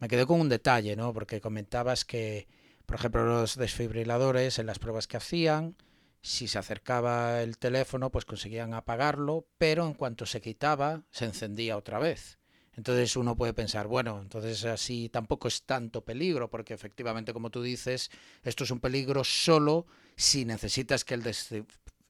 me 0.01 0.07
quedé 0.07 0.25
con 0.25 0.41
un 0.41 0.49
detalle, 0.49 0.95
¿no? 0.95 1.13
Porque 1.13 1.39
comentabas 1.39 2.03
que, 2.03 2.47
por 2.87 2.97
ejemplo, 2.97 3.23
los 3.23 3.55
desfibriladores 3.55 4.57
en 4.57 4.65
las 4.65 4.79
pruebas 4.79 5.07
que 5.07 5.17
hacían, 5.17 5.77
si 6.21 6.47
se 6.47 6.57
acercaba 6.57 7.41
el 7.43 7.59
teléfono, 7.59 8.11
pues 8.11 8.25
conseguían 8.25 8.73
apagarlo, 8.73 9.47
pero 9.59 9.85
en 9.85 9.93
cuanto 9.93 10.25
se 10.25 10.41
quitaba, 10.41 11.03
se 11.11 11.25
encendía 11.25 11.77
otra 11.77 11.99
vez. 11.99 12.39
Entonces 12.73 13.15
uno 13.15 13.35
puede 13.35 13.53
pensar, 13.53 13.85
bueno, 13.85 14.19
entonces 14.21 14.65
así 14.65 15.09
tampoco 15.09 15.47
es 15.47 15.63
tanto 15.63 16.03
peligro, 16.03 16.49
porque 16.49 16.73
efectivamente, 16.73 17.31
como 17.31 17.51
tú 17.51 17.61
dices, 17.61 18.09
esto 18.43 18.63
es 18.63 18.71
un 18.71 18.79
peligro 18.79 19.23
solo 19.23 19.85
si 20.15 20.45
necesitas 20.45 21.05
que 21.05 21.13
el 21.13 21.23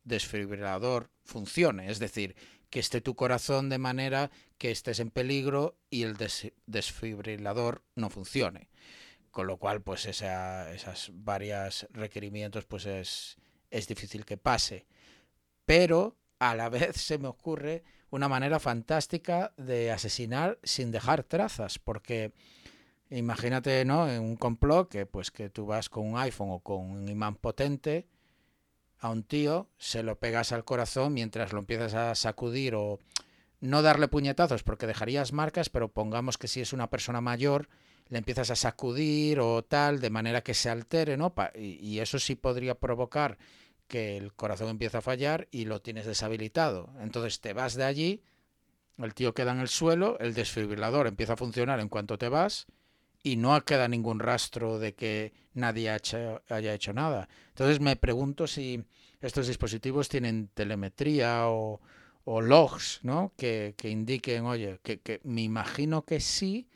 desfibrilador 0.05 1.09
funcione, 1.25 1.91
es 1.91 1.99
decir, 1.99 2.35
que 2.69 2.79
esté 2.79 3.01
tu 3.01 3.15
corazón 3.15 3.67
de 3.67 3.79
manera 3.79 4.31
que 4.61 4.69
estés 4.69 4.99
en 4.99 5.09
peligro 5.09 5.75
y 5.89 6.03
el 6.03 6.15
desfibrilador 6.67 7.83
no 7.95 8.11
funcione. 8.11 8.69
Con 9.31 9.47
lo 9.47 9.57
cual, 9.57 9.81
pues 9.81 10.05
esa, 10.05 10.71
esas 10.71 11.09
varias 11.15 11.87
requerimientos, 11.89 12.67
pues 12.67 12.85
es, 12.85 13.37
es 13.71 13.87
difícil 13.87 14.23
que 14.23 14.37
pase. 14.37 14.85
Pero 15.65 16.15
a 16.37 16.53
la 16.53 16.69
vez 16.69 16.95
se 16.95 17.17
me 17.17 17.27
ocurre 17.27 17.83
una 18.11 18.29
manera 18.29 18.59
fantástica 18.59 19.51
de 19.57 19.89
asesinar 19.89 20.59
sin 20.61 20.91
dejar 20.91 21.23
trazas, 21.23 21.79
porque 21.79 22.31
imagínate, 23.09 23.83
¿no? 23.83 24.07
En 24.07 24.21
un 24.21 24.35
complot 24.35 24.89
que 24.89 25.07
pues 25.07 25.31
que 25.31 25.49
tú 25.49 25.65
vas 25.65 25.89
con 25.89 26.05
un 26.05 26.19
iPhone 26.19 26.51
o 26.51 26.59
con 26.59 26.81
un 26.81 27.09
imán 27.09 27.33
potente 27.33 28.05
a 28.99 29.09
un 29.09 29.23
tío, 29.23 29.71
se 29.79 30.03
lo 30.03 30.19
pegas 30.19 30.51
al 30.51 30.65
corazón 30.65 31.15
mientras 31.15 31.51
lo 31.51 31.57
empiezas 31.57 31.95
a 31.95 32.13
sacudir 32.13 32.75
o 32.75 32.99
no 33.61 33.81
darle 33.81 34.07
puñetazos 34.07 34.63
porque 34.63 34.87
dejarías 34.87 35.31
marcas, 35.31 35.69
pero 35.69 35.87
pongamos 35.87 36.37
que 36.37 36.47
si 36.47 36.59
es 36.61 36.73
una 36.73 36.89
persona 36.89 37.21
mayor, 37.21 37.69
le 38.09 38.17
empiezas 38.17 38.49
a 38.51 38.55
sacudir 38.55 39.39
o 39.39 39.63
tal, 39.63 40.01
de 40.01 40.09
manera 40.09 40.41
que 40.41 40.53
se 40.53 40.69
altere, 40.69 41.15
¿no? 41.15 41.33
y 41.55 41.99
eso 41.99 42.19
sí 42.19 42.35
podría 42.35 42.75
provocar 42.75 43.37
que 43.87 44.17
el 44.17 44.33
corazón 44.33 44.69
empieza 44.69 44.97
a 44.97 45.01
fallar 45.01 45.47
y 45.51 45.65
lo 45.65 45.81
tienes 45.81 46.05
deshabilitado. 46.05 46.93
Entonces 47.01 47.39
te 47.39 47.53
vas 47.53 47.75
de 47.75 47.83
allí, 47.83 48.23
el 48.97 49.13
tío 49.13 49.33
queda 49.33 49.51
en 49.51 49.59
el 49.59 49.67
suelo, 49.67 50.17
el 50.19 50.33
desfibrilador 50.33 51.07
empieza 51.07 51.33
a 51.33 51.37
funcionar 51.37 51.79
en 51.79 51.89
cuanto 51.89 52.17
te 52.17 52.29
vas 52.29 52.67
y 53.23 53.35
no 53.35 53.63
queda 53.63 53.87
ningún 53.87 54.19
rastro 54.19 54.79
de 54.79 54.95
que 54.95 55.33
nadie 55.53 55.89
haya 55.89 56.73
hecho 56.73 56.93
nada. 56.93 57.29
Entonces 57.49 57.79
me 57.79 57.95
pregunto 57.95 58.47
si 58.47 58.83
estos 59.21 59.47
dispositivos 59.47 60.09
tienen 60.09 60.49
telemetría 60.53 61.49
o, 61.49 61.81
logs, 62.25 62.99
¿no? 63.03 63.33
Que, 63.37 63.75
indiquen, 63.83 64.45
oye, 64.45 64.79
que, 64.83 65.21
me 65.23 65.41
imagino 65.41 66.03
que 66.03 66.19
sí, 66.19 66.67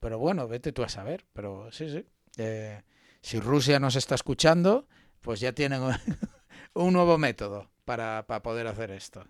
pero 0.00 0.18
bueno, 0.18 0.48
vete 0.48 0.72
tú 0.72 0.82
a 0.82 0.88
saber. 0.88 1.24
Pero 1.32 1.70
sí, 1.72 1.88
sí. 1.88 2.04
Eh, 2.36 2.82
si 3.20 3.40
Rusia 3.40 3.80
nos 3.80 3.96
está 3.96 4.14
escuchando, 4.14 4.86
pues 5.20 5.40
ya 5.40 5.52
tienen 5.52 5.82
un 6.74 6.92
nuevo 6.92 7.18
método 7.18 7.70
para, 7.84 8.26
poder 8.42 8.66
hacer 8.66 8.90
esto. 8.90 9.24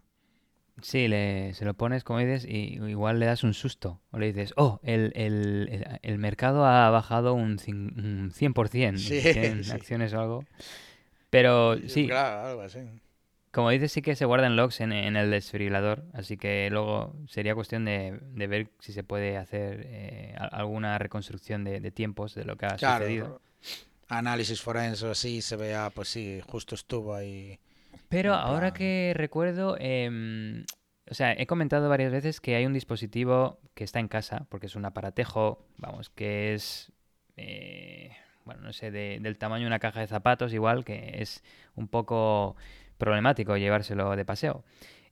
Sí, 0.80 1.08
le, 1.08 1.54
se 1.54 1.64
lo 1.64 1.74
pones, 1.74 2.04
como 2.04 2.20
dices, 2.20 2.44
y 2.44 2.74
igual 2.74 3.18
le 3.18 3.26
das 3.26 3.42
un 3.42 3.52
susto. 3.52 4.00
O 4.12 4.18
le 4.18 4.26
dices, 4.26 4.52
oh, 4.56 4.78
el, 4.84 5.12
el, 5.16 5.98
el, 6.02 6.18
mercado 6.18 6.64
ha 6.64 6.88
bajado 6.90 7.34
un, 7.34 7.58
un 7.66 8.32
100% 8.32 8.96
Sí, 8.98 9.20
en 9.24 9.64
sí. 9.64 9.70
acciones 9.72 10.12
o 10.12 10.20
algo. 10.20 10.44
Pero 11.30 11.76
sí, 11.88 12.06
Claro, 12.06 12.48
algo 12.48 12.62
así. 12.62 12.78
Como 13.58 13.70
dices, 13.70 13.90
sí 13.90 14.02
que 14.02 14.14
se 14.14 14.24
guardan 14.24 14.54
logs 14.54 14.80
en, 14.80 14.92
en 14.92 15.16
el 15.16 15.32
desfibrilador, 15.32 16.04
así 16.12 16.36
que 16.36 16.68
luego 16.70 17.16
sería 17.26 17.56
cuestión 17.56 17.84
de, 17.84 18.20
de 18.22 18.46
ver 18.46 18.68
si 18.78 18.92
se 18.92 19.02
puede 19.02 19.36
hacer 19.36 19.82
eh, 19.86 20.36
alguna 20.38 20.96
reconstrucción 20.96 21.64
de, 21.64 21.80
de 21.80 21.90
tiempos 21.90 22.36
de 22.36 22.44
lo 22.44 22.54
que 22.56 22.66
ha 22.66 22.78
Claro, 22.78 23.04
sucedido. 23.04 23.40
análisis 24.08 24.60
forense 24.62 25.06
o 25.06 25.10
así, 25.10 25.42
se 25.42 25.56
vea, 25.56 25.90
pues 25.90 26.08
sí, 26.08 26.40
justo 26.46 26.76
estuvo 26.76 27.16
ahí. 27.16 27.58
Pero 28.08 28.34
ahora 28.34 28.70
que 28.72 29.12
recuerdo, 29.16 29.76
em, 29.80 30.64
o 31.10 31.14
sea, 31.14 31.32
he 31.32 31.46
comentado 31.46 31.88
varias 31.88 32.12
veces 32.12 32.40
que 32.40 32.54
hay 32.54 32.64
un 32.64 32.72
dispositivo 32.74 33.58
que 33.74 33.82
está 33.84 33.98
en 33.98 34.08
casa, 34.08 34.46
porque 34.50 34.66
es 34.66 34.76
un 34.76 34.84
aparatejo, 34.84 35.66
vamos, 35.78 36.10
que 36.10 36.54
es, 36.54 36.92
eh, 37.36 38.12
bueno, 38.44 38.62
no 38.62 38.72
sé, 38.72 38.90
de- 38.90 39.18
del 39.20 39.36
tamaño 39.36 39.62
de 39.62 39.66
una 39.68 39.78
caja 39.78 40.00
de 40.00 40.06
zapatos, 40.06 40.52
igual, 40.54 40.84
que 40.84 41.16
es 41.20 41.42
un 41.74 41.88
poco 41.88 42.56
problemático 42.98 43.56
llevárselo 43.56 44.14
de 44.14 44.24
paseo. 44.24 44.64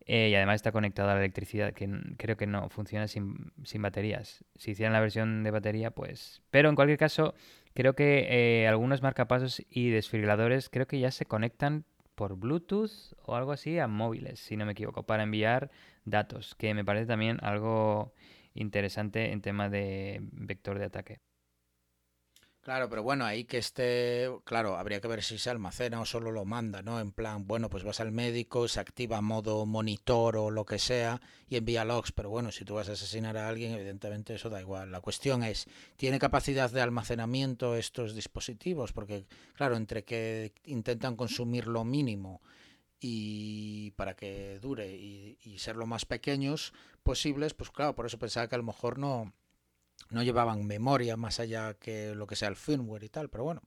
Eh, 0.09 0.29
y 0.31 0.35
además 0.37 0.57
está 0.57 0.71
conectado 0.71 1.11
a 1.11 1.15
la 1.15 1.21
electricidad, 1.21 1.73
que 1.73 1.89
creo 2.17 2.37
que 2.37 2.47
no 2.47 2.69
funciona 2.69 3.09
sin, 3.09 3.53
sin 3.65 3.83
baterías. 3.83 4.45
Si 4.55 4.71
hicieran 4.71 4.93
la 4.93 5.01
versión 5.01 5.43
de 5.43 5.51
batería, 5.51 5.91
pues... 5.91 6.43
Pero 6.51 6.69
en 6.69 6.77
cualquier 6.77 6.99
caso, 6.99 7.35
creo 7.75 7.95
que 7.95 8.27
eh, 8.31 8.69
algunos 8.69 9.03
marcapasos 9.03 9.65
y 9.69 9.91
desfibriladores 9.91 10.69
creo 10.69 10.87
que 10.87 11.01
ya 11.01 11.11
se 11.11 11.27
conectan 11.27 11.85
por 12.15 12.37
Bluetooth 12.37 13.15
o 13.25 13.35
algo 13.35 13.53
así 13.53 13.79
a 13.81 13.89
móviles, 13.89 14.39
si 14.39 14.57
no 14.57 14.65
me 14.65 14.73
equivoco, 14.73 15.03
para 15.05 15.25
enviar 15.25 15.71
datos, 16.05 16.55
que 16.55 16.73
me 16.73 16.85
parece 16.85 17.07
también 17.07 17.39
algo 17.43 18.15
interesante 18.55 19.33
en 19.33 19.43
tema 19.43 19.69
de 19.69 20.21
vector 20.33 20.79
de 20.79 20.85
ataque. 20.87 21.21
Claro, 22.67 22.89
pero 22.89 23.05
bueno, 23.05 23.25
ahí 23.25 23.45
que 23.45 23.59
esté, 23.59 24.29
claro, 24.43 24.77
habría 24.77 25.01
que 25.01 25.07
ver 25.07 25.23
si 25.23 25.39
se 25.39 25.51
almacena 25.51 26.01
o 26.01 26.05
solo 26.05 26.33
lo 26.33 26.45
manda, 26.45 26.83
¿no? 26.83 26.99
En 26.99 27.13
plan, 27.13 27.47
bueno, 27.47 27.71
pues 27.71 27.85
vas 27.85 28.01
al 28.01 28.11
médico, 28.11 28.67
se 28.67 28.81
activa 28.81 29.21
modo 29.21 29.65
monitor 29.67 30.37
o 30.37 30.51
lo 30.51 30.65
que 30.67 30.81
sea 30.81 31.21
y 31.49 31.55
envía 31.59 31.85
logs, 31.85 32.11
pero 32.11 32.29
bueno, 32.29 32.51
si 32.51 32.65
tú 32.65 32.75
vas 32.75 32.89
a 32.89 32.95
asesinar 32.95 33.37
a 33.37 33.47
alguien, 33.47 33.73
evidentemente 33.73 34.35
eso 34.35 34.51
da 34.51 34.61
igual. 34.61 34.91
La 34.91 35.01
cuestión 35.01 35.45
es, 35.45 35.69
¿tiene 35.95 36.19
capacidad 36.19 36.69
de 36.69 36.81
almacenamiento 36.81 37.77
estos 37.77 38.17
dispositivos? 38.17 38.93
Porque, 38.93 39.27
claro, 39.55 39.77
entre 39.77 40.03
que 40.03 40.53
intentan 40.65 41.15
consumir 41.15 41.69
lo 41.69 41.85
mínimo 41.85 42.43
y 42.99 43.93
para 43.93 44.17
que 44.17 44.59
dure 44.61 44.91
y, 44.91 45.39
y 45.45 45.59
ser 45.61 45.77
lo 45.77 45.87
más 45.87 46.05
pequeños 46.05 46.73
posibles, 47.05 47.55
pues 47.55 47.71
claro, 47.71 47.95
por 47.95 48.07
eso 48.07 48.19
pensaba 48.19 48.49
que 48.49 48.57
a 48.57 48.59
lo 48.59 48.65
mejor 48.65 48.99
no, 48.99 49.33
no 50.11 50.23
llevaban 50.23 50.67
memoria 50.67 51.17
más 51.17 51.41
allá 51.41 51.75
que 51.75 52.15
lo 52.15 52.27
que 52.27 52.37
sea 52.37 52.49
el 52.49 52.57
firmware 52.57 53.05
y 53.05 53.09
tal, 53.09 53.29
pero 53.29 53.45
bueno, 53.45 53.63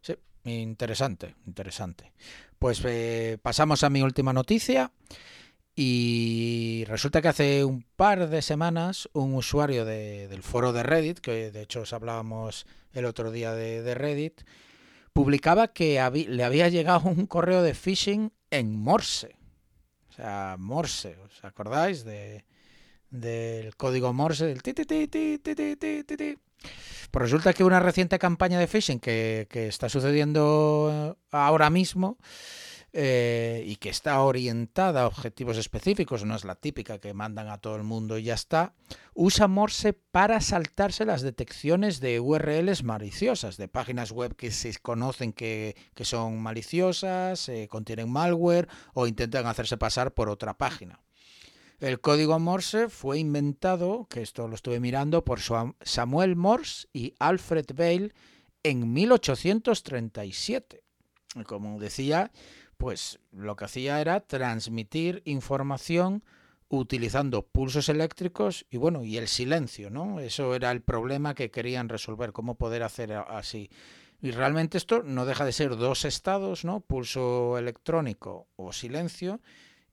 sí, 0.00 0.14
interesante, 0.44 1.34
interesante. 1.46 2.12
Pues 2.58 2.80
eh, 2.84 3.38
pasamos 3.42 3.82
a 3.84 3.90
mi 3.90 4.02
última 4.02 4.32
noticia 4.32 4.90
y 5.74 6.84
resulta 6.88 7.20
que 7.20 7.28
hace 7.28 7.64
un 7.64 7.82
par 7.96 8.28
de 8.30 8.40
semanas 8.42 9.08
un 9.12 9.34
usuario 9.34 9.84
de- 9.84 10.26
del 10.28 10.42
foro 10.42 10.72
de 10.72 10.82
Reddit, 10.82 11.18
que 11.18 11.50
de 11.50 11.62
hecho 11.62 11.82
os 11.82 11.92
hablábamos 11.92 12.66
el 12.92 13.04
otro 13.04 13.30
día 13.30 13.52
de, 13.52 13.94
Reddit, 13.94 14.40
publicaba 15.12 15.68
que 15.68 16.00
le 16.28 16.44
había 16.44 16.68
llegado 16.70 17.08
un 17.10 17.26
correo 17.26 17.62
de 17.62 17.74
phishing 17.74 18.32
en 18.50 18.74
Morse. 18.78 19.36
O 20.08 20.12
sea, 20.12 20.56
Morse, 20.58 21.18
¿os 21.18 21.44
acordáis 21.44 22.04
de, 22.04 22.46
del 23.16 23.76
código 23.76 24.12
Morse, 24.12 24.46
del 24.46 24.62
ti, 24.62 24.74
ti, 24.74 24.84
ti, 24.84 25.08
ti, 25.08 25.38
ti, 25.38 25.54
ti, 25.54 25.76
ti, 25.76 26.16
ti. 26.16 26.38
Pues 27.10 27.22
resulta 27.22 27.52
que 27.52 27.64
una 27.64 27.80
reciente 27.80 28.18
campaña 28.18 28.58
de 28.58 28.66
phishing 28.66 29.00
que, 29.00 29.46
está 29.52 29.88
sucediendo 29.88 31.16
ahora 31.30 31.70
mismo 31.70 32.18
eh, 32.92 33.62
y 33.66 33.76
que 33.76 33.90
está 33.90 34.20
orientada 34.20 35.02
a 35.02 35.06
objetivos 35.06 35.56
específicos, 35.56 36.24
no 36.24 36.34
es 36.34 36.44
la 36.44 36.56
típica 36.56 36.98
que 36.98 37.14
mandan 37.14 37.48
a 37.48 37.58
todo 37.58 37.76
el 37.76 37.84
mundo 37.84 38.18
y 38.18 38.24
ya 38.24 38.34
está, 38.34 38.74
usa 39.14 39.48
Morse 39.48 39.92
para 39.92 40.40
saltarse 40.40 41.04
las 41.04 41.22
detecciones 41.22 42.00
de 42.00 42.20
URLs 42.20 42.82
maliciosas, 42.82 43.56
de 43.56 43.68
páginas 43.68 44.12
web 44.12 44.34
que 44.34 44.50
se 44.50 44.74
conocen 44.76 45.32
que, 45.32 45.76
que 45.94 46.04
son 46.04 46.40
maliciosas, 46.40 47.48
eh, 47.48 47.68
contienen 47.68 48.10
malware 48.10 48.68
o 48.94 49.06
intentan 49.06 49.46
hacerse 49.46 49.76
pasar 49.76 50.12
por 50.12 50.28
otra 50.28 50.56
página. 50.56 51.00
El 51.78 52.00
código 52.00 52.38
Morse 52.38 52.88
fue 52.88 53.18
inventado, 53.18 54.06
que 54.08 54.22
esto 54.22 54.48
lo 54.48 54.54
estuve 54.54 54.80
mirando, 54.80 55.24
por 55.24 55.40
Sam- 55.40 55.74
Samuel 55.82 56.34
Morse 56.36 56.88
y 56.92 57.14
Alfred 57.18 57.66
Bale 57.74 58.14
en 58.62 58.92
1837. 58.92 60.82
Y 61.34 61.42
Como 61.44 61.78
decía, 61.78 62.32
pues 62.78 63.18
lo 63.30 63.56
que 63.56 63.66
hacía 63.66 64.00
era 64.00 64.20
transmitir 64.20 65.22
información 65.26 66.24
utilizando 66.68 67.42
pulsos 67.46 67.88
eléctricos 67.88 68.66
y 68.70 68.78
bueno, 68.78 69.04
y 69.04 69.18
el 69.18 69.28
silencio, 69.28 69.90
¿no? 69.90 70.18
Eso 70.18 70.54
era 70.54 70.70
el 70.72 70.80
problema 70.82 71.34
que 71.34 71.50
querían 71.50 71.88
resolver, 71.88 72.32
cómo 72.32 72.56
poder 72.56 72.82
hacer 72.82 73.12
así. 73.12 73.70
Y 74.22 74.30
realmente 74.30 74.78
esto 74.78 75.02
no 75.04 75.26
deja 75.26 75.44
de 75.44 75.52
ser 75.52 75.76
dos 75.76 76.04
estados, 76.06 76.64
¿no? 76.64 76.80
Pulso 76.80 77.58
electrónico 77.58 78.48
o 78.56 78.72
silencio, 78.72 79.40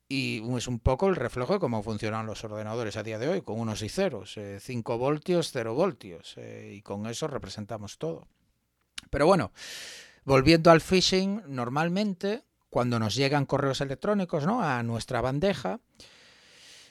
y 0.07 0.41
es 0.57 0.67
un 0.67 0.79
poco 0.79 1.07
el 1.07 1.15
reflejo 1.15 1.53
de 1.53 1.59
cómo 1.59 1.81
funcionan 1.81 2.25
los 2.25 2.43
ordenadores 2.43 2.97
a 2.97 3.03
día 3.03 3.19
de 3.19 3.29
hoy, 3.29 3.41
con 3.41 3.59
unos 3.59 3.81
y 3.81 3.89
ceros, 3.89 4.37
5 4.59 4.97
voltios, 4.97 5.51
0 5.51 5.73
voltios, 5.73 6.35
eh, 6.37 6.73
y 6.75 6.81
con 6.81 7.07
eso 7.07 7.27
representamos 7.27 7.97
todo. 7.97 8.27
Pero 9.09 9.25
bueno, 9.25 9.51
volviendo 10.25 10.71
al 10.71 10.81
phishing, 10.81 11.43
normalmente 11.47 12.43
cuando 12.69 12.99
nos 12.99 13.15
llegan 13.15 13.45
correos 13.45 13.81
electrónicos 13.81 14.45
¿no? 14.45 14.63
a 14.63 14.81
nuestra 14.83 15.21
bandeja 15.21 15.79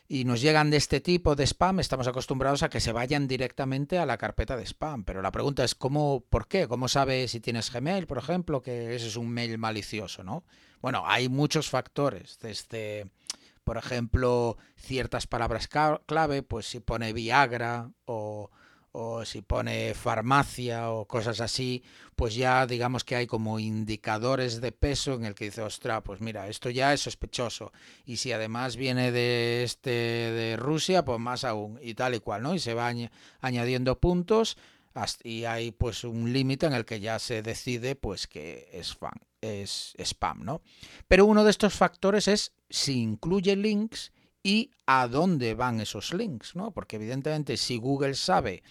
y 0.08 0.24
nos 0.24 0.40
llegan 0.40 0.70
de 0.70 0.76
este 0.76 1.00
tipo 1.00 1.34
de 1.34 1.44
spam, 1.44 1.80
estamos 1.80 2.06
acostumbrados 2.06 2.62
a 2.62 2.68
que 2.68 2.80
se 2.80 2.92
vayan 2.92 3.26
directamente 3.26 3.98
a 3.98 4.06
la 4.06 4.18
carpeta 4.18 4.56
de 4.56 4.64
spam. 4.64 5.04
Pero 5.04 5.22
la 5.22 5.32
pregunta 5.32 5.64
es, 5.64 5.74
¿cómo, 5.74 6.22
¿por 6.28 6.46
qué? 6.46 6.68
¿Cómo 6.68 6.86
sabes 6.86 7.30
si 7.30 7.40
tienes 7.40 7.72
Gmail, 7.72 8.06
por 8.06 8.18
ejemplo, 8.18 8.62
que 8.62 8.94
ese 8.94 9.08
es 9.08 9.16
un 9.16 9.30
mail 9.30 9.58
malicioso? 9.58 10.22
¿no? 10.22 10.44
Bueno, 10.82 11.04
hay 11.06 11.28
muchos 11.28 11.70
factores, 11.70 12.38
desde, 12.40 13.06
por 13.64 13.76
ejemplo, 13.78 14.58
ciertas 14.76 15.26
palabras 15.26 15.68
clave, 16.06 16.42
pues 16.42 16.66
si 16.66 16.80
pone 16.80 17.12
Viagra 17.12 17.90
o, 18.04 18.50
o 18.90 19.24
si 19.24 19.42
pone 19.42 19.94
farmacia 19.94 20.90
o 20.90 21.06
cosas 21.06 21.40
así, 21.40 21.84
pues 22.16 22.34
ya 22.34 22.66
digamos 22.66 23.04
que 23.04 23.14
hay 23.16 23.26
como 23.28 23.60
indicadores 23.60 24.60
de 24.60 24.72
peso 24.72 25.14
en 25.14 25.24
el 25.24 25.34
que 25.36 25.44
dice, 25.46 25.62
ostra, 25.62 26.02
pues 26.02 26.20
mira, 26.20 26.48
esto 26.48 26.68
ya 26.68 26.92
es 26.92 27.00
sospechoso. 27.02 27.72
Y 28.04 28.16
si 28.16 28.32
además 28.32 28.74
viene 28.76 29.12
de 29.12 29.62
este 29.62 29.90
de 29.90 30.56
Rusia, 30.56 31.04
pues 31.04 31.20
más 31.20 31.44
aún, 31.44 31.78
y 31.80 31.94
tal 31.94 32.14
y 32.16 32.20
cual, 32.20 32.42
¿no? 32.42 32.54
Y 32.54 32.58
se 32.58 32.74
va 32.74 32.90
añ- 32.90 33.10
añadiendo 33.40 34.00
puntos 34.00 34.56
y 35.22 35.44
hay 35.44 35.70
pues 35.72 36.04
un 36.04 36.32
límite 36.32 36.66
en 36.66 36.74
el 36.74 36.84
que 36.84 37.00
ya 37.00 37.18
se 37.18 37.42
decide 37.42 37.94
pues 37.96 38.26
que 38.26 38.68
es 38.72 38.94
fan, 38.94 39.14
es 39.42 39.94
spam, 39.98 40.44
¿no? 40.44 40.62
Pero 41.08 41.26
uno 41.26 41.44
de 41.44 41.50
estos 41.50 41.74
factores 41.74 42.28
es 42.28 42.52
si 42.70 43.02
incluye 43.02 43.54
links 43.56 44.12
y 44.42 44.70
a 44.86 45.06
dónde 45.08 45.54
van 45.54 45.80
esos 45.80 46.14
links, 46.14 46.56
¿no? 46.56 46.72
Porque 46.72 46.96
evidentemente 46.96 47.56
si 47.56 47.76
Google 47.76 48.14
sabe 48.14 48.62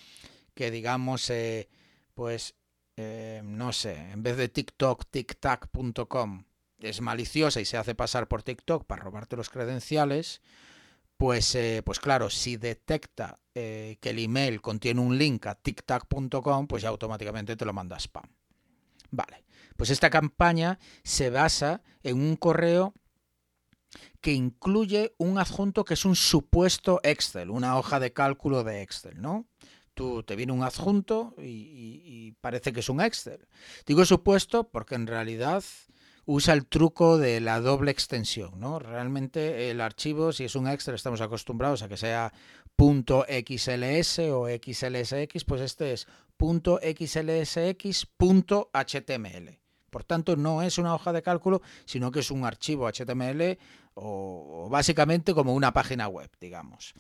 que 0.54 0.72
digamos, 0.72 1.30
eh, 1.30 1.70
pues, 2.14 2.56
eh, 2.98 3.42
no 3.44 3.72
sé, 3.72 4.12
en 4.12 4.24
vez 4.24 4.38
de 4.38 4.50
TikTok, 4.50 5.06
tictac.com 5.10 6.44
es 6.80 7.00
maliciosa 7.00 7.62
y 7.62 7.66
se 7.66 7.78
hace 7.78 7.96
pasar 7.96 8.28
por 8.28 8.44
TikTok 8.44 8.86
para 8.86 9.04
robarte 9.04 9.38
los 9.38 9.50
credenciales, 9.50 10.42
pues, 11.16 11.54
eh, 11.56 11.84
pues 11.86 12.00
claro, 12.00 12.30
si 12.30 12.58
detecta 12.58 13.38
que 13.54 14.00
el 14.02 14.18
email 14.18 14.62
contiene 14.62 15.02
un 15.02 15.18
link 15.18 15.46
a 15.46 15.56
tictac.com, 15.56 16.68
pues 16.68 16.84
ya 16.84 16.90
automáticamente 16.90 17.58
te 17.58 17.66
lo 17.66 17.74
manda 17.74 17.98
a 17.98 18.00
spam. 18.00 18.24
Vale, 19.12 19.44
pues 19.82 19.90
esta 19.90 20.12
campaña 20.12 20.78
se 21.04 21.32
basa 21.32 21.82
en 22.04 22.22
un 22.22 22.36
correo 22.36 22.94
que 24.22 24.32
incluye 24.32 25.16
un 25.18 25.40
adjunto 25.40 25.86
que 25.86 25.96
es 25.96 26.06
un 26.06 26.16
supuesto 26.16 27.00
Excel, 27.02 27.50
una 27.50 27.76
hoja 27.80 28.00
de 28.00 28.14
cálculo 28.14 28.64
de 28.64 28.84
Excel, 28.84 29.20
¿no? 29.20 29.48
Tú 29.96 30.22
te 30.22 30.36
viene 30.36 30.54
un 30.54 30.62
adjunto 30.62 31.34
y, 31.40 32.32
parece 32.42 32.74
que 32.74 32.82
es 32.82 32.90
un 32.90 33.02
Excel. 33.02 33.48
Digo 33.88 34.06
supuesto 34.06 34.70
porque 34.70 34.94
en 34.94 35.08
realidad 35.08 35.64
usa 36.26 36.54
el 36.54 36.68
truco 36.68 37.18
de 37.18 37.42
la 37.42 37.60
doble 37.60 37.90
extensión, 37.90 38.60
¿no? 38.60 38.78
Realmente 38.78 39.72
el 39.72 39.82
archivo, 39.82 40.32
si 40.32 40.44
es 40.44 40.56
un 40.56 40.68
Excel, 40.68 40.94
estamos 40.94 41.22
acostumbrados 41.22 41.82
a 41.82 41.90
que 41.90 41.98
sea 41.98 42.32
.xls 42.78 44.20
o 44.30 44.48
xlsx, 44.48 45.44
pues 45.44 45.62
este 45.62 45.94
es 45.94 46.08
.xlsx.html. 46.38 47.72
Por 49.92 50.06
tanto, 50.06 50.36
no 50.36 50.64
es 50.64 50.78
una 50.78 50.96
hoja 50.96 51.14
de 51.14 51.22
cálculo, 51.22 51.62
sino 51.86 52.12
que 52.12 52.22
es 52.22 52.32
un 52.32 52.46
archivo 52.46 52.88
HTML 52.88 53.60
o, 53.94 54.68
básicamente 54.72 55.34
como 55.34 55.54
una 55.54 55.74
página 55.74 56.08
web, 56.08 56.32
digamos. 56.40 56.94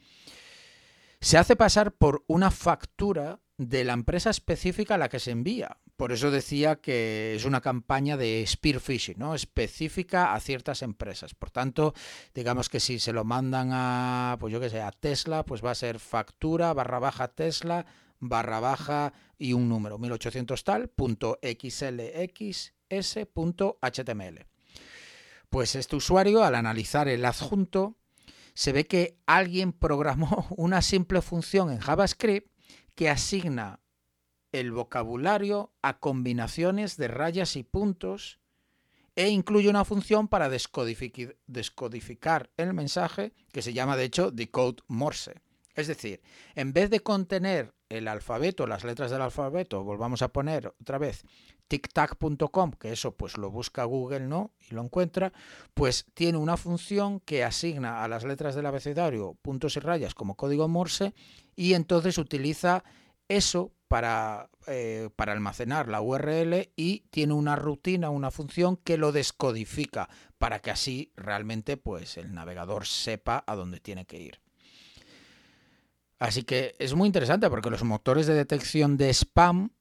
Se 1.21 1.37
hace 1.37 1.55
pasar 1.55 1.93
por 1.93 2.23
una 2.27 2.51
factura 2.51 3.39
de 3.57 3.83
la 3.83 3.93
empresa 3.93 4.29
específica 4.29 4.95
a 4.95 4.97
la 4.97 5.07
que 5.07 5.19
se 5.19 5.31
envía. 5.31 5.77
Por 5.95 6.11
eso 6.11 6.31
decía 6.31 6.77
que 6.77 7.35
es 7.35 7.45
una 7.45 7.61
campaña 7.61 8.17
de 8.17 8.43
spear 8.47 8.79
phishing, 8.79 9.19
¿no? 9.19 9.35
específica 9.35 10.33
a 10.33 10.39
ciertas 10.39 10.81
empresas. 10.81 11.35
Por 11.35 11.51
tanto, 11.51 11.93
digamos 12.33 12.69
que 12.69 12.79
si 12.79 12.99
se 12.99 13.13
lo 13.13 13.23
mandan 13.23 13.69
a, 13.71 14.35
pues 14.39 14.51
yo 14.51 14.59
que 14.59 14.69
sé, 14.69 14.81
a 14.81 14.91
Tesla, 14.91 15.45
pues 15.45 15.63
va 15.63 15.71
a 15.71 15.75
ser 15.75 15.99
factura 15.99 16.73
barra 16.73 16.99
baja 16.99 17.27
Tesla 17.27 17.85
barra 18.21 18.59
baja 18.59 19.13
y 19.37 19.53
un 19.53 19.67
número, 19.67 19.97
1800 19.97 20.63
tal, 20.63 20.87
punto 20.89 21.39
xlxs.html. 22.91 24.45
Pues 25.49 25.75
este 25.75 25.95
usuario, 25.95 26.43
al 26.43 26.55
analizar 26.55 27.07
el 27.07 27.25
adjunto, 27.25 27.97
se 28.53 28.71
ve 28.71 28.85
que 28.85 29.17
alguien 29.25 29.73
programó 29.73 30.47
una 30.57 30.81
simple 30.81 31.21
función 31.21 31.71
en 31.71 31.79
JavaScript 31.79 32.51
que 32.95 33.09
asigna 33.09 33.79
el 34.51 34.71
vocabulario 34.71 35.73
a 35.81 35.99
combinaciones 35.99 36.97
de 36.97 37.07
rayas 37.07 37.55
y 37.55 37.63
puntos 37.63 38.39
e 39.15 39.29
incluye 39.29 39.69
una 39.69 39.85
función 39.85 40.27
para 40.27 40.49
descodificar 40.49 42.49
el 42.57 42.73
mensaje 42.73 43.33
que 43.51 43.61
se 43.61 43.73
llama 43.73 43.97
de 43.97 44.05
hecho 44.05 44.31
decode 44.31 44.81
morse. 44.87 45.41
Es 45.75 45.87
decir, 45.87 46.21
en 46.55 46.73
vez 46.73 46.89
de 46.89 46.99
contener 46.99 47.73
el 47.89 48.07
alfabeto, 48.07 48.67
las 48.67 48.83
letras 48.83 49.11
del 49.11 49.21
alfabeto, 49.21 49.83
volvamos 49.83 50.21
a 50.21 50.29
poner 50.29 50.73
otra 50.79 50.97
vez 50.97 51.23
tictac.com, 51.67 52.71
que 52.73 52.91
eso 52.91 53.15
pues 53.15 53.37
lo 53.37 53.49
busca 53.49 53.85
Google, 53.85 54.27
¿no? 54.27 54.51
Y 54.69 54.75
lo 54.75 54.81
encuentra, 54.81 55.31
pues 55.73 56.05
tiene 56.13 56.37
una 56.37 56.57
función 56.57 57.21
que 57.21 57.45
asigna 57.45 58.03
a 58.03 58.07
las 58.09 58.25
letras 58.25 58.55
del 58.55 58.65
abecedario 58.65 59.37
puntos 59.41 59.77
y 59.77 59.79
rayas 59.79 60.13
como 60.13 60.35
código 60.35 60.67
Morse 60.67 61.13
y 61.55 61.73
entonces 61.73 62.17
utiliza 62.17 62.83
eso 63.29 63.73
para, 63.87 64.49
eh, 64.67 65.09
para 65.15 65.31
almacenar 65.31 65.87
la 65.87 66.01
URL 66.01 66.71
y 66.75 67.05
tiene 67.09 67.33
una 67.33 67.55
rutina, 67.55 68.09
una 68.09 68.31
función 68.31 68.75
que 68.75 68.97
lo 68.97 69.13
descodifica 69.13 70.09
para 70.37 70.59
que 70.59 70.71
así 70.71 71.13
realmente 71.15 71.77
pues 71.77 72.17
el 72.17 72.33
navegador 72.33 72.85
sepa 72.85 73.43
a 73.47 73.55
dónde 73.55 73.79
tiene 73.79 74.05
que 74.05 74.19
ir. 74.19 74.41
Así 76.21 76.43
que 76.43 76.75
es 76.77 76.93
muy 76.93 77.07
interesante 77.07 77.49
porque 77.49 77.71
los 77.71 77.83
motores 77.83 78.27
de 78.27 78.35
detección 78.35 78.95
de 78.95 79.09
spam 79.09 79.71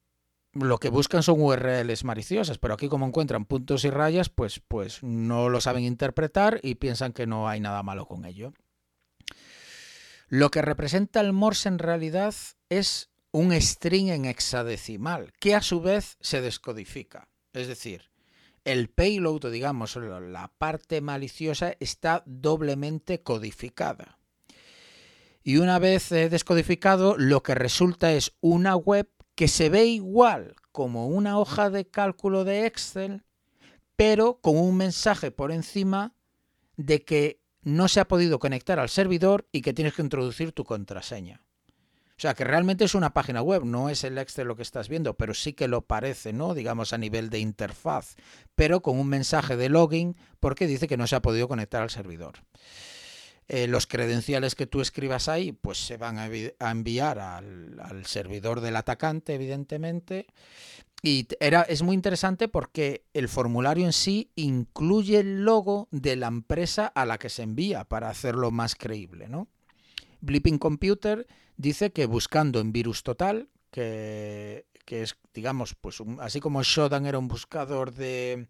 lo 0.53 0.79
que 0.79 0.89
buscan 0.89 1.21
son 1.21 1.39
URLs 1.39 2.03
maliciosas, 2.03 2.57
pero 2.57 2.73
aquí 2.73 2.89
como 2.89 3.05
encuentran 3.05 3.45
puntos 3.45 3.85
y 3.85 3.91
rayas, 3.91 4.29
pues, 4.29 4.59
pues 4.59 5.03
no 5.03 5.49
lo 5.49 5.61
saben 5.61 5.83
interpretar 5.83 6.59
y 6.63 6.75
piensan 6.75 7.13
que 7.13 7.27
no 7.27 7.47
hay 7.47 7.59
nada 7.59 7.83
malo 7.83 8.07
con 8.07 8.25
ello. 8.25 8.53
Lo 10.29 10.49
que 10.49 10.63
representa 10.63 11.21
el 11.21 11.31
Morse 11.31 11.69
en 11.69 11.77
realidad 11.77 12.33
es 12.69 13.11
un 13.31 13.53
string 13.53 14.09
en 14.09 14.25
hexadecimal, 14.25 15.33
que 15.39 15.53
a 15.53 15.61
su 15.61 15.79
vez 15.79 16.17
se 16.21 16.41
descodifica. 16.41 17.29
Es 17.53 17.67
decir, 17.67 18.09
el 18.65 18.89
payload, 18.89 19.51
digamos, 19.51 19.95
la 19.95 20.51
parte 20.57 21.01
maliciosa, 21.01 21.75
está 21.79 22.23
doblemente 22.25 23.21
codificada. 23.21 24.20
Y 25.43 25.57
una 25.57 25.79
vez 25.79 26.11
eh, 26.11 26.29
descodificado, 26.29 27.15
lo 27.17 27.41
que 27.43 27.55
resulta 27.55 28.13
es 28.13 28.33
una 28.41 28.75
web 28.75 29.09
que 29.35 29.47
se 29.47 29.69
ve 29.69 29.85
igual 29.85 30.55
como 30.71 31.07
una 31.07 31.39
hoja 31.39 31.69
de 31.69 31.87
cálculo 31.87 32.43
de 32.43 32.65
Excel, 32.65 33.23
pero 33.95 34.39
con 34.39 34.57
un 34.57 34.77
mensaje 34.77 35.31
por 35.31 35.51
encima 35.51 36.13
de 36.77 37.03
que 37.03 37.41
no 37.63 37.87
se 37.87 37.99
ha 37.99 38.07
podido 38.07 38.39
conectar 38.39 38.79
al 38.79 38.89
servidor 38.89 39.47
y 39.51 39.61
que 39.61 39.73
tienes 39.73 39.93
que 39.93 40.01
introducir 40.01 40.51
tu 40.51 40.63
contraseña. 40.63 41.41
O 42.17 42.21
sea, 42.21 42.35
que 42.35 42.43
realmente 42.43 42.85
es 42.85 42.93
una 42.93 43.15
página 43.15 43.41
web, 43.41 43.65
no 43.65 43.89
es 43.89 44.03
el 44.03 44.19
Excel 44.19 44.47
lo 44.47 44.55
que 44.55 44.61
estás 44.61 44.89
viendo, 44.89 45.15
pero 45.15 45.33
sí 45.33 45.53
que 45.53 45.67
lo 45.67 45.81
parece, 45.81 46.33
¿no? 46.33 46.53
Digamos 46.53 46.93
a 46.93 46.99
nivel 46.99 47.31
de 47.31 47.39
interfaz, 47.39 48.15
pero 48.53 48.83
con 48.83 48.99
un 48.99 49.07
mensaje 49.07 49.57
de 49.57 49.69
login 49.69 50.15
porque 50.39 50.67
dice 50.67 50.87
que 50.87 50.97
no 50.97 51.07
se 51.07 51.15
ha 51.15 51.23
podido 51.23 51.47
conectar 51.47 51.81
al 51.81 51.89
servidor. 51.89 52.43
Eh, 53.53 53.67
los 53.67 53.85
credenciales 53.85 54.55
que 54.55 54.65
tú 54.65 54.79
escribas 54.79 55.27
ahí 55.27 55.51
pues 55.51 55.77
se 55.77 55.97
van 55.97 56.19
a, 56.19 56.29
enviar 56.71 57.19
al, 57.19 58.05
servidor 58.05 58.61
del 58.61 58.77
atacante, 58.77 59.33
evidentemente. 59.33 60.27
Y 61.03 61.27
era, 61.41 61.63
es 61.63 61.81
muy 61.81 61.93
interesante 61.93 62.47
porque 62.47 63.03
el 63.13 63.27
formulario 63.27 63.85
en 63.85 63.91
sí 63.91 64.31
incluye 64.35 65.19
el 65.19 65.43
logo 65.43 65.89
de 65.91 66.15
la 66.15 66.27
empresa 66.27 66.87
a 66.87 67.05
la 67.05 67.17
que 67.17 67.27
se 67.27 67.43
envía 67.43 67.83
para 67.83 68.09
hacerlo 68.09 68.51
más 68.51 68.73
creíble. 68.73 69.27
¿no? 69.27 69.49
Blipping 70.21 70.57
Computer 70.57 71.27
dice 71.57 71.91
que 71.91 72.05
buscando 72.05 72.61
en 72.61 72.71
Virus 72.71 73.03
Total, 73.03 73.49
que, 73.69 74.65
que 74.85 75.03
es, 75.03 75.17
digamos, 75.33 75.75
pues 75.75 75.97
así 76.21 76.39
como 76.39 76.63
Shodan 76.63 77.05
era 77.05 77.19
un 77.19 77.27
buscador 77.27 77.93
de, 77.93 78.47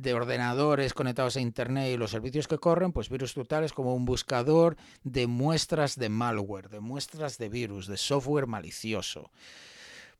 de 0.00 0.14
ordenadores 0.14 0.94
conectados 0.94 1.36
a 1.36 1.40
Internet 1.40 1.92
y 1.92 1.96
los 1.96 2.10
servicios 2.10 2.48
que 2.48 2.58
corren, 2.58 2.92
pues 2.92 3.08
Virus 3.10 3.34
Total 3.34 3.64
es 3.64 3.72
como 3.72 3.94
un 3.94 4.04
buscador 4.04 4.76
de 5.04 5.26
muestras 5.26 5.96
de 5.96 6.08
malware, 6.08 6.70
de 6.70 6.80
muestras 6.80 7.36
de 7.38 7.48
virus, 7.48 7.86
de 7.86 7.96
software 7.96 8.46
malicioso. 8.46 9.30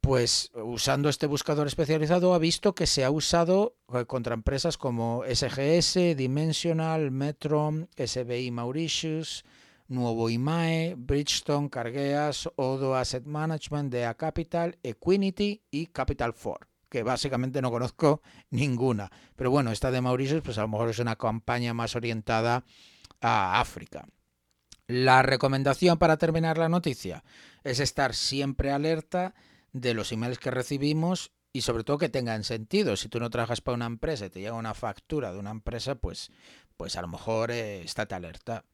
Pues 0.01 0.51
usando 0.55 1.09
este 1.09 1.27
buscador 1.27 1.67
especializado 1.67 2.33
ha 2.35 2.39
visto 2.39 2.75
que 2.75 2.87
se 2.87 3.05
ha 3.05 3.11
usado 3.11 3.77
eh, 3.93 4.07
contra 4.07 4.35
empresas 4.35 4.79
como 4.79 5.25
SGS, 5.25 6.17
Dimensional, 6.17 7.11
Metron, 7.11 7.89
SBI 7.97 8.51
Mauritius, 8.51 9.45
Nuevo 9.89 10.31
IMAE, 10.31 10.95
Bridgestone, 10.97 11.69
Cargueas, 11.69 12.49
Odo 12.57 12.95
Asset 12.95 13.25
Management, 13.25 13.93
DEA 13.93 14.15
Capital, 14.15 14.79
Equinity 14.83 15.63
y 15.71 15.87
Capital 15.87 16.35
4 16.35 16.70
que 16.91 17.03
básicamente 17.03 17.63
no 17.63 17.71
conozco 17.71 18.21
ninguna. 18.51 19.11
Pero 19.37 19.51
bueno, 19.51 19.73
esta 19.73 19.91
de 19.91 20.01
Mauritius, 20.01 20.43
pues 20.43 20.59
a 20.59 20.63
lo 20.63 20.69
mejor 20.69 20.91
es 20.91 20.99
una 20.99 21.17
campaña 21.17 21.73
más 21.73 21.97
orientada 21.97 22.65
a 23.21 23.61
África. 23.61 24.07
La 24.87 25.23
recomendación 25.23 25.99
para 25.99 26.17
terminar 26.17 26.59
la 26.59 26.69
noticia 26.69 27.23
es 27.63 27.79
estar 27.79 28.15
siempre 28.15 28.73
alerta 28.73 29.35
de 29.73 29.95
los 29.95 30.11
emails 30.11 30.39
que 30.39 30.51
recibimos 30.51 31.31
y 31.53 31.63
sobre 31.63 31.85
todo 31.85 31.99
que 31.99 32.09
tengan 32.09 32.43
sentido. 32.43 32.97
Si 32.97 33.09
tú 33.09 33.21
no 33.21 33.31
trabajas 33.31 33.61
para 33.61 33.77
una 33.77 33.87
empresa 33.87 34.27
y 34.27 34.31
te 34.31 34.41
llega 34.41 34.55
una 34.55 34.75
factura 34.75 35.33
de 35.33 35.39
una 35.39 35.51
empresa, 35.51 35.95
pues, 35.95 36.31
pues 36.77 36.97
a 36.97 37.03
lo 37.03 37.09
mejor 37.09 37.53
eh, 37.53 37.83
estate 37.83 38.17
alerta. 38.17 38.65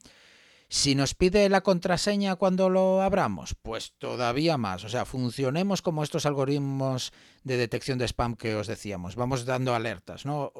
Si 0.69 0.97
nos 0.97 1.15
pide 1.15 1.49
la 1.49 1.61
contraseña 1.61 2.35
cuando 2.37 2.69
lo 2.69 3.01
abramos, 3.01 3.55
pues 3.63 3.93
todavía 3.99 4.57
más. 4.57 4.85
O 4.85 4.89
sea, 4.89 5.05
funcionemos 5.05 5.81
como 5.81 6.03
estos 6.03 6.27
algoritmos 6.27 7.13
de 7.45 7.57
detección 7.57 7.99
de 7.99 8.07
spam 8.09 8.35
que 8.35 8.57
os 8.57 8.67
decíamos. 8.67 9.15
Vamos 9.15 9.45
dando 9.45 9.75
alertas, 9.75 10.27
¿no? 10.27 10.53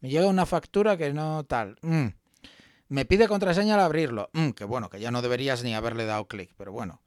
me 0.00 0.08
llega 0.08 0.26
una 0.26 0.46
factura 0.46 0.96
que 0.96 1.12
no 1.12 1.44
tal. 1.44 1.76
Mm. 1.82 2.08
Me 2.88 3.04
pide 3.04 3.26
contraseña 3.26 3.74
al 3.74 3.80
abrirlo. 3.80 4.30
Mm, 4.32 4.50
que 4.50 4.64
bueno, 4.64 4.90
que 4.90 5.00
ya 5.00 5.10
no 5.10 5.22
deberías 5.22 5.64
ni 5.64 5.74
haberle 5.74 6.04
dado 6.04 6.26
clic, 6.26 6.52
pero 6.56 6.72
bueno. 6.72 7.02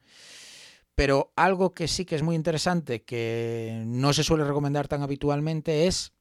Pero 0.95 1.32
algo 1.36 1.74
que 1.74 1.88
sí 1.88 2.06
que 2.06 2.16
es 2.16 2.24
muy 2.24 2.36
interesante, 2.36 3.03
que 3.03 3.84
no 3.86 4.12
se 4.14 4.24
suele 4.24 4.45
recomendar 4.45 4.88
tan 4.88 5.03
habitualmente, 5.03 5.88
es 5.88 6.14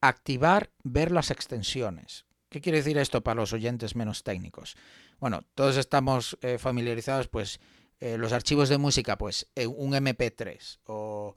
activar 0.00 0.70
ver 0.82 1.10
las 1.10 1.30
extensiones. 1.30 2.26
¿Qué 2.48 2.60
quiere 2.60 2.78
decir 2.78 2.98
esto 2.98 3.22
para 3.22 3.40
los 3.40 3.52
oyentes 3.52 3.96
menos 3.96 4.22
técnicos? 4.22 4.76
Bueno, 5.20 5.42
todos 5.54 5.76
estamos 5.76 6.36
eh, 6.42 6.58
familiarizados, 6.58 7.28
pues, 7.28 7.60
eh, 8.00 8.18
los 8.18 8.32
archivos 8.32 8.68
de 8.68 8.78
música, 8.78 9.16
pues, 9.16 9.46
un 9.56 9.92
MP3 9.94 10.78
o, 10.86 11.34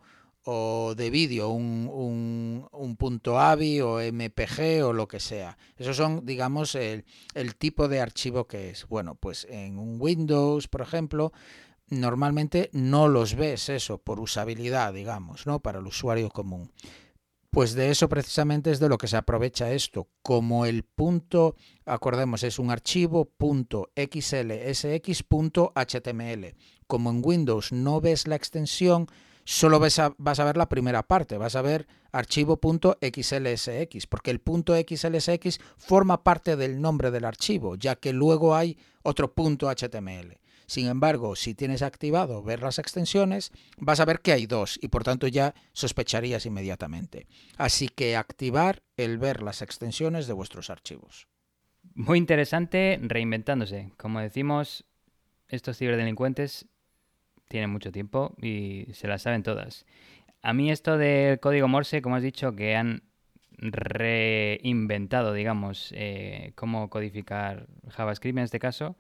de 0.96 1.10
vídeo, 1.10 1.50
un, 1.50 2.96
punto 2.98 3.40
AVI 3.40 3.82
o 3.82 4.00
MPG 4.00 4.84
o 4.84 4.94
lo 4.94 5.08
que 5.08 5.20
sea. 5.20 5.58
Esos 5.78 5.98
son, 5.98 6.26
digamos, 6.26 6.76
el, 6.76 7.06
el 7.34 7.56
tipo 7.56 7.88
de 7.88 8.00
archivo 8.00 8.48
que 8.48 8.70
es. 8.70 8.88
Bueno, 8.88 9.16
pues 9.16 9.46
en 9.50 9.78
un 9.78 9.98
Windows, 10.00 10.68
por 10.70 10.82
ejemplo, 10.82 11.34
normalmente 11.90 12.70
no 12.74 13.08
los 13.08 13.36
ves 13.36 13.70
eso 13.70 13.98
por 13.98 14.20
usabilidad, 14.20 14.94
digamos, 14.94 15.46
¿no? 15.48 15.60
Para 15.60 15.80
el 15.80 15.88
usuario 15.88 16.30
común. 16.30 16.72
Pues 17.58 17.74
de 17.74 17.90
eso 17.90 18.08
precisamente 18.08 18.70
es 18.70 18.80
de 18.80 18.88
lo 18.88 19.00
que 19.00 19.08
se 19.08 19.18
aprovecha 19.18 19.72
esto. 19.72 20.10
Como 20.22 20.68
el 20.68 20.84
punto, 20.84 21.56
acordemos, 21.88 22.44
es 22.44 22.60
un 22.60 22.70
archivo 22.70 23.32
.xlsx.html. 23.96 24.46
Como 26.86 27.10
en 27.10 27.22
Windows 27.24 27.72
no 27.72 28.00
ves 28.00 28.28
la 28.28 28.36
extensión, 28.36 29.08
solo 29.44 29.80
vas 29.80 29.98
a, 29.98 30.14
vas 30.20 30.40
a 30.40 30.46
ver 30.46 30.56
la 30.56 30.70
primera 30.70 31.02
parte, 31.02 31.40
vas 31.40 31.56
a 31.56 31.64
ver 31.64 31.88
archivo.xlsx, 32.12 34.06
porque 34.06 34.30
el 34.30 34.40
punto 34.40 34.76
.xlsx 34.76 35.58
forma 35.78 36.24
parte 36.24 36.58
del 36.58 36.80
nombre 36.80 37.10
del 37.10 37.26
archivo, 37.26 37.76
ya 37.76 37.96
que 37.96 38.14
luego 38.14 38.56
hay 38.56 38.78
otro 39.02 39.34
punto 39.34 39.68
.html. 39.68 40.38
Sin 40.68 40.88
embargo, 40.88 41.38
si 41.38 41.56
tienes 41.56 41.82
activado 41.82 42.44
ver 42.44 42.62
las 42.62 42.78
extensiones, 42.78 43.52
vas 43.78 44.02
a 44.02 44.06
ver 44.06 44.20
que 44.20 44.34
hay 44.34 44.46
dos 44.48 44.78
y 44.82 44.90
por 44.90 45.04
tanto 45.04 45.28
ya 45.28 45.56
sospecharías 45.72 46.46
inmediatamente. 46.46 47.26
Así 47.58 47.88
que 47.88 48.18
activar 48.18 48.84
el 48.98 49.18
ver 49.18 49.42
las 49.42 49.62
extensiones 49.62 50.28
de 50.28 50.34
vuestros 50.34 50.70
archivos. 50.70 51.28
muy 51.96 52.18
interesante, 52.18 53.00
reinventándose. 53.02 53.94
Como 53.98 54.20
decimos, 54.20 54.86
estos 55.48 55.78
ciberdelincuentes 55.78 56.68
tienen 57.48 57.70
mucho 57.70 57.94
tiempo 57.94 58.36
y 58.42 58.88
se 58.92 59.08
las 59.08 59.22
saben 59.22 59.44
todas. 59.44 59.86
A 60.42 60.54
mí 60.54 60.70
esto 60.70 60.98
del 60.98 61.40
código 61.40 61.70
Morse, 61.70 62.02
como 62.02 62.18
has 62.18 62.24
dicho, 62.24 62.56
que 62.56 62.76
han 62.76 63.04
reinventado, 63.58 65.34
digamos, 65.34 65.94
eh, 65.96 66.52
cómo 66.56 66.90
codificar 66.90 67.68
JavaScript 67.90 68.38
en 68.38 68.44
este 68.44 68.60
caso, 68.60 68.98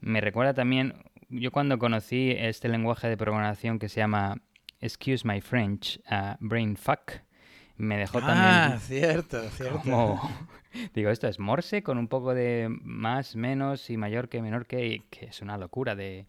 me 0.00 0.20
recuerda 0.20 0.54
también, 0.54 0.94
yo 1.30 1.52
cuando 1.52 1.78
conocí 1.78 2.34
este 2.36 2.68
lenguaje 2.68 3.08
de 3.08 3.16
programación 3.16 3.78
que 3.78 3.88
se 3.88 4.00
llama 4.00 4.42
Excuse 4.80 5.26
My 5.26 5.40
French, 5.40 6.00
uh, 6.10 6.34
Brainfuck, 6.40 7.12
me 7.76 7.96
dejó 7.96 8.18
ah, 8.18 8.26
también... 8.26 8.80
cierto, 8.80 9.48
cierto. 9.56 9.80
Como, 9.80 10.20
digo, 10.94 11.10
esto 11.10 11.28
es 11.28 11.38
Morse 11.38 11.82
con 11.82 11.98
un 11.98 12.08
poco 12.08 12.34
de 12.34 12.68
más, 12.82 13.36
menos 13.36 13.88
y 13.90 13.96
mayor 13.96 14.28
que 14.28 14.42
menor 14.42 14.66
que, 14.66 15.04
que 15.10 15.26
es 15.26 15.40
una 15.40 15.56
locura 15.56 15.94
de... 15.94 16.26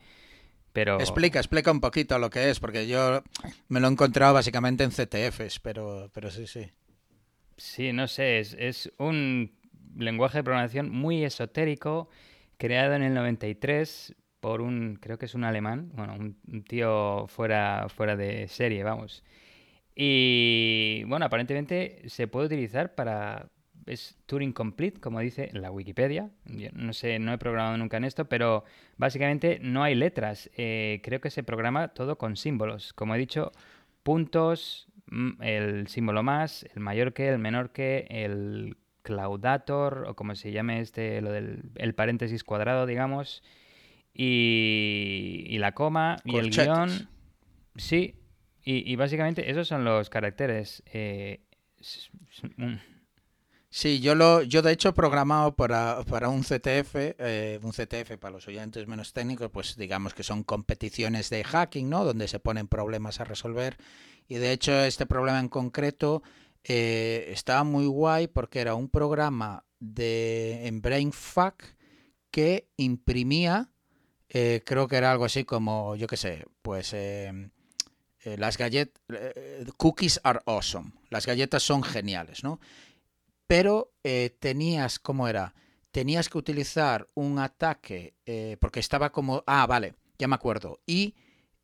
Pero... 0.71 0.99
Explica, 1.01 1.39
explica 1.39 1.71
un 1.71 1.81
poquito 1.81 2.17
lo 2.17 2.29
que 2.29 2.49
es, 2.49 2.61
porque 2.61 2.87
yo 2.87 3.23
me 3.67 3.81
lo 3.81 3.87
he 3.87 3.91
encontrado 3.91 4.33
básicamente 4.33 4.85
en 4.85 4.91
CTFs, 4.91 5.59
pero, 5.59 6.09
pero 6.13 6.31
sí, 6.31 6.47
sí. 6.47 6.71
Sí, 7.57 7.91
no 7.91 8.07
sé, 8.07 8.39
es, 8.39 8.55
es 8.57 8.91
un 8.97 9.51
lenguaje 9.97 10.37
de 10.37 10.43
programación 10.43 10.89
muy 10.89 11.25
esotérico, 11.25 12.07
creado 12.57 12.93
en 12.93 13.03
el 13.03 13.13
93 13.13 14.15
por 14.41 14.61
un, 14.61 14.97
creo 14.99 15.17
que 15.17 15.25
es 15.27 15.35
un 15.35 15.45
alemán, 15.45 15.91
bueno, 15.93 16.15
un, 16.15 16.63
tío 16.63 17.27
fuera, 17.27 17.87
fuera 17.89 18.17
de 18.17 18.47
serie, 18.49 18.83
vamos. 18.83 19.23
Y 19.95 21.03
bueno, 21.05 21.25
aparentemente 21.25 22.01
se 22.09 22.27
puede 22.27 22.47
utilizar 22.47 22.95
para... 22.95 23.49
Es 23.87 24.15
Turing 24.27 24.53
Complete, 24.53 24.99
como 24.99 25.19
dice 25.19 25.49
la 25.53 25.71
Wikipedia. 25.71 26.29
no 26.73 26.93
sé, 26.93 27.17
no 27.19 27.33
he 27.33 27.37
programado 27.37 27.77
nunca 27.77 27.97
en 27.97 28.03
esto, 28.03 28.25
pero 28.25 28.63
básicamente 28.97 29.59
no 29.61 29.83
hay 29.83 29.95
letras. 29.95 30.51
Eh, 30.55 31.01
creo 31.03 31.19
que 31.19 31.31
se 31.31 31.43
programa 31.43 31.89
todo 31.89 32.17
con 32.17 32.35
símbolos. 32.37 32.93
Como 32.93 33.15
he 33.15 33.17
dicho, 33.17 33.51
puntos, 34.03 34.87
mm, 35.07 35.41
el 35.41 35.87
símbolo 35.87 36.21
más, 36.23 36.63
el 36.75 36.79
mayor 36.79 37.13
que, 37.13 37.29
el 37.29 37.39
menor 37.39 37.71
que, 37.71 38.05
el 38.09 38.77
claudator, 39.01 40.05
o 40.07 40.15
como 40.15 40.35
se 40.35 40.51
llame 40.51 40.79
este, 40.79 41.21
lo 41.21 41.31
del 41.31 41.63
el 41.75 41.95
paréntesis 41.95 42.43
cuadrado, 42.43 42.85
digamos, 42.85 43.43
y, 44.13 45.45
y 45.47 45.57
la 45.57 45.73
coma, 45.73 46.17
y 46.23 46.37
el 46.37 46.49
guion. 46.49 47.09
Sí, 47.75 48.15
y, 48.63 48.95
básicamente 48.95 49.49
esos 49.49 49.67
son 49.67 49.83
los 49.83 50.09
caracteres. 50.09 50.83
Eh, 50.85 51.41
sí, 53.69 53.99
yo 53.99 54.13
lo, 54.13 54.43
yo 54.43 54.61
de 54.61 54.71
hecho 54.71 54.89
he 54.89 54.93
programado 54.93 55.55
para, 55.55 56.03
para 56.03 56.29
un 56.29 56.41
CTF, 56.43 56.95
eh, 56.95 57.59
un 57.63 57.71
CTF 57.71 58.17
para 58.19 58.33
los 58.33 58.47
oyentes 58.47 58.87
menos 58.87 59.13
técnicos, 59.13 59.49
pues 59.49 59.75
digamos 59.77 60.13
que 60.13 60.23
son 60.23 60.43
competiciones 60.43 61.31
de 61.31 61.43
hacking, 61.43 61.89
¿no? 61.89 62.05
Donde 62.05 62.27
se 62.27 62.39
ponen 62.39 62.67
problemas 62.67 63.19
a 63.19 63.23
resolver. 63.23 63.77
Y 64.27 64.35
de 64.35 64.51
hecho 64.51 64.73
este 64.83 65.07
problema 65.07 65.39
en 65.39 65.49
concreto 65.49 66.21
eh, 66.63 67.29
estaba 67.29 67.63
muy 67.63 67.87
guay 67.87 68.27
porque 68.27 68.59
era 68.59 68.75
un 68.75 68.89
programa 68.89 69.65
de 69.79 70.67
en 70.67 70.81
BrainFuck 70.81 71.63
que 72.29 72.69
imprimía, 72.77 73.71
creo 74.31 74.87
que 74.87 74.95
era 74.95 75.11
algo 75.11 75.25
así 75.25 75.43
como, 75.43 75.95
yo 75.95 76.07
qué 76.07 76.17
sé, 76.17 76.45
pues 76.61 76.93
eh, 78.23 78.37
las 78.37 78.57
galletas, 78.57 79.01
eh, 79.09 79.65
cookies 79.77 80.19
are 80.23 80.41
awesome, 80.45 80.91
las 81.09 81.25
galletas 81.25 81.63
son 81.63 81.81
geniales, 81.81 82.43
¿no? 82.43 82.59
Pero 83.47 83.93
eh, 84.03 84.37
tenías, 84.39 84.99
¿cómo 84.99 85.27
era? 85.27 85.55
Tenías 85.89 86.29
que 86.29 86.37
utilizar 86.37 87.09
un 87.15 87.39
ataque, 87.39 88.13
porque 88.61 88.79
estaba 88.79 89.11
como, 89.11 89.43
ah, 89.47 89.65
vale, 89.65 89.95
ya 90.17 90.27
me 90.27 90.35
acuerdo, 90.35 90.79
y 90.85 91.15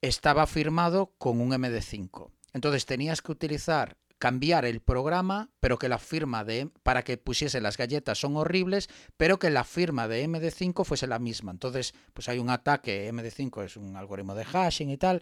estaba 0.01 0.47
firmado 0.47 1.13
con 1.17 1.39
un 1.39 1.51
MD5. 1.51 2.31
Entonces 2.53 2.85
tenías 2.85 3.21
que 3.21 3.31
utilizar 3.31 3.95
cambiar 4.17 4.65
el 4.65 4.81
programa, 4.81 5.49
pero 5.59 5.77
que 5.77 5.89
la 5.89 5.99
firma 5.99 6.43
de 6.43 6.69
para 6.83 7.03
que 7.03 7.17
pusiese 7.17 7.61
las 7.61 7.77
galletas 7.77 8.19
son 8.19 8.35
horribles, 8.35 8.89
pero 9.15 9.39
que 9.39 9.49
la 9.49 9.63
firma 9.63 10.07
de 10.07 10.27
MD5 10.27 10.85
fuese 10.85 11.07
la 11.07 11.19
misma. 11.19 11.51
Entonces, 11.51 11.93
pues 12.13 12.27
hay 12.29 12.39
un 12.39 12.49
ataque, 12.49 13.11
MD5 13.11 13.65
es 13.65 13.77
un 13.77 13.95
algoritmo 13.95 14.35
de 14.35 14.45
hashing 14.45 14.89
y 14.89 14.97
tal, 14.97 15.21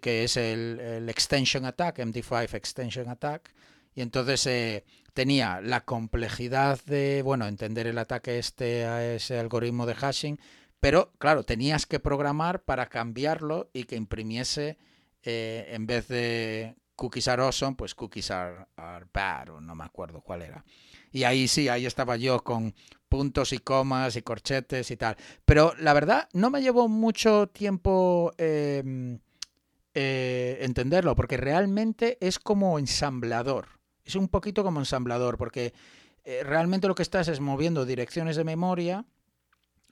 que 0.00 0.24
es 0.24 0.36
el, 0.36 1.08
extension 1.08 1.64
attack, 1.64 1.98
MD5 1.98 2.54
extension 2.54 3.08
attack, 3.08 3.54
y 3.94 4.02
entonces 4.02 4.46
eh, 4.46 4.84
tenía 5.14 5.60
la 5.60 5.84
complejidad 5.84 6.80
de, 6.84 7.22
bueno, 7.22 7.46
entender 7.46 7.86
el 7.86 7.98
ataque 7.98 8.38
este 8.38 8.84
a 8.84 9.14
ese 9.14 9.38
algoritmo 9.38 9.86
de 9.86 9.94
hashing, 9.94 10.38
pero 10.80 11.12
claro, 11.18 11.44
tenías 11.44 11.86
que 11.86 12.00
programar 12.00 12.62
para 12.64 12.86
cambiarlo 12.86 13.70
y 13.72 13.84
que 13.84 13.96
imprimiese 13.96 14.76
eh, 15.22 15.68
en 15.70 15.86
vez 15.86 16.08
de 16.08 16.76
cookies 16.96 17.28
are 17.28 17.42
awesome, 17.42 17.76
pues 17.76 17.94
cookies 17.94 18.30
are, 18.30 18.66
bad, 19.12 19.50
o 19.50 19.60
no 19.60 19.74
me 19.74 19.84
acuerdo 19.84 20.20
cuál 20.22 20.42
era. 20.42 20.64
Y 21.12 21.24
ahí 21.24 21.46
sí, 21.46 21.68
ahí 21.68 21.86
estaba 21.86 22.16
yo 22.16 22.42
con 22.42 22.74
puntos 23.08 23.52
y 23.52 23.58
comas 23.58 24.16
y 24.16 24.22
corchetes 24.22 24.90
y 24.90 24.96
tal. 24.96 25.16
Pero 25.44 25.74
la 25.78 25.92
verdad, 25.92 26.28
no 26.32 26.50
me 26.50 26.62
llevó 26.62 26.88
mucho 26.88 27.48
tiempo 27.48 28.32
em, 28.38 29.20
eh, 29.94 30.58
entenderlo, 30.62 31.14
porque 31.14 31.36
realmente 31.36 32.18
es 32.20 32.38
como 32.38 32.78
ensamblador. 32.78 33.68
Es 34.04 34.16
un 34.16 34.28
poquito 34.28 34.64
como 34.64 34.80
ensamblador, 34.80 35.38
porque 35.38 35.74
eh, 36.24 36.42
realmente 36.42 36.88
lo 36.88 36.94
que 36.94 37.02
estás 37.02 37.28
es 37.28 37.40
moviendo 37.40 37.86
direcciones 37.86 38.36
de 38.36 38.44
memoria 38.44 39.04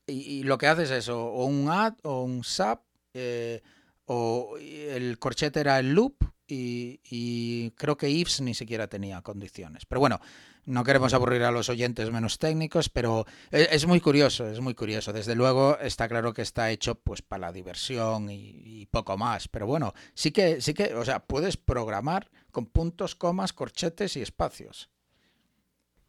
y, 0.06 0.42
lo 0.42 0.58
que 0.58 0.66
haces 0.66 0.90
es 0.90 1.08
o, 1.08 1.30
un 1.44 1.70
add 1.70 1.94
o 2.02 2.22
un 2.22 2.44
sub, 2.44 2.80
eh, 3.14 3.62
o 4.06 4.56
el 4.58 5.18
corchete 5.18 5.60
era 5.60 5.78
el 5.78 5.94
loop, 5.94 6.33
y, 6.46 7.70
creo 7.76 7.96
que 7.96 8.10
IFS 8.10 8.42
ni 8.42 8.54
siquiera 8.54 8.86
tenía 8.86 9.22
condiciones. 9.22 9.86
Pero 9.86 10.00
bueno, 10.00 10.20
no 10.66 10.84
queremos 10.84 11.14
aburrir 11.14 11.42
a 11.42 11.50
los 11.50 11.68
oyentes 11.68 12.10
menos 12.10 12.38
técnicos, 12.38 12.88
pero 12.88 13.26
e, 13.50 13.68
es, 13.70 13.86
muy 13.86 14.00
curioso, 14.00 14.48
es 14.48 14.60
muy 14.60 14.74
curioso. 14.74 15.12
Desde 15.12 15.34
luego 15.34 15.78
está 15.78 16.08
claro 16.08 16.32
que 16.32 16.42
está 16.42 16.70
hecho 16.70 16.96
pues 16.96 17.22
para 17.22 17.46
la 17.46 17.52
diversión 17.52 18.28
y, 18.30 18.86
poco 18.90 19.16
más. 19.16 19.48
Pero 19.48 19.66
bueno, 19.66 19.94
sí 20.14 20.30
que, 20.30 20.60
sí 20.60 20.74
que, 20.74 20.94
o 20.94 21.04
sea, 21.04 21.20
puedes 21.20 21.56
programar 21.56 22.30
con 22.50 22.66
puntos, 22.66 23.14
comas, 23.14 23.52
corchetes 23.52 24.16
y 24.16 24.22
espacios. 24.22 24.90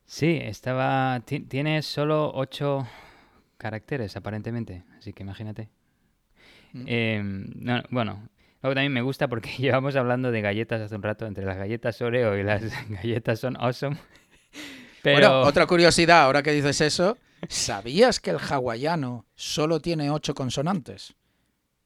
Sí, 0.06 0.40
estaba. 0.42 1.20
Tiene 1.26 1.82
solo 1.82 2.32
ocho 2.36 2.88
caracteres, 3.58 4.16
aparentemente. 4.16 4.84
Así 5.00 5.14
que 5.14 5.24
imagínate. 5.24 5.70
Mm. 6.74 6.84
Em, 6.88 7.54
bueno, 7.90 8.30
Luego 8.66 8.74
también 8.74 8.94
me 8.94 9.04
gusta 9.04 9.28
porque 9.28 9.52
llevamos 9.60 9.96
hablando 9.96 10.32
de 10.32 10.42
galletas 10.42 10.82
hace 10.82 10.96
un 10.96 11.04
rato, 11.04 11.28
entre 11.28 11.46
las 11.46 11.56
galletas 11.56 12.02
Oreo 12.02 12.36
y 12.36 12.42
las 12.42 12.64
galletas 12.90 13.40
son 13.40 13.56
awesome. 13.58 13.96
Pero... 15.04 15.30
Bueno, 15.30 15.42
otra 15.42 15.68
curiosidad, 15.68 16.24
ahora 16.24 16.42
que 16.42 16.52
dices 16.52 16.82
eso, 16.82 17.16
¿sabías 17.48 18.20
que 18.20 18.32
el 18.32 18.40
hawaiano 18.40 19.28
solo 19.36 19.80
tiene 19.82 20.10
ocho 20.10 20.34
consonantes? 20.34 21.14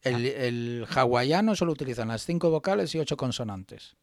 El, 0.03 0.15
ah. 0.15 0.45
el 0.45 0.87
hawaiano 0.89 1.53
solo 1.53 1.73
utiliza 1.73 2.05
las 2.05 2.23
cinco 2.23 2.49
vocales 2.49 2.95
y 2.95 2.99
ocho 2.99 3.17
consonantes. 3.17 3.97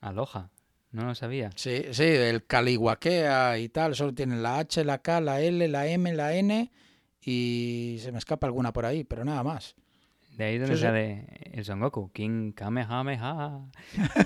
Aloha, 0.00 0.48
no 0.92 1.04
lo 1.04 1.14
sabía. 1.14 1.50
Sí, 1.54 1.84
sí, 1.90 2.04
el 2.04 2.46
calihuaquea 2.46 3.58
y 3.58 3.68
tal, 3.68 3.94
solo 3.94 4.14
tienen 4.14 4.42
la 4.42 4.58
H, 4.60 4.82
la 4.86 5.02
K, 5.02 5.20
la 5.20 5.42
L, 5.42 5.68
la 5.68 5.86
M, 5.86 6.14
la 6.14 6.32
N 6.32 6.72
y 7.20 7.98
se 8.00 8.10
me 8.10 8.16
escapa 8.16 8.46
alguna 8.46 8.72
por 8.72 8.86
ahí, 8.86 9.04
pero 9.04 9.22
nada 9.22 9.42
más. 9.42 9.76
De 10.36 10.44
ahí 10.44 10.58
donde 10.58 10.76
sale 10.76 11.26
el 11.52 11.64
Son 11.64 11.80
Goku, 11.80 12.10
King 12.12 12.52
Kamehameha. 12.52 13.60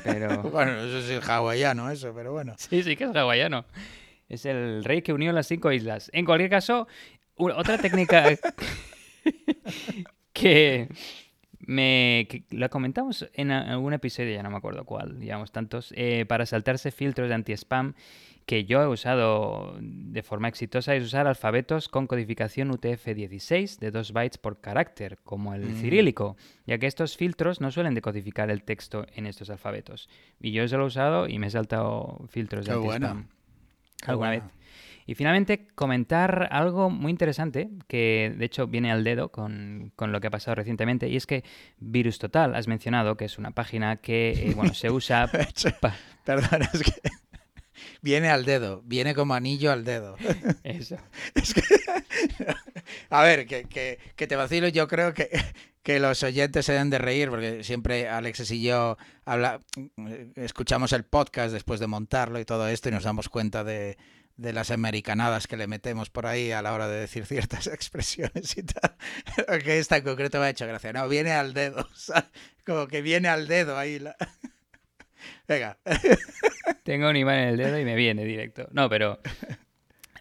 Pero... 0.04 0.42
bueno, 0.50 0.72
eso 0.72 0.98
es 0.98 1.10
el 1.10 1.28
hawaiano, 1.28 1.90
eso, 1.90 2.12
pero 2.14 2.32
bueno. 2.32 2.54
Sí, 2.56 2.82
sí 2.82 2.96
que 2.96 3.04
es 3.04 3.16
hawaiano. 3.16 3.64
Es 4.28 4.46
el 4.46 4.84
rey 4.84 5.02
que 5.02 5.12
unió 5.12 5.32
las 5.32 5.46
cinco 5.46 5.72
islas. 5.72 6.10
En 6.12 6.24
cualquier 6.24 6.50
caso, 6.50 6.86
otra 7.36 7.78
técnica 7.78 8.24
que 10.32 10.88
me 11.66 12.28
la 12.50 12.68
comentamos 12.68 13.28
en 13.32 13.50
algún 13.50 13.92
episodio, 13.92 14.34
ya 14.34 14.42
no 14.42 14.50
me 14.50 14.56
acuerdo 14.56 14.84
cuál, 14.84 15.18
digamos 15.18 15.52
tantos, 15.52 15.92
eh, 15.96 16.26
para 16.26 16.46
saltarse 16.46 16.90
filtros 16.90 17.28
de 17.28 17.34
anti-spam 17.34 17.94
que 18.46 18.64
yo 18.64 18.82
he 18.82 18.86
usado 18.86 19.76
de 19.80 20.22
forma 20.22 20.48
exitosa 20.48 20.94
es 20.94 21.04
usar 21.04 21.26
alfabetos 21.26 21.88
con 21.88 22.06
codificación 22.06 22.70
UTF-16 22.70 23.78
de 23.78 23.90
2 23.90 24.12
bytes 24.12 24.38
por 24.38 24.60
carácter, 24.60 25.18
como 25.24 25.54
el 25.54 25.62
mm. 25.70 25.76
cirílico, 25.76 26.36
ya 26.66 26.78
que 26.78 26.86
estos 26.86 27.16
filtros 27.16 27.60
no 27.60 27.70
suelen 27.70 27.94
decodificar 27.94 28.50
el 28.50 28.62
texto 28.62 29.06
en 29.14 29.26
estos 29.26 29.50
alfabetos. 29.50 30.08
Y 30.40 30.52
yo 30.52 30.62
eso 30.62 30.76
lo 30.76 30.84
he 30.84 30.88
usado 30.88 31.28
y 31.28 31.38
me 31.38 31.46
he 31.46 31.50
saltado 31.50 32.26
filtros 32.28 32.66
de 32.66 32.72
anti-spam 32.72 33.28
alguna 34.06 34.30
vez. 34.30 34.42
Y 35.06 35.14
finalmente, 35.14 35.66
comentar 35.74 36.48
algo 36.50 36.88
muy 36.88 37.10
interesante, 37.10 37.68
que 37.88 38.34
de 38.36 38.44
hecho 38.44 38.66
viene 38.66 38.90
al 38.90 39.04
dedo 39.04 39.30
con, 39.30 39.92
lo 39.98 40.20
que 40.20 40.28
ha 40.28 40.30
pasado 40.30 40.54
recientemente, 40.54 41.08
y 41.08 41.16
es 41.16 41.26
que 41.26 41.44
Virus 41.78 42.18
Total, 42.18 42.54
has 42.54 42.68
mencionado 42.68 43.16
que 43.16 43.26
es 43.26 43.36
una 43.36 43.50
página 43.50 43.96
que, 43.96 44.30
eh, 44.30 44.54
bueno, 44.54 44.72
se 44.72 44.90
usa... 44.90 45.30
Perdón, 46.24 46.62
es 46.72 46.82
que 46.82 46.92
viene 48.04 48.28
al 48.28 48.44
dedo, 48.44 48.82
viene 48.84 49.14
como 49.14 49.32
anillo 49.32 49.72
al 49.72 49.82
dedo. 49.82 50.16
Eso. 50.62 50.98
Es 51.34 51.54
que, 51.54 51.62
a 53.08 53.22
ver, 53.22 53.46
que, 53.46 53.64
que, 53.64 53.98
que 54.14 54.26
te 54.26 54.36
vacilo, 54.36 54.68
yo 54.68 54.86
creo 54.88 55.14
que, 55.14 55.30
que 55.82 55.98
los 55.98 56.22
oyentes 56.22 56.66
se 56.66 56.72
deben 56.72 56.90
de 56.90 56.98
reír, 56.98 57.30
porque 57.30 57.64
siempre 57.64 58.06
Alexis 58.06 58.50
y 58.50 58.62
yo 58.62 58.98
habla, 59.24 59.60
escuchamos 60.36 60.92
el 60.92 61.04
podcast 61.04 61.54
después 61.54 61.80
de 61.80 61.86
montarlo 61.86 62.38
y 62.38 62.44
todo 62.44 62.68
esto 62.68 62.90
y 62.90 62.92
nos 62.92 63.04
damos 63.04 63.30
cuenta 63.30 63.64
de, 63.64 63.96
de 64.36 64.52
las 64.52 64.70
americanadas 64.70 65.46
que 65.46 65.56
le 65.56 65.66
metemos 65.66 66.10
por 66.10 66.26
ahí 66.26 66.52
a 66.52 66.60
la 66.60 66.74
hora 66.74 66.88
de 66.88 67.00
decir 67.00 67.24
ciertas 67.24 67.66
expresiones 67.68 68.54
y 68.58 68.64
tal. 68.64 68.96
que 69.62 69.78
esta 69.78 69.96
en 69.96 70.04
concreto 70.04 70.38
me 70.40 70.46
ha 70.46 70.50
hecho 70.50 70.66
gracia. 70.66 70.92
No, 70.92 71.08
viene 71.08 71.32
al 71.32 71.54
dedo. 71.54 71.88
Como 72.66 72.86
que 72.86 73.00
viene 73.00 73.28
al 73.28 73.48
dedo 73.48 73.78
ahí. 73.78 73.98
La... 73.98 74.14
Venga. 75.48 75.78
Tengo 76.82 77.08
un 77.08 77.16
imán 77.16 77.38
en 77.38 77.48
el 77.48 77.56
dedo 77.56 77.78
y 77.78 77.84
me 77.84 77.94
viene 77.94 78.24
directo. 78.24 78.68
No, 78.72 78.88
pero 78.88 79.20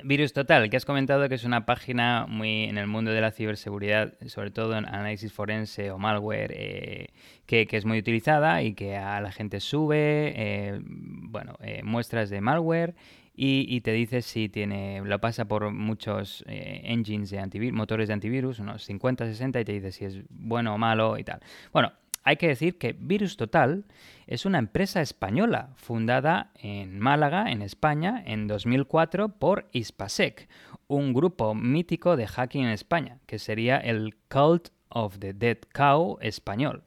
Virus 0.04 0.34
Total, 0.34 0.70
que 0.70 0.78
has 0.78 0.86
comentado 0.86 1.30
que 1.30 1.36
es 1.36 1.44
una 1.44 1.66
página 1.66 2.26
muy 2.28 2.64
en 2.64 2.78
el 2.78 2.88
mundo 2.88 3.12
de 3.12 3.22
la 3.22 3.32
ciberseguridad, 3.32 4.14
sobre 4.28 4.52
todo 4.52 4.78
en 4.78 4.86
análisis 4.86 5.32
forense 5.32 5.92
o 5.92 5.98
malware, 5.98 6.52
eh, 6.56 7.08
que, 7.46 7.68
que, 7.68 7.78
es 7.78 7.86
muy 7.86 8.00
utilizada 8.00 8.62
y 8.64 8.74
que 8.74 8.98
a 8.98 9.22
la 9.22 9.32
gente 9.32 9.60
sube, 9.60 10.34
eh, 10.36 10.80
bueno, 10.84 11.56
eh, 11.62 11.82
muestras 11.84 12.30
de 12.30 12.42
malware 12.42 12.96
y, 13.36 13.66
y, 13.70 13.82
te 13.82 13.92
dice 13.92 14.22
si 14.22 14.50
tiene, 14.50 15.02
lo 15.04 15.20
pasa 15.20 15.46
por 15.46 15.72
muchos 15.72 16.44
engines 16.48 17.30
de 17.30 17.40
antivirus, 17.40 17.76
motores 17.76 18.08
de 18.08 18.14
antivirus, 18.14 18.60
unos 18.60 18.84
50, 18.84 19.26
60, 19.26 19.62
y 19.62 19.66
te 19.66 19.72
dice 19.72 19.92
si 19.92 20.06
es 20.06 20.18
bueno 20.30 20.76
o 20.76 20.78
malo 20.78 21.18
y 21.18 21.24
tal. 21.24 21.40
Bueno, 21.72 21.94
hay 22.24 22.38
que 22.38 22.48
decir 22.48 22.78
que 22.78 22.94
Virus 22.94 23.38
Total 23.38 23.86
es 24.28 24.46
una 24.46 24.58
empresa 24.58 25.02
española 25.02 25.70
fundada 25.76 26.52
en 26.56 27.00
Málaga, 27.00 27.52
en 27.52 27.62
España, 27.62 28.24
en 28.26 28.48
2004 28.48 29.30
por 29.30 29.68
Ispasec, 29.74 30.48
un 30.88 31.14
grupo 31.14 31.54
mítico 31.54 32.16
de 32.16 32.28
hacking 32.28 32.64
en 32.64 32.72
España, 32.72 33.20
que 33.26 33.40
sería 33.40 33.78
el 33.78 34.16
Cult 34.30 34.70
of 34.90 35.20
the 35.20 35.34
Dead 35.34 35.58
Cow 35.74 36.18
español, 36.22 36.84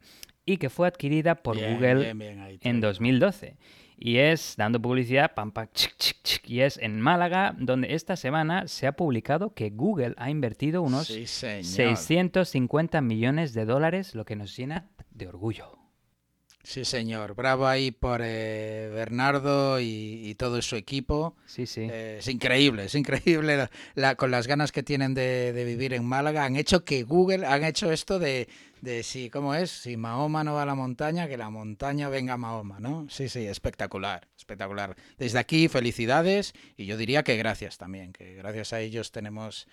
y 0.47 0.57
que 0.57 0.71
fue 0.71 0.89
adquirida 0.89 1.35
por 1.35 1.57
Bien, 1.57 1.75
Google 1.75 1.95
bien, 1.97 2.19
bien, 2.19 2.41
ahí 2.41 2.59
en 2.63 2.81
todo. 2.81 2.91
2012. 2.91 3.57
Y 3.99 4.19
es, 4.19 4.57
dando 4.59 4.81
publicidad, 4.81 5.33
pam, 5.35 5.53
pam, 5.53 5.69
chic, 5.73 5.95
chic, 5.99 6.19
chic, 6.23 6.49
y 6.51 6.61
es 6.61 6.77
en 6.77 7.01
Málaga, 7.01 7.55
donde 7.59 7.95
esta 7.95 8.15
semana 8.17 8.69
se 8.69 8.87
ha 8.87 8.93
publicado 8.93 9.55
que 9.55 9.71
Google 9.71 10.15
ha 10.19 10.29
invertido 10.29 10.83
unos 10.83 11.07
Sí, 11.07 11.27
señor. 11.27 11.65
650 11.65 13.01
millones 13.01 13.55
de 13.55 13.65
dólares, 13.65 14.15
lo 14.15 14.27
que 14.27 14.37
nos 14.37 14.55
llena 14.55 14.91
de 15.17 15.29
orgullo. 15.29 15.79
Sí, 16.67 16.85
señor. 16.85 17.37
Bravo 17.37 17.69
ahí 17.69 17.93
por 17.93 18.23
eh, 18.25 18.91
Bernardo 18.93 19.79
y, 19.79 20.23
y, 20.25 20.35
todo 20.35 20.61
su 20.63 20.75
equipo. 20.75 21.37
Sí, 21.47 21.65
sí. 21.65 21.83
Eh, 21.83 22.17
es 22.19 22.27
increíble, 22.27 22.87
es 22.87 22.95
increíble 22.97 23.57
la, 23.57 23.71
la, 23.95 24.17
con 24.17 24.33
las 24.33 24.49
ganas 24.49 24.73
que 24.73 24.83
tienen 24.83 25.15
de, 25.15 25.53
de, 25.53 25.65
vivir 25.65 25.95
en 25.95 26.05
Málaga. 26.05 26.45
Han 26.45 26.57
hecho 26.57 26.85
que 26.85 27.05
Google, 27.05 27.47
han 27.47 27.63
hecho 27.63 27.93
esto 27.93 28.19
de, 28.19 28.49
de 28.81 29.05
si, 29.05 29.31
¿cómo 29.31 29.55
es? 29.55 29.71
Si 29.71 29.97
Mahoma 29.97 30.43
no 30.43 30.55
va 30.55 30.63
a 30.63 30.67
la 30.67 30.75
montaña, 30.75 31.29
que 31.29 31.37
la 31.37 31.51
montaña 31.51 32.09
venga 32.09 32.35
a 32.35 32.37
Mahoma, 32.37 32.81
¿no? 32.81 33.07
Sí, 33.11 33.29
sí, 33.29 33.47
espectacular, 33.47 34.27
espectacular. 34.37 34.97
Desde 35.19 35.39
aquí, 35.39 35.69
felicidades 35.69 36.53
y 36.77 36.87
yo 36.87 36.97
diría 36.97 37.23
que 37.23 37.37
gracias 37.37 37.79
también, 37.79 38.13
que 38.13 38.35
gracias 38.35 38.73
a 38.73 38.81
ellos 38.81 39.13
tenemos 39.13 39.69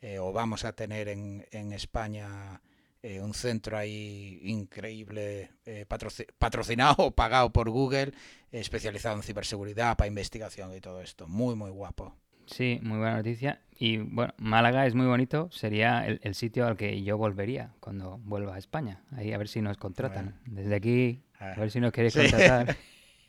eh, 0.00 0.18
o 0.18 0.32
vamos 0.32 0.64
a 0.64 0.72
tener 0.72 1.08
en, 1.08 1.46
en 1.50 1.74
España 1.74 2.62
eh, 3.02 3.20
un 3.20 3.32
centro 3.32 3.76
ahí 3.76 4.40
increíble, 4.42 5.50
eh, 5.64 5.84
patroci 5.86 6.24
patrocinado 6.38 6.94
o 6.98 7.10
pagado 7.14 7.52
por 7.52 7.70
Google, 7.70 8.12
eh, 8.50 8.60
especializado 8.60 9.16
en 9.16 9.22
ciberseguridad, 9.22 9.96
para 9.96 10.08
investigación 10.08 10.74
y 10.74 10.80
todo 10.80 11.00
esto. 11.00 11.28
Muy, 11.28 11.54
muy 11.54 11.70
guapo. 11.70 12.16
Sí, 12.46 12.80
muy 12.82 12.98
buena 12.98 13.16
noticia. 13.16 13.60
Y 13.78 13.98
bueno, 13.98 14.34
Málaga 14.38 14.86
es 14.86 14.94
muy 14.94 15.06
bonito, 15.06 15.48
sería 15.52 16.06
el, 16.06 16.18
el 16.22 16.34
sitio 16.34 16.66
al 16.66 16.76
que 16.76 17.02
yo 17.02 17.18
volvería 17.18 17.74
cuando 17.78 18.18
vuelva 18.18 18.56
a 18.56 18.58
España. 18.58 19.02
Ahí 19.12 19.32
a 19.32 19.38
ver 19.38 19.48
si 19.48 19.60
nos 19.60 19.76
contratan. 19.76 20.40
Bueno. 20.40 20.60
Desde 20.60 20.74
aquí, 20.74 21.22
a 21.38 21.54
ver 21.54 21.70
si 21.70 21.78
nos 21.78 21.92
queréis 21.92 22.14
sí. 22.14 22.20
contratar. 22.20 22.76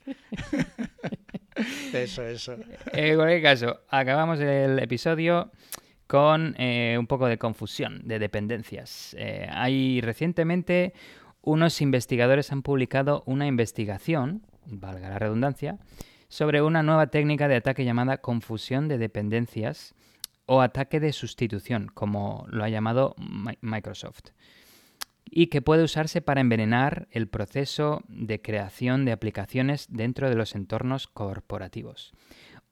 eso, 1.93 2.23
eso. 2.23 2.55
En 2.93 3.15
cualquier 3.15 3.41
caso, 3.41 3.81
acabamos 3.89 4.39
el 4.39 4.79
episodio 4.79 5.51
con 6.09 6.55
eh, 6.57 6.97
un 6.97 7.05
poco 7.05 7.27
de 7.27 7.37
confusión 7.37 8.01
de 8.03 8.17
dependencias. 8.17 9.15
Eh, 9.19 9.47
hay 9.51 10.01
recientemente 10.01 10.95
unos 11.43 11.81
investigadores 11.81 12.51
han 12.51 12.63
publicado 12.63 13.21
una 13.27 13.45
investigación, 13.45 14.41
valga 14.65 15.09
la 15.09 15.19
redundancia, 15.19 15.77
sobre 16.27 16.63
una 16.63 16.81
nueva 16.81 17.07
técnica 17.11 17.47
de 17.47 17.57
ataque 17.57 17.85
llamada 17.85 18.17
confusión 18.17 18.87
de 18.87 18.97
dependencias 18.97 19.93
o 20.47 20.61
ataque 20.61 20.99
de 20.99 21.13
sustitución, 21.13 21.91
como 21.93 22.47
lo 22.49 22.63
ha 22.63 22.69
llamado 22.69 23.15
Microsoft, 23.61 24.31
y 25.29 25.47
que 25.47 25.61
puede 25.61 25.83
usarse 25.83 26.21
para 26.23 26.41
envenenar 26.41 27.07
el 27.11 27.27
proceso 27.27 28.01
de 28.07 28.41
creación 28.41 29.05
de 29.05 29.11
aplicaciones 29.11 29.85
dentro 29.91 30.27
de 30.27 30.35
los 30.35 30.55
entornos 30.55 31.05
corporativos. 31.05 32.13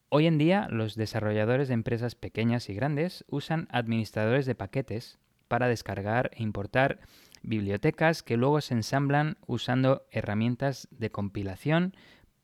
Hoy 0.09 0.25
en 0.25 0.37
día, 0.37 0.67
los 0.69 0.95
desarrolladores 0.95 1.67
de 1.67 1.73
empresas 1.73 2.15
pequeñas 2.15 2.69
y 2.69 2.73
grandes 2.73 3.25
usan 3.27 3.67
administradores 3.71 4.45
de 4.45 4.55
paquetes 4.55 5.19
para 5.49 5.67
descargar 5.67 6.31
e 6.33 6.43
importar 6.43 6.99
bibliotecas 7.43 8.23
que 8.23 8.37
luego 8.37 8.61
se 8.61 8.73
ensamblan 8.73 9.37
usando 9.47 10.05
herramientas 10.11 10.87
de 10.91 11.11
compilación 11.11 11.93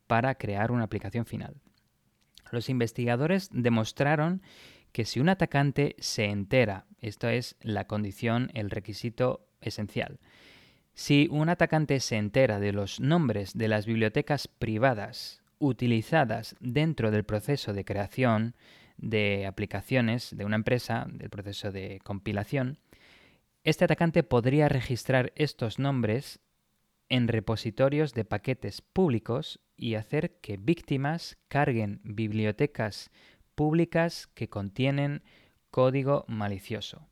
para 0.07 0.35
crear 0.35 0.73
una 0.73 0.83
aplicación 0.83 1.25
final. 1.25 1.55
Los 2.51 2.67
investigadores 2.67 3.49
demostraron 3.53 4.41
que 4.91 5.05
si 5.05 5.21
un 5.21 5.29
atacante 5.29 5.95
se 5.99 6.25
entera, 6.25 6.85
esto 6.99 7.29
es 7.29 7.55
la 7.61 7.87
condición, 7.87 8.51
el 8.53 8.71
requisito 8.71 9.47
esencial, 9.61 10.19
si 10.95 11.29
un 11.31 11.47
atacante 11.47 12.01
se 12.01 12.17
entera 12.17 12.59
de 12.59 12.73
los 12.73 12.99
nombres 12.99 13.57
de 13.57 13.69
las 13.69 13.85
bibliotecas 13.85 14.49
privadas 14.49 15.42
utilizadas 15.63 16.55
dentro 16.59 17.09
del 17.09 17.23
proceso 17.23 17.71
de 17.73 17.85
creación 17.85 18.55
de 18.97 19.47
aplicaciones 19.47 20.35
de 20.35 20.45
una 20.45 20.57
empresa, 20.57 21.07
del 21.09 21.29
proceso 21.29 21.71
de 21.71 21.99
compilación, 22.03 22.77
este 23.63 23.85
atacante 23.85 24.23
podría 24.23 24.67
registrar 24.67 25.31
estos 25.35 25.79
nombres 25.79 26.41
en 27.07 27.29
repositorios 27.29 28.13
de 28.13 28.25
paquetes 28.25 28.81
públicos 28.81 29.61
y 29.77 29.95
hacer 29.95 30.35
que 30.41 30.57
víctimas 30.57 31.37
carguen 31.47 32.01
bibliotecas 32.03 33.09
públicas 33.55 34.27
que 34.27 34.49
contienen 34.49 35.23
código 35.71 36.25
malicioso. 36.27 37.07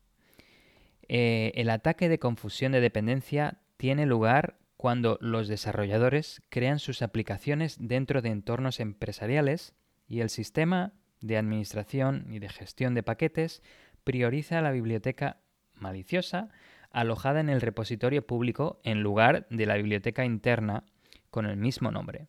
Eh, 1.08 1.52
el 1.54 1.70
ataque 1.70 2.08
de 2.08 2.18
confusión 2.18 2.72
de 2.72 2.80
dependencia 2.80 3.62
tiene 3.76 4.06
lugar 4.06 4.58
cuando 4.82 5.16
los 5.20 5.46
desarrolladores 5.46 6.42
crean 6.48 6.80
sus 6.80 7.02
aplicaciones 7.02 7.76
dentro 7.78 8.20
de 8.20 8.30
entornos 8.30 8.80
empresariales 8.80 9.76
y 10.08 10.22
el 10.22 10.28
sistema 10.28 10.92
de 11.20 11.36
administración 11.36 12.26
y 12.32 12.40
de 12.40 12.48
gestión 12.48 12.92
de 12.92 13.04
paquetes 13.04 13.62
prioriza 14.02 14.60
la 14.60 14.72
biblioteca 14.72 15.36
maliciosa 15.74 16.48
alojada 16.90 17.38
en 17.38 17.48
el 17.48 17.60
repositorio 17.60 18.26
público 18.26 18.80
en 18.82 19.04
lugar 19.04 19.46
de 19.50 19.66
la 19.66 19.76
biblioteca 19.76 20.24
interna 20.24 20.82
con 21.30 21.46
el 21.46 21.56
mismo 21.56 21.92
nombre. 21.92 22.26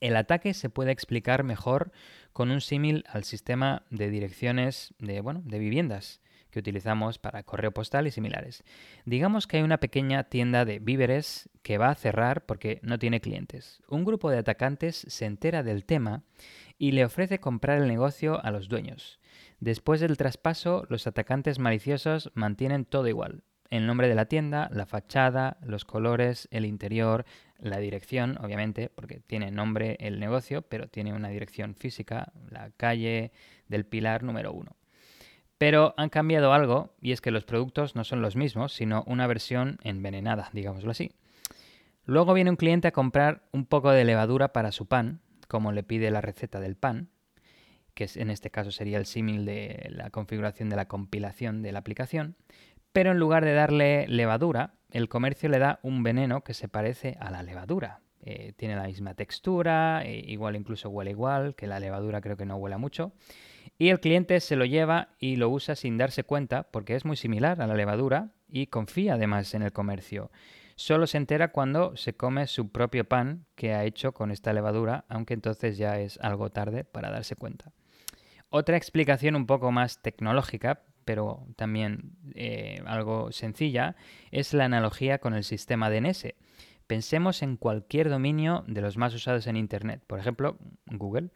El 0.00 0.16
ataque 0.16 0.54
se 0.54 0.70
puede 0.70 0.90
explicar 0.90 1.44
mejor 1.44 1.92
con 2.32 2.50
un 2.50 2.62
símil 2.62 3.04
al 3.10 3.24
sistema 3.24 3.82
de 3.90 4.08
direcciones 4.08 4.94
de, 5.00 5.20
bueno, 5.20 5.42
de 5.44 5.58
viviendas 5.58 6.22
que 6.52 6.60
utilizamos 6.60 7.18
para 7.18 7.42
correo 7.42 7.72
postal 7.72 8.06
y 8.06 8.12
similares. 8.12 8.62
Digamos 9.04 9.48
que 9.48 9.56
hay 9.56 9.62
una 9.64 9.78
pequeña 9.78 10.24
tienda 10.24 10.64
de 10.64 10.78
víveres 10.78 11.48
que 11.62 11.78
va 11.78 11.88
a 11.88 11.94
cerrar 11.96 12.44
porque 12.46 12.78
no 12.82 12.98
tiene 12.98 13.20
clientes. 13.20 13.82
Un 13.88 14.04
grupo 14.04 14.30
de 14.30 14.38
atacantes 14.38 15.04
se 15.08 15.24
entera 15.24 15.64
del 15.64 15.84
tema 15.84 16.22
y 16.78 16.92
le 16.92 17.04
ofrece 17.04 17.40
comprar 17.40 17.80
el 17.80 17.88
negocio 17.88 18.44
a 18.44 18.50
los 18.50 18.68
dueños. 18.68 19.18
Después 19.58 20.00
del 20.00 20.16
traspaso, 20.16 20.86
los 20.88 21.06
atacantes 21.06 21.58
maliciosos 21.58 22.30
mantienen 22.34 22.84
todo 22.84 23.08
igual. 23.08 23.42
El 23.70 23.86
nombre 23.86 24.06
de 24.06 24.14
la 24.14 24.26
tienda, 24.26 24.68
la 24.70 24.84
fachada, 24.84 25.56
los 25.62 25.86
colores, 25.86 26.46
el 26.50 26.66
interior, 26.66 27.24
la 27.58 27.78
dirección, 27.78 28.36
obviamente, 28.44 28.90
porque 28.90 29.20
tiene 29.20 29.50
nombre 29.50 29.96
el 30.00 30.20
negocio, 30.20 30.60
pero 30.60 30.88
tiene 30.88 31.14
una 31.14 31.30
dirección 31.30 31.74
física, 31.74 32.32
la 32.50 32.70
calle 32.76 33.32
del 33.68 33.86
Pilar 33.86 34.24
número 34.24 34.52
uno. 34.52 34.76
Pero 35.62 35.94
han 35.96 36.08
cambiado 36.08 36.52
algo 36.52 36.92
y 37.00 37.12
es 37.12 37.20
que 37.20 37.30
los 37.30 37.44
productos 37.44 37.94
no 37.94 38.02
son 38.02 38.20
los 38.20 38.34
mismos, 38.34 38.72
sino 38.72 39.04
una 39.06 39.28
versión 39.28 39.78
envenenada, 39.84 40.50
digámoslo 40.52 40.90
así. 40.90 41.12
Luego 42.04 42.34
viene 42.34 42.50
un 42.50 42.56
cliente 42.56 42.88
a 42.88 42.92
comprar 42.92 43.42
un 43.52 43.64
poco 43.66 43.92
de 43.92 44.02
levadura 44.02 44.52
para 44.52 44.72
su 44.72 44.86
pan, 44.86 45.20
como 45.46 45.70
le 45.70 45.84
pide 45.84 46.10
la 46.10 46.20
receta 46.20 46.58
del 46.58 46.74
pan, 46.74 47.10
que 47.94 48.08
en 48.16 48.30
este 48.30 48.50
caso 48.50 48.72
sería 48.72 48.98
el 48.98 49.06
símil 49.06 49.44
de 49.44 49.86
la 49.90 50.10
configuración 50.10 50.68
de 50.68 50.74
la 50.74 50.88
compilación 50.88 51.62
de 51.62 51.70
la 51.70 51.78
aplicación, 51.78 52.34
pero 52.92 53.12
en 53.12 53.20
lugar 53.20 53.44
de 53.44 53.54
darle 53.54 54.08
levadura, 54.08 54.74
el 54.90 55.08
comercio 55.08 55.48
le 55.48 55.60
da 55.60 55.78
un 55.84 56.02
veneno 56.02 56.42
que 56.42 56.54
se 56.54 56.66
parece 56.66 57.16
a 57.20 57.30
la 57.30 57.44
levadura. 57.44 58.00
eh, 58.24 58.52
tiene 58.56 58.74
la 58.74 58.88
misma 58.88 59.14
textura, 59.14 60.02
e 60.04 60.24
igual 60.26 60.56
incluso 60.56 60.88
huele 60.90 61.12
igual, 61.12 61.54
que 61.54 61.68
la 61.68 61.78
levadura 61.78 62.20
creo 62.20 62.36
que 62.36 62.46
no 62.46 62.56
huele 62.56 62.78
mucho. 62.78 63.12
Y 63.78 63.88
el 63.88 64.00
cliente 64.00 64.38
se 64.40 64.56
lo 64.56 64.64
lleva 64.64 65.08
y 65.18 65.36
lo 65.36 65.48
usa 65.48 65.74
sin 65.76 65.98
darse 65.98 66.24
cuenta 66.24 66.64
porque 66.64 66.94
es 66.94 67.04
muy 67.04 67.16
similar 67.16 67.60
a 67.60 67.66
la 67.66 67.74
levadura 67.74 68.32
y 68.48 68.66
confía 68.66 69.14
además 69.14 69.54
en 69.54 69.62
el 69.62 69.72
comercio. 69.72 70.30
Solo 70.76 71.06
se 71.06 71.18
entera 71.18 71.52
cuando 71.52 71.96
se 71.96 72.14
come 72.14 72.46
su 72.46 72.70
propio 72.70 73.04
pan 73.04 73.46
que 73.54 73.74
ha 73.74 73.84
hecho 73.84 74.12
con 74.12 74.30
esta 74.30 74.52
levadura, 74.52 75.04
aunque 75.08 75.34
entonces 75.34 75.76
ya 75.76 75.98
es 75.98 76.18
algo 76.20 76.50
tarde 76.50 76.84
para 76.84 77.10
darse 77.10 77.36
cuenta. 77.36 77.72
Otra 78.48 78.76
explicación 78.76 79.36
un 79.36 79.46
poco 79.46 79.72
más 79.72 80.02
tecnológica, 80.02 80.82
pero 81.04 81.46
también 81.56 82.16
eh, 82.34 82.82
algo 82.86 83.32
sencilla, 83.32 83.96
es 84.30 84.54
la 84.54 84.64
analogía 84.64 85.18
con 85.18 85.34
el 85.34 85.44
sistema 85.44 85.90
DNS. 85.90 86.34
Pensemos 86.86 87.42
en 87.42 87.56
cualquier 87.56 88.10
dominio 88.10 88.64
de 88.66 88.82
los 88.82 88.96
más 88.96 89.14
usados 89.14 89.46
en 89.46 89.56
Internet, 89.56 90.02
por 90.06 90.18
ejemplo, 90.18 90.58
Google. 90.86 91.30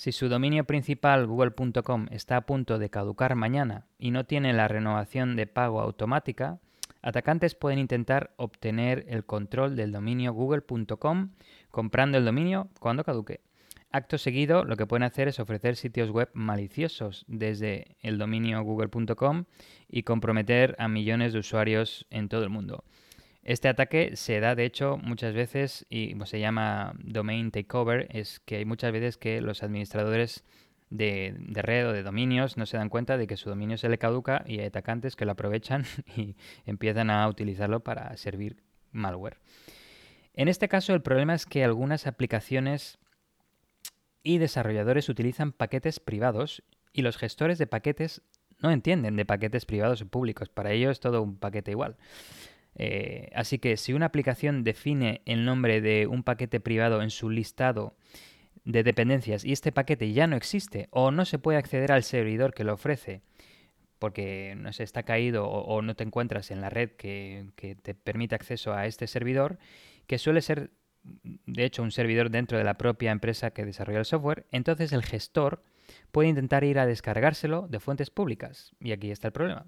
Si 0.00 0.12
su 0.12 0.30
dominio 0.30 0.64
principal, 0.64 1.26
google.com, 1.26 2.06
está 2.10 2.38
a 2.38 2.46
punto 2.46 2.78
de 2.78 2.88
caducar 2.88 3.34
mañana 3.34 3.84
y 3.98 4.12
no 4.12 4.24
tiene 4.24 4.54
la 4.54 4.66
renovación 4.66 5.36
de 5.36 5.46
pago 5.46 5.82
automática, 5.82 6.58
atacantes 7.02 7.54
pueden 7.54 7.78
intentar 7.78 8.32
obtener 8.36 9.04
el 9.08 9.26
control 9.26 9.76
del 9.76 9.92
dominio 9.92 10.32
google.com 10.32 11.32
comprando 11.70 12.16
el 12.16 12.24
dominio 12.24 12.70
cuando 12.80 13.04
caduque. 13.04 13.42
Acto 13.90 14.16
seguido, 14.16 14.64
lo 14.64 14.78
que 14.78 14.86
pueden 14.86 15.02
hacer 15.02 15.28
es 15.28 15.38
ofrecer 15.38 15.76
sitios 15.76 16.08
web 16.08 16.30
maliciosos 16.32 17.26
desde 17.28 17.98
el 18.00 18.16
dominio 18.16 18.62
google.com 18.62 19.44
y 19.86 20.04
comprometer 20.04 20.76
a 20.78 20.88
millones 20.88 21.34
de 21.34 21.40
usuarios 21.40 22.06
en 22.08 22.30
todo 22.30 22.42
el 22.42 22.48
mundo. 22.48 22.84
Este 23.42 23.68
ataque 23.68 24.16
se 24.16 24.38
da, 24.40 24.54
de 24.54 24.64
hecho, 24.64 24.98
muchas 24.98 25.34
veces 25.34 25.86
y 25.88 26.14
pues, 26.14 26.28
se 26.30 26.40
llama 26.40 26.92
domain 26.98 27.50
takeover, 27.50 28.06
es 28.10 28.40
que 28.40 28.56
hay 28.56 28.64
muchas 28.64 28.92
veces 28.92 29.16
que 29.16 29.40
los 29.40 29.62
administradores 29.62 30.44
de, 30.90 31.34
red 31.54 31.88
o 31.88 31.92
de 31.92 32.02
dominios 32.02 32.56
no 32.56 32.66
se 32.66 32.76
dan 32.76 32.88
cuenta 32.88 33.16
de 33.16 33.26
que 33.26 33.36
su 33.36 33.48
dominio 33.48 33.78
se 33.78 33.88
le 33.88 33.98
caduca 33.98 34.44
y 34.46 34.58
hay 34.58 34.66
atacantes 34.66 35.16
que 35.16 35.24
lo 35.24 35.32
aprovechan 35.32 35.84
y 36.16 36.36
empiezan 36.66 37.10
a 37.10 37.26
utilizarlo 37.28 37.80
para 37.80 38.14
servir 38.16 38.62
malware. 38.92 39.38
En 40.34 40.48
este 40.48 40.68
caso 40.68 40.94
el 40.94 41.02
problema 41.02 41.34
es 41.34 41.46
que 41.46 41.64
algunas 41.64 42.06
aplicaciones 42.06 42.98
y 44.22 44.38
desarrolladores 44.38 45.08
utilizan 45.08 45.52
paquetes 45.52 46.00
privados 46.00 46.62
y 46.92 47.02
los 47.02 47.16
gestores 47.16 47.58
de 47.58 47.66
paquetes 47.66 48.22
no 48.58 48.70
entienden 48.70 49.16
de 49.16 49.24
paquetes 49.24 49.64
privados 49.64 50.02
o 50.02 50.08
públicos. 50.08 50.48
Para 50.48 50.72
ellos 50.72 50.92
es 50.92 51.00
todo 51.00 51.22
un 51.22 51.36
paquete 51.36 51.70
igual. 51.70 51.96
Eh, 52.76 53.30
así 53.34 53.58
que 53.58 53.76
si 53.76 53.92
una 53.92 54.06
aplicación 54.06 54.64
define 54.64 55.22
el 55.26 55.44
nombre 55.44 55.80
de 55.80 56.06
un 56.06 56.22
paquete 56.22 56.60
privado 56.60 57.02
en 57.02 57.10
su 57.10 57.28
listado 57.28 57.96
de 58.64 58.82
dependencias 58.82 59.44
y 59.44 59.52
este 59.52 59.72
paquete 59.72 60.12
ya 60.12 60.26
no 60.26 60.36
existe 60.36 60.88
o 60.90 61.10
no 61.10 61.24
se 61.24 61.38
puede 61.38 61.58
acceder 61.58 61.92
al 61.92 62.04
servidor 62.04 62.54
que 62.54 62.64
lo 62.64 62.74
ofrece 62.74 63.22
porque 63.98 64.54
no 64.56 64.72
se 64.72 64.82
está 64.82 65.02
caído 65.02 65.46
o, 65.46 65.82
no 65.82 65.94
te 65.94 66.04
encuentras 66.04 66.50
en 66.50 66.62
la 66.62 66.70
red 66.70 66.90
que, 66.92 67.46
que 67.54 67.74
te 67.74 67.94
permite 67.94 68.34
acceso 68.34 68.72
a 68.72 68.86
este 68.86 69.06
servidor, 69.06 69.58
que 70.06 70.16
suele 70.16 70.40
ser 70.40 70.70
de 71.02 71.64
hecho 71.64 71.82
un 71.82 71.90
servidor 71.90 72.30
dentro 72.30 72.56
de 72.56 72.64
la 72.64 72.78
propia 72.78 73.12
empresa 73.12 73.50
que 73.50 73.66
desarrolla 73.66 73.98
el 73.98 74.04
software, 74.06 74.46
entonces 74.52 74.92
el 74.92 75.04
gestor 75.04 75.62
puede 76.12 76.28
intentar 76.28 76.64
ir 76.64 76.78
a 76.78 76.86
descargárselo 76.86 77.68
de 77.68 77.80
fuentes 77.80 78.10
públicas. 78.10 78.72
Y 78.80 78.92
aquí 78.92 79.10
está 79.10 79.28
el 79.28 79.32
problema. 79.32 79.66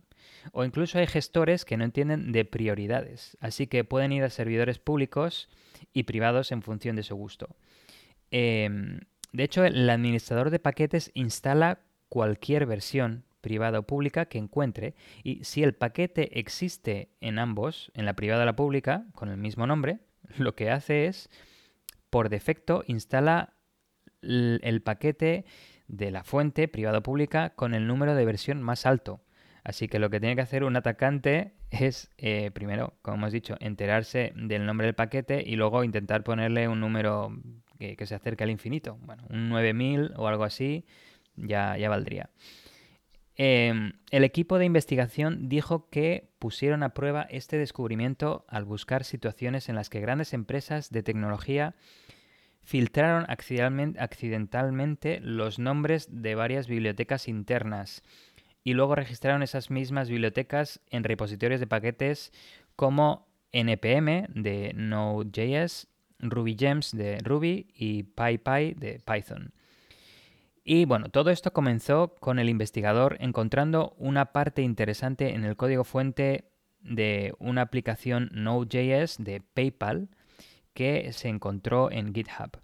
O 0.52 0.64
incluso 0.64 0.98
hay 0.98 1.06
gestores 1.06 1.64
que 1.64 1.76
no 1.76 1.84
entienden 1.84 2.32
de 2.32 2.44
prioridades, 2.44 3.36
así 3.40 3.66
que 3.66 3.84
pueden 3.84 4.12
ir 4.12 4.24
a 4.24 4.30
servidores 4.30 4.78
públicos 4.78 5.48
y 5.92 6.04
privados 6.04 6.52
en 6.52 6.62
función 6.62 6.96
de 6.96 7.02
su 7.02 7.14
gusto. 7.16 7.56
Em, 8.30 9.00
de 9.32 9.44
hecho, 9.44 9.64
el 9.64 9.88
administrador 9.88 10.50
de 10.50 10.58
paquetes 10.58 11.10
instala 11.14 11.80
cualquier 12.08 12.66
versión 12.66 13.24
privada 13.40 13.80
o 13.80 13.82
pública 13.82 14.26
que 14.26 14.38
encuentre 14.38 14.94
y 15.22 15.44
si 15.44 15.62
el 15.62 15.74
paquete 15.74 16.38
existe 16.38 17.10
en 17.20 17.38
ambos, 17.38 17.90
en 17.94 18.04
la 18.04 18.14
privada 18.14 18.42
o 18.42 18.46
la 18.46 18.56
pública, 18.56 19.06
con 19.14 19.28
el 19.28 19.36
mismo 19.36 19.66
nombre, 19.66 19.98
lo 20.38 20.54
que 20.54 20.70
hace 20.70 21.06
es, 21.06 21.28
por 22.10 22.28
defecto, 22.28 22.84
instala 22.86 23.54
el 24.22 24.82
paquete 24.82 25.44
de 25.88 26.10
la 26.10 26.22
fuente 26.22 26.68
privada 26.68 26.98
o 26.98 27.02
pública 27.02 27.50
con 27.50 27.74
el 27.74 27.86
número 27.86 28.14
de 28.14 28.24
versión 28.24 28.62
más 28.62 28.86
alto. 28.86 29.20
Así 29.64 29.86
que 29.86 29.98
lo 29.98 30.10
que 30.10 30.18
tiene 30.18 30.34
que 30.34 30.43
hacer 30.43 30.64
un 30.64 30.76
atacante 30.76 31.52
es, 31.70 32.10
eh, 32.18 32.51
primero, 32.52 32.94
como 33.02 33.16
hemos 33.16 33.32
dicho, 33.32 33.56
enterarse 33.60 34.32
del 34.34 34.66
nombre 34.66 34.86
del 34.86 34.94
paquete 34.94 35.43
y 35.47 35.55
luego 35.55 35.84
intentar 35.84 36.24
ponerle 36.24 36.66
un 36.68 36.80
número 36.80 37.30
que, 37.78 38.06
se 38.06 38.14
acerque 38.14 38.44
al 38.44 38.51
infinito. 38.51 38.98
Bueno, 39.02 39.24
un 39.30 39.48
9000 39.48 40.12
o 40.16 40.26
algo 40.26 40.44
así 40.44 40.84
ya, 41.36 41.76
ya 41.76 41.89
valdría. 41.89 42.30
Em, 43.36 43.93
el 44.10 44.24
equipo 44.24 44.59
de 44.59 44.66
investigación 44.66 45.48
dijo 45.48 45.89
que 45.89 46.30
pusieron 46.39 46.82
a 46.82 46.93
prueba 46.93 47.22
este 47.30 47.56
descubrimiento 47.56 48.44
al 48.48 48.64
buscar 48.64 49.05
situaciones 49.05 49.68
en 49.68 49.74
las 49.74 49.89
que 49.89 50.01
grandes 50.01 50.34
empresas 50.34 50.90
de 50.90 51.02
tecnología 51.02 51.74
filtraron 52.62 53.26
accidentalmente 53.28 55.20
los 55.20 55.59
nombres 55.59 56.09
de 56.10 56.34
varias 56.34 56.68
bibliotecas 56.68 57.26
internas 57.26 58.02
y 58.64 58.74
luego 58.74 58.94
registraron 58.94 59.43
esas 59.43 59.70
mismas 59.70 60.09
bibliotecas 60.09 60.80
en 60.90 61.05
repositorios 61.05 61.60
de 61.60 61.66
paquetes 61.66 62.32
como 62.76 63.26
npm 63.52 64.26
de 64.28 64.72
Node.js, 64.74 65.89
RubyGems 66.20 66.97
de 66.97 67.18
Ruby 67.18 67.68
y 67.74 68.05
PyPy 68.05 68.74
de 68.74 69.01
Python. 69.05 69.52
Y 70.64 70.84
bueno, 70.84 71.09
todo 71.09 71.30
esto 71.30 71.52
comenzó 71.52 72.14
con 72.20 72.39
el 72.39 72.48
investigador 72.48 73.16
encontrando 73.20 73.94
una 73.98 74.26
parte 74.26 74.62
interesante 74.62 75.34
en 75.34 75.44
el 75.44 75.56
código 75.56 75.82
fuente 75.82 76.44
de 76.80 77.34
una 77.39 77.62
aplicación 77.62 78.30
Node.js 78.32 79.16
de 79.18 79.40
PayPal 79.40 80.09
que 80.72 81.12
se 81.12 81.28
encontró 81.28 81.90
en 81.90 82.14
GitHub. 82.14 82.59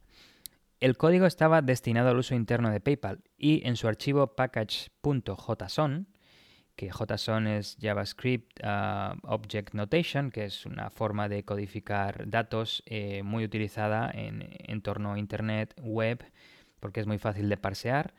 El 0.81 0.97
código 0.97 1.27
estaba 1.27 1.61
destinado 1.61 2.11
al 2.11 2.19
uso 2.19 2.37
interno 2.37 2.71
de 2.71 2.81
PayPal 2.81 3.25
y 3.37 3.67
en 3.67 3.75
su 3.75 3.89
archivo 3.89 4.37
package.json, 4.37 6.07
que 6.77 6.91
JSON 6.91 7.49
es 7.49 7.77
JavaScript 7.81 8.61
uh, 8.63 9.17
Object 9.23 9.75
Notation, 9.75 10.31
que 10.31 10.45
es 10.45 10.67
una 10.67 10.91
forma 10.91 11.29
de 11.29 11.45
codificar 11.45 12.31
datos 12.31 12.85
eh, 12.87 13.25
muy 13.25 13.43
utilizada 13.43 14.09
en 14.15 14.49
entorno 14.69 15.17
Internet, 15.17 15.75
web, 15.83 16.25
porque 16.79 17.01
es 17.01 17.09
muy 17.09 17.19
fácil 17.19 17.49
de 17.49 17.57
parsear. 17.57 18.15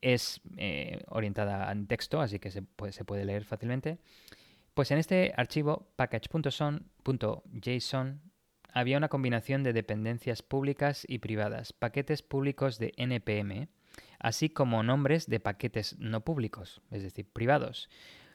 Es 0.00 0.40
eh, 0.56 1.02
orientada 1.08 1.72
en 1.72 1.88
texto, 1.88 2.20
así 2.20 2.38
que 2.38 2.52
se 2.52 2.62
puede, 2.62 3.24
leer 3.24 3.44
fácilmente. 3.44 3.98
Pues 4.74 4.92
en 4.92 4.98
este 4.98 5.34
archivo 5.36 5.88
package.son.json 5.96 8.20
había 8.78 8.96
una 8.96 9.08
combinación 9.08 9.64
de 9.64 9.72
dependencias 9.72 10.42
públicas 10.42 11.04
y 11.08 11.18
privadas, 11.18 11.72
paquetes 11.72 12.22
públicos 12.22 12.78
de 12.78 12.92
NPM, 12.96 13.68
así 14.20 14.50
como 14.50 14.84
nombres 14.84 15.26
de 15.26 15.40
paquetes 15.40 15.98
no 15.98 16.20
públicos, 16.20 16.80
es 16.92 17.02
decir, 17.02 17.28
privados, 17.28 17.90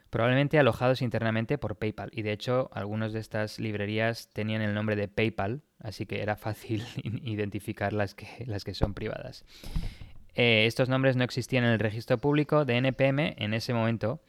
probablemente 0.10 0.60
alojados 0.60 1.02
internamente 1.02 1.58
por 1.58 1.78
PayPal. 1.78 2.10
Y 2.12 2.24
de 2.24 2.34
hecho, 2.34 2.70
algunas 2.74 3.14
de 3.14 3.22
estas 3.22 3.58
librerías 3.58 4.32
tenían 4.34 4.62
el 4.62 4.74
nombre 4.74 4.98
de 4.98 5.08
PayPal, 5.08 5.62
así 5.80 6.06
que 6.06 6.22
era 6.22 6.36
fácil 6.36 6.84
identificar 7.24 7.94
las 7.94 8.14
que, 8.14 8.74
son 8.74 8.94
privadas. 8.94 9.46
Eh, 10.36 10.66
estos 10.66 10.90
nombres 10.90 11.16
no 11.16 11.24
existían 11.24 11.64
en 11.64 11.72
el 11.72 11.80
registro 11.80 12.18
público 12.18 12.66
de 12.66 12.76
NPM 12.76 13.36
en 13.38 13.54
ese 13.54 13.74
momento 13.74 14.20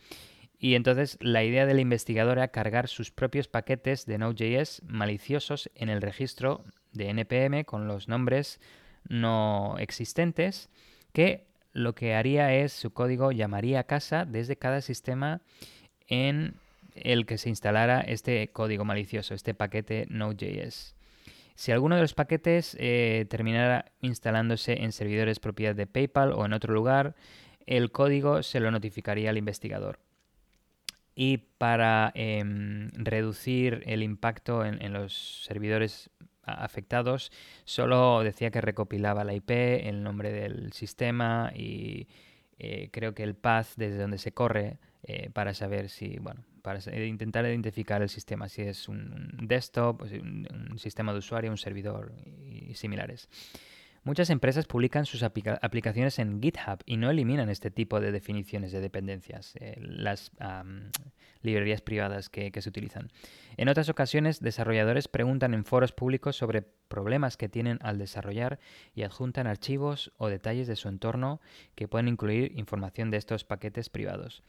y 0.65 0.77
entonces 0.77 1.19
la 1.21 1.45
idea 1.45 1.67
del 1.67 1.79
investigador 1.79 2.39
era 2.39 2.49
cargar 2.49 2.89
sus 2.89 3.11
propios 3.11 3.49
paquetes 3.49 4.07
de 4.07 4.17
Node.js 4.17 4.81
maliciosos 4.87 5.71
en 5.75 5.91
el 5.91 6.01
registro 6.01 6.65
de 6.93 7.11
NPM 7.11 7.67
con 7.67 7.87
los 7.87 8.09
nombres 8.09 8.63
no 9.07 9.77
existentes, 9.79 10.71
que 11.13 11.45
lo 11.75 11.95
que 11.95 12.15
haría 12.15 12.55
es 12.55 12.73
su 12.73 12.95
código 12.95 13.31
llamaría 13.31 13.81
a 13.81 13.85
casa 13.85 14.25
desde 14.25 14.57
cada 14.57 14.81
sistema 14.81 15.43
en 16.09 16.55
el 16.95 17.27
que 17.27 17.37
se 17.37 17.51
instalara 17.51 18.01
este 18.01 18.49
código 18.49 18.87
malicioso, 18.87 19.35
este 19.35 19.53
paquete 19.53 20.07
Node.js. 20.09 20.95
Si 21.57 21.73
alguno 21.73 21.97
de 21.97 22.01
los 22.01 22.15
paquetes 22.15 22.75
eh, 22.81 23.27
terminara 23.29 23.93
instalándose 24.01 24.83
en 24.83 24.93
servidores 24.93 25.41
propiedad 25.41 25.75
de 25.75 25.87
PayPal 25.87 26.33
o 26.33 26.47
en 26.47 26.55
otro 26.55 26.73
lugar, 26.73 27.17
el 27.67 27.93
código 27.93 28.43
se 28.43 28.61
lo 28.61 28.71
notificaría 28.71 29.29
al 29.29 29.37
investigador 29.37 30.04
y 31.15 31.39
para 31.39 32.13
em, 32.15 32.91
reducir 32.93 33.83
el 33.87 34.03
impacto 34.03 34.65
en, 34.65 34.93
los 34.93 35.45
servidores 35.45 36.11
afectados, 36.43 37.33
solo 37.65 38.23
decía 38.23 38.51
que 38.51 38.61
recopilaba 38.61 39.25
la 39.25 39.35
IP, 39.35 39.51
el 39.51 40.03
nombre 40.03 40.33
del 40.33 40.73
sistema 40.73 41.53
y 41.55 42.09
eh, 42.59 42.89
creo 42.93 43.15
que 43.15 43.23
el 43.23 43.35
path 43.35 43.69
desde 43.77 43.99
donde 43.99 44.19
se 44.19 44.33
corre 44.33 44.79
eh, 45.05 45.31
para 45.33 45.55
saber 45.55 45.89
si, 45.89 46.19
bueno, 46.19 46.45
para 46.63 46.81
intentar 47.05 47.45
identificar 47.45 48.01
el 48.01 48.09
sistema, 48.09 48.49
si 48.49 48.63
es 48.63 48.89
un 48.89 49.37
desktop, 49.43 49.99
pues, 49.99 50.13
un, 50.13 50.79
sistema 50.79 51.13
de 51.13 51.19
usuario, 51.19 51.51
un 51.51 51.59
servidor 51.59 52.15
y, 52.47 52.75
similares. 52.75 53.29
Muchas 54.05 54.29
empresas 54.29 54.67
publican 54.67 55.07
sus 55.07 55.23
aplicaciones 55.23 56.19
en 56.19 56.43
GitHub 56.43 56.79
y 56.85 56.99
no 56.99 57.09
eliminan 57.09 57.49
este 57.49 57.71
tipo 57.71 58.01
de 58.01 58.13
definiciones 58.13 58.71
de 58.71 58.83
dependencias, 58.83 59.55
eh, 59.57 59.77
las 59.81 60.31
librerías 61.41 61.81
privadas 61.81 62.29
que, 62.29 62.53
se 62.55 62.69
utilizan. 62.69 63.11
En 63.57 63.71
otras 63.71 63.89
ocasiones, 63.89 64.41
desarrolladores 64.41 65.09
preguntan 65.09 65.55
en 65.55 65.65
foros 65.65 65.93
públicos 65.93 66.37
sobre 66.37 66.61
problemas 66.61 67.39
que 67.39 67.49
tienen 67.49 67.79
al 67.81 67.97
desarrollar 67.97 68.61
y 68.95 69.05
adjuntan 69.05 69.47
archivos 69.47 70.13
o 70.19 70.29
detalles 70.29 70.67
de 70.67 70.77
su 70.77 70.89
entorno 70.89 71.41
que 71.75 71.89
pueden 71.89 72.09
incluir 72.09 72.53
información 72.59 73.11
de 73.11 73.17
estos 73.17 73.45
paquetes 73.45 73.89
privados. 73.89 74.43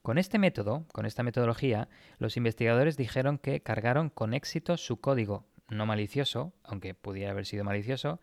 Con 0.00 0.16
este 0.16 0.38
método, 0.38 0.86
con 0.92 1.04
esta 1.04 1.22
metodología, 1.22 1.90
los 2.18 2.38
investigadores 2.38 2.96
dijeron 2.96 3.36
que 3.36 3.60
cargaron 3.60 4.08
con 4.08 4.32
éxito 4.32 4.78
su 4.78 4.98
código 4.98 5.44
no 5.68 5.84
malicioso, 5.84 6.54
aunque 6.64 6.94
pudiera 6.94 7.32
haber 7.32 7.44
sido 7.44 7.64
malicioso, 7.64 8.20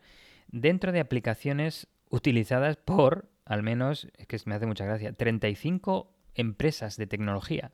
dentro 0.48 0.92
de 0.92 1.00
aplicaciones 1.00 1.88
utilizadas 2.10 2.76
por, 2.76 3.28
al 3.44 3.62
menos, 3.62 4.08
es 4.16 4.26
que 4.26 4.38
me 4.46 4.54
hace 4.54 4.66
mucha 4.66 4.84
gracia, 4.84 5.12
35 5.12 6.12
empresas 6.34 6.96
de 6.96 7.06
tecnología, 7.06 7.72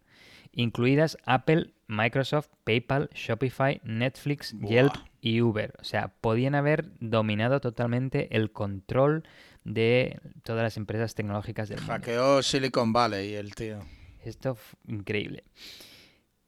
incluidas 0.52 1.18
Apple, 1.24 1.72
Microsoft, 1.86 2.48
PayPal, 2.64 3.10
Shopify, 3.14 3.80
Netflix, 3.84 4.54
Yelp 4.60 4.94
y 5.20 5.40
Uber. 5.40 5.74
O 5.80 5.84
sea, 5.84 6.08
podían 6.20 6.54
haber 6.54 6.92
dominado 7.00 7.60
totalmente 7.60 8.36
el 8.36 8.52
control 8.52 9.24
de 9.64 10.20
todas 10.42 10.62
las 10.62 10.76
empresas 10.76 11.14
tecnológicas 11.14 11.68
del 11.68 11.78
mundo. 11.78 11.92
Hackeó 11.92 12.42
Silicon 12.42 12.92
Valley 12.92 13.34
el 13.34 13.54
tío. 13.54 13.80
Esto 14.24 14.56
increíble. 14.86 15.44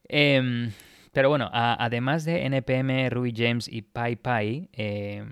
Em, 0.08 0.70
pero 1.12 1.28
bueno, 1.28 1.48
además 1.52 2.24
de 2.24 2.44
NPM, 2.44 3.08
Ruby 3.10 3.32
James 3.34 3.68
y 3.68 3.82
PyPy, 3.82 4.68
eh, 4.72 5.24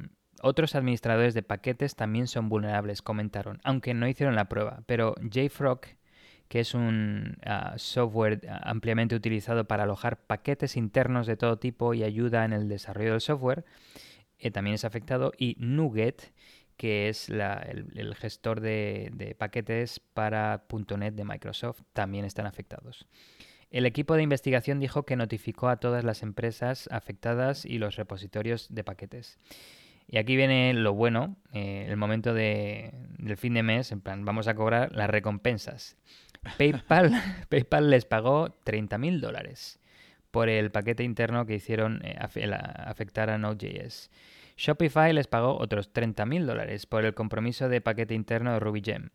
otros 0.42 0.74
administradores 0.74 1.34
de 1.34 1.42
paquetes 1.42 1.94
también 1.94 2.26
son 2.26 2.48
vulnerables, 2.48 3.00
comentaron, 3.00 3.60
aunque 3.62 3.94
no 3.94 4.08
hicieron 4.08 4.34
la 4.34 4.48
prueba. 4.48 4.82
Pero 4.86 5.14
JFrog, 5.22 5.80
que 6.48 6.60
es 6.60 6.74
un 6.74 7.38
ah, 7.46 7.74
software 7.76 8.40
ah, 8.48 8.60
ampliamente 8.64 9.14
utilizado 9.14 9.66
para 9.66 9.84
alojar 9.84 10.18
paquetes 10.26 10.76
internos 10.76 11.26
de 11.26 11.36
todo 11.36 11.58
tipo 11.58 11.94
y 11.94 12.02
ayuda 12.02 12.44
en 12.44 12.52
el 12.52 12.68
desarrollo 12.68 13.12
del 13.12 13.20
software, 13.20 13.64
eh, 14.38 14.50
también 14.50 14.74
es 14.74 14.84
afectado. 14.84 15.32
Y 15.38 15.56
Nuget, 15.60 16.32
que 16.76 17.08
es 17.08 17.28
el, 17.28 18.14
gestor 18.16 18.60
de, 18.60 19.36
paquetes 19.38 20.00
para 20.00 20.64
.NET 20.98 21.14
de 21.14 21.24
Microsoft, 21.24 21.82
también 21.92 22.24
están 22.24 22.46
afectados. 22.46 23.06
El 23.70 23.86
equipo 23.86 24.16
de 24.16 24.22
investigación 24.22 24.80
dijo 24.80 25.04
que 25.04 25.16
notificó 25.16 25.68
a 25.68 25.76
todas 25.76 26.02
las 26.02 26.22
empresas 26.22 26.88
afectadas 26.90 27.64
y 27.64 27.78
los 27.78 27.94
repositorios 27.94 28.66
de 28.74 28.82
paquetes. 28.82 29.38
Y 30.12 30.18
aquí 30.18 30.36
viene 30.36 30.74
lo 30.74 30.92
bueno, 30.92 31.36
eh, 31.54 31.86
el 31.88 31.96
momento 31.96 32.34
de, 32.34 32.92
del 33.16 33.38
fin 33.38 33.54
de 33.54 33.62
mes, 33.62 33.92
en 33.92 34.02
plan, 34.02 34.26
vamos 34.26 34.46
a 34.46 34.54
cobrar 34.54 34.94
las 34.94 35.08
recompensas. 35.08 35.96
PayPal, 36.58 37.12
PayPal 37.48 37.88
les 37.88 38.04
pagó 38.04 38.54
30.000 38.66 39.20
dólares 39.20 39.80
por 40.30 40.50
el 40.50 40.70
paquete 40.70 41.02
interno 41.02 41.46
que 41.46 41.54
hicieron 41.54 42.02
eh, 42.04 42.18
afectar 42.20 43.30
a 43.30 43.38
Node.js. 43.38 44.10
Shopify 44.58 45.14
les 45.14 45.28
pagó 45.28 45.56
otros 45.56 45.90
30.000 45.94 46.44
dólares 46.44 46.84
por 46.84 47.06
el 47.06 47.14
compromiso 47.14 47.70
de 47.70 47.80
paquete 47.80 48.12
interno 48.12 48.52
de 48.52 48.60
RubyGem. 48.60 49.08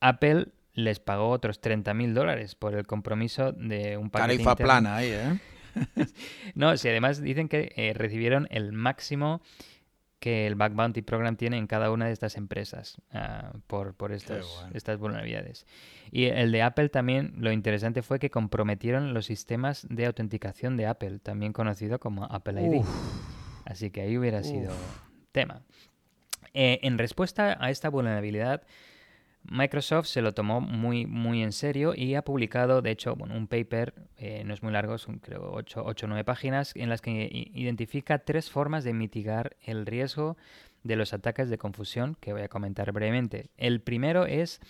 Apple 0.00 0.46
les 0.72 0.98
pagó 0.98 1.28
otros 1.28 1.60
30.000 1.60 2.14
dólares 2.14 2.54
por 2.54 2.74
el 2.74 2.86
compromiso 2.86 3.52
de 3.52 3.98
un 3.98 4.08
paquete 4.08 4.44
Tarifa 4.44 4.56
plana 4.56 4.96
ahí, 4.96 5.10
¿eh? 5.10 5.38
no, 6.54 6.74
si 6.78 6.88
además 6.88 7.20
dicen 7.20 7.50
que 7.50 7.72
eh, 7.76 7.92
recibieron 7.92 8.48
el 8.50 8.72
máximo 8.72 9.42
que 10.22 10.46
el 10.46 10.54
Back 10.54 10.74
Bounty 10.74 11.02
Program 11.02 11.34
tiene 11.34 11.58
en 11.58 11.66
cada 11.66 11.90
una 11.90 12.06
de 12.06 12.12
estas 12.12 12.36
empresas 12.36 12.96
ah, 13.12 13.50
por, 13.66 13.94
por 13.94 14.12
estas 14.12 14.46
vulnerabilidades. 15.00 15.66
Y 16.12 16.26
el 16.26 16.52
de 16.52 16.62
Apple 16.62 16.90
también, 16.90 17.34
lo 17.38 17.50
interesante 17.50 18.02
fue 18.02 18.20
que 18.20 18.30
comprometieron 18.30 19.14
los 19.14 19.26
sistemas 19.26 19.84
de 19.90 20.06
autenticación 20.06 20.76
de 20.76 20.86
Apple, 20.86 21.18
también 21.18 21.52
conocido 21.52 21.98
como 21.98 22.26
Apple 22.26 22.62
ID. 22.62 22.84
Así 23.64 23.90
que 23.90 24.02
ahí 24.02 24.16
hubiera 24.16 24.44
sido 24.44 24.72
tema. 25.32 25.62
Eh, 26.54 26.78
en 26.84 26.98
respuesta 26.98 27.58
a 27.60 27.70
esta 27.70 27.88
vulnerabilidad, 27.88 28.62
Microsoft 29.44 30.06
se 30.06 30.22
lo 30.22 30.32
tomó 30.32 30.60
muy, 30.60 31.06
muy 31.06 31.42
en 31.42 31.52
serio 31.52 31.94
y 31.96 32.14
ha 32.14 32.22
publicado, 32.22 32.80
de 32.80 32.90
hecho, 32.90 33.14
bueno, 33.16 33.36
un 33.36 33.48
paper, 33.48 33.94
eh, 34.16 34.42
no 34.44 34.54
es 34.54 34.62
muy 34.62 34.72
largo, 34.72 34.98
son 34.98 35.18
creo 35.18 35.52
8 35.52 35.82
o 35.84 35.94
9 36.06 36.24
páginas, 36.24 36.72
en 36.76 36.88
las 36.88 37.00
que 37.00 37.28
identifica 37.54 38.18
tres 38.18 38.50
formas 38.50 38.84
de 38.84 38.92
mitigar 38.92 39.56
el 39.62 39.86
riesgo 39.86 40.36
de 40.84 40.96
los 40.96 41.12
ataques 41.12 41.50
de 41.50 41.58
confusión 41.58 42.16
que 42.20 42.32
voy 42.32 42.42
a 42.42 42.48
comentar 42.48 42.92
brevemente. 42.92 43.50
El 43.56 43.80
primero 43.80 44.26
es 44.26 44.60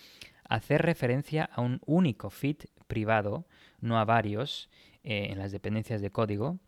hacer 0.47 0.81
referencia 0.81 1.45
a 1.45 1.61
un 1.61 1.79
único 1.85 2.29
feed 2.29 2.57
privado, 2.87 3.45
no 3.79 3.97
a 3.99 4.05
varios, 4.05 4.69
eh, 5.03 5.27
en 5.31 5.39
las 5.39 5.51
dependencias 5.51 6.01
de 6.01 6.11
código. 6.11 6.59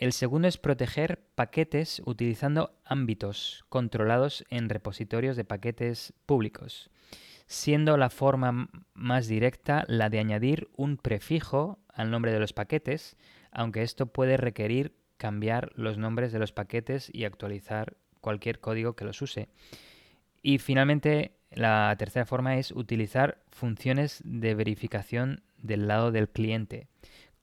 El 0.00 0.12
segundo 0.12 0.48
es 0.48 0.58
proteger 0.58 1.22
paquetes 1.36 2.02
utilizando 2.04 2.74
ámbitos 2.84 3.64
controlados 3.68 4.44
en 4.50 4.68
repositorios 4.68 5.36
de 5.36 5.44
paquetes 5.44 6.12
públicos 6.26 6.90
siendo 7.50 7.96
la 7.96 8.10
forma 8.10 8.68
más 8.94 9.26
directa 9.26 9.84
la 9.88 10.08
de 10.08 10.20
añadir 10.20 10.68
un 10.76 10.96
prefijo 10.96 11.80
al 11.92 12.12
nombre 12.12 12.32
de 12.32 12.38
los 12.38 12.52
paquetes, 12.52 13.16
aunque 13.50 13.82
esto 13.82 14.06
puede 14.06 14.36
requerir 14.36 14.94
cambiar 15.16 15.72
los 15.74 15.98
nombres 15.98 16.30
de 16.30 16.38
los 16.38 16.52
paquetes 16.52 17.10
y 17.12 17.24
actualizar 17.24 17.96
cualquier 18.20 18.60
código 18.60 18.94
que 18.94 19.04
los 19.04 19.20
use. 19.20 19.48
Y 20.42 20.58
finalmente, 20.58 21.32
la 21.50 21.92
tercera 21.98 22.24
forma 22.24 22.56
es 22.56 22.70
utilizar 22.70 23.42
funciones 23.48 24.22
de 24.24 24.54
verificación 24.54 25.42
del 25.58 25.88
lado 25.88 26.12
del 26.12 26.28
cliente, 26.28 26.86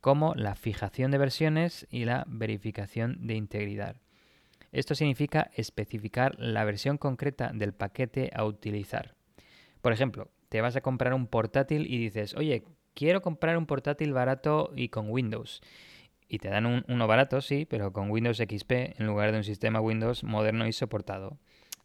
como 0.07 0.35
la 0.35 0.55
fijación 0.55 1.11
de 1.11 1.17
versiones 1.17 1.85
y 1.91 2.05
la 2.05 2.23
verificación 2.29 3.27
de 3.27 3.33
integridad. 3.33 3.97
Esto 4.71 4.95
significa 4.95 5.51
especificar 5.53 6.39
la 6.39 6.63
versión 6.63 6.97
concreta 6.97 7.51
del 7.53 7.73
paquete 7.73 8.31
a 8.33 8.45
utilizar. 8.45 9.15
Por 9.81 9.91
ejemplo, 9.91 10.31
te 10.47 10.61
vas 10.61 10.77
a 10.77 10.81
comprar 10.81 11.13
un 11.13 11.27
portátil 11.27 11.93
y 11.93 11.97
dices, 11.97 12.35
oye, 12.35 12.63
quiero 12.93 13.21
comprar 13.21 13.57
un 13.57 13.65
portátil 13.65 14.13
barato 14.13 14.71
y 14.77 14.87
con 14.87 15.09
Windows. 15.09 15.59
Y 16.29 16.37
te 16.37 16.47
dan 16.47 16.85
uno 16.87 17.07
barato, 17.07 17.41
sí, 17.41 17.67
pero 17.69 17.91
con 17.91 18.09
Windows 18.09 18.37
XP 18.37 18.71
en 18.71 19.07
lugar 19.07 19.33
de 19.33 19.39
un 19.39 19.43
sistema 19.43 19.81
Windows 19.81 20.23
moderno 20.23 20.67
y 20.67 20.71
soportado. 20.71 21.37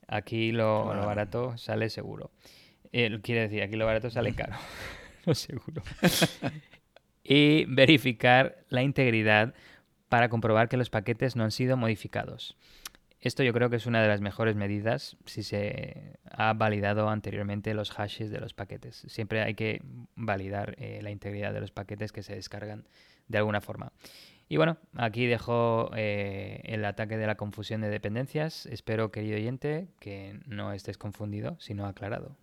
Aquí 0.06 0.52
lo, 0.52 0.84
barato 0.84 1.58
sale 1.58 1.90
seguro. 1.90 2.30
Eh, 2.92 3.18
quiere 3.20 3.40
decir, 3.40 3.64
aquí 3.64 3.74
lo 3.74 3.84
barato 3.84 4.10
sale 4.10 4.32
caro. 4.36 4.54
no 5.26 5.34
seguro. 5.34 5.82
y 7.22 7.64
verificar 7.66 8.64
la 8.68 8.82
integridad 8.82 9.54
para 10.08 10.28
comprobar 10.28 10.68
que 10.68 10.76
los 10.76 10.90
paquetes 10.90 11.36
no 11.36 11.44
han 11.44 11.50
sido 11.50 11.76
modificados. 11.76 12.56
Esto 13.22 13.44
yo 13.44 13.52
creo 13.52 13.70
que 13.70 13.76
es 13.76 13.86
una 13.86 14.02
de 14.02 14.08
las 14.08 14.20
mejores 14.20 14.56
medidas 14.56 15.16
si 15.26 15.44
se 15.44 16.18
ha 16.28 16.52
validado 16.54 17.08
anteriormente 17.08 17.72
los 17.72 17.92
hashes 17.92 18.30
de 18.30 18.40
los 18.40 18.52
paquetes. 18.52 19.04
Siempre 19.06 19.42
hay 19.42 19.54
que 19.54 19.80
validar 20.16 20.74
eh, 20.78 20.98
la 21.02 21.12
integridad 21.12 21.54
de 21.54 21.60
los 21.60 21.70
paquetes 21.70 22.10
que 22.10 22.24
se 22.24 22.34
descargan 22.34 22.84
de 23.28 23.38
alguna 23.38 23.60
forma. 23.60 23.92
Y 24.48 24.56
bueno, 24.56 24.76
aquí 24.96 25.26
dejo 25.26 25.90
eh, 25.96 26.60
el 26.64 26.84
ataque 26.84 27.16
de 27.16 27.28
la 27.28 27.36
confusión 27.36 27.80
de 27.80 27.88
dependencias. 27.90 28.66
Espero, 28.66 29.12
querido 29.12 29.36
oyente, 29.36 29.88
que 30.00 30.40
no 30.46 30.72
estés 30.72 30.98
confundido, 30.98 31.56
sino 31.60 31.86
aclarado. 31.86 32.36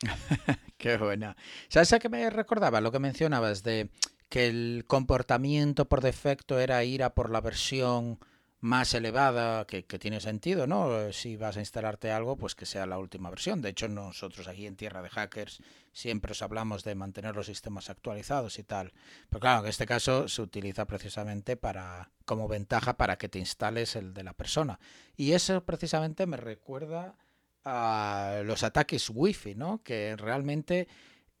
Qué 0.78 0.96
buena. 0.96 1.36
¿Sabes 1.68 1.92
a 1.92 1.98
qué 1.98 2.08
me 2.08 2.30
recordaba 2.30 2.80
lo 2.80 2.90
que 2.90 2.98
mencionabas 2.98 3.62
de 3.62 3.90
que 4.28 4.46
el 4.46 4.84
comportamiento 4.86 5.88
por 5.88 6.00
defecto 6.00 6.58
era 6.58 6.84
ir 6.84 7.02
a 7.02 7.14
por 7.14 7.30
la 7.30 7.40
versión 7.40 8.18
más 8.60 8.92
elevada, 8.92 9.66
que, 9.66 9.82
tiene 9.82 10.20
sentido, 10.20 10.66
¿no? 10.66 11.12
Si 11.12 11.36
vas 11.36 11.56
a 11.56 11.60
instalarte 11.60 12.12
algo, 12.12 12.36
pues 12.36 12.54
que 12.54 12.66
sea 12.66 12.86
la 12.86 12.98
última 12.98 13.30
versión. 13.30 13.62
De 13.62 13.70
hecho, 13.70 13.88
nosotros 13.88 14.48
aquí 14.48 14.66
en 14.66 14.76
Tierra 14.76 15.02
de 15.02 15.08
Hackers 15.08 15.62
siempre 15.92 16.32
os 16.32 16.42
hablamos 16.42 16.84
de 16.84 16.94
mantener 16.94 17.34
los 17.34 17.46
sistemas 17.46 17.88
actualizados 17.88 18.58
y 18.58 18.62
tal. 18.62 18.92
Pero 19.30 19.40
claro, 19.40 19.62
en 19.62 19.70
este 19.70 19.86
caso 19.86 20.28
se 20.28 20.42
utiliza 20.42 20.86
precisamente 20.86 21.56
para 21.56 22.10
como 22.26 22.48
ventaja 22.48 22.96
para 22.96 23.16
que 23.16 23.30
te 23.30 23.38
instales 23.38 23.96
el 23.96 24.12
de 24.12 24.24
la 24.24 24.34
persona. 24.34 24.78
Y 25.16 25.32
eso 25.32 25.64
precisamente 25.64 26.26
me 26.26 26.36
recuerda 26.36 27.16
a 27.64 28.42
los 28.44 28.62
ataques 28.62 29.10
wifi, 29.10 29.54
¿no? 29.54 29.82
Que 29.82 30.16
realmente 30.16 30.88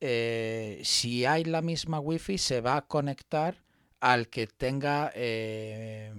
eh, 0.00 0.80
si 0.84 1.24
hay 1.24 1.44
la 1.44 1.62
misma 1.62 2.00
wifi 2.00 2.38
se 2.38 2.60
va 2.60 2.76
a 2.76 2.86
conectar 2.86 3.62
al 4.00 4.28
que 4.28 4.46
tenga... 4.46 5.12
Eh, 5.14 6.12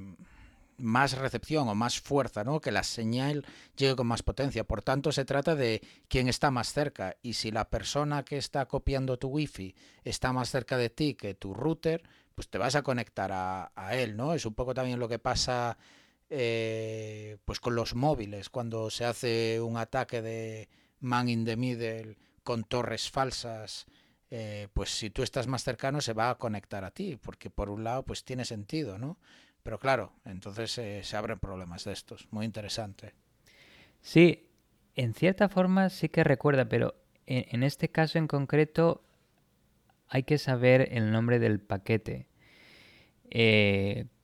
más 0.82 1.18
recepción 1.18 1.68
o 1.70 1.76
más 1.76 2.00
fuerza, 2.00 2.44
¿no? 2.44 2.60
Que 2.60 2.72
la 2.72 2.84
señal 2.84 3.46
llegue 3.78 3.96
con 3.96 4.08
más 4.08 4.24
potencia. 4.24 4.64
Por 4.66 4.82
tanto, 4.82 5.12
se 5.12 5.26
trata 5.26 5.56
de 5.56 5.82
quién 6.08 6.28
está 6.28 6.52
más 6.52 6.74
cerca. 6.74 7.16
Y 7.22 7.34
si 7.34 7.52
la 7.52 7.70
persona 7.70 8.24
que 8.24 8.38
está 8.38 8.66
copiando 8.66 9.18
tu 9.18 9.30
wifi 9.30 9.76
está 10.04 10.34
más 10.34 10.50
cerca 10.50 10.78
de 10.78 10.90
ti 10.90 11.14
que 11.14 11.34
tu 11.34 11.54
router, 11.54 12.04
pues 12.36 12.50
te 12.50 12.58
vas 12.58 12.76
a 12.76 12.82
conectar 12.82 13.32
a, 13.32 13.72
él, 13.94 14.18
¿no? 14.18 14.34
Es 14.34 14.46
un 14.46 14.54
poco 14.54 14.74
también 14.74 15.00
lo 15.00 15.08
que 15.08 15.20
pasa 15.20 15.78
eh, 16.34 17.38
pues 17.44 17.60
con 17.60 17.76
los 17.76 17.94
móviles, 17.94 18.50
cuando 18.50 18.90
se 18.90 19.04
hace 19.04 19.60
un 19.60 19.76
ataque 19.76 20.22
de 20.22 20.70
man 21.02 21.28
in 21.28 21.44
the 21.44 21.58
middle 21.58 22.16
con 22.44 22.64
torres 22.64 23.12
falsas, 23.12 23.86
eh, 24.30 24.70
pues 24.74 24.92
si 24.92 25.10
tú 25.10 25.24
estás 25.24 25.48
más 25.48 25.66
cercano 25.66 26.00
se 26.00 26.14
va 26.14 26.30
a 26.30 26.38
conectar 26.38 26.86
a 26.86 26.92
ti, 26.92 27.18
porque 27.22 27.50
por 27.50 27.70
un 27.70 27.84
lado 27.84 28.04
pues 28.04 28.24
tiene 28.24 28.46
sentido, 28.46 28.98
¿no? 28.98 29.20
Pero 29.62 29.78
claro, 29.78 30.14
entonces 30.24 30.78
eh, 30.78 31.02
se 31.04 31.18
abren 31.18 31.38
problemas 31.38 31.84
de 31.84 31.92
estos. 31.92 32.30
Muy 32.32 32.46
interesante. 32.46 33.14
Sí, 34.02 34.50
en 34.96 35.14
cierta 35.14 35.50
forma 35.50 35.90
sí 35.90 36.08
que 36.08 36.24
recuerda, 36.24 36.64
pero 36.64 36.96
en, 37.26 37.46
en 37.50 37.64
este 37.64 37.90
caso 37.90 38.18
en 38.18 38.28
concreto 38.28 39.04
hay 40.08 40.24
que 40.24 40.38
saber 40.38 40.88
el 40.94 41.12
nombre 41.12 41.40
del 41.40 41.60
paquete. 41.60 42.28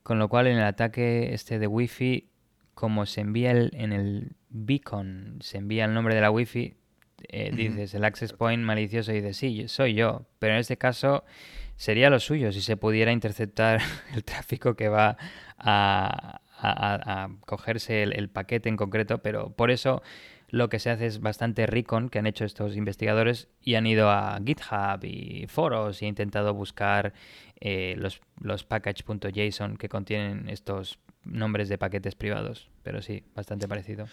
Con 0.08 0.18
lo 0.18 0.30
cual 0.30 0.46
en 0.46 0.56
el 0.56 0.64
ataque 0.64 1.34
este 1.34 1.58
de 1.58 1.66
Wi-Fi, 1.66 2.30
como 2.72 3.04
se 3.04 3.20
envía 3.20 3.50
el, 3.50 3.70
en 3.74 3.92
el 3.92 4.36
beacon, 4.48 5.36
se 5.42 5.58
envía 5.58 5.84
el 5.84 5.92
nombre 5.92 6.14
de 6.14 6.22
la 6.22 6.30
Wi-Fi, 6.30 6.74
eh, 7.28 7.52
dices 7.54 7.92
el 7.92 8.06
access 8.06 8.32
point 8.32 8.64
malicioso 8.64 9.12
y 9.12 9.16
dices, 9.16 9.36
sí, 9.36 9.68
soy 9.68 9.92
yo. 9.92 10.24
Pero 10.38 10.54
en 10.54 10.60
este 10.60 10.78
caso 10.78 11.24
sería 11.76 12.08
lo 12.08 12.20
suyo 12.20 12.52
si 12.52 12.62
se 12.62 12.78
pudiera 12.78 13.12
interceptar 13.12 13.82
el 14.14 14.24
tráfico 14.24 14.76
que 14.76 14.88
va 14.88 15.18
a, 15.58 16.40
a, 16.56 17.24
a 17.24 17.28
cogerse 17.44 18.02
el, 18.02 18.14
el, 18.14 18.30
paquete 18.30 18.70
en 18.70 18.78
concreto, 18.78 19.18
pero 19.18 19.50
por 19.50 19.70
eso 19.70 20.00
lo 20.48 20.70
que 20.70 20.78
se 20.78 20.88
hace 20.88 21.04
es 21.04 21.20
bastante 21.20 21.66
recon 21.66 22.08
que 22.08 22.18
han 22.18 22.26
hecho 22.26 22.46
estos 22.46 22.76
investigadores 22.76 23.48
y 23.60 23.74
han 23.74 23.86
ido 23.86 24.08
a 24.08 24.40
GitHub 24.42 25.04
y 25.04 25.46
foros 25.48 26.00
y 26.00 26.06
han 26.06 26.10
intentado 26.10 26.54
buscar 26.54 27.12
eh, 27.60 27.94
los, 27.96 28.20
los 28.40 28.64
package.json 28.64 29.76
que 29.76 29.88
contienen 29.88 30.48
estos 30.48 30.98
nombres 31.24 31.68
de 31.68 31.78
paquetes 31.78 32.14
privados. 32.14 32.68
Pero 32.82 33.02
sí, 33.02 33.24
bastante 33.34 33.68
parecido. 33.68 34.06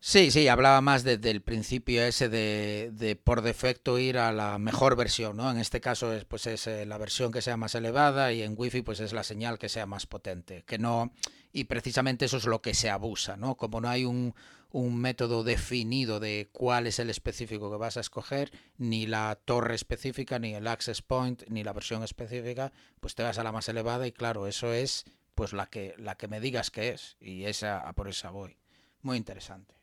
Sí, 0.00 0.30
sí, 0.30 0.46
hablaba 0.46 0.80
más 0.82 1.04
desde 1.04 1.30
el 1.30 1.40
principio 1.40 2.02
ese 2.04 2.28
de, 2.28 3.18
por 3.24 3.42
defecto 3.42 3.98
ir 3.98 4.18
a 4.18 4.30
la 4.30 4.58
mejor 4.58 4.94
versión, 4.94 5.36
¿no? 5.36 5.50
En 5.50 5.56
este 5.56 5.80
caso 5.80 6.12
es, 6.12 6.24
pues 6.24 6.46
es 6.46 6.66
eh, 6.66 6.86
la 6.86 6.98
versión 6.98 7.32
que 7.32 7.42
sea 7.42 7.56
más 7.56 7.74
elevada 7.74 8.32
y 8.32 8.42
en 8.42 8.54
Wi-Fi 8.56 8.82
pues 8.82 9.00
es 9.00 9.12
la 9.12 9.24
señal 9.24 9.58
que 9.58 9.68
sea 9.68 9.86
más 9.86 10.06
potente, 10.06 10.62
que 10.64 10.78
no 10.78 11.12
y 11.52 11.64
precisamente 11.64 12.26
eso 12.26 12.36
es 12.36 12.44
lo 12.44 12.60
que 12.60 12.74
se 12.74 12.90
abusa, 12.90 13.36
¿no? 13.36 13.56
Como 13.56 13.80
no 13.80 13.88
hay 13.88 14.04
un, 14.04 14.34
un 14.76 14.94
método 14.94 15.42
definido 15.42 16.20
de 16.20 16.50
cuál 16.52 16.86
es 16.86 16.98
el 16.98 17.08
específico 17.08 17.70
que 17.70 17.78
vas 17.78 17.96
a 17.96 18.00
escoger, 18.00 18.52
ni 18.76 19.06
la 19.06 19.38
torre 19.42 19.74
específica, 19.74 20.38
ni 20.38 20.54
el 20.54 20.66
access 20.66 21.00
point, 21.00 21.44
ni 21.48 21.64
la 21.64 21.72
versión 21.72 22.02
específica, 22.02 22.72
pues 23.00 23.14
te 23.14 23.22
vas 23.22 23.38
a 23.38 23.42
la 23.42 23.52
más 23.52 23.70
elevada 23.70 24.06
y 24.06 24.12
claro, 24.12 24.46
eso 24.46 24.74
es 24.74 25.06
pues 25.34 25.54
la 25.54 25.66
que 25.66 25.94
la 25.96 26.16
que 26.16 26.28
me 26.28 26.40
digas 26.40 26.70
que 26.70 26.90
es 26.90 27.16
y 27.20 27.46
esa 27.46 27.90
por 27.94 28.08
esa 28.08 28.28
voy. 28.28 28.58
Muy 29.00 29.16
interesante. 29.16 29.74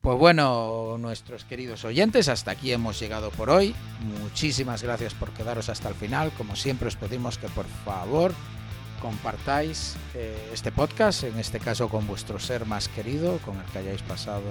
Pues 0.00 0.16
bueno, 0.16 0.96
nuestros 0.98 1.44
queridos 1.44 1.84
oyentes, 1.84 2.28
hasta 2.28 2.52
aquí 2.52 2.72
hemos 2.72 3.00
llegado 3.00 3.30
por 3.32 3.50
hoy. 3.50 3.74
Muchísimas 4.20 4.84
gracias 4.84 5.14
por 5.14 5.32
quedaros 5.32 5.68
hasta 5.68 5.88
el 5.88 5.96
final. 5.96 6.30
Como 6.38 6.54
siempre 6.54 6.86
os 6.86 6.96
pedimos 6.96 7.38
que 7.38 7.48
por 7.48 7.66
favor 7.84 8.32
compartáis 9.02 9.96
eh, 10.14 10.50
este 10.54 10.70
podcast, 10.70 11.24
en 11.24 11.36
este 11.38 11.58
caso 11.58 11.88
con 11.88 12.06
vuestro 12.06 12.38
ser 12.38 12.64
más 12.66 12.88
querido, 12.88 13.38
con 13.38 13.56
el 13.56 13.64
que 13.64 13.78
hayáis 13.80 14.00
pasado 14.02 14.48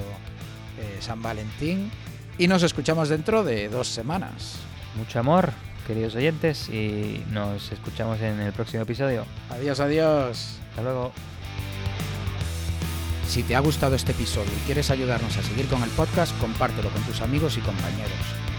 eh, 0.78 0.98
San 1.00 1.22
Valentín. 1.22 1.90
Y 2.38 2.48
nos 2.48 2.62
escuchamos 2.62 3.08
dentro 3.08 3.46
de 3.46 3.70
dos 3.70 3.88
semanas. 3.88 4.58
Mucho 4.96 5.20
amor, 5.20 5.52
queridos 5.88 6.16
oyentes, 6.16 6.68
y 6.68 7.24
nos 7.32 7.72
escuchamos 7.72 8.20
en 8.20 8.42
el 8.42 8.52
próximo 8.52 8.84
episodio. 8.84 9.26
Adiós, 9.50 9.80
adiós. 9.80 10.58
Hasta 10.72 10.82
luego. 10.82 11.14
Si 13.28 13.44
te 13.44 13.56
ha 13.56 13.62
gustado 13.62 13.96
este 13.96 14.12
episodio 14.12 14.52
y 14.52 14.66
quieres 14.66 14.92
ayudarnos 14.92 15.38
a 15.38 15.44
seguir 15.44 15.68
con 15.68 15.82
el 15.82 15.90
podcast, 15.92 16.38
compártelo 16.40 16.90
con 16.90 17.02
tus 17.04 17.22
amigos 17.22 17.58
y 17.58 17.62
compañeros. 17.62 18.12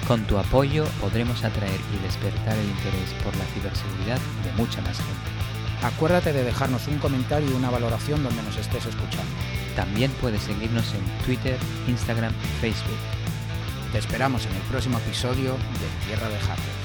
Con 0.09 0.25
tu 0.25 0.39
apoyo 0.39 0.87
podremos 1.03 1.45
atraer 1.45 1.81
y 1.95 2.03
despertar 2.03 2.57
el 2.57 2.65
interés 2.65 3.13
por 3.23 3.37
la 3.37 3.45
ciberseguridad 3.45 4.19
de 4.45 4.53
mucha 4.57 4.81
más 4.81 4.97
gente. 4.97 5.42
Acuérdate 5.83 6.33
de 6.33 6.45
dejarnos 6.45 6.87
un 6.87 6.99
comentario 6.99 7.51
y 7.51 7.55
una 7.55 7.71
valoración 7.71 8.23
donde 8.23 8.43
nos 8.45 8.57
estés 8.57 8.87
escuchando. 8.87 9.31
También 9.75 10.13
puedes 10.21 10.43
seguirnos 10.43 10.95
en 10.95 11.25
Twitter, 11.25 11.59
Instagram 11.89 12.33
y 12.33 12.61
Facebook. 12.61 12.99
Te 13.91 13.99
esperamos 13.99 14.47
en 14.47 14.55
el 14.55 14.63
próximo 14.63 14.99
episodio 14.99 15.53
de 15.53 16.07
Tierra 16.07 16.29
de 16.29 16.39
Hackers. 16.39 16.82